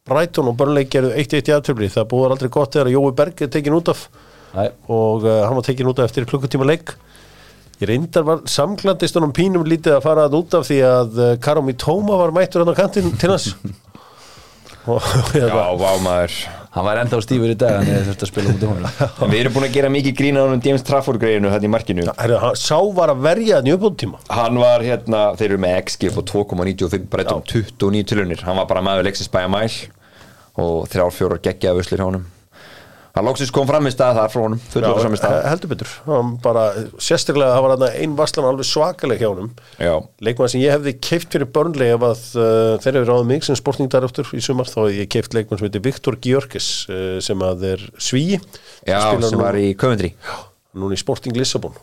Brighton 0.10 0.50
og 0.50 0.58
Burnley 0.58 0.88
gerðu 0.90 1.12
1-1 1.22 1.52
í 1.52 1.54
aðtöfli 1.54 1.90
það 1.94 2.10
búður 2.14 2.34
aldrei 2.36 2.52
gott 2.54 2.74
þegar 2.76 2.92
Jói 2.94 3.12
Berg 3.18 3.44
er 3.46 3.52
tekin 3.54 3.76
út 3.78 3.92
af. 3.94 4.08
Nei, 4.56 4.70
og 4.90 5.28
uh, 5.28 5.44
hann 5.46 5.58
var 5.60 5.66
tekin 5.68 5.90
út 5.92 6.02
af 6.02 6.10
eftir 6.10 6.26
klukkutíma 6.30 6.66
leik. 6.66 6.96
Ég 7.80 7.92
reyndar 7.92 8.26
var 8.28 8.42
samklandist 8.50 9.16
honum 9.20 9.36
pínum 9.36 9.68
lítið 9.68 10.00
að 10.00 10.08
fara 10.08 10.26
að 10.28 10.40
út 10.42 10.58
af 10.58 10.66
því 10.68 10.80
að 10.88 11.20
uh, 11.20 11.36
Karomi 11.44 11.78
Tóma 11.80 12.18
var 12.20 12.34
mættur 12.36 12.66
hann 12.66 12.74
á 12.74 12.80
kantinn 12.80 13.14
til 13.22 13.36
hans. 13.36 13.54
Og 14.90 15.04
Já, 15.36 15.46
ég 15.46 15.54
bara, 15.54 15.76
vá 15.78 15.92
maður 16.02 16.42
hann 16.76 16.86
var 16.86 17.02
enda 17.02 17.18
á 17.18 17.22
stífur 17.26 17.52
í 17.54 17.58
dag 17.60 17.80
en 17.82 18.08
þurfti 18.08 18.26
að 18.28 18.32
spila 18.32 18.54
út 18.54 18.64
í 18.64 18.70
honum. 18.70 18.90
En 19.26 19.34
við 19.34 19.40
erum 19.44 19.56
búin 19.58 19.68
að 19.68 19.76
gera 19.78 19.92
mikið 19.94 20.18
grína 20.22 20.44
á 20.44 20.50
hann 20.52 20.66
James 20.66 20.86
Trafford 20.86 21.22
greinu 21.22 21.52
þetta 21.54 21.70
í 21.70 21.74
markinu. 21.74 22.08
Herri, 22.20 22.40
hann, 22.44 22.58
sá 22.60 22.78
var 22.98 23.14
að 23.14 23.24
verja 23.26 23.60
hann 23.60 23.70
í 23.70 23.76
uppbúðtíma 23.76 24.22
Hann 24.30 24.60
var 24.62 24.86
hérna, 24.86 25.24
þeir 25.40 25.50
eru 25.52 25.62
með 25.66 25.78
XG 25.84 26.12
og 26.14 26.26
2,95 26.30 27.08
breytt 27.10 27.34
um 27.34 27.46
29 27.46 28.10
tilunir 28.14 28.44
Hann 28.46 28.60
var 28.62 28.70
bara 28.70 28.86
maður 28.86 29.10
leiksins 29.10 29.32
bæja 29.34 29.50
mæl 29.52 29.70
og 30.60 30.90
þrjár 30.92 31.16
fjórar 31.16 31.42
geggja 31.44 31.74
af 31.74 31.82
uslir 31.82 32.02
hjá 32.02 32.10
honum 32.10 32.28
Hann 33.20 33.28
lóksins 33.28 33.50
kom 33.52 33.68
fram 33.68 33.84
í 33.90 33.92
stað 33.92 34.16
þar 34.16 34.30
frá 34.32 34.42
honum 34.46 34.60
fullur 34.72 35.00
fram 35.04 35.16
í 35.16 35.20
stað 35.20 35.34
he- 35.36 35.50
heldur 35.52 35.72
betur. 35.74 35.90
Bara, 36.46 36.62
sérstaklega 37.04 37.52
það 37.58 37.64
var 37.66 37.74
hann 37.76 37.88
ein 38.00 38.14
varslan 38.16 38.48
alveg 38.48 38.68
svakaleg 38.70 39.20
hjá 39.20 39.28
honum. 39.34 39.50
Já, 39.76 39.92
leikmann 40.24 40.52
sem 40.54 40.62
ég 40.64 40.72
hefði 40.78 40.94
keift 41.04 41.36
fyrir 41.36 41.50
Burnley 41.52 41.92
ef 41.98 42.06
að 42.08 42.22
uh, 42.40 42.78
þeir 42.80 42.94
eru 43.02 43.10
ráðið 43.10 43.28
mig 43.34 43.44
sem 43.50 43.58
sportingdaröftur 43.60 44.32
í 44.38 44.44
sumar 44.46 44.72
þá 44.72 44.80
ég 44.96 45.10
keift 45.12 45.36
leikmann 45.36 45.60
sem 45.60 45.68
heitir 45.68 45.84
Viktor 45.90 46.16
Gjörkes 46.24 46.70
uh, 46.88 47.18
sem 47.28 47.44
að 47.44 47.66
er 47.74 47.84
svíi. 48.00 48.40
Já 48.88 49.02
sem 49.20 49.44
var 49.44 49.60
í 49.60 49.74
Coventry. 49.76 50.14
Núna 50.80 50.96
í 50.96 51.02
Sporting 51.04 51.36
Lissabon 51.36 51.76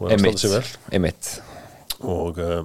vel. 0.56 0.64
Emmitt 0.96 1.34
og 2.00 2.40
uh, 2.40 2.62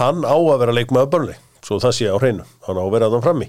hann 0.00 0.24
á 0.24 0.32
að 0.36 0.58
vera 0.64 0.74
leikmaður 0.80 1.12
Burnley 1.12 1.38
svo 1.64 1.78
það 1.80 1.94
sé 1.96 2.08
á 2.08 2.16
hreinu, 2.20 2.44
hann 2.66 2.76
á 2.76 2.82
að 2.84 2.90
vera 2.92 3.08
þann 3.12 3.22
frammi 3.24 3.46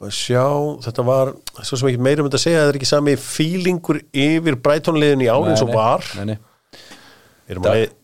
og 0.00 0.12
sjá, 0.12 0.44
þetta 0.84 1.04
var 1.06 1.30
svo 1.64 1.78
sem 1.80 1.88
ekki 1.92 2.02
meira 2.04 2.20
um 2.22 2.28
þetta 2.28 2.36
að 2.40 2.44
segja 2.46 2.62
það 2.64 2.72
er 2.72 2.78
ekki 2.80 2.88
sami 2.90 3.14
fílingur 3.16 4.02
yfir 4.12 4.58
Brighton-liðin 4.60 5.24
í 5.24 5.30
ár 5.32 5.48
eins 5.48 5.62
og 5.64 5.72
var. 5.72 6.04
Nei, 6.20 6.34
nei. 6.34 6.38
Við 7.46 7.56
erum 7.56 7.70
að- 7.70 7.94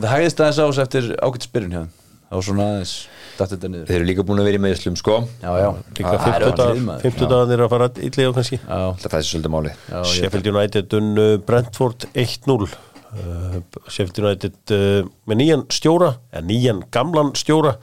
Það 0.00 0.12
hægist 0.14 0.40
aðeins 0.40 0.58
á 0.58 0.64
þessu 0.70 0.82
eftir 0.86 1.08
ágætt 1.20 1.46
spyrun 1.46 1.70
hjá 1.74 1.80
þeim. 1.84 1.90
Það 2.30 2.38
var 2.38 2.44
svona 2.46 2.66
aðeins 2.70 2.92
dætt 3.38 3.50
þetta 3.54 3.68
niður. 3.70 3.86
Þeir 3.90 3.96
eru 4.00 4.06
líka 4.08 4.24
búin 4.26 4.40
að 4.40 4.46
vera 4.48 4.58
í 4.58 4.62
meðslum 4.64 4.96
sko. 4.96 5.16
Já, 5.42 5.50
já, 5.60 5.68
líka 5.98 6.12
Það 6.14 6.34
er 6.34 6.44
öll 6.46 6.60
lið, 6.74 6.84
maður. 6.86 7.02
50 7.06 7.30
dagarnir 7.32 7.64
að 7.64 7.72
fara 7.74 7.88
illega 8.08 8.34
kannski. 8.36 8.58
Já, 8.60 8.78
Það 9.02 9.16
er 9.18 9.26
svolítið 9.30 9.72
ég- 9.90 10.12
Sheffield 10.14 10.46
United 10.54 10.94
unnu 11.00 11.26
Brentford 11.44 12.06
1-0 12.14 12.68
uh, 13.10 13.60
Sheffield 13.90 14.18
United 14.22 14.54
uh, 14.70 15.08
með 15.26 15.40
nýjan 15.42 15.64
stjóra 15.74 16.12
eða 16.32 16.44
nýjan 16.46 16.82
gamlan 16.94 17.32
stjóra 17.34 17.76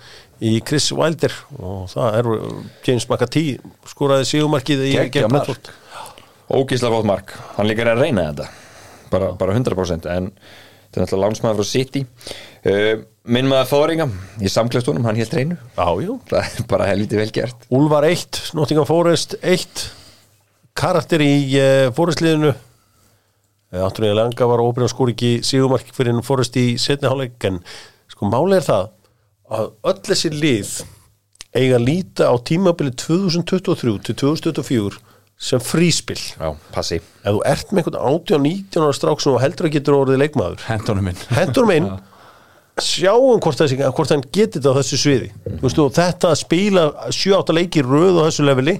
í 0.43 0.57
Chris 0.65 0.91
Wilder 0.93 1.33
og 1.57 1.89
það 1.91 2.19
er 2.19 2.31
uh, 2.35 2.47
James 2.85 3.07
McAtee 3.09 3.57
skoraði 3.89 4.29
sígumarkið 4.29 4.87
í 4.91 4.95
gegn. 5.09 5.29
Brentford 5.31 5.71
Ógísla 6.47 6.91
fótt 6.93 7.07
mark, 7.07 7.33
hann 7.57 7.67
líka 7.67 7.83
er 7.83 7.91
að 7.91 8.05
reyna 8.05 8.29
þetta. 8.29 8.45
Bara, 9.11 9.33
bara 9.35 9.55
100% 9.55 10.05
en 10.07 10.29
þetta 10.31 10.95
er 10.95 11.03
náttúrulega 11.03 11.23
lánsmaður 11.25 11.59
frá 11.59 11.67
City. 11.67 12.03
Uh, 12.63 13.03
Minn 13.27 13.49
maður 13.51 13.67
fóringa 13.73 14.05
í 14.39 14.47
samklæstunum, 14.47 15.03
hann 15.03 15.17
hélt 15.19 15.33
reynu 15.35 15.57
Já, 15.75 15.87
jú. 15.99 16.15
Það 16.29 16.45
er 16.45 16.67
bara 16.71 16.87
helviti 16.87 17.19
vel 17.19 17.27
gert. 17.35 17.67
Úlfar 17.75 18.07
1, 18.07 18.39
Nottingham 18.55 18.87
Forest 18.87 19.35
1 19.41 19.83
karakter 20.79 21.23
í 21.25 21.33
uh, 21.59 21.89
Forestliðinu. 21.97 22.53
Uh, 23.73 23.83
Antonija 23.83 24.15
Langa 24.15 24.47
var 24.47 24.63
óbyrðan 24.63 24.93
skóri 24.93 25.17
ekki 25.17 25.33
sígumark 25.43 25.91
fyrir 25.95 26.23
Forest 26.23 26.55
í 26.61 26.69
setni 26.79 27.11
hálfleik 27.11 27.49
en 27.51 27.59
sko 28.07 28.31
máli 28.31 28.61
er 28.61 28.63
það 28.63 28.87
að 29.53 29.69
öll 29.91 29.99
þessi 30.09 30.31
lið 30.33 30.71
eiga 31.57 31.77
að 31.77 31.85
líta 31.87 32.27
á 32.29 32.35
tímabili 32.47 32.91
2023 32.99 33.95
til 34.09 34.17
2024 34.19 34.99
sem 35.37 35.61
fríspill 35.61 36.17
Já, 36.17 36.49
passi. 36.73 36.97
Ef 37.21 37.35
þú 37.35 37.41
ert 37.45 37.71
með 37.71 37.83
einhvern 37.83 38.21
18-19 38.25 38.83
ára 38.83 38.97
strák 38.97 39.21
sem 39.21 39.39
heldur 39.41 39.69
að 39.69 39.75
getur 39.77 39.97
orðið 39.99 40.21
leikmaður 40.23 40.63
Hentunum 40.65 41.09
minn. 41.09 41.25
hendur 41.37 41.69
minn 41.69 41.89
sjáum 42.81 43.39
hvort, 43.41 43.57
þessi, 43.57 43.77
hvort 43.77 44.13
hann 44.13 44.23
geti 44.33 44.59
þetta 44.59 44.73
á 44.73 44.77
þessu 44.77 44.99
sviði. 45.01 45.31
Veist, 45.63 45.79
og 45.81 45.93
þetta 45.95 46.29
að 46.29 46.39
spila 46.43 46.83
7-8 47.09 47.55
leiki 47.57 47.81
í 47.81 47.85
röð 47.85 48.19
á 48.21 48.27
þessu 48.27 48.45
leveli. 48.45 48.75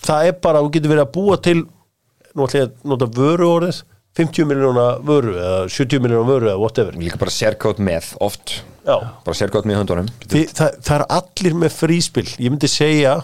Það 0.00 0.28
er 0.30 0.38
bara, 0.40 0.62
þú 0.64 0.70
getur 0.76 0.92
verið 0.94 1.04
að 1.04 1.12
búa 1.16 1.36
til 1.44 1.58
nú 1.60 2.46
ætla 2.46 2.62
ég 2.62 2.68
að 2.70 2.88
nota 2.92 3.08
vöru 3.18 3.48
orðið 3.58 3.82
50 4.18 4.44
miljóna 4.50 4.86
vöru 5.06 5.36
eða 5.38 5.68
70 5.70 6.02
miljóna 6.02 6.26
vöru 6.28 6.48
eða 6.50 6.58
whatever. 6.60 6.96
Líka 6.98 7.18
bara 7.20 7.30
sérkótt 7.34 7.78
með, 7.78 8.10
oft. 8.20 8.56
Já. 8.86 8.96
Bara 9.24 9.36
sérkótt 9.38 9.68
með 9.68 9.78
höndunum. 9.82 10.08
Þi, 10.26 10.44
það, 10.56 10.78
það 10.86 10.96
er 10.96 11.04
allir 11.18 11.58
með 11.62 11.76
fríspil. 11.76 12.26
Ég 12.40 12.50
myndi 12.50 12.70
segja 12.70 13.18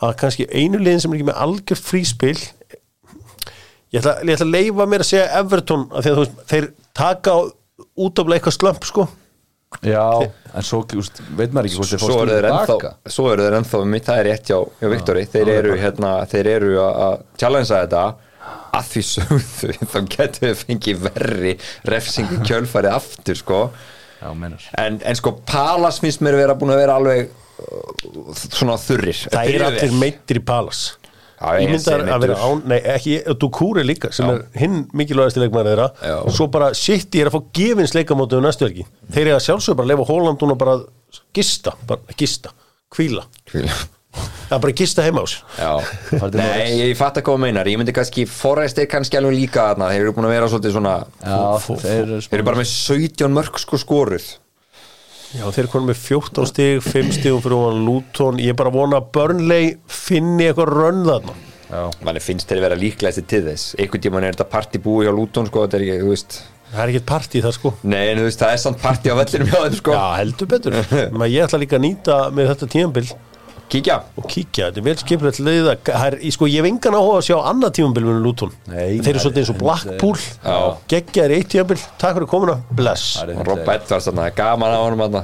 að 0.00 0.14
kannski 0.20 0.46
einu 0.54 0.78
liðin 0.80 1.02
sem 1.02 1.12
er 1.12 1.18
ekki 1.18 1.28
með 1.28 1.42
algjör 1.44 1.80
fríspil 1.82 2.36
ég 3.92 4.00
ætla, 4.02 4.18
ég 4.22 4.34
ætla 4.36 4.46
að 4.46 4.52
leifa 4.52 4.86
mér 4.88 5.04
að 5.04 5.08
segja 5.10 5.28
Everton 5.40 5.86
að 5.90 6.04
því 6.04 6.10
að 6.12 6.18
þú 6.18 6.24
veist, 6.24 6.42
þeir 6.52 6.66
taka 6.98 7.34
út 8.04 8.20
af 8.22 8.30
leika 8.32 8.52
slömp 8.54 8.84
sko. 8.86 9.06
Já, 9.84 10.04
en 10.56 10.64
svo 10.64 10.80
úst, 10.96 11.18
veit 11.36 11.52
maður 11.52 11.68
ekki 11.68 11.76
hvort 11.76 11.90
þeir 11.92 12.30
þeir 12.32 12.46
ennþá, 12.48 12.76
baka. 12.78 12.92
svo 13.12 13.26
eru 13.34 13.44
þeir 13.44 13.56
ennþá 13.58 13.80
mitt, 13.92 14.06
það 14.06 14.20
er 14.22 14.28
rétt 14.30 14.48
hjá, 14.48 14.58
hjá 14.80 14.88
Viktori. 14.94 15.24
Þeir 15.28 15.50
eru, 15.52 15.74
hérna, 15.82 16.12
þeir 16.30 16.48
eru 16.54 16.70
að- 16.80 17.00
að 17.08 17.16
challengea 17.42 17.82
þetta 17.82 18.04
að 18.78 18.90
því 18.92 19.04
sögðu 19.08 19.74
þá 19.92 19.98
getur 20.14 20.46
við 20.48 20.62
fengið 20.64 21.02
verri 21.08 21.54
refsingu 21.88 22.40
kjölfarið 22.46 22.96
aftur 22.98 23.40
sko. 23.40 23.64
Já, 24.18 24.30
meinar. 24.34 24.64
En, 24.78 25.00
en 25.06 25.18
sko 25.18 25.36
Palas 25.46 26.00
finnst 26.02 26.24
mér 26.26 26.38
vera 26.40 26.56
búin 26.58 26.74
að 26.74 26.82
vera 26.82 26.96
alveg 26.98 27.28
uh, 27.28 28.32
svona 28.34 28.78
þurrir. 28.82 29.26
Það 29.30 29.52
er 29.54 29.66
allir 29.68 29.94
meittir 30.00 30.40
í 30.40 30.44
palas. 30.46 30.88
Já, 31.38 31.52
ég 31.54 31.68
ég 31.68 31.70
myndi 31.70 31.84
sé 31.84 31.94
að 31.94 32.24
vera 32.24 32.36
án, 32.42 32.62
nei 32.66 32.78
ekki, 32.96 33.12
Dukúri 33.38 33.84
líka 33.86 34.10
sem 34.14 34.26
er 34.32 34.40
hinn 34.58 34.80
mikilvægasti 34.98 35.44
leikmæri 35.44 35.70
þeirra. 35.70 35.86
Já. 36.02 36.16
svo 36.34 36.48
bara 36.50 36.72
City 36.74 37.22
er 37.22 37.30
að 37.30 37.36
fá 37.36 37.52
gefins 37.54 37.94
leikamótu 37.94 38.40
næstu 38.42 38.66
helgi, 38.66 38.86
þeir 39.06 39.28
eru 39.28 39.36
að 39.36 39.44
sjálfsög 39.46 39.78
bara 39.78 39.86
að 39.86 39.92
lefa 39.92 40.08
Hólandun 40.08 40.54
og 40.56 40.58
bara 40.58 40.74
gista 41.38 41.76
bara 41.86 42.18
gista, 42.18 42.50
kvíla 42.90 43.22
það 44.18 44.56
er 44.56 44.62
bara 44.64 44.72
að 44.72 44.80
gista 44.82 45.04
heima 45.06 45.24
ás 45.24 45.36
nei, 46.38 46.66
ég 46.80 46.98
fatt 46.98 47.20
að 47.20 47.26
koma 47.28 47.46
meinar. 47.46 47.68
Ég 47.70 47.78
myndi 47.80 47.94
kannski, 47.96 48.26
Forrest 48.30 48.78
er 48.80 48.88
kannski 48.90 49.18
alveg 49.20 49.36
líka 49.36 49.70
þarna, 49.70 49.90
þeir 49.92 50.04
eru 50.06 50.14
búin 50.16 50.28
að 50.28 50.34
vera 50.36 50.50
svolítið 50.50 50.76
svona 50.76 50.94
Já, 51.22 51.40
þeir 51.68 51.96
eru 52.02 52.20
þeir 52.26 52.38
eru 52.40 52.46
bara 52.50 52.60
með 52.62 52.70
17 52.74 53.34
mörg 53.38 53.60
sko 53.62 53.80
skoruð. 53.80 54.28
Já, 55.36 55.44
þeir 55.44 55.62
eru 55.66 55.72
konum 55.74 55.90
með 55.90 56.00
14 56.06 56.48
stig, 56.48 56.78
5 56.86 57.10
stigum 57.18 57.42
fyrir 57.44 57.60
hún 57.60 57.82
Luton, 57.84 58.40
ég 58.40 58.54
er 58.54 58.58
bara 58.58 58.72
að 58.72 58.78
vona 58.80 59.00
að 59.02 59.10
Burnley 59.12 59.74
finni 59.92 60.48
eitthvað 60.48 60.72
rönn 60.72 61.02
þarna. 61.08 61.34
Já, 61.68 61.82
manni 62.00 62.22
finnst 62.24 62.48
þeir 62.48 62.62
vera 62.64 62.78
líklegasti 62.80 63.26
til 63.28 63.42
þess. 63.44 63.74
Einhvern 63.76 64.04
tímann 64.06 64.24
er 64.24 64.32
þetta 64.32 64.48
partí 64.48 64.80
búi 64.80 65.04
hjá 65.04 65.12
Luton 65.12 65.50
sko, 65.50 65.66
þetta 65.66 65.76
er 65.76 65.84
ekki, 65.84 65.98
þú 66.00 66.14
veist. 66.14 66.38
Það 66.68 66.80
er 66.80 66.92
ekkert 66.92 67.08
partí 67.08 67.42
það 67.44 67.54
sko. 67.58 67.72
Nei, 67.84 68.02
en 68.08 68.22
þú 68.22 68.24
veist, 68.28 68.40
það 68.40 68.54
er 68.54 68.62
samt 68.64 68.80
partí 68.80 69.12
á 69.12 69.16
vellinum 69.20 69.50
hjá 69.52 69.58
þeim 69.66 69.76
sko. 69.82 69.96
Já, 69.98 70.06
heldur 70.16 70.50
betur, 70.54 70.78
ég 71.34 71.44
ætla 71.44 71.60
líka 71.60 71.76
að 71.76 71.84
nýta 71.84 72.16
með 72.32 72.54
þetta 72.54 72.70
tímabil 72.72 73.10
kíkja, 73.72 73.96
og 74.18 74.26
kíkja, 74.30 74.68
þetta 74.68 74.80
er 74.80 74.86
vel 74.86 74.94
skipilegt 75.00 75.40
leið 75.44 75.70
að, 75.72 76.16
sko, 76.34 76.48
ég 76.48 76.62
hef 76.62 76.68
engan 76.70 76.96
áhuga 76.98 77.18
að 77.20 77.26
sjá 77.28 77.36
annað 77.50 77.74
tímabil 77.78 78.04
með 78.06 78.20
Luton, 78.24 78.52
Nei, 78.70 78.98
þeir 79.02 79.10
eru 79.14 79.22
svolítið 79.24 79.42
eins 79.42 79.52
og 79.52 79.58
Blackpool, 79.62 80.22
Já. 80.44 80.56
geggjaðir 80.92 81.34
eitt 81.36 81.50
tímabil. 81.52 81.80
Takk 82.00 82.16
fyrir 82.18 82.30
komuna, 82.30 82.56
bless. 82.80 83.18
Rob 83.48 83.64
Edwards 83.64 84.08
það 84.08 84.22
er 84.24 84.36
gaman 84.38 84.72
á 84.72 84.80
honum 84.80 85.18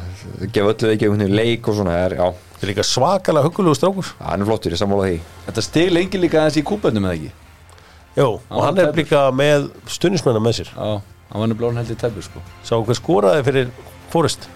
gefa 0.53 0.75
öllu 0.75 0.93
ekki 0.93 1.09
einhvern 1.09 1.25
veginn 1.25 1.39
leik 1.39 1.69
og 1.71 1.79
svona, 1.79 1.95
það 1.97 2.05
er, 2.05 2.17
já, 2.21 2.29
þetta 2.55 2.67
er 2.67 2.73
líka 2.73 2.87
svakalega 2.89 3.49
huggulegu 3.49 3.79
strákur. 3.79 4.13
Hann 4.21 4.45
er 4.45 4.51
flottur, 4.51 4.75
ég 4.75 4.81
sammála 4.81 5.09
því. 5.09 5.19
Þetta 5.49 5.65
stig 5.69 5.93
lengi 5.95 6.21
líka 6.21 6.43
aðeins 6.43 6.61
í 6.61 6.65
kúböndum 6.67 7.09
eða 7.09 7.19
ekki? 7.19 7.33
Jó, 8.15 8.29
og 8.39 8.61
hann 8.63 8.79
er 8.79 8.93
líka 8.95 9.27
með 9.35 9.71
stunismennar 9.91 10.43
með 10.45 10.61
sér. 10.61 10.73
Já, 10.75 11.01
hann 11.33 11.43
var 11.43 11.51
nefnilega 11.51 11.81
held 11.83 11.95
í 11.95 11.99
tefur 11.99 12.27
sko. 12.29 12.43
Sá 12.67 12.77
hver 12.79 12.99
skoraði 12.99 13.47
fyrir 13.49 13.73
Forrest 14.13 14.47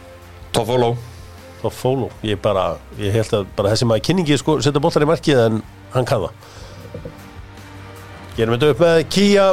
Toffolo, 0.55 0.93
og 1.63 1.75
Fólo, 1.75 2.09
ég 2.23 2.39
bara 2.43 2.77
ég 3.01 3.15
held 3.17 3.35
að 3.41 3.49
bara 3.57 3.73
þessi 3.73 3.89
maður 3.89 4.07
kynningi 4.09 4.39
sko, 4.39 4.59
setja 4.63 4.83
bollar 4.83 5.07
í 5.07 5.11
markið 5.11 5.41
en 5.47 5.63
hann 5.95 6.07
kann 6.09 6.27
það. 6.27 6.49
Gerum 8.39 8.55
þetta 8.55 8.71
upp 8.71 8.83
með 8.85 9.01
Kia 9.11 9.47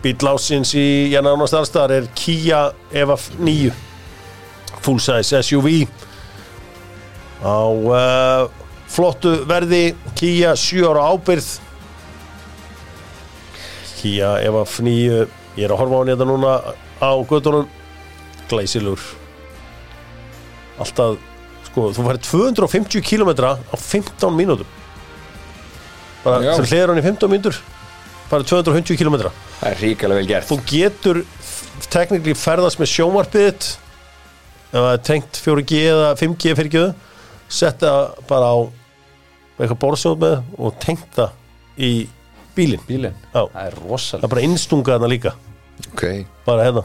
bíl 0.00 0.28
ásins 0.30 0.70
í 0.78 1.10
Janna 1.12 1.34
Ánast 1.34 1.56
Allstar 1.58 1.92
er 1.92 2.06
Kia 2.16 2.70
Eva 2.94 3.16
9 3.38 3.72
full 4.80 5.00
size 5.02 5.42
SUV 5.44 5.84
á 7.44 7.60
uh, 7.68 8.46
flottu 8.88 9.34
verði 9.48 9.90
Kia 10.16 10.54
7 10.56 10.86
ára 10.88 11.10
ábyrð 11.12 11.50
Kia 14.00 14.36
að 14.40 14.60
fnýju 14.72 15.24
ég 15.58 15.66
er 15.66 15.74
að 15.74 15.82
horfa 15.82 15.98
á 15.98 16.00
hann 16.00 16.12
hérna 16.14 16.28
núna 16.30 16.54
á 17.02 17.10
göttunum 17.28 17.68
glæsilur 18.48 19.02
alltaf 20.80 21.18
sko, 21.70 21.88
þú 21.94 22.06
færi 22.08 22.22
250 22.26 23.04
km 23.06 23.30
á 23.46 23.76
15 23.76 24.34
mínútum. 24.36 24.66
Bara 26.24 26.40
Já. 26.44 26.54
sem 26.58 26.66
hliður 26.68 26.92
hann 26.94 27.00
í 27.00 27.06
15 27.06 27.30
mínútur 27.32 27.60
bara 28.30 28.46
250 28.46 28.98
km 29.00 29.16
það 29.26 29.70
er 29.72 29.80
ríkilega 29.82 30.20
vel 30.20 30.28
gert. 30.28 30.50
Þú 30.50 30.58
getur 30.70 31.22
teknikli 31.90 32.34
ferðast 32.38 32.78
með 32.80 32.92
sjómarpið 32.92 33.46
þitt 33.48 33.70
ef 34.70 34.76
það 34.76 34.92
er 34.92 35.02
tengt 35.08 35.40
4G 35.42 35.80
eða 35.90 36.10
5G 36.20 36.54
fyrir 36.58 36.74
gjöðu 36.76 36.92
setja 37.50 37.94
bara 38.30 38.52
á 38.54 38.58
eitthvað 39.60 39.80
borðsjóð 39.82 40.20
með 40.22 40.36
og 40.62 40.76
tengt 40.80 41.08
það 41.16 41.34
í 41.80 41.92
bílinn. 42.54 42.84
Bílinn, 42.86 43.16
Já. 43.34 43.42
það 43.50 43.66
er 43.66 43.74
það 43.74 43.90
rosalega 43.90 44.28
er 44.28 44.34
bara 44.34 44.46
innstunga 44.46 44.94
þarna 44.94 45.10
líka. 45.10 45.34
Ok, 45.90 46.04
bara 46.46 46.66
hérna 46.68 46.84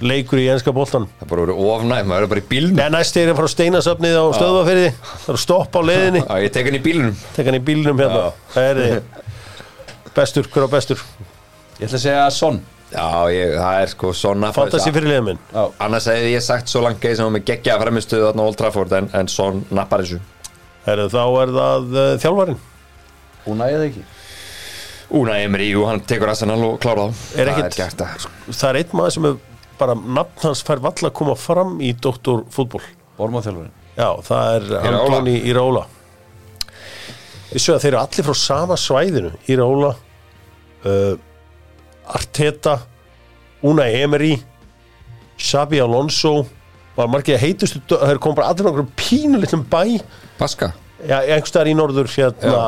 leikur 0.00 0.40
í 0.40 0.46
enska 0.52 0.72
boltan 0.74 1.06
það 1.18 1.24
er 1.26 1.30
bara 1.32 1.44
verið 1.44 1.62
ofnæð 1.74 2.08
maður 2.10 2.26
er 2.26 2.30
bara 2.32 2.42
í 2.42 2.46
bílnum. 2.50 2.76
Nei, 2.78 2.88
næst 2.94 3.16
er 3.16 3.28
ég 3.28 3.32
að 3.34 3.40
fara 3.40 3.50
á 3.50 3.54
steinasafnið 3.54 4.16
á 4.20 4.24
stöðvaferði 4.36 4.86
það 5.00 5.28
er 5.32 5.38
að 5.38 5.42
stoppa 5.44 5.82
á 5.82 5.88
leiðinni. 5.90 6.22
Já, 6.24 6.34
ég 6.44 6.54
tek 6.56 6.68
hann 6.70 6.78
í 6.78 6.82
bílnum. 6.86 7.18
Tek 7.36 7.50
hann 7.50 7.58
í 7.58 7.62
bílnum 7.70 8.02
hérna. 8.02 8.22
Það 8.54 8.68
er 8.70 8.80
þið 8.84 10.14
bestur, 10.20 10.50
hver 10.54 10.66
á 10.66 10.70
bestur? 10.76 11.04
Ég 11.80 11.86
ætla 11.88 12.00
að 12.00 12.06
segja 12.06 12.30
Son. 12.34 12.62
Já, 12.90 13.06
ég, 13.30 13.52
það 13.54 13.82
er 13.84 13.92
sko 13.92 14.10
svona 14.18 14.50
fantasi 14.54 14.90
fyrir 14.90 15.12
liðin 15.12 15.28
minn. 15.28 15.44
Já, 15.54 15.62
Annars 15.86 16.08
hefði 16.10 16.32
ég 16.34 16.42
sagt 16.42 16.72
svo 16.72 16.82
langt 16.82 16.98
geið 17.02 17.20
sem 17.20 17.28
var 17.28 17.36
með 17.36 17.44
geggja 17.52 17.76
framistuðu 17.78 18.26
þarna 18.26 18.48
Old 18.48 18.58
Trafford 18.58 18.96
en, 18.98 19.06
en 19.14 19.30
son 19.30 19.62
nappar 19.70 20.02
þessu. 20.02 20.18
Heru, 20.88 21.06
þá 21.12 21.22
er 21.44 21.54
það 21.54 21.94
uh, 21.94 22.10
þjálfarin 22.24 22.58
hún 23.46 23.62
ægði 23.64 23.86
ekki. 23.90 24.02
Úna 25.20 25.36
Emery, 25.42 25.70
jú, 25.72 25.84
hann 25.88 26.02
tekur 26.06 26.30
Arsenal 26.30 26.60
og 26.62 26.76
klára 26.82 27.08
þá. 27.08 27.22
Er 27.34 27.50
Það 27.50 27.64
er 27.64 27.78
gert 27.78 28.04
að 28.04 28.26
það 28.50 28.68
er 28.68 28.78
einn 28.80 28.92
maður 28.94 29.14
sem 29.16 29.26
er 29.30 29.38
bara 29.80 29.94
nafn 29.98 30.44
hans 30.46 30.62
fær 30.66 30.80
valla 30.84 31.08
að 31.10 31.16
koma 31.16 31.34
fram 31.40 31.78
í 31.82 31.92
Dr. 31.96 32.44
fútból 32.52 32.82
Bormáþjálfurinn 33.18 33.72
já, 33.96 34.08
það 34.24 34.54
er. 34.54 34.68
Antoni 34.92 35.34
Íraóla 35.50 35.86
vissu 37.50 37.74
að 37.74 37.82
þeir 37.82 37.90
eru 37.94 38.00
allir 38.04 38.26
frá 38.28 38.36
sama 38.38 38.76
svæðinu. 38.78 39.32
Íraóla 39.50 39.88
uh, 40.86 41.14
Arteta 42.14 42.76
Unai 43.66 43.90
Emery 44.00 44.36
Xabi 45.40 45.80
Alonso. 45.82 46.44
Var 46.96 47.08
margir 47.10 47.36
að 47.36 47.42
heitustu 47.46 47.80
dö- 47.90 47.98
þeir 48.06 48.20
kom 48.22 48.36
bara 48.38 48.52
allir 48.52 48.64
frá 48.66 48.70
einhverjum 48.70 48.94
pínu 49.00 49.40
litlum 49.42 49.64
bæ. 49.72 49.82
Paska? 50.38 50.70
Já, 51.00 51.18
einhverstaðar 51.24 51.70
í 51.72 51.74
norður 51.78 52.10
hérna 52.14 52.62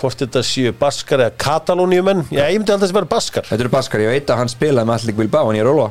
hvort 0.00 0.22
þetta 0.24 0.44
séu 0.46 0.72
baskar 0.80 1.26
eða 1.26 1.34
katalóniumenn 1.44 2.24
já, 2.32 2.44
ég 2.48 2.60
myndi 2.60 2.74
alltaf 2.74 2.90
sem 2.90 3.00
vera 3.00 3.10
baskar. 3.10 3.48
Þetta 3.50 3.66
eru 3.66 3.74
Baskar, 3.74 4.04
ég 4.06 4.14
veit 4.16 4.32
að 4.32 4.40
hann 4.42 4.52
spilaði 4.52 4.90
með 4.90 4.96
allir 5.00 5.20
Bilbao 5.20 5.50
en 5.50 5.58
ég 5.60 5.66
er 5.66 5.70
Róla 5.70 5.90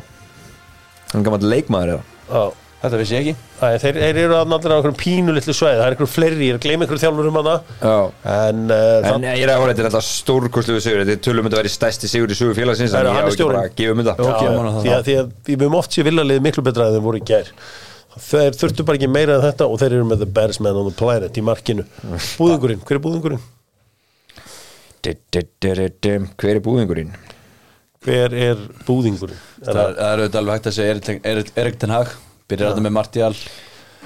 Hann 1.13 1.25
gammal 1.25 1.45
leikmaður 1.45 1.95
er 1.95 2.01
það 2.01 2.41
já. 2.41 2.57
Þetta 2.79 2.97
vissi 3.01 3.15
ég 3.17 3.25
ekki. 3.25 3.47
Æ, 3.59 3.65
þeir, 3.81 3.97
þeir 3.99 4.17
eru 4.21 4.35
að 4.37 4.53
allir 4.55 4.71
á 4.71 4.75
einhverjum 4.77 4.97
pínu 5.01 5.33
litlu 5.35 5.51
sveið 5.55 5.79
það 5.81 5.81
er 5.83 5.95
einhverjum 5.95 6.11
fleiri, 6.13 6.37
ég 6.45 6.53
er 6.53 6.59
að 6.59 6.63
gleyma 6.63 6.85
einhverjum 6.85 7.01
þjálfurum 7.03 7.39
að 7.41 7.49
það 7.49 7.73
Já. 7.81 7.95
En, 8.31 8.61
uh, 8.71 8.83
En 8.95 9.07
það, 9.09 9.25
ég 9.27 9.43
er 9.43 9.51
að 9.51 9.59
hóra, 9.59 9.73
þetta 9.73 9.83
er 9.83 9.89
alltaf 9.89 10.05
stórkostluðu 10.07 10.83
sigur. 10.85 11.01
Þetta 11.03 11.15
er 11.17 11.25
tölum 11.27 11.43
að 11.43 11.51
þetta 11.51 11.59
verið 11.59 11.75
stærsti 11.75 12.11
sigur 12.13 12.31
í 12.31 12.39
sugu 12.39 12.55
félagsins 12.55 12.95
Það 12.95 13.01
En 13.03 13.09
ég 13.09 13.19
hann 13.19 13.27
er 13.27 13.33
ekki 13.33 13.49
bara 13.49 13.65
að 13.67 13.91
um 13.91 14.01
þetta. 14.05 14.15
Já. 14.15 14.31
já, 14.31 14.39
gefum 14.39 14.61
honum 14.61 14.77
það 14.77 14.87
því, 14.87 14.95
að, 14.95 15.03
þá. 15.03 15.11
því 15.11 15.17
að 15.19 15.59
við 15.59 15.67
höfum 15.67 15.77
oft 15.81 15.99
sér 15.99 16.07
villalið 16.07 16.41
miklu 16.47 16.67
betra 16.69 16.87
en 16.87 16.95
þeir 16.95 17.05
voru 17.09 17.19
í 17.19 17.27
gær. 17.27 17.53
Þeir 18.29 18.59
þurftu 18.63 18.87
bara 18.87 19.01
ekki 19.01 19.11
meira 19.11 19.35
en 19.35 19.43
þetta 19.49 19.67
og 19.67 19.83
þeir 19.83 19.99
eru 19.99 20.07
með 20.07 20.23
the 20.23 20.31
baddest 20.39 20.63
man 20.63 20.79
on 20.79 20.87
the 20.87 20.95
planet 20.95 21.35
í 21.35 21.43
markinu. 21.43 21.83
Búðingurinn, 22.39 22.79
hver 22.87 22.95
er 22.95 23.03
búðingurinn? 23.03 23.43
Hver 25.03 26.55
er 26.55 26.61
búðingurinn? 26.65 27.13
hver 28.03 28.33
er 28.33 28.59
búðingurinn? 28.87 29.39
Það 29.65 29.79
er, 29.79 30.21
auðvitað 30.23 30.39
alveg 30.39 30.53
hægt 30.59 30.69
að 30.69 30.75
segja 30.77 30.93
Erik 31.63 31.79
Ten- 31.79 31.93
Hag 31.93 32.13
Byrjar 32.49 32.71
þetta 32.73 32.85
með 32.85 32.95
Martial 32.95 33.33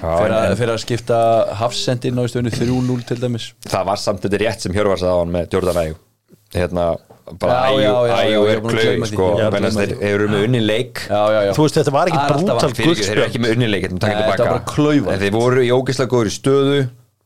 Fyrir 0.04 0.72
að, 0.74 0.80
skipta 0.82 1.18
hafsendin 1.60 2.18
á 2.18 2.22
í 2.26 2.30
stöðinu 2.32 2.50
3-0 2.52 3.04
til 3.08 3.18
dæmis 3.22 3.52
Það 3.70 3.84
var 3.88 4.00
samt 4.02 4.24
þetta 4.26 4.40
rétt 4.42 4.66
sem 4.66 4.74
Hjörvar 4.74 4.98
sagði 5.00 5.14
á 5.14 5.20
hann 5.22 5.34
með 5.36 5.54
Jordan 5.54 5.78
Æjú 5.84 5.94
Hérna, 6.54 6.82
bara 7.40 7.54
ég 7.74 8.50
er 8.52 8.60
því. 8.62 9.06
sko, 9.10 9.28
gleyma 9.38 9.70
þeir 9.74 9.94
eru 10.10 10.26
með 10.30 10.44
unni 10.48 10.60
leik 10.62 11.00
Já, 11.08 11.22
já, 11.34 11.38
já 11.48 11.52
þú 11.56 11.64
veist, 11.64 11.78
þetta 11.80 11.94
var 11.94 12.10
ekki 12.10 12.18
að- 12.20 12.28
Fyrir 12.34 12.98
þeir 12.98 13.14
eru 13.14 13.24
ekki 13.24 13.40
guldspjöld 13.40 13.40
með 13.46 13.54
unni 13.56 13.70
leik 13.70 13.86
Þetta 13.88 14.26
var 14.28 14.42
bara 14.44 14.60
klaufar. 14.68 15.14
En 15.14 15.22
þeir 15.24 15.34
voru 15.34 15.64
í 15.64 15.70
ógeðslega 15.74 16.12
góður 16.14 16.30
stöðu 16.34 16.78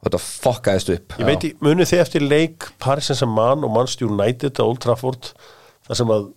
þetta 0.06 0.20
fokkaðist 0.22 0.90
upp 0.94 1.14
ég 1.18 1.28
veit, 1.28 1.46
munið 1.64 1.92
þið 1.92 2.02
eftir 2.04 2.26
leik 2.26 2.68
Paris 2.82 3.10
Saint-Germain 3.10 3.66
og 3.66 3.72
Manchester 3.74 4.10
United 4.10 4.60
á 4.60 4.64
Old 4.64 4.82
Trafford 4.84 5.32
þar 5.88 6.02
sem 6.02 6.12
að 6.16 6.28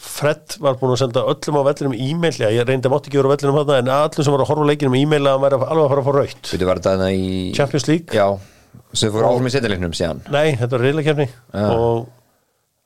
Fred 0.00 0.54
var 0.64 0.78
búin 0.80 0.94
að 0.94 1.02
senda 1.02 1.22
öllum 1.28 1.58
á 1.60 1.62
vellinum 1.66 1.92
e-mail, 1.92 2.32
ég 2.40 2.62
reyndi 2.64 2.88
að 2.88 2.94
mátti 2.94 3.10
ekki 3.10 3.18
vera 3.20 3.28
á 3.28 3.32
vellinum 3.34 3.58
þarna, 3.58 3.80
en 3.82 3.90
öllum 3.98 4.24
sem 4.24 4.32
var 4.32 4.42
að 4.46 4.48
horfa 4.48 4.68
leikinum 4.70 4.96
e-mail 4.96 5.26
að 5.28 5.42
væri 5.42 5.58
alveg 5.60 5.82
að 5.82 5.90
fara 5.92 6.00
að 6.00 6.06
fá 6.06 6.14
raut 6.16 6.48
Þetta 6.54 6.68
var 6.70 6.80
þetta 6.80 7.10
í 7.12 7.26
Champions 7.58 7.86
League? 7.90 8.16
Já, 8.16 8.24
sem 8.96 9.12
fór 9.12 9.26
áfram 9.28 9.50
í 9.50 9.52
setjarleiknum 9.52 9.92
síðan. 9.98 10.22
Nei, 10.32 10.56
þetta 10.56 10.78
var 10.78 10.84
reyðleikefni 10.86 11.26
og 11.60 12.08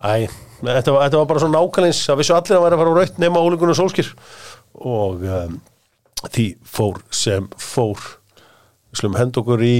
æ, 0.02 0.26
þetta 0.58 0.96
var, 0.96 1.06
þetta 1.06 1.20
var 1.20 1.30
bara 1.30 1.44
svo 1.44 1.52
nákvæmleins 1.54 2.02
að 2.10 2.20
vissu 2.24 2.34
allir 2.34 2.58
að 2.58 2.66
væri 2.66 2.74
að 2.74 2.82
fara 2.82 2.90
á 2.90 2.98
raut 2.98 3.22
nema 3.22 3.44
ólingunum 3.46 3.78
sólskir 3.78 4.10
og 4.74 5.22
um, 5.38 5.56
því 6.26 6.48
fór 6.66 6.98
sem 7.14 7.46
fór. 7.62 8.02
Við 8.90 9.04
slum 9.04 9.18
henda 9.22 9.38
okkur 9.42 9.62
í 9.62 9.76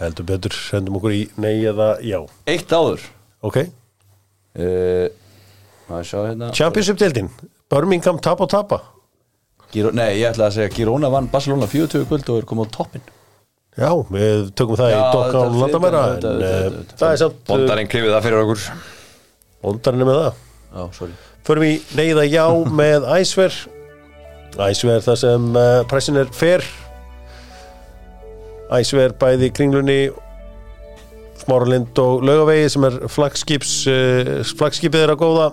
heldur 0.00 0.26
betur 0.28 0.54
hendum 0.72 0.96
okkur 1.00 1.12
í 1.16 1.22
nei 1.40 1.58
eða 1.68 1.90
já. 2.04 2.18
Eitt 2.48 2.72
áður. 2.72 3.04
Ok, 3.44 3.56
uh, 4.60 5.06
Maður 5.90 6.06
sjá 6.06 6.18
hérna? 6.28 6.48
Championship-deildin 6.54 7.28
Birmingham 7.70 8.18
tapa 8.22 8.44
og 8.46 8.50
tapa. 8.52 8.80
Giro, 9.70 9.90
Nei, 9.94 10.16
ég 10.20 10.28
ætla 10.32 10.48
að 10.50 10.56
segja 10.58 10.72
Girona 10.74 11.08
vann 11.12 11.28
Barcelona 11.30 11.66
40 11.70 12.04
kvöld 12.10 12.28
og 12.32 12.40
er 12.40 12.46
komið 12.50 12.70
á 12.70 12.74
toppin 12.74 13.02
já, 13.78 13.90
við 14.10 14.48
tökum 14.58 14.74
það 14.78 14.88
í 14.90 14.94
Já, 14.96 15.02
dokka 15.14 15.26
þetta 15.30 15.40
á 15.40 15.46
er 15.46 15.58
landamæra 15.62 16.00
en 16.00 16.14
þetta- 16.16 16.32
þetta- 16.40 16.48
uh, 16.50 16.78
þetta- 16.80 16.96
það 17.00 17.12
er 17.14 17.20
samt 17.22 17.36
uh, 17.38 17.44
Bondarinn 17.52 17.90
klifið 17.92 18.14
það 18.16 18.24
fyrir 18.26 18.40
okkur. 18.44 18.64
bondarinn 19.62 20.02
er 20.04 20.08
með 20.10 20.18
það. 20.20 20.40
Já, 20.74 20.82
sorry. 20.98 21.14
Förum 21.46 21.66
í 21.68 21.72
neyða 22.00 22.24
já 22.30 22.44
með 22.82 23.06
æsver 23.18 23.60
Æsver 24.66 25.04
þar 25.06 25.20
sem 25.22 25.46
uh, 25.54 25.68
pressin 25.90 26.18
er 26.18 26.32
fer 26.34 26.66
Æsver 28.76 29.14
bæði 29.18 29.48
í 29.48 29.54
kringlunni 29.54 30.00
Smáralind 31.40 31.98
og 32.02 32.22
Laugavegi 32.26 32.68
sem 32.70 32.84
er 32.86 32.98
flagskips 33.10 33.72
uh, 33.90 34.36
flagskipið 34.58 35.06
er 35.06 35.14
að 35.14 35.22
góða 35.24 35.48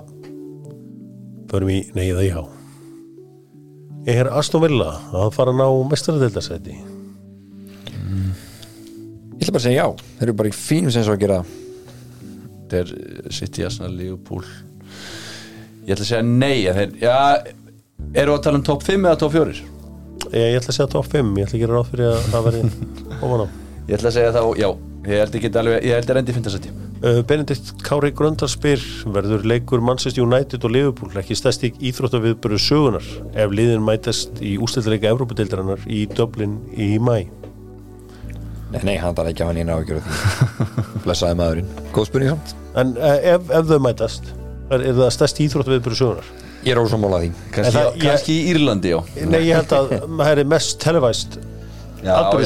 Förum 1.51 1.71
í 1.71 1.79
neyða 1.95 2.27
já 2.27 2.39
Er 4.07 4.29
Aston 4.39 4.63
Villa 4.63 4.93
að 5.11 5.33
fara 5.35 5.51
að 5.51 5.59
ná 5.59 5.89
mestaradeildasæti? 5.91 6.77
Ég 9.37 9.43
ætla 9.43 9.53
bara 9.53 9.59
að 9.59 9.65
segja 9.67 9.81
já, 9.83 10.05
þeir 10.17 10.27
eru 10.29 10.35
bara 10.39 10.49
í 10.49 10.55
fínum 10.55 10.93
sem 10.93 11.03
svo 11.05 11.13
að 11.13 11.19
gera. 11.21 11.41
Þetta 12.67 12.79
er 12.79 12.93
uh, 12.95 13.27
City, 13.35 13.65
Arsenal, 13.67 13.91
Liverpool 13.95 14.45
Ég 15.87 15.93
ætla 15.93 16.03
að 16.03 16.09
segja 16.09 16.23
nei 16.27 16.63
þeir, 16.75 16.95
Já, 16.99 17.17
eru 18.23 18.33
að 18.33 18.41
tala 18.47 18.59
um 18.59 18.65
top 18.67 18.83
5 18.87 19.05
eða 19.05 19.19
top 19.21 19.35
4? 19.35 19.53
Ég, 20.33 20.41
ég 20.41 20.57
ætla 20.59 20.73
að 20.73 20.79
segja 20.79 20.89
top 20.95 21.07
5, 21.13 21.29
ég 21.39 21.47
ætla 21.47 21.59
að 21.59 21.63
gera 21.63 21.77
ráð 21.77 21.91
fyrir 21.93 22.09
að 22.11 22.31
það 22.33 22.47
verði 22.49 22.63
ofan 23.21 23.43
á. 23.43 23.47
Ég 23.87 23.95
ætla 23.97 24.09
að 24.11 24.17
segja 24.19 24.33
þá, 24.35 24.43
já 24.59 24.69
Ég 25.07 25.21
held 25.21 25.35
ekki 25.39 25.49
alveg, 25.55 25.85
ég 25.87 25.93
held 25.95 26.09
að 26.11 26.17
rendi 26.19 26.33
finna 26.35 26.51
sætti 26.57 26.73
Uh, 26.97 27.19
Benedikt 27.29 27.67
Kári 27.85 28.09
Gröndal 28.09 28.47
spyr 28.49 28.81
verður 29.13 29.43
leikur 29.45 29.83
Manchester 29.85 30.23
United 30.25 30.63
og 30.65 30.71
Liverpool 30.73 31.13
ekki 31.21 31.35
stærsti 31.37 31.69
íþróttaviðböru 31.91 32.57
sögunar 32.57 33.05
ef 33.37 33.51
liðin 33.53 33.83
mætast 33.85 34.41
í 34.41 34.55
ústættileika 34.57 35.11
Evrópadeildarinnar 35.13 35.83
í 35.85 36.07
Dublin 36.09 36.55
í 36.73 36.95
mæ 36.97 37.27
Nei, 38.73 38.81
nei, 38.83 38.95
hann 38.97 39.13
þarf 39.15 39.29
ekki 39.29 39.45
að 39.45 39.51
hafa 39.51 39.57
nýna 39.59 39.75
ágjörð 39.77 40.07
því. 40.07 40.15
Blessaði 41.05 41.37
maðurinn. 41.39 41.69
Góð 41.95 42.09
spurning 42.09 42.33
samt. 42.33 42.55
En 42.81 42.95
uh, 42.97 43.13
ef, 43.35 43.45
ef 43.61 43.69
þau 43.69 43.77
mætast 43.85 44.31
er, 44.33 44.81
er 44.81 44.97
það 44.97 45.13
stærsti 45.19 45.45
íþróttaviðböru 45.47 45.99
sögunar 46.01 46.33
Ég 46.65 46.73
er 46.73 46.81
ósámála 46.81 47.21
því. 47.21 47.29
Kannski, 47.53 47.69
En 47.69 47.77
það- 47.77 47.93
ég- 47.93 48.07
kannski 48.09 48.33
í 48.41 48.49
Írlandi, 48.55 48.95
já. 48.95 48.99
Nei, 49.29 49.39
ég 49.51 49.61
held 49.61 49.77
að 49.77 49.93
það 50.17 50.33
er 50.33 50.43
mest 50.57 50.79
televæst 50.81 51.37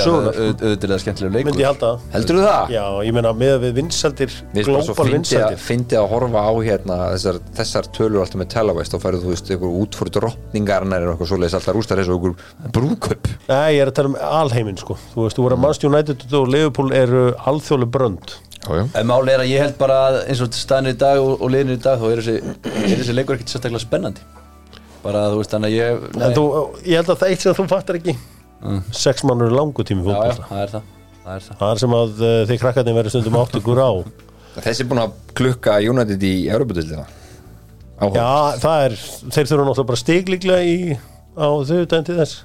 Sögunnar. 0.06 0.36
au- 0.36 0.54
auðvitað 0.62 0.84
er 0.88 0.92
það 0.96 1.02
skemmtilega 1.04 1.34
leikur. 1.36 1.50
Myndi 1.52 1.64
ég 1.64 1.70
halda 1.72 1.88
það. 1.92 2.00
Heldur 2.16 2.36
þú 2.36 2.44
það? 2.48 2.70
Já, 2.72 2.86
ég 3.08 3.14
meina 3.14 3.34
með 3.34 3.56
við 3.62 4.66
svo 4.66 4.94
glóbal 4.96 5.12
vinsaldir 5.12 5.58
fyndi 5.62 5.98
að 6.00 6.08
horfa 6.12 6.42
á 6.42 6.52
hérna 6.66 6.98
þessar, 7.14 7.40
þessar 7.58 7.90
tölur 7.96 8.22
alltaf 8.24 8.40
með 8.42 8.50
televæst 8.56 8.96
og 8.98 9.02
færið 9.04 9.24
þú 9.26 9.32
veist 9.34 9.52
ykkur 9.56 9.76
út 9.82 9.98
fyrir 10.00 10.14
drottningarnar 10.18 11.08
og 11.08 11.14
eitthvað 11.16 11.32
svoleiðis 11.32 11.56
alltaf 11.60 11.76
rústar 11.78 12.02
þessu 12.02 12.16
og 12.16 12.22
ykkur 12.22 12.36
brúðkaup. 12.76 13.32
Nei, 13.50 13.76
ég 13.76 13.82
er 13.86 13.92
að 13.92 13.98
tala 14.00 14.12
um 14.12 14.18
alheiminn 14.42 14.78
sko. 14.82 14.98
Þú 15.16 15.26
veist, 15.28 15.38
þú 15.38 15.46
voru 15.48 15.58
að 15.58 15.64
Manchester 15.66 15.92
United 15.92 16.34
og 16.40 16.48
Liverpool 16.48 16.92
eru 16.94 17.24
alþjóðlu 17.46 17.90
brönd. 17.92 18.36
Já, 18.62 18.70
já. 18.78 18.84
En 19.00 19.08
máli 19.10 19.34
er 19.34 19.42
að 19.42 19.50
ég 19.50 19.64
held 19.66 19.78
bara 19.80 19.96
að 20.10 20.20
eins 20.30 20.42
og 20.46 20.52
staðinir 20.54 20.94
í 20.94 21.00
dag 21.02 21.18
og, 21.22 21.42
og 21.42 21.50
liðinir 21.50 21.80
í 21.80 21.82
dag 21.82 21.98
þá 22.00 22.06
er 22.12 22.22
þessi, 22.22 22.36
er 22.92 23.00
þessi 23.02 23.16
leikur 23.18 23.36
ekkert 23.40 23.50
sérstaklega 23.56 23.82
spennandi. 23.82 24.22
Bara 25.02 25.24
þú 25.34 25.40
veist 25.42 25.56
þannig 25.56 25.72
að 25.72 25.78
ég 25.80 26.04
nei. 26.14 26.26
En 26.28 26.36
þú, 26.38 26.44
ég 26.86 27.00
held 27.02 27.10
að 27.10 27.18
það 27.24 27.32
eitt 27.34 27.42
sem 27.42 27.56
þú 27.58 27.66
fattar 27.72 27.98
ekki 27.98 28.14
Sex 28.96 29.24
mannur 29.28 29.52
langu 29.56 29.84
tími 29.88 30.04
Já, 30.06 30.12
já, 30.12 30.16
fótbolta. 30.16 30.50
það 30.52 30.62
er 30.66 30.74
það. 30.76 30.90
Það 31.22 31.34
er 31.36 31.46
það. 31.48 31.56
Það 31.62 31.72
er 31.76 31.82
sem 31.84 31.96
að 31.98 32.22
uh, 32.22 32.36
þið 32.50 32.60
krakkarnir 32.62 32.96
verður 32.98 33.14
stundum 33.16 33.38
átt 33.42 33.58
ykkur 33.62 33.82
á. 33.82 33.90
Þessi 34.62 34.84
er 34.84 34.88
búin 34.92 35.02
að 35.06 35.12
klukka 35.40 35.76
United 35.90 36.24
í 36.28 36.34
Europatildina 36.52 37.06
Já, 38.02 38.58
það 38.58 38.84
er, 38.88 38.96
þeir 39.30 39.50
þurfa 39.52 39.66
náttúrulega 39.68 39.90
bara 39.92 40.00
stiglíklega 40.02 40.64
í, 40.66 40.96
á 41.38 41.48
þau 41.70 41.84
dæn 41.94 42.08
til 42.08 42.16
þess. 42.18 42.40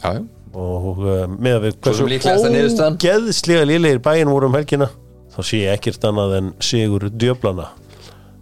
Já, 0.00 0.08
já. 0.16 0.22
og 0.56 1.02
uh, 1.04 1.26
með 1.36 1.58
að 1.58 1.66
við 1.66 1.74
Svo 1.84 1.92
sem 1.98 2.08
líklegasta 2.14 2.52
niðurstaðan. 2.54 2.96
geðslega 3.04 3.66
lélegir 3.68 4.00
bæinn 4.06 4.30
voru 4.32 4.48
um 4.48 4.56
helgina 4.56 4.88
þá 5.36 5.38
sé 5.44 5.60
ég 5.66 5.76
ekkert 5.76 6.06
annað 6.08 6.32
en 6.38 6.48
sigur 6.64 7.04
djöflana 7.12 7.66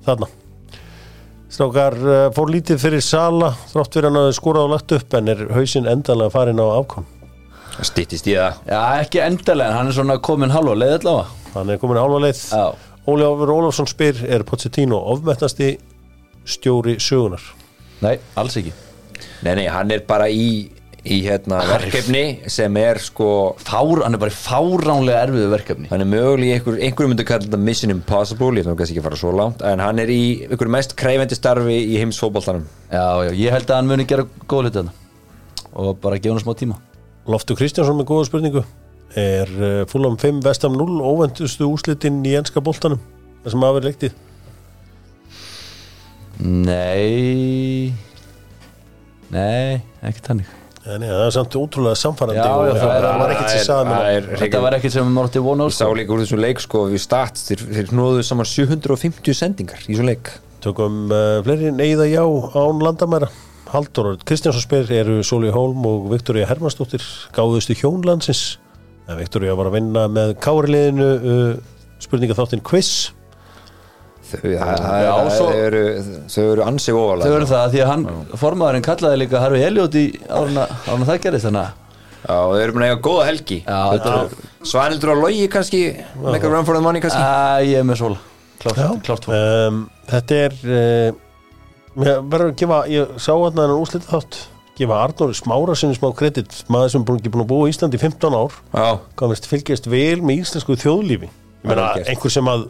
þarna 0.07 0.29
Strákar 1.55 1.95
uh, 2.03 2.15
fór 2.35 2.51
lítið 2.51 2.81
fyrir 2.83 3.05
Sala 3.05 3.53
þrátt 3.71 3.95
fyrir 3.95 4.11
hann 4.11 4.21
að 4.25 4.33
skora 4.35 4.65
á 4.65 4.73
lagt 4.75 4.95
upp 4.97 5.15
en 5.15 5.31
er 5.31 5.45
hausinn 5.55 5.87
endanlega 5.91 6.35
farin 6.35 6.59
á 6.59 6.67
afkom 6.67 7.07
Það 7.75 7.89
styttist 7.89 8.29
í 8.31 8.35
það. 8.37 8.59
Já, 8.71 8.81
ekki 9.03 9.21
endalega, 9.23 9.71
en 9.73 9.79
hann 9.81 9.89
er 9.91 9.97
svona 9.97 10.15
komin 10.23 10.53
halva 10.55 10.77
leið 10.79 10.93
allavega. 11.01 11.49
Hann 11.57 11.73
er 11.75 11.81
komin 11.83 11.99
hálfa 11.99 12.21
leið. 12.23 12.43
Já, 12.55 12.93
Óli 13.11 13.27
Áfur 13.27 13.51
Ólafsson 13.51 13.89
spyr 13.91 14.21
er 14.31 14.45
Pochettino 14.47 15.01
ofmettasti 15.11 15.73
stjóri 16.47 16.95
sögunar 17.03 17.43
nei, 18.05 18.19
alls 18.39 18.57
ekki. 18.61 18.73
Nei, 19.45 19.55
nei, 19.59 19.67
hann 19.73 19.93
er 19.95 20.05
bara 20.09 20.29
í, 20.29 20.71
í 21.05 21.19
hérna, 21.27 21.61
verkefni 21.69 22.23
sem 22.51 22.77
er 22.81 22.99
sko 23.03 23.29
Fár, 23.61 24.03
hann 24.07 24.17
er 24.17 24.21
bara 24.23 24.33
fáránlega 24.33 25.25
erfiðu 25.27 25.51
verkefni. 25.53 25.89
Hann 25.91 26.05
er 26.05 26.09
mögulega 26.09 26.47
í 26.47 26.55
einhver, 26.57 26.79
einhverjum 26.81 27.13
myndi 27.13 27.27
kalla 27.29 27.45
þetta 27.45 27.61
Mission 27.61 27.93
Impossible, 27.93 28.55
ég 28.57 28.65
ætlum 28.65 28.79
kannski 28.79 28.97
ekki 28.97 29.03
að 29.03 29.09
fara 29.11 29.21
svo 29.21 29.35
langt 29.37 29.65
en 29.69 29.83
hann 29.85 30.01
er 30.01 30.13
í 30.13 30.23
einhver 30.49 30.73
mest 30.73 30.97
kræfendi 30.99 31.37
starfi 31.37 31.77
í 31.77 32.01
heimsfótboltanum. 32.01 32.65
Já, 32.89 33.05
já, 33.29 33.33
ég 33.37 33.57
held 33.57 33.69
að 33.69 33.81
hann 33.81 33.93
muni 33.93 34.09
gera 34.09 34.27
góð 34.49 34.65
hluti 34.65 34.81
þarna. 34.81 34.97
Og 35.75 36.01
bara 36.01 36.21
gefa 36.21 36.39
hann 36.39 36.45
smá 36.45 36.57
tíma. 36.57 36.81
Loftur 37.29 37.59
Kristjánsson 37.61 38.01
með 38.01 38.09
góða 38.13 38.29
spurningu. 38.31 38.65
Er 39.21 39.51
uh, 39.61 39.85
fúlam 39.91 40.17
5 40.21 40.41
vestam 40.45 40.75
0 40.79 40.99
óvendustu 41.05 41.69
úslitin 41.69 42.25
í 42.27 42.35
enska 42.41 42.65
boltanum? 42.65 43.03
Það 43.45 43.53
sem 43.55 43.67
verið 43.69 43.89
leiktið 43.91 44.21
Nei. 46.45 47.95
Nei, 49.31 49.81
ekki 50.03 50.25
tannig 50.25 50.64
ja, 50.85 50.99
það 51.01 51.25
er 51.27 51.35
samt 51.37 51.55
ótrúlega 51.59 51.97
samfærandi 52.01 52.41
Já, 52.41 52.49
og 52.55 52.67
já, 52.69 52.75
það 52.81 52.95
er- 52.95 53.05
það 53.07 53.19
var 53.23 53.33
ekkert 53.35 53.53
sem 53.55 53.65
sagði 53.65 53.85
það 53.85 53.91
mér 53.91 54.09
er 54.15 54.41
Þetta 54.43 54.61
var 54.65 54.77
ekkert 54.79 54.93
sem 54.97 55.19
átti 55.25 55.43
vona 55.45 55.65
á 55.65 55.69
Ég 55.69 55.77
sá 55.79 55.85
sko. 55.85 55.95
líka 55.99 56.13
úr 56.17 56.23
þessum 56.25 56.43
leik 56.45 56.61
sko 56.65 56.83
við 56.93 57.03
stats, 57.05 57.47
þeir, 57.49 57.65
þeir 57.79 57.93
hnóðu 57.95 58.25
saman 58.29 58.49
750 58.51 59.39
sendingar 59.39 59.81
í 59.87 59.93
þessum 59.95 60.09
leik. 60.11 60.31
Tökum 60.65 60.99
uh, 61.13 61.43
fleiri 61.45 61.73
neyða 61.77 62.07
já 62.09 62.23
án 62.25 62.85
landamæra. 62.85 63.29
Haldur 63.75 64.13
Kristjánsson 64.25 64.63
spyr 64.63 64.93
eru 64.95 65.19
Sóli 65.27 65.51
Hólm 65.51 65.83
og 65.89 66.11
Viktoria 66.13 66.47
Hermannsdóttir 66.47 67.03
gáðustu 67.35 67.75
hjónlandsins 67.81 68.59
en 69.09 69.19
Viktoria 69.19 69.57
var 69.59 69.67
að 69.69 69.75
vinna 69.81 70.05
með 70.09 70.37
káriliðinu 70.45 71.09
uh, 71.17 71.57
spurninga 72.01 72.37
þáttinn 72.39 72.63
quiz 72.65 73.11
Þau, 74.25 74.41
það, 74.41 74.71
það, 74.81 75.31
það, 75.37 75.55
eru, 75.61 75.81
þau 76.33 76.45
eru 76.45 76.65
ansið 76.65 76.95
Þau 76.95 77.01
ofalega 77.05 77.35
eru 77.39 77.49
það 77.51 77.73
því 77.75 77.81
að 77.85 77.91
hann, 77.91 78.05
formaðurinn 78.41 78.85
kallaði 78.87 79.19
líka 79.21 79.43
Harfi 79.43 79.65
Elliot 79.69 79.99
í 80.01 80.05
áruna, 80.29 80.65
áruna 80.89 81.09
það 81.11 81.19
gerist 81.27 81.49
þannig 81.49 81.65
að 81.65 81.83
Já, 82.25 82.37
þau 82.41 82.61
eru 82.63 82.73
búin 82.73 82.85
að 82.87 82.89
eiga 82.89 83.01
góða 83.05 83.25
helgi. 83.29 83.59
Já, 83.67 83.81
þetta 83.93 84.13
er- 84.23 84.53
Svanildur 84.65 85.13
á 85.13 85.17
logi 85.21 85.49
kannski 85.53 85.83
make 86.25 86.47
a 86.49 86.49
run 86.55 86.65
for 86.65 86.79
the 86.79 86.81
money 86.81 87.03
kannski? 87.05 87.21
Æ, 87.21 87.69
ég 87.69 87.83
er 87.83 87.85
með 87.85 88.01
svola 88.01 88.23
Klárt, 88.65 88.81
klárt 89.05 89.29
fólk 89.29 89.37
um, 89.37 89.83
Þetta 90.09 90.41
er 90.47 90.57
uh, 90.65 91.21
mér 92.01 92.25
verður 92.33 92.49
að 92.49 92.59
gefa, 92.63 92.81
ég 92.89 93.15
sá 93.21 93.33
að 93.35 93.61
hann 93.61 93.75
úslita 93.77 94.09
þátt 94.09 94.41
gefa 94.79 95.03
Arnóri 95.05 95.37
Smára 95.39 95.77
sinni 95.79 95.95
smá 95.99 96.09
kredit 96.17 96.57
maður 96.73 96.95
sem 96.95 97.05
er 97.05 97.07
búin, 97.29 97.45
að 97.45 97.51
búa 97.53 97.69
í 97.69 97.75
Íslandi 97.75 98.01
í 98.01 98.03
15 98.03 98.35
ár. 98.35 98.57
Fylgjast 99.47 99.87
vel 99.91 100.25
með 100.25 100.41
íslensku 100.43 100.75
þjóðlífi? 100.81 101.29
Ég 101.29 101.69
meina 101.71 101.93
einhver 102.03 102.33
sem 102.35 102.49
að 102.51 102.67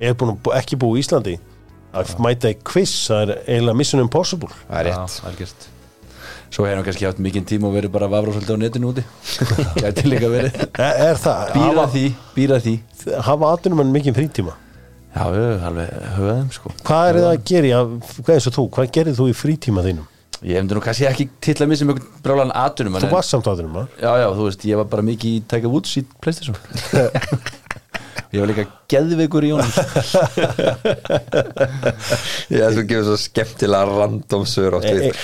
er 0.00 0.16
búin 0.18 0.34
að 0.36 0.56
ekki 0.58 0.78
búa 0.80 0.96
í 0.98 1.04
Íslandi 1.04 1.36
að 1.94 2.16
mæta 2.24 2.50
í 2.50 2.56
quiz, 2.66 2.92
það 3.06 3.22
er 3.22 3.32
eiginlega 3.44 3.78
mission 3.78 4.02
impossible. 4.02 4.50
Það 4.66 4.80
er 4.80 4.88
rétt 4.90 5.20
algjört. 5.28 5.68
Svo 6.54 6.66
hefur 6.66 6.78
hann 6.78 6.86
kannski 6.86 7.06
haft 7.08 7.20
mikinn 7.22 7.46
tíma 7.46 7.66
og 7.66 7.74
verið 7.74 7.90
bara 7.94 8.06
að 8.06 8.12
vafra 8.14 8.34
svolítið 8.34 8.54
á 8.54 8.58
netinu 8.62 8.90
úti. 8.92 9.04
Gæti 9.82 10.04
líka 10.06 10.28
verið. 10.30 10.58
Er, 10.78 11.00
er 11.08 11.18
það, 11.18 11.54
Býra 11.54 11.86
því, 11.90 12.04
býra 12.36 12.58
því. 12.62 12.74
hafa 13.26 13.52
atvinnum 13.56 13.82
en 13.82 13.94
mikið 13.94 14.18
frítíma? 14.20 14.54
Já, 15.14 15.24
við 15.30 15.64
alveg 15.68 15.90
höfðum 16.16 16.50
sko. 16.54 16.74
Hvað 16.86 17.08
er 17.08 17.18
það 17.20 17.28
að 17.30 17.44
gera, 17.50 17.70
já, 17.70 17.80
hvað 18.18 18.34
eins 18.34 18.48
og 18.50 18.54
þú 18.58 18.66
hvað 18.76 18.92
gerir 18.98 19.18
þú 19.18 19.28
í 19.30 19.34
frítíma 19.38 19.84
þínum? 19.86 20.08
Ég 20.44 20.58
hefndi 20.58 20.76
nú 20.76 20.82
kannski 20.84 21.06
ekki 21.08 21.26
til 21.42 21.54
að 21.64 21.70
missa 21.70 21.86
mjög 21.88 22.00
brálan 22.24 22.50
atunum 22.58 22.98
þú 23.00 23.10
varst 23.14 23.32
samt 23.32 23.46
atvinnum, 23.48 23.78
að? 23.80 23.94
Já, 24.02 24.10
já, 24.20 24.26
þú 24.34 24.48
veist, 24.50 24.66
ég 24.68 24.80
var 24.82 24.88
bara 24.90 25.06
mikið 25.06 25.36
í 25.38 25.42
Tiger 25.48 25.72
Woods 25.72 25.94
í 25.96 26.02
Playstation 26.20 26.58
Ég 28.34 28.42
var 28.42 28.50
líka 28.50 28.64
geðveikur 28.90 29.44
í 29.46 29.52
honum. 29.54 29.70
Já, 32.54 32.64
þú 32.74 32.82
gefur 32.88 33.04
svo 33.08 33.16
skemmtilega 33.20 33.84
random 33.90 34.44
svör 34.48 34.72
átt 34.78 34.88
er, 34.90 34.96
við 34.98 35.04
er, 35.10 35.16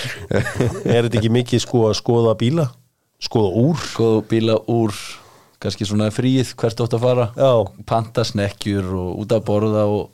er 0.84 1.03
þetta 1.09 1.18
ekki 1.20 1.32
mikið 1.34 1.61
sko 1.64 1.78
að 1.91 1.97
skoða 2.01 2.32
bíla? 2.41 2.66
Skoða 3.20 3.51
úr? 3.64 3.78
Góðu 3.97 4.20
bíla 4.30 4.55
úr 4.70 4.93
kannski 5.61 5.84
svona 5.88 6.07
fríið 6.14 6.49
hvert 6.61 6.78
átt 6.80 6.95
að 6.97 7.03
fara. 7.05 7.26
Já. 7.36 7.53
Panta 7.88 8.22
snekkjur 8.24 8.86
og 8.97 9.09
út 9.24 9.30
að 9.36 9.43
borða 9.51 9.82
og, 9.93 10.05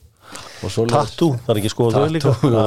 og 0.66 0.70
tattoo, 0.91 1.31
það 1.47 1.53
er 1.55 1.59
ekki 1.62 1.70
skoða 1.70 2.03
þau 2.03 2.11
líka? 2.16 2.33
það 2.43 2.51
er 2.51 2.57
það. 2.57 2.66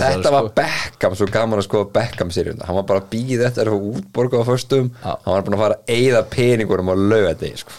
Það 0.00 0.28
er 0.30 0.36
var 0.38 0.48
Beckham, 0.62 1.12
svo 1.20 1.26
gaman 1.34 1.60
að 1.60 1.66
skoða 1.68 1.90
Beckham 1.98 2.30
seríuna 2.32 2.64
Hann 2.70 2.78
var 2.80 2.86
bara 2.88 3.02
að 3.04 3.10
býða 3.12 3.42
þetta 3.50 3.60
er 3.66 3.70
að 3.74 3.84
útborga 3.92 4.36
á 4.40 4.44
föstum. 4.48 4.86
Já. 4.96 5.12
Hann 5.12 5.34
var 5.36 5.44
búin 5.46 5.56
að 5.58 5.64
fara 5.66 5.76
að 5.80 5.84
eyða 5.98 6.22
peningurum 6.32 6.92
á 6.92 6.94
laugadegi 6.96 7.58
sko. 7.66 7.72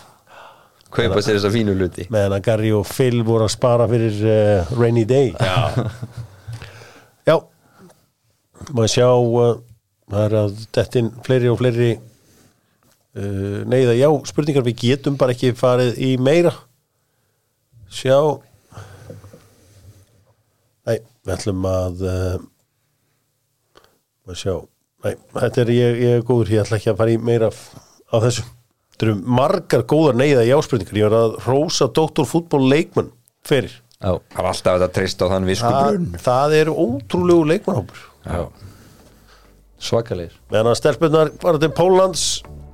Kaupa 0.92 1.22
sér 1.24 1.38
þessa 1.38 1.52
fínu 1.54 1.74
luti 1.80 2.06
meðan 2.12 2.36
að 2.36 2.46
Gary 2.50 2.72
og 2.76 2.86
Phil 2.90 3.22
voru 3.28 3.46
að 3.48 3.54
spara 3.54 3.88
fyrir 3.88 4.18
uh, 4.28 4.72
rainy 4.76 5.06
day. 5.08 5.32
Já, 5.40 5.88
Já. 7.30 7.36
Maður 8.72 8.92
sjá 8.92 9.08
uh, 9.08 9.54
það 10.12 10.26
er 10.26 10.38
að 10.42 10.62
dettin 10.76 11.12
fleiri 11.26 11.52
og 11.52 11.60
fleiri 11.62 11.90
uh, 11.96 13.62
neyða. 13.72 13.96
Já, 14.00 14.10
spurningar 14.30 14.68
við 14.68 14.80
getum 14.84 15.20
bara 15.22 15.36
ekki 15.36 15.54
farið 15.58 16.00
í 16.04 16.12
meira. 16.22 16.54
Sjá. 17.92 18.20
Nei, 20.88 20.98
við 21.24 21.36
ætlum 21.38 21.68
að 21.72 22.04
uh, 22.04 22.40
maður 24.26 24.42
sjá. 24.44 24.56
Nei, 25.02 25.14
þetta 25.40 25.64
er 25.64 25.72
ég, 25.74 26.02
ég 26.04 26.18
er 26.20 26.26
góður, 26.26 26.52
ég 26.54 26.66
ætla 26.66 26.78
ekki 26.78 26.92
að 26.92 27.00
fara 27.00 27.14
í 27.16 27.22
meira 27.22 27.48
af, 27.50 27.62
af 28.12 28.28
þessu 28.28 28.44
Þetta 28.92 29.08
eru 29.08 29.16
margar 29.40 29.86
góðar 29.90 30.18
neyða 30.20 30.44
já 30.46 30.58
spurningar 30.66 31.00
ég 31.00 31.08
var 31.10 31.16
að 31.18 31.38
rósa 31.48 31.88
doktorfútból 31.96 32.62
leikmann 32.70 33.10
fyrir. 33.48 33.74
Já, 34.02 34.16
það 34.34 34.38
var 34.42 34.50
alltaf 34.52 34.78
þetta 34.78 34.92
treyst 34.98 35.22
á 35.22 35.26
þann 35.30 35.48
visku 35.50 35.70
það, 35.70 35.98
það 36.26 36.54
er 36.58 36.70
ótrúlegu 36.74 37.44
leikmannhópur 37.52 38.00
Já, 38.26 38.40
svakalegir. 39.82 40.38
Meðan 40.54 40.72
að 40.72 40.78
stelpunar 40.80 41.32
var 41.42 41.60
til 41.62 41.70
Póllands 41.78 42.24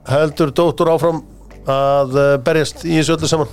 heldur 0.08 0.54
dóttur 0.56 0.92
áfram 0.94 1.22
að 1.68 2.16
uh, 2.16 2.28
berjast 2.44 2.86
í 2.88 2.96
þessu 2.96 3.18
öllu 3.18 3.28
saman. 3.32 3.52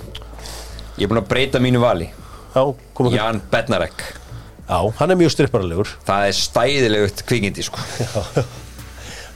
Ég 0.95 1.03
er 1.03 1.11
búin 1.11 1.19
að 1.19 1.27
breyta 1.31 1.59
mínu 1.63 1.81
vali. 1.83 2.07
Já, 2.55 2.61
komum 2.95 3.11
við 3.11 3.19
Jan 3.19 3.41
Bednarek. 3.51 4.05
Já, 4.65 4.79
hann 4.97 5.11
er 5.13 5.19
mjög 5.19 5.33
styrparalegur 5.35 5.91
Það 6.07 6.27
er 6.29 6.37
stæðilegt 6.39 7.25
kvikindi 7.27 7.65
sko. 7.67 7.83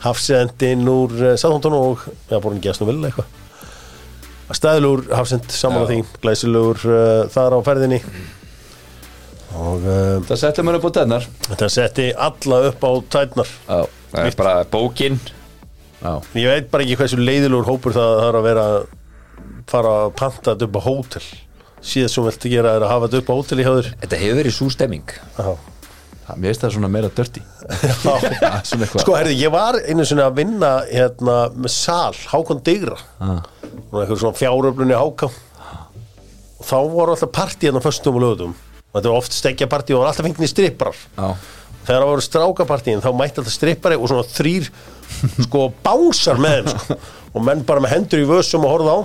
Hafsendinn 0.04 0.88
úr 0.90 1.14
uh, 1.20 1.36
Sáþóntun 1.40 1.76
og 1.78 2.04
já, 2.30 2.38
að 2.40 2.76
snú 2.78 2.90
vel 2.90 3.00
eitthvað. 3.10 3.38
Stæðilegur 4.50 5.12
hafsend 5.14 5.52
saman 5.54 5.86
á 5.86 5.90
því 5.90 5.98
glæsilegur 6.24 6.86
uh, 6.90 7.26
þar 7.30 7.58
á 7.58 7.60
ferðinni. 7.68 8.00
Og 9.60 9.84
uh, 9.84 10.22
Það 10.30 10.40
setja 10.44 10.66
mér 10.66 10.78
upp 10.78 10.88
á 10.90 10.92
dennar 11.00 11.26
þetta 11.48 11.70
setti 11.74 12.08
alla 12.14 12.60
upp 12.70 12.84
á 12.86 12.92
tætnar 13.18 13.52
Það 13.66 14.26
er 14.26 14.38
bara 14.38 14.54
bókin. 14.70 15.20
Já. 16.00 16.14
Ég 16.40 16.48
veit 16.50 16.70
bara 16.72 16.86
ekki 16.86 16.98
hversu 16.98 17.20
leiðilegur 17.20 17.68
hópur 17.68 17.94
það 17.94 18.16
það 18.20 18.30
er 18.30 18.38
að 18.40 18.48
vera 18.48 18.66
fara 19.70 19.96
að 20.06 20.14
panta 20.18 20.54
þetta 20.54 20.70
upp 20.70 20.80
á 20.80 20.82
hótel. 20.86 21.26
Síðan 21.80 22.12
sem 22.14 22.26
viltu 22.26 22.52
gera 22.52 22.76
er 22.78 22.86
að 22.86 22.94
hafa 22.94 23.10
þetta 23.10 23.22
upp 23.22 23.30
á 23.30 23.38
hótel 23.38 23.60
í 23.62 23.66
hjáður 23.68 23.92
Þetta 24.02 24.22
hefur 24.24 24.40
verið 24.42 24.56
svo 24.56 24.70
stemming. 24.74 25.14
Já. 25.38 25.52
Það- 26.30 26.38
Mér 26.44 26.52
finnst 26.54 26.64
það 26.64 26.74
svona 26.78 26.90
meira 26.94 27.10
dörti. 27.18 27.42
Svona 28.70 28.88
Sko, 28.94 29.16
herri, 29.18 29.36
ég 29.40 29.52
var 29.54 29.80
einu 29.82 30.06
sinni 30.06 30.22
að 30.24 30.36
vinna 30.40 30.72
hérna 30.90 31.38
með 31.58 31.74
sal, 31.74 32.14
Hákon 32.32 32.62
Digra. 32.66 32.98
Ah. 33.20 33.40
og 33.90 34.02
eitthvað 34.04 34.20
svona 34.22 34.38
fjáröflunni 34.38 34.98
Hákon. 34.98 35.34
Og 36.60 36.66
þá 36.68 36.76
voru 36.92 37.14
alltaf 37.16 37.32
partí 37.34 37.66
hérna 37.70 37.82
á 37.82 37.88
föstum 37.88 38.18
og 38.20 38.24
lögutum 38.26 38.54
og 38.90 38.98
þetta 38.98 39.12
var 39.12 39.20
oft 39.22 39.36
stekja 39.38 39.68
partí 39.70 39.94
og 39.94 40.02
var 40.02 40.10
alltaf 40.10 40.26
fenginni 40.26 40.48
stripprar 40.50 40.96
Já, 40.98 41.28
þegar 41.86 42.02
það 42.02 42.10
voru 42.10 42.24
strákapartíin 42.26 43.04
þá 43.06 43.10
mætti 43.16 43.40
alltaf 43.42 43.54
strippari 43.54 43.98
og 44.00 44.10
svona 44.10 44.26
þrýr 44.28 44.66
sko 45.46 45.62
bánsar 45.86 46.42
með 46.42 46.56
þeim 46.58 46.72
sko. 46.74 46.98
og 47.36 47.46
menn 47.46 47.62
bara 47.70 47.84
með 47.86 47.94
hendur 47.96 48.24
í 48.24 48.28
vössum 48.30 48.66
og 48.66 48.74
horfða 48.74 48.96
á 48.98 49.00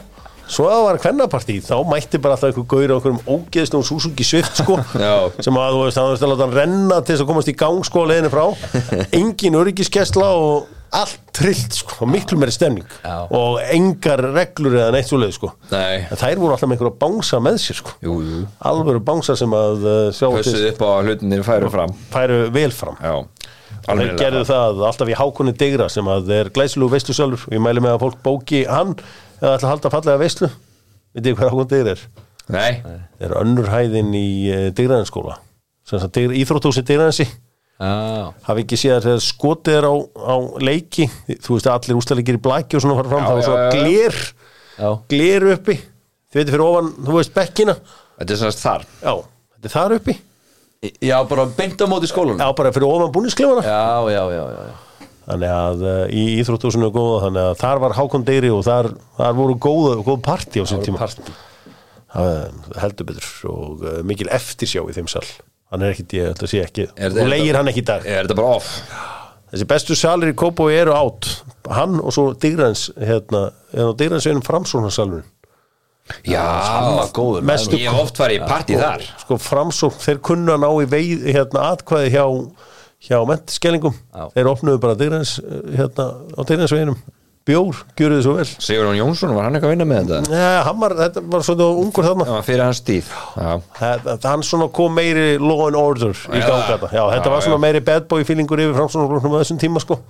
svo 0.47 0.68
að 0.68 0.76
það 0.76 0.86
var 0.86 1.01
kvennapartí 1.05 1.59
þá 1.64 1.74
mætti 1.88 2.20
bara 2.22 2.36
alltaf 2.36 2.51
einhver 2.51 2.68
gaur 2.68 2.92
á 2.92 2.97
einhverjum 2.99 3.20
ógeðstum 3.34 3.84
Suzuki 3.86 4.26
Swift 4.26 4.61
sko. 4.61 4.78
Sem 5.45 5.61
að 5.61 5.76
þú 5.76 5.82
veist, 5.86 5.99
það 5.99 6.09
var 6.11 6.16
að 6.16 6.32
láta 6.32 6.47
hann 6.47 6.57
renna 6.61 7.01
til 7.01 7.14
þess 7.14 7.24
að 7.24 7.30
komast 7.32 7.53
í 7.53 7.59
gang 7.64 7.84
sko 7.88 8.05
að 8.05 8.12
leiðinu 8.12 8.32
frá. 8.34 8.45
Engin 9.20 9.61
öryggiskesla 9.61 10.30
og 10.38 10.72
allt 10.95 11.20
trillt 11.34 11.74
sko, 11.74 12.07
miklu 12.07 12.38
meiri 12.38 12.55
stemning. 12.55 12.86
Já. 13.03 13.26
og 13.34 13.59
engar 13.74 14.22
reglur 14.34 14.76
eða 14.78 14.92
neitt 14.95 15.11
svoleið 15.11 15.34
sko. 15.36 15.51
Nei, 15.72 16.05
en 16.07 16.20
þær 16.20 16.38
voru 16.42 16.55
alltaf 16.55 16.70
með 16.70 16.76
einhverja 16.76 16.99
bánsa 17.01 17.40
með 17.42 17.59
sér 17.64 17.80
sko. 17.80 17.97
Jú, 18.05 18.20
jú. 18.22 18.45
Alvöru 18.70 19.03
bánsa 19.05 19.36
sem 19.38 19.59
að 19.59 19.88
uh, 19.88 19.99
sjá 20.14 20.28
til 20.47 20.68
upp 20.70 20.86
á 20.86 20.90
hlutinir 21.03 21.45
færu 21.47 21.72
fram. 21.72 21.95
Færu 22.14 22.40
vel 22.55 22.70
fram. 22.74 23.01
Já, 23.03 23.16
þeir 23.88 24.14
gerðu 24.20 24.45
það 24.49 24.84
alltaf 24.90 25.11
í 25.11 25.18
hákunni 25.18 25.57
digra 25.64 25.90
sem 25.92 26.09
að 26.14 26.30
er 26.38 26.53
glæsilegu 26.55 26.95
veislu 26.95 27.16
sjálfur. 27.16 27.49
Og 27.51 27.59
ég 27.59 27.64
mæli 27.64 27.82
með 27.84 27.97
að 27.97 28.05
fólk 28.07 28.22
bóki 28.24 28.64
hann 28.70 28.95
eða 29.45 29.55
ætla 29.59 29.68
að 29.68 29.72
halda 29.74 29.92
fallega 29.95 30.22
veislu 30.24 30.49
veit 31.14 31.28
ég 31.30 31.38
hvað 31.38 31.53
hákunni 31.53 31.70
digra 31.74 31.95
er? 31.95 32.05
Nei, 32.55 32.72
það 32.84 33.24
er 33.28 33.34
önnur 33.40 33.70
hæðin 33.72 34.12
í 34.18 34.26
uh, 34.51 34.66
digraðinskóla 34.76 35.38
sem 35.84 36.01
sagt 36.01 36.16
digra, 36.18 36.36
íþróttúsi 36.40 36.84
digraðinsi 36.84 37.28
Já, 37.74 38.30
hafi 38.47 38.62
ekki 38.62 38.76
séð 38.78 39.09
að 39.11 39.16
skotið 39.24 39.76
er 39.80 39.86
á, 39.90 39.95
á 39.99 40.34
leiki 40.62 41.09
þú 41.42 41.57
veist 41.57 41.66
að 41.66 41.74
allir 41.74 41.99
ústæðleikir 41.99 42.36
í 42.38 42.42
blæki 42.45 42.78
og 42.78 42.84
svona 42.84 43.01
fara 43.01 43.11
fram 43.11 43.24
Já, 43.24 43.32
er 43.32 43.40
já, 43.40 43.47
svona 43.49 43.64
já, 43.64 44.28
já. 44.78 44.90
gler 45.11 45.47
uppi. 45.57 45.74
Þið 46.30 46.38
veitir 46.38 46.55
fyrir 46.55 46.64
ofan, 46.68 46.92
þú 47.07 47.16
veist 47.18 47.34
bekkina. 47.34 47.74
Þetta 48.20 48.34
er 48.36 48.38
svona 48.40 48.57
þar. 48.61 48.86
Já, 49.03 49.12
þetta 49.57 49.68
er 49.68 49.74
þar 49.74 49.97
uppi. 49.99 50.14
Já, 51.11 51.16
bara 51.34 51.45
beint 51.59 51.82
á 51.82 51.86
móti 51.90 52.11
skólanum. 52.11 52.40
Já, 52.42 52.55
bara 52.59 52.72
fyrir 52.74 52.88
ofan 52.90 53.12
búnisklefana 53.14 53.62
Já, 53.66 53.82
já, 54.14 54.22
já, 54.38 54.42
já, 54.55 54.64
já. 54.70 54.74
Þannig 55.25 55.55
að 55.55 55.87
uh, 55.87 56.05
í 56.12 56.25
íþróttúsinu 56.41 56.89
er 56.89 56.95
góða 56.95 57.25
þannig 57.27 57.49
að 57.49 57.57
þar 57.62 57.83
var 57.85 57.97
Hákon 57.99 58.29
Deyri 58.29 58.53
og 58.53 58.62
þar, 58.66 58.91
þar 59.18 59.35
voru 59.41 59.59
góð, 59.66 59.89
góð 60.07 60.22
partí 60.27 60.62
á 60.62 60.64
sín 60.68 60.85
tíma. 60.85 61.09
Það 62.14 62.79
heldur 62.79 63.11
betur 63.11 63.51
og 63.51 63.83
uh, 63.83 63.99
mikil 64.07 64.31
eftirsjá 64.35 64.85
í 64.85 64.95
þeim 64.97 65.11
sal. 65.11 65.27
Hann 65.72 65.83
er 65.83 65.97
ekkit, 65.97 66.16
ég 66.20 66.31
ætla 66.35 66.47
að 66.47 66.53
sé 66.53 66.62
ekki 66.62 66.89
og 66.93 67.29
leigir 67.33 67.59
hann 67.59 67.72
ekki 67.72 67.83
í 67.83 67.89
dag. 67.89 68.07
Er 68.07 68.27
þetta 68.29 68.39
bara 68.39 68.57
off? 68.61 68.72
þessi 69.55 69.68
bestu 69.70 69.95
salir 69.99 70.33
í 70.33 70.37
Kópói 70.39 70.75
eru 70.75 70.95
átt 70.97 71.29
hann 71.70 72.01
og 72.03 72.11
svo 72.14 72.33
Digrans 72.35 72.89
hérna, 72.99 73.47
hérna 73.70 73.95
Digrans 74.01 74.27
einum 74.27 74.45
framsóknarsalurinn? 74.45 75.31
Já, 76.29 76.43
var 76.99 77.09
góður 77.16 77.47
Ég 77.79 77.87
hef 77.89 78.01
oft 78.03 78.18
farið 78.20 78.43
í 78.43 78.49
partí 78.49 78.77
þar. 78.77 79.05
Sko 79.22 79.39
framsókn, 79.41 80.03
þeir 80.05 80.18
kunna 80.27 80.59
ná 80.61 80.68
í 80.83 80.89
veið, 80.91 81.22
hérna, 81.33 81.70
atkvæði 81.72 82.11
hjá 82.12 82.25
hjá 83.05 83.18
mentiskelingum, 83.28 83.94
Já. 84.14 84.24
þeir 84.34 84.48
opnuðu 84.55 84.80
bara 84.82 84.96
Digrans, 84.98 85.36
hérna, 85.76 86.09
á 86.34 86.40
Digrans 86.48 86.72
veginum 86.74 86.98
bjór, 87.44 87.80
gjöru 87.98 88.16
þið 88.16 88.24
svo 88.24 88.34
vel 88.38 88.46
Sigurðan 88.48 88.96
Jónsson, 88.96 89.34
var 89.36 89.44
hann 89.46 89.59
eitthvað 89.59 89.68
að 89.68 89.74
vinna 89.74 89.86
með 89.88 89.98
þetta? 90.00 90.32
Nei, 90.32 90.62
hann 90.64 90.78
var, 90.80 90.94
þetta 90.96 91.22
var 91.34 91.44
svona 91.44 91.66
ungur 91.82 92.07
þarna 92.07 92.26
Það 92.28 92.38
var 92.38 92.46
fyrir 92.46 92.62
hans 92.64 92.80
tíð 92.86 93.11
Já, 93.36 93.50
hann 94.24 94.44
svona 94.48 94.68
kom 94.78 94.96
meiri 94.96 95.26
law 95.42 95.66
and 95.66 95.76
order 95.76 96.14
í 96.14 96.40
Já. 96.40 96.46
ganga 96.46 96.64
þetta, 96.70 96.88
já, 96.96 97.02
þetta 97.12 97.28
Já, 97.28 97.34
var 97.34 97.44
svona 97.44 97.59
já. 97.59 97.64
meiri 97.66 97.84
bad 97.84 98.09
boy 98.09 98.24
feelingur 98.24 98.64
yfir 98.64 98.76
framsóknarflokknum 98.78 99.36
á 99.36 99.40
þessum 99.42 99.61
tíma 99.61 99.84
sko 99.84 100.00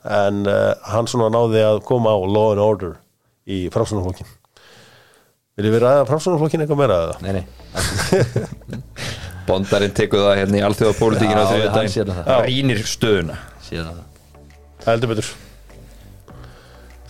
en 0.00 0.40
uh, 0.48 0.72
hann 0.88 1.10
svona 1.12 1.28
náði 1.34 1.64
að 1.68 1.82
koma 1.84 2.16
á 2.16 2.18
law 2.24 2.54
and 2.54 2.64
order 2.64 2.96
í 3.44 3.66
framsóknarflokkin 3.74 4.36
Viljum 5.60 5.76
við 5.76 5.84
ræða 5.84 6.08
framsóknarflokkin 6.08 6.64
eitthvað 6.64 6.80
meira 6.80 7.02
eða? 7.04 7.20
Nei, 7.20 7.32
nei, 7.36 7.44
Bondarinn 9.50 9.94
tekur 9.96 10.24
það 10.24 10.40
hérna 10.40 10.60
í 10.60 10.64
alþjóðapólitíkinu 10.68 11.42
á 11.42 11.46
sér 11.90 12.12
það. 12.14 12.32
Rýnir 12.46 12.82
stöðuna. 12.86 13.38
Það. 13.66 14.00
Heldur 14.86 15.12
betur. 15.12 15.30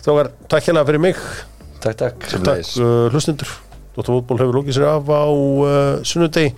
Þókar, 0.01 0.31
takk 0.49 0.69
hérna 0.69 0.85
fyrir 0.89 1.03
mig. 1.03 1.23
Takk, 1.81 1.97
takk. 2.01 2.29
Takk 2.41 2.73
uh, 2.81 3.07
hlustundur 3.13 3.49
Dóttar 3.91 4.15
fótból 4.15 4.37
hefur 4.39 4.55
lókið 4.61 4.77
sér 4.77 4.87
af 4.87 5.09
á 5.11 5.27
uh, 5.27 5.97
sunnudegi. 6.07 6.53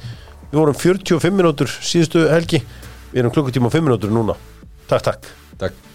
Við 0.51 0.59
vorum 0.59 0.77
45 0.77 1.33
minútur 1.33 1.71
síðustu 1.81 2.27
helgi. 2.29 2.61
Við 3.13 3.23
erum 3.23 3.33
klukkutíma 3.33 3.71
og 3.71 3.73
5 3.73 3.89
minútur 3.89 4.13
núna. 4.13 4.37
Takk, 4.85 5.09
takk. 5.09 5.33
Takk 5.57 5.92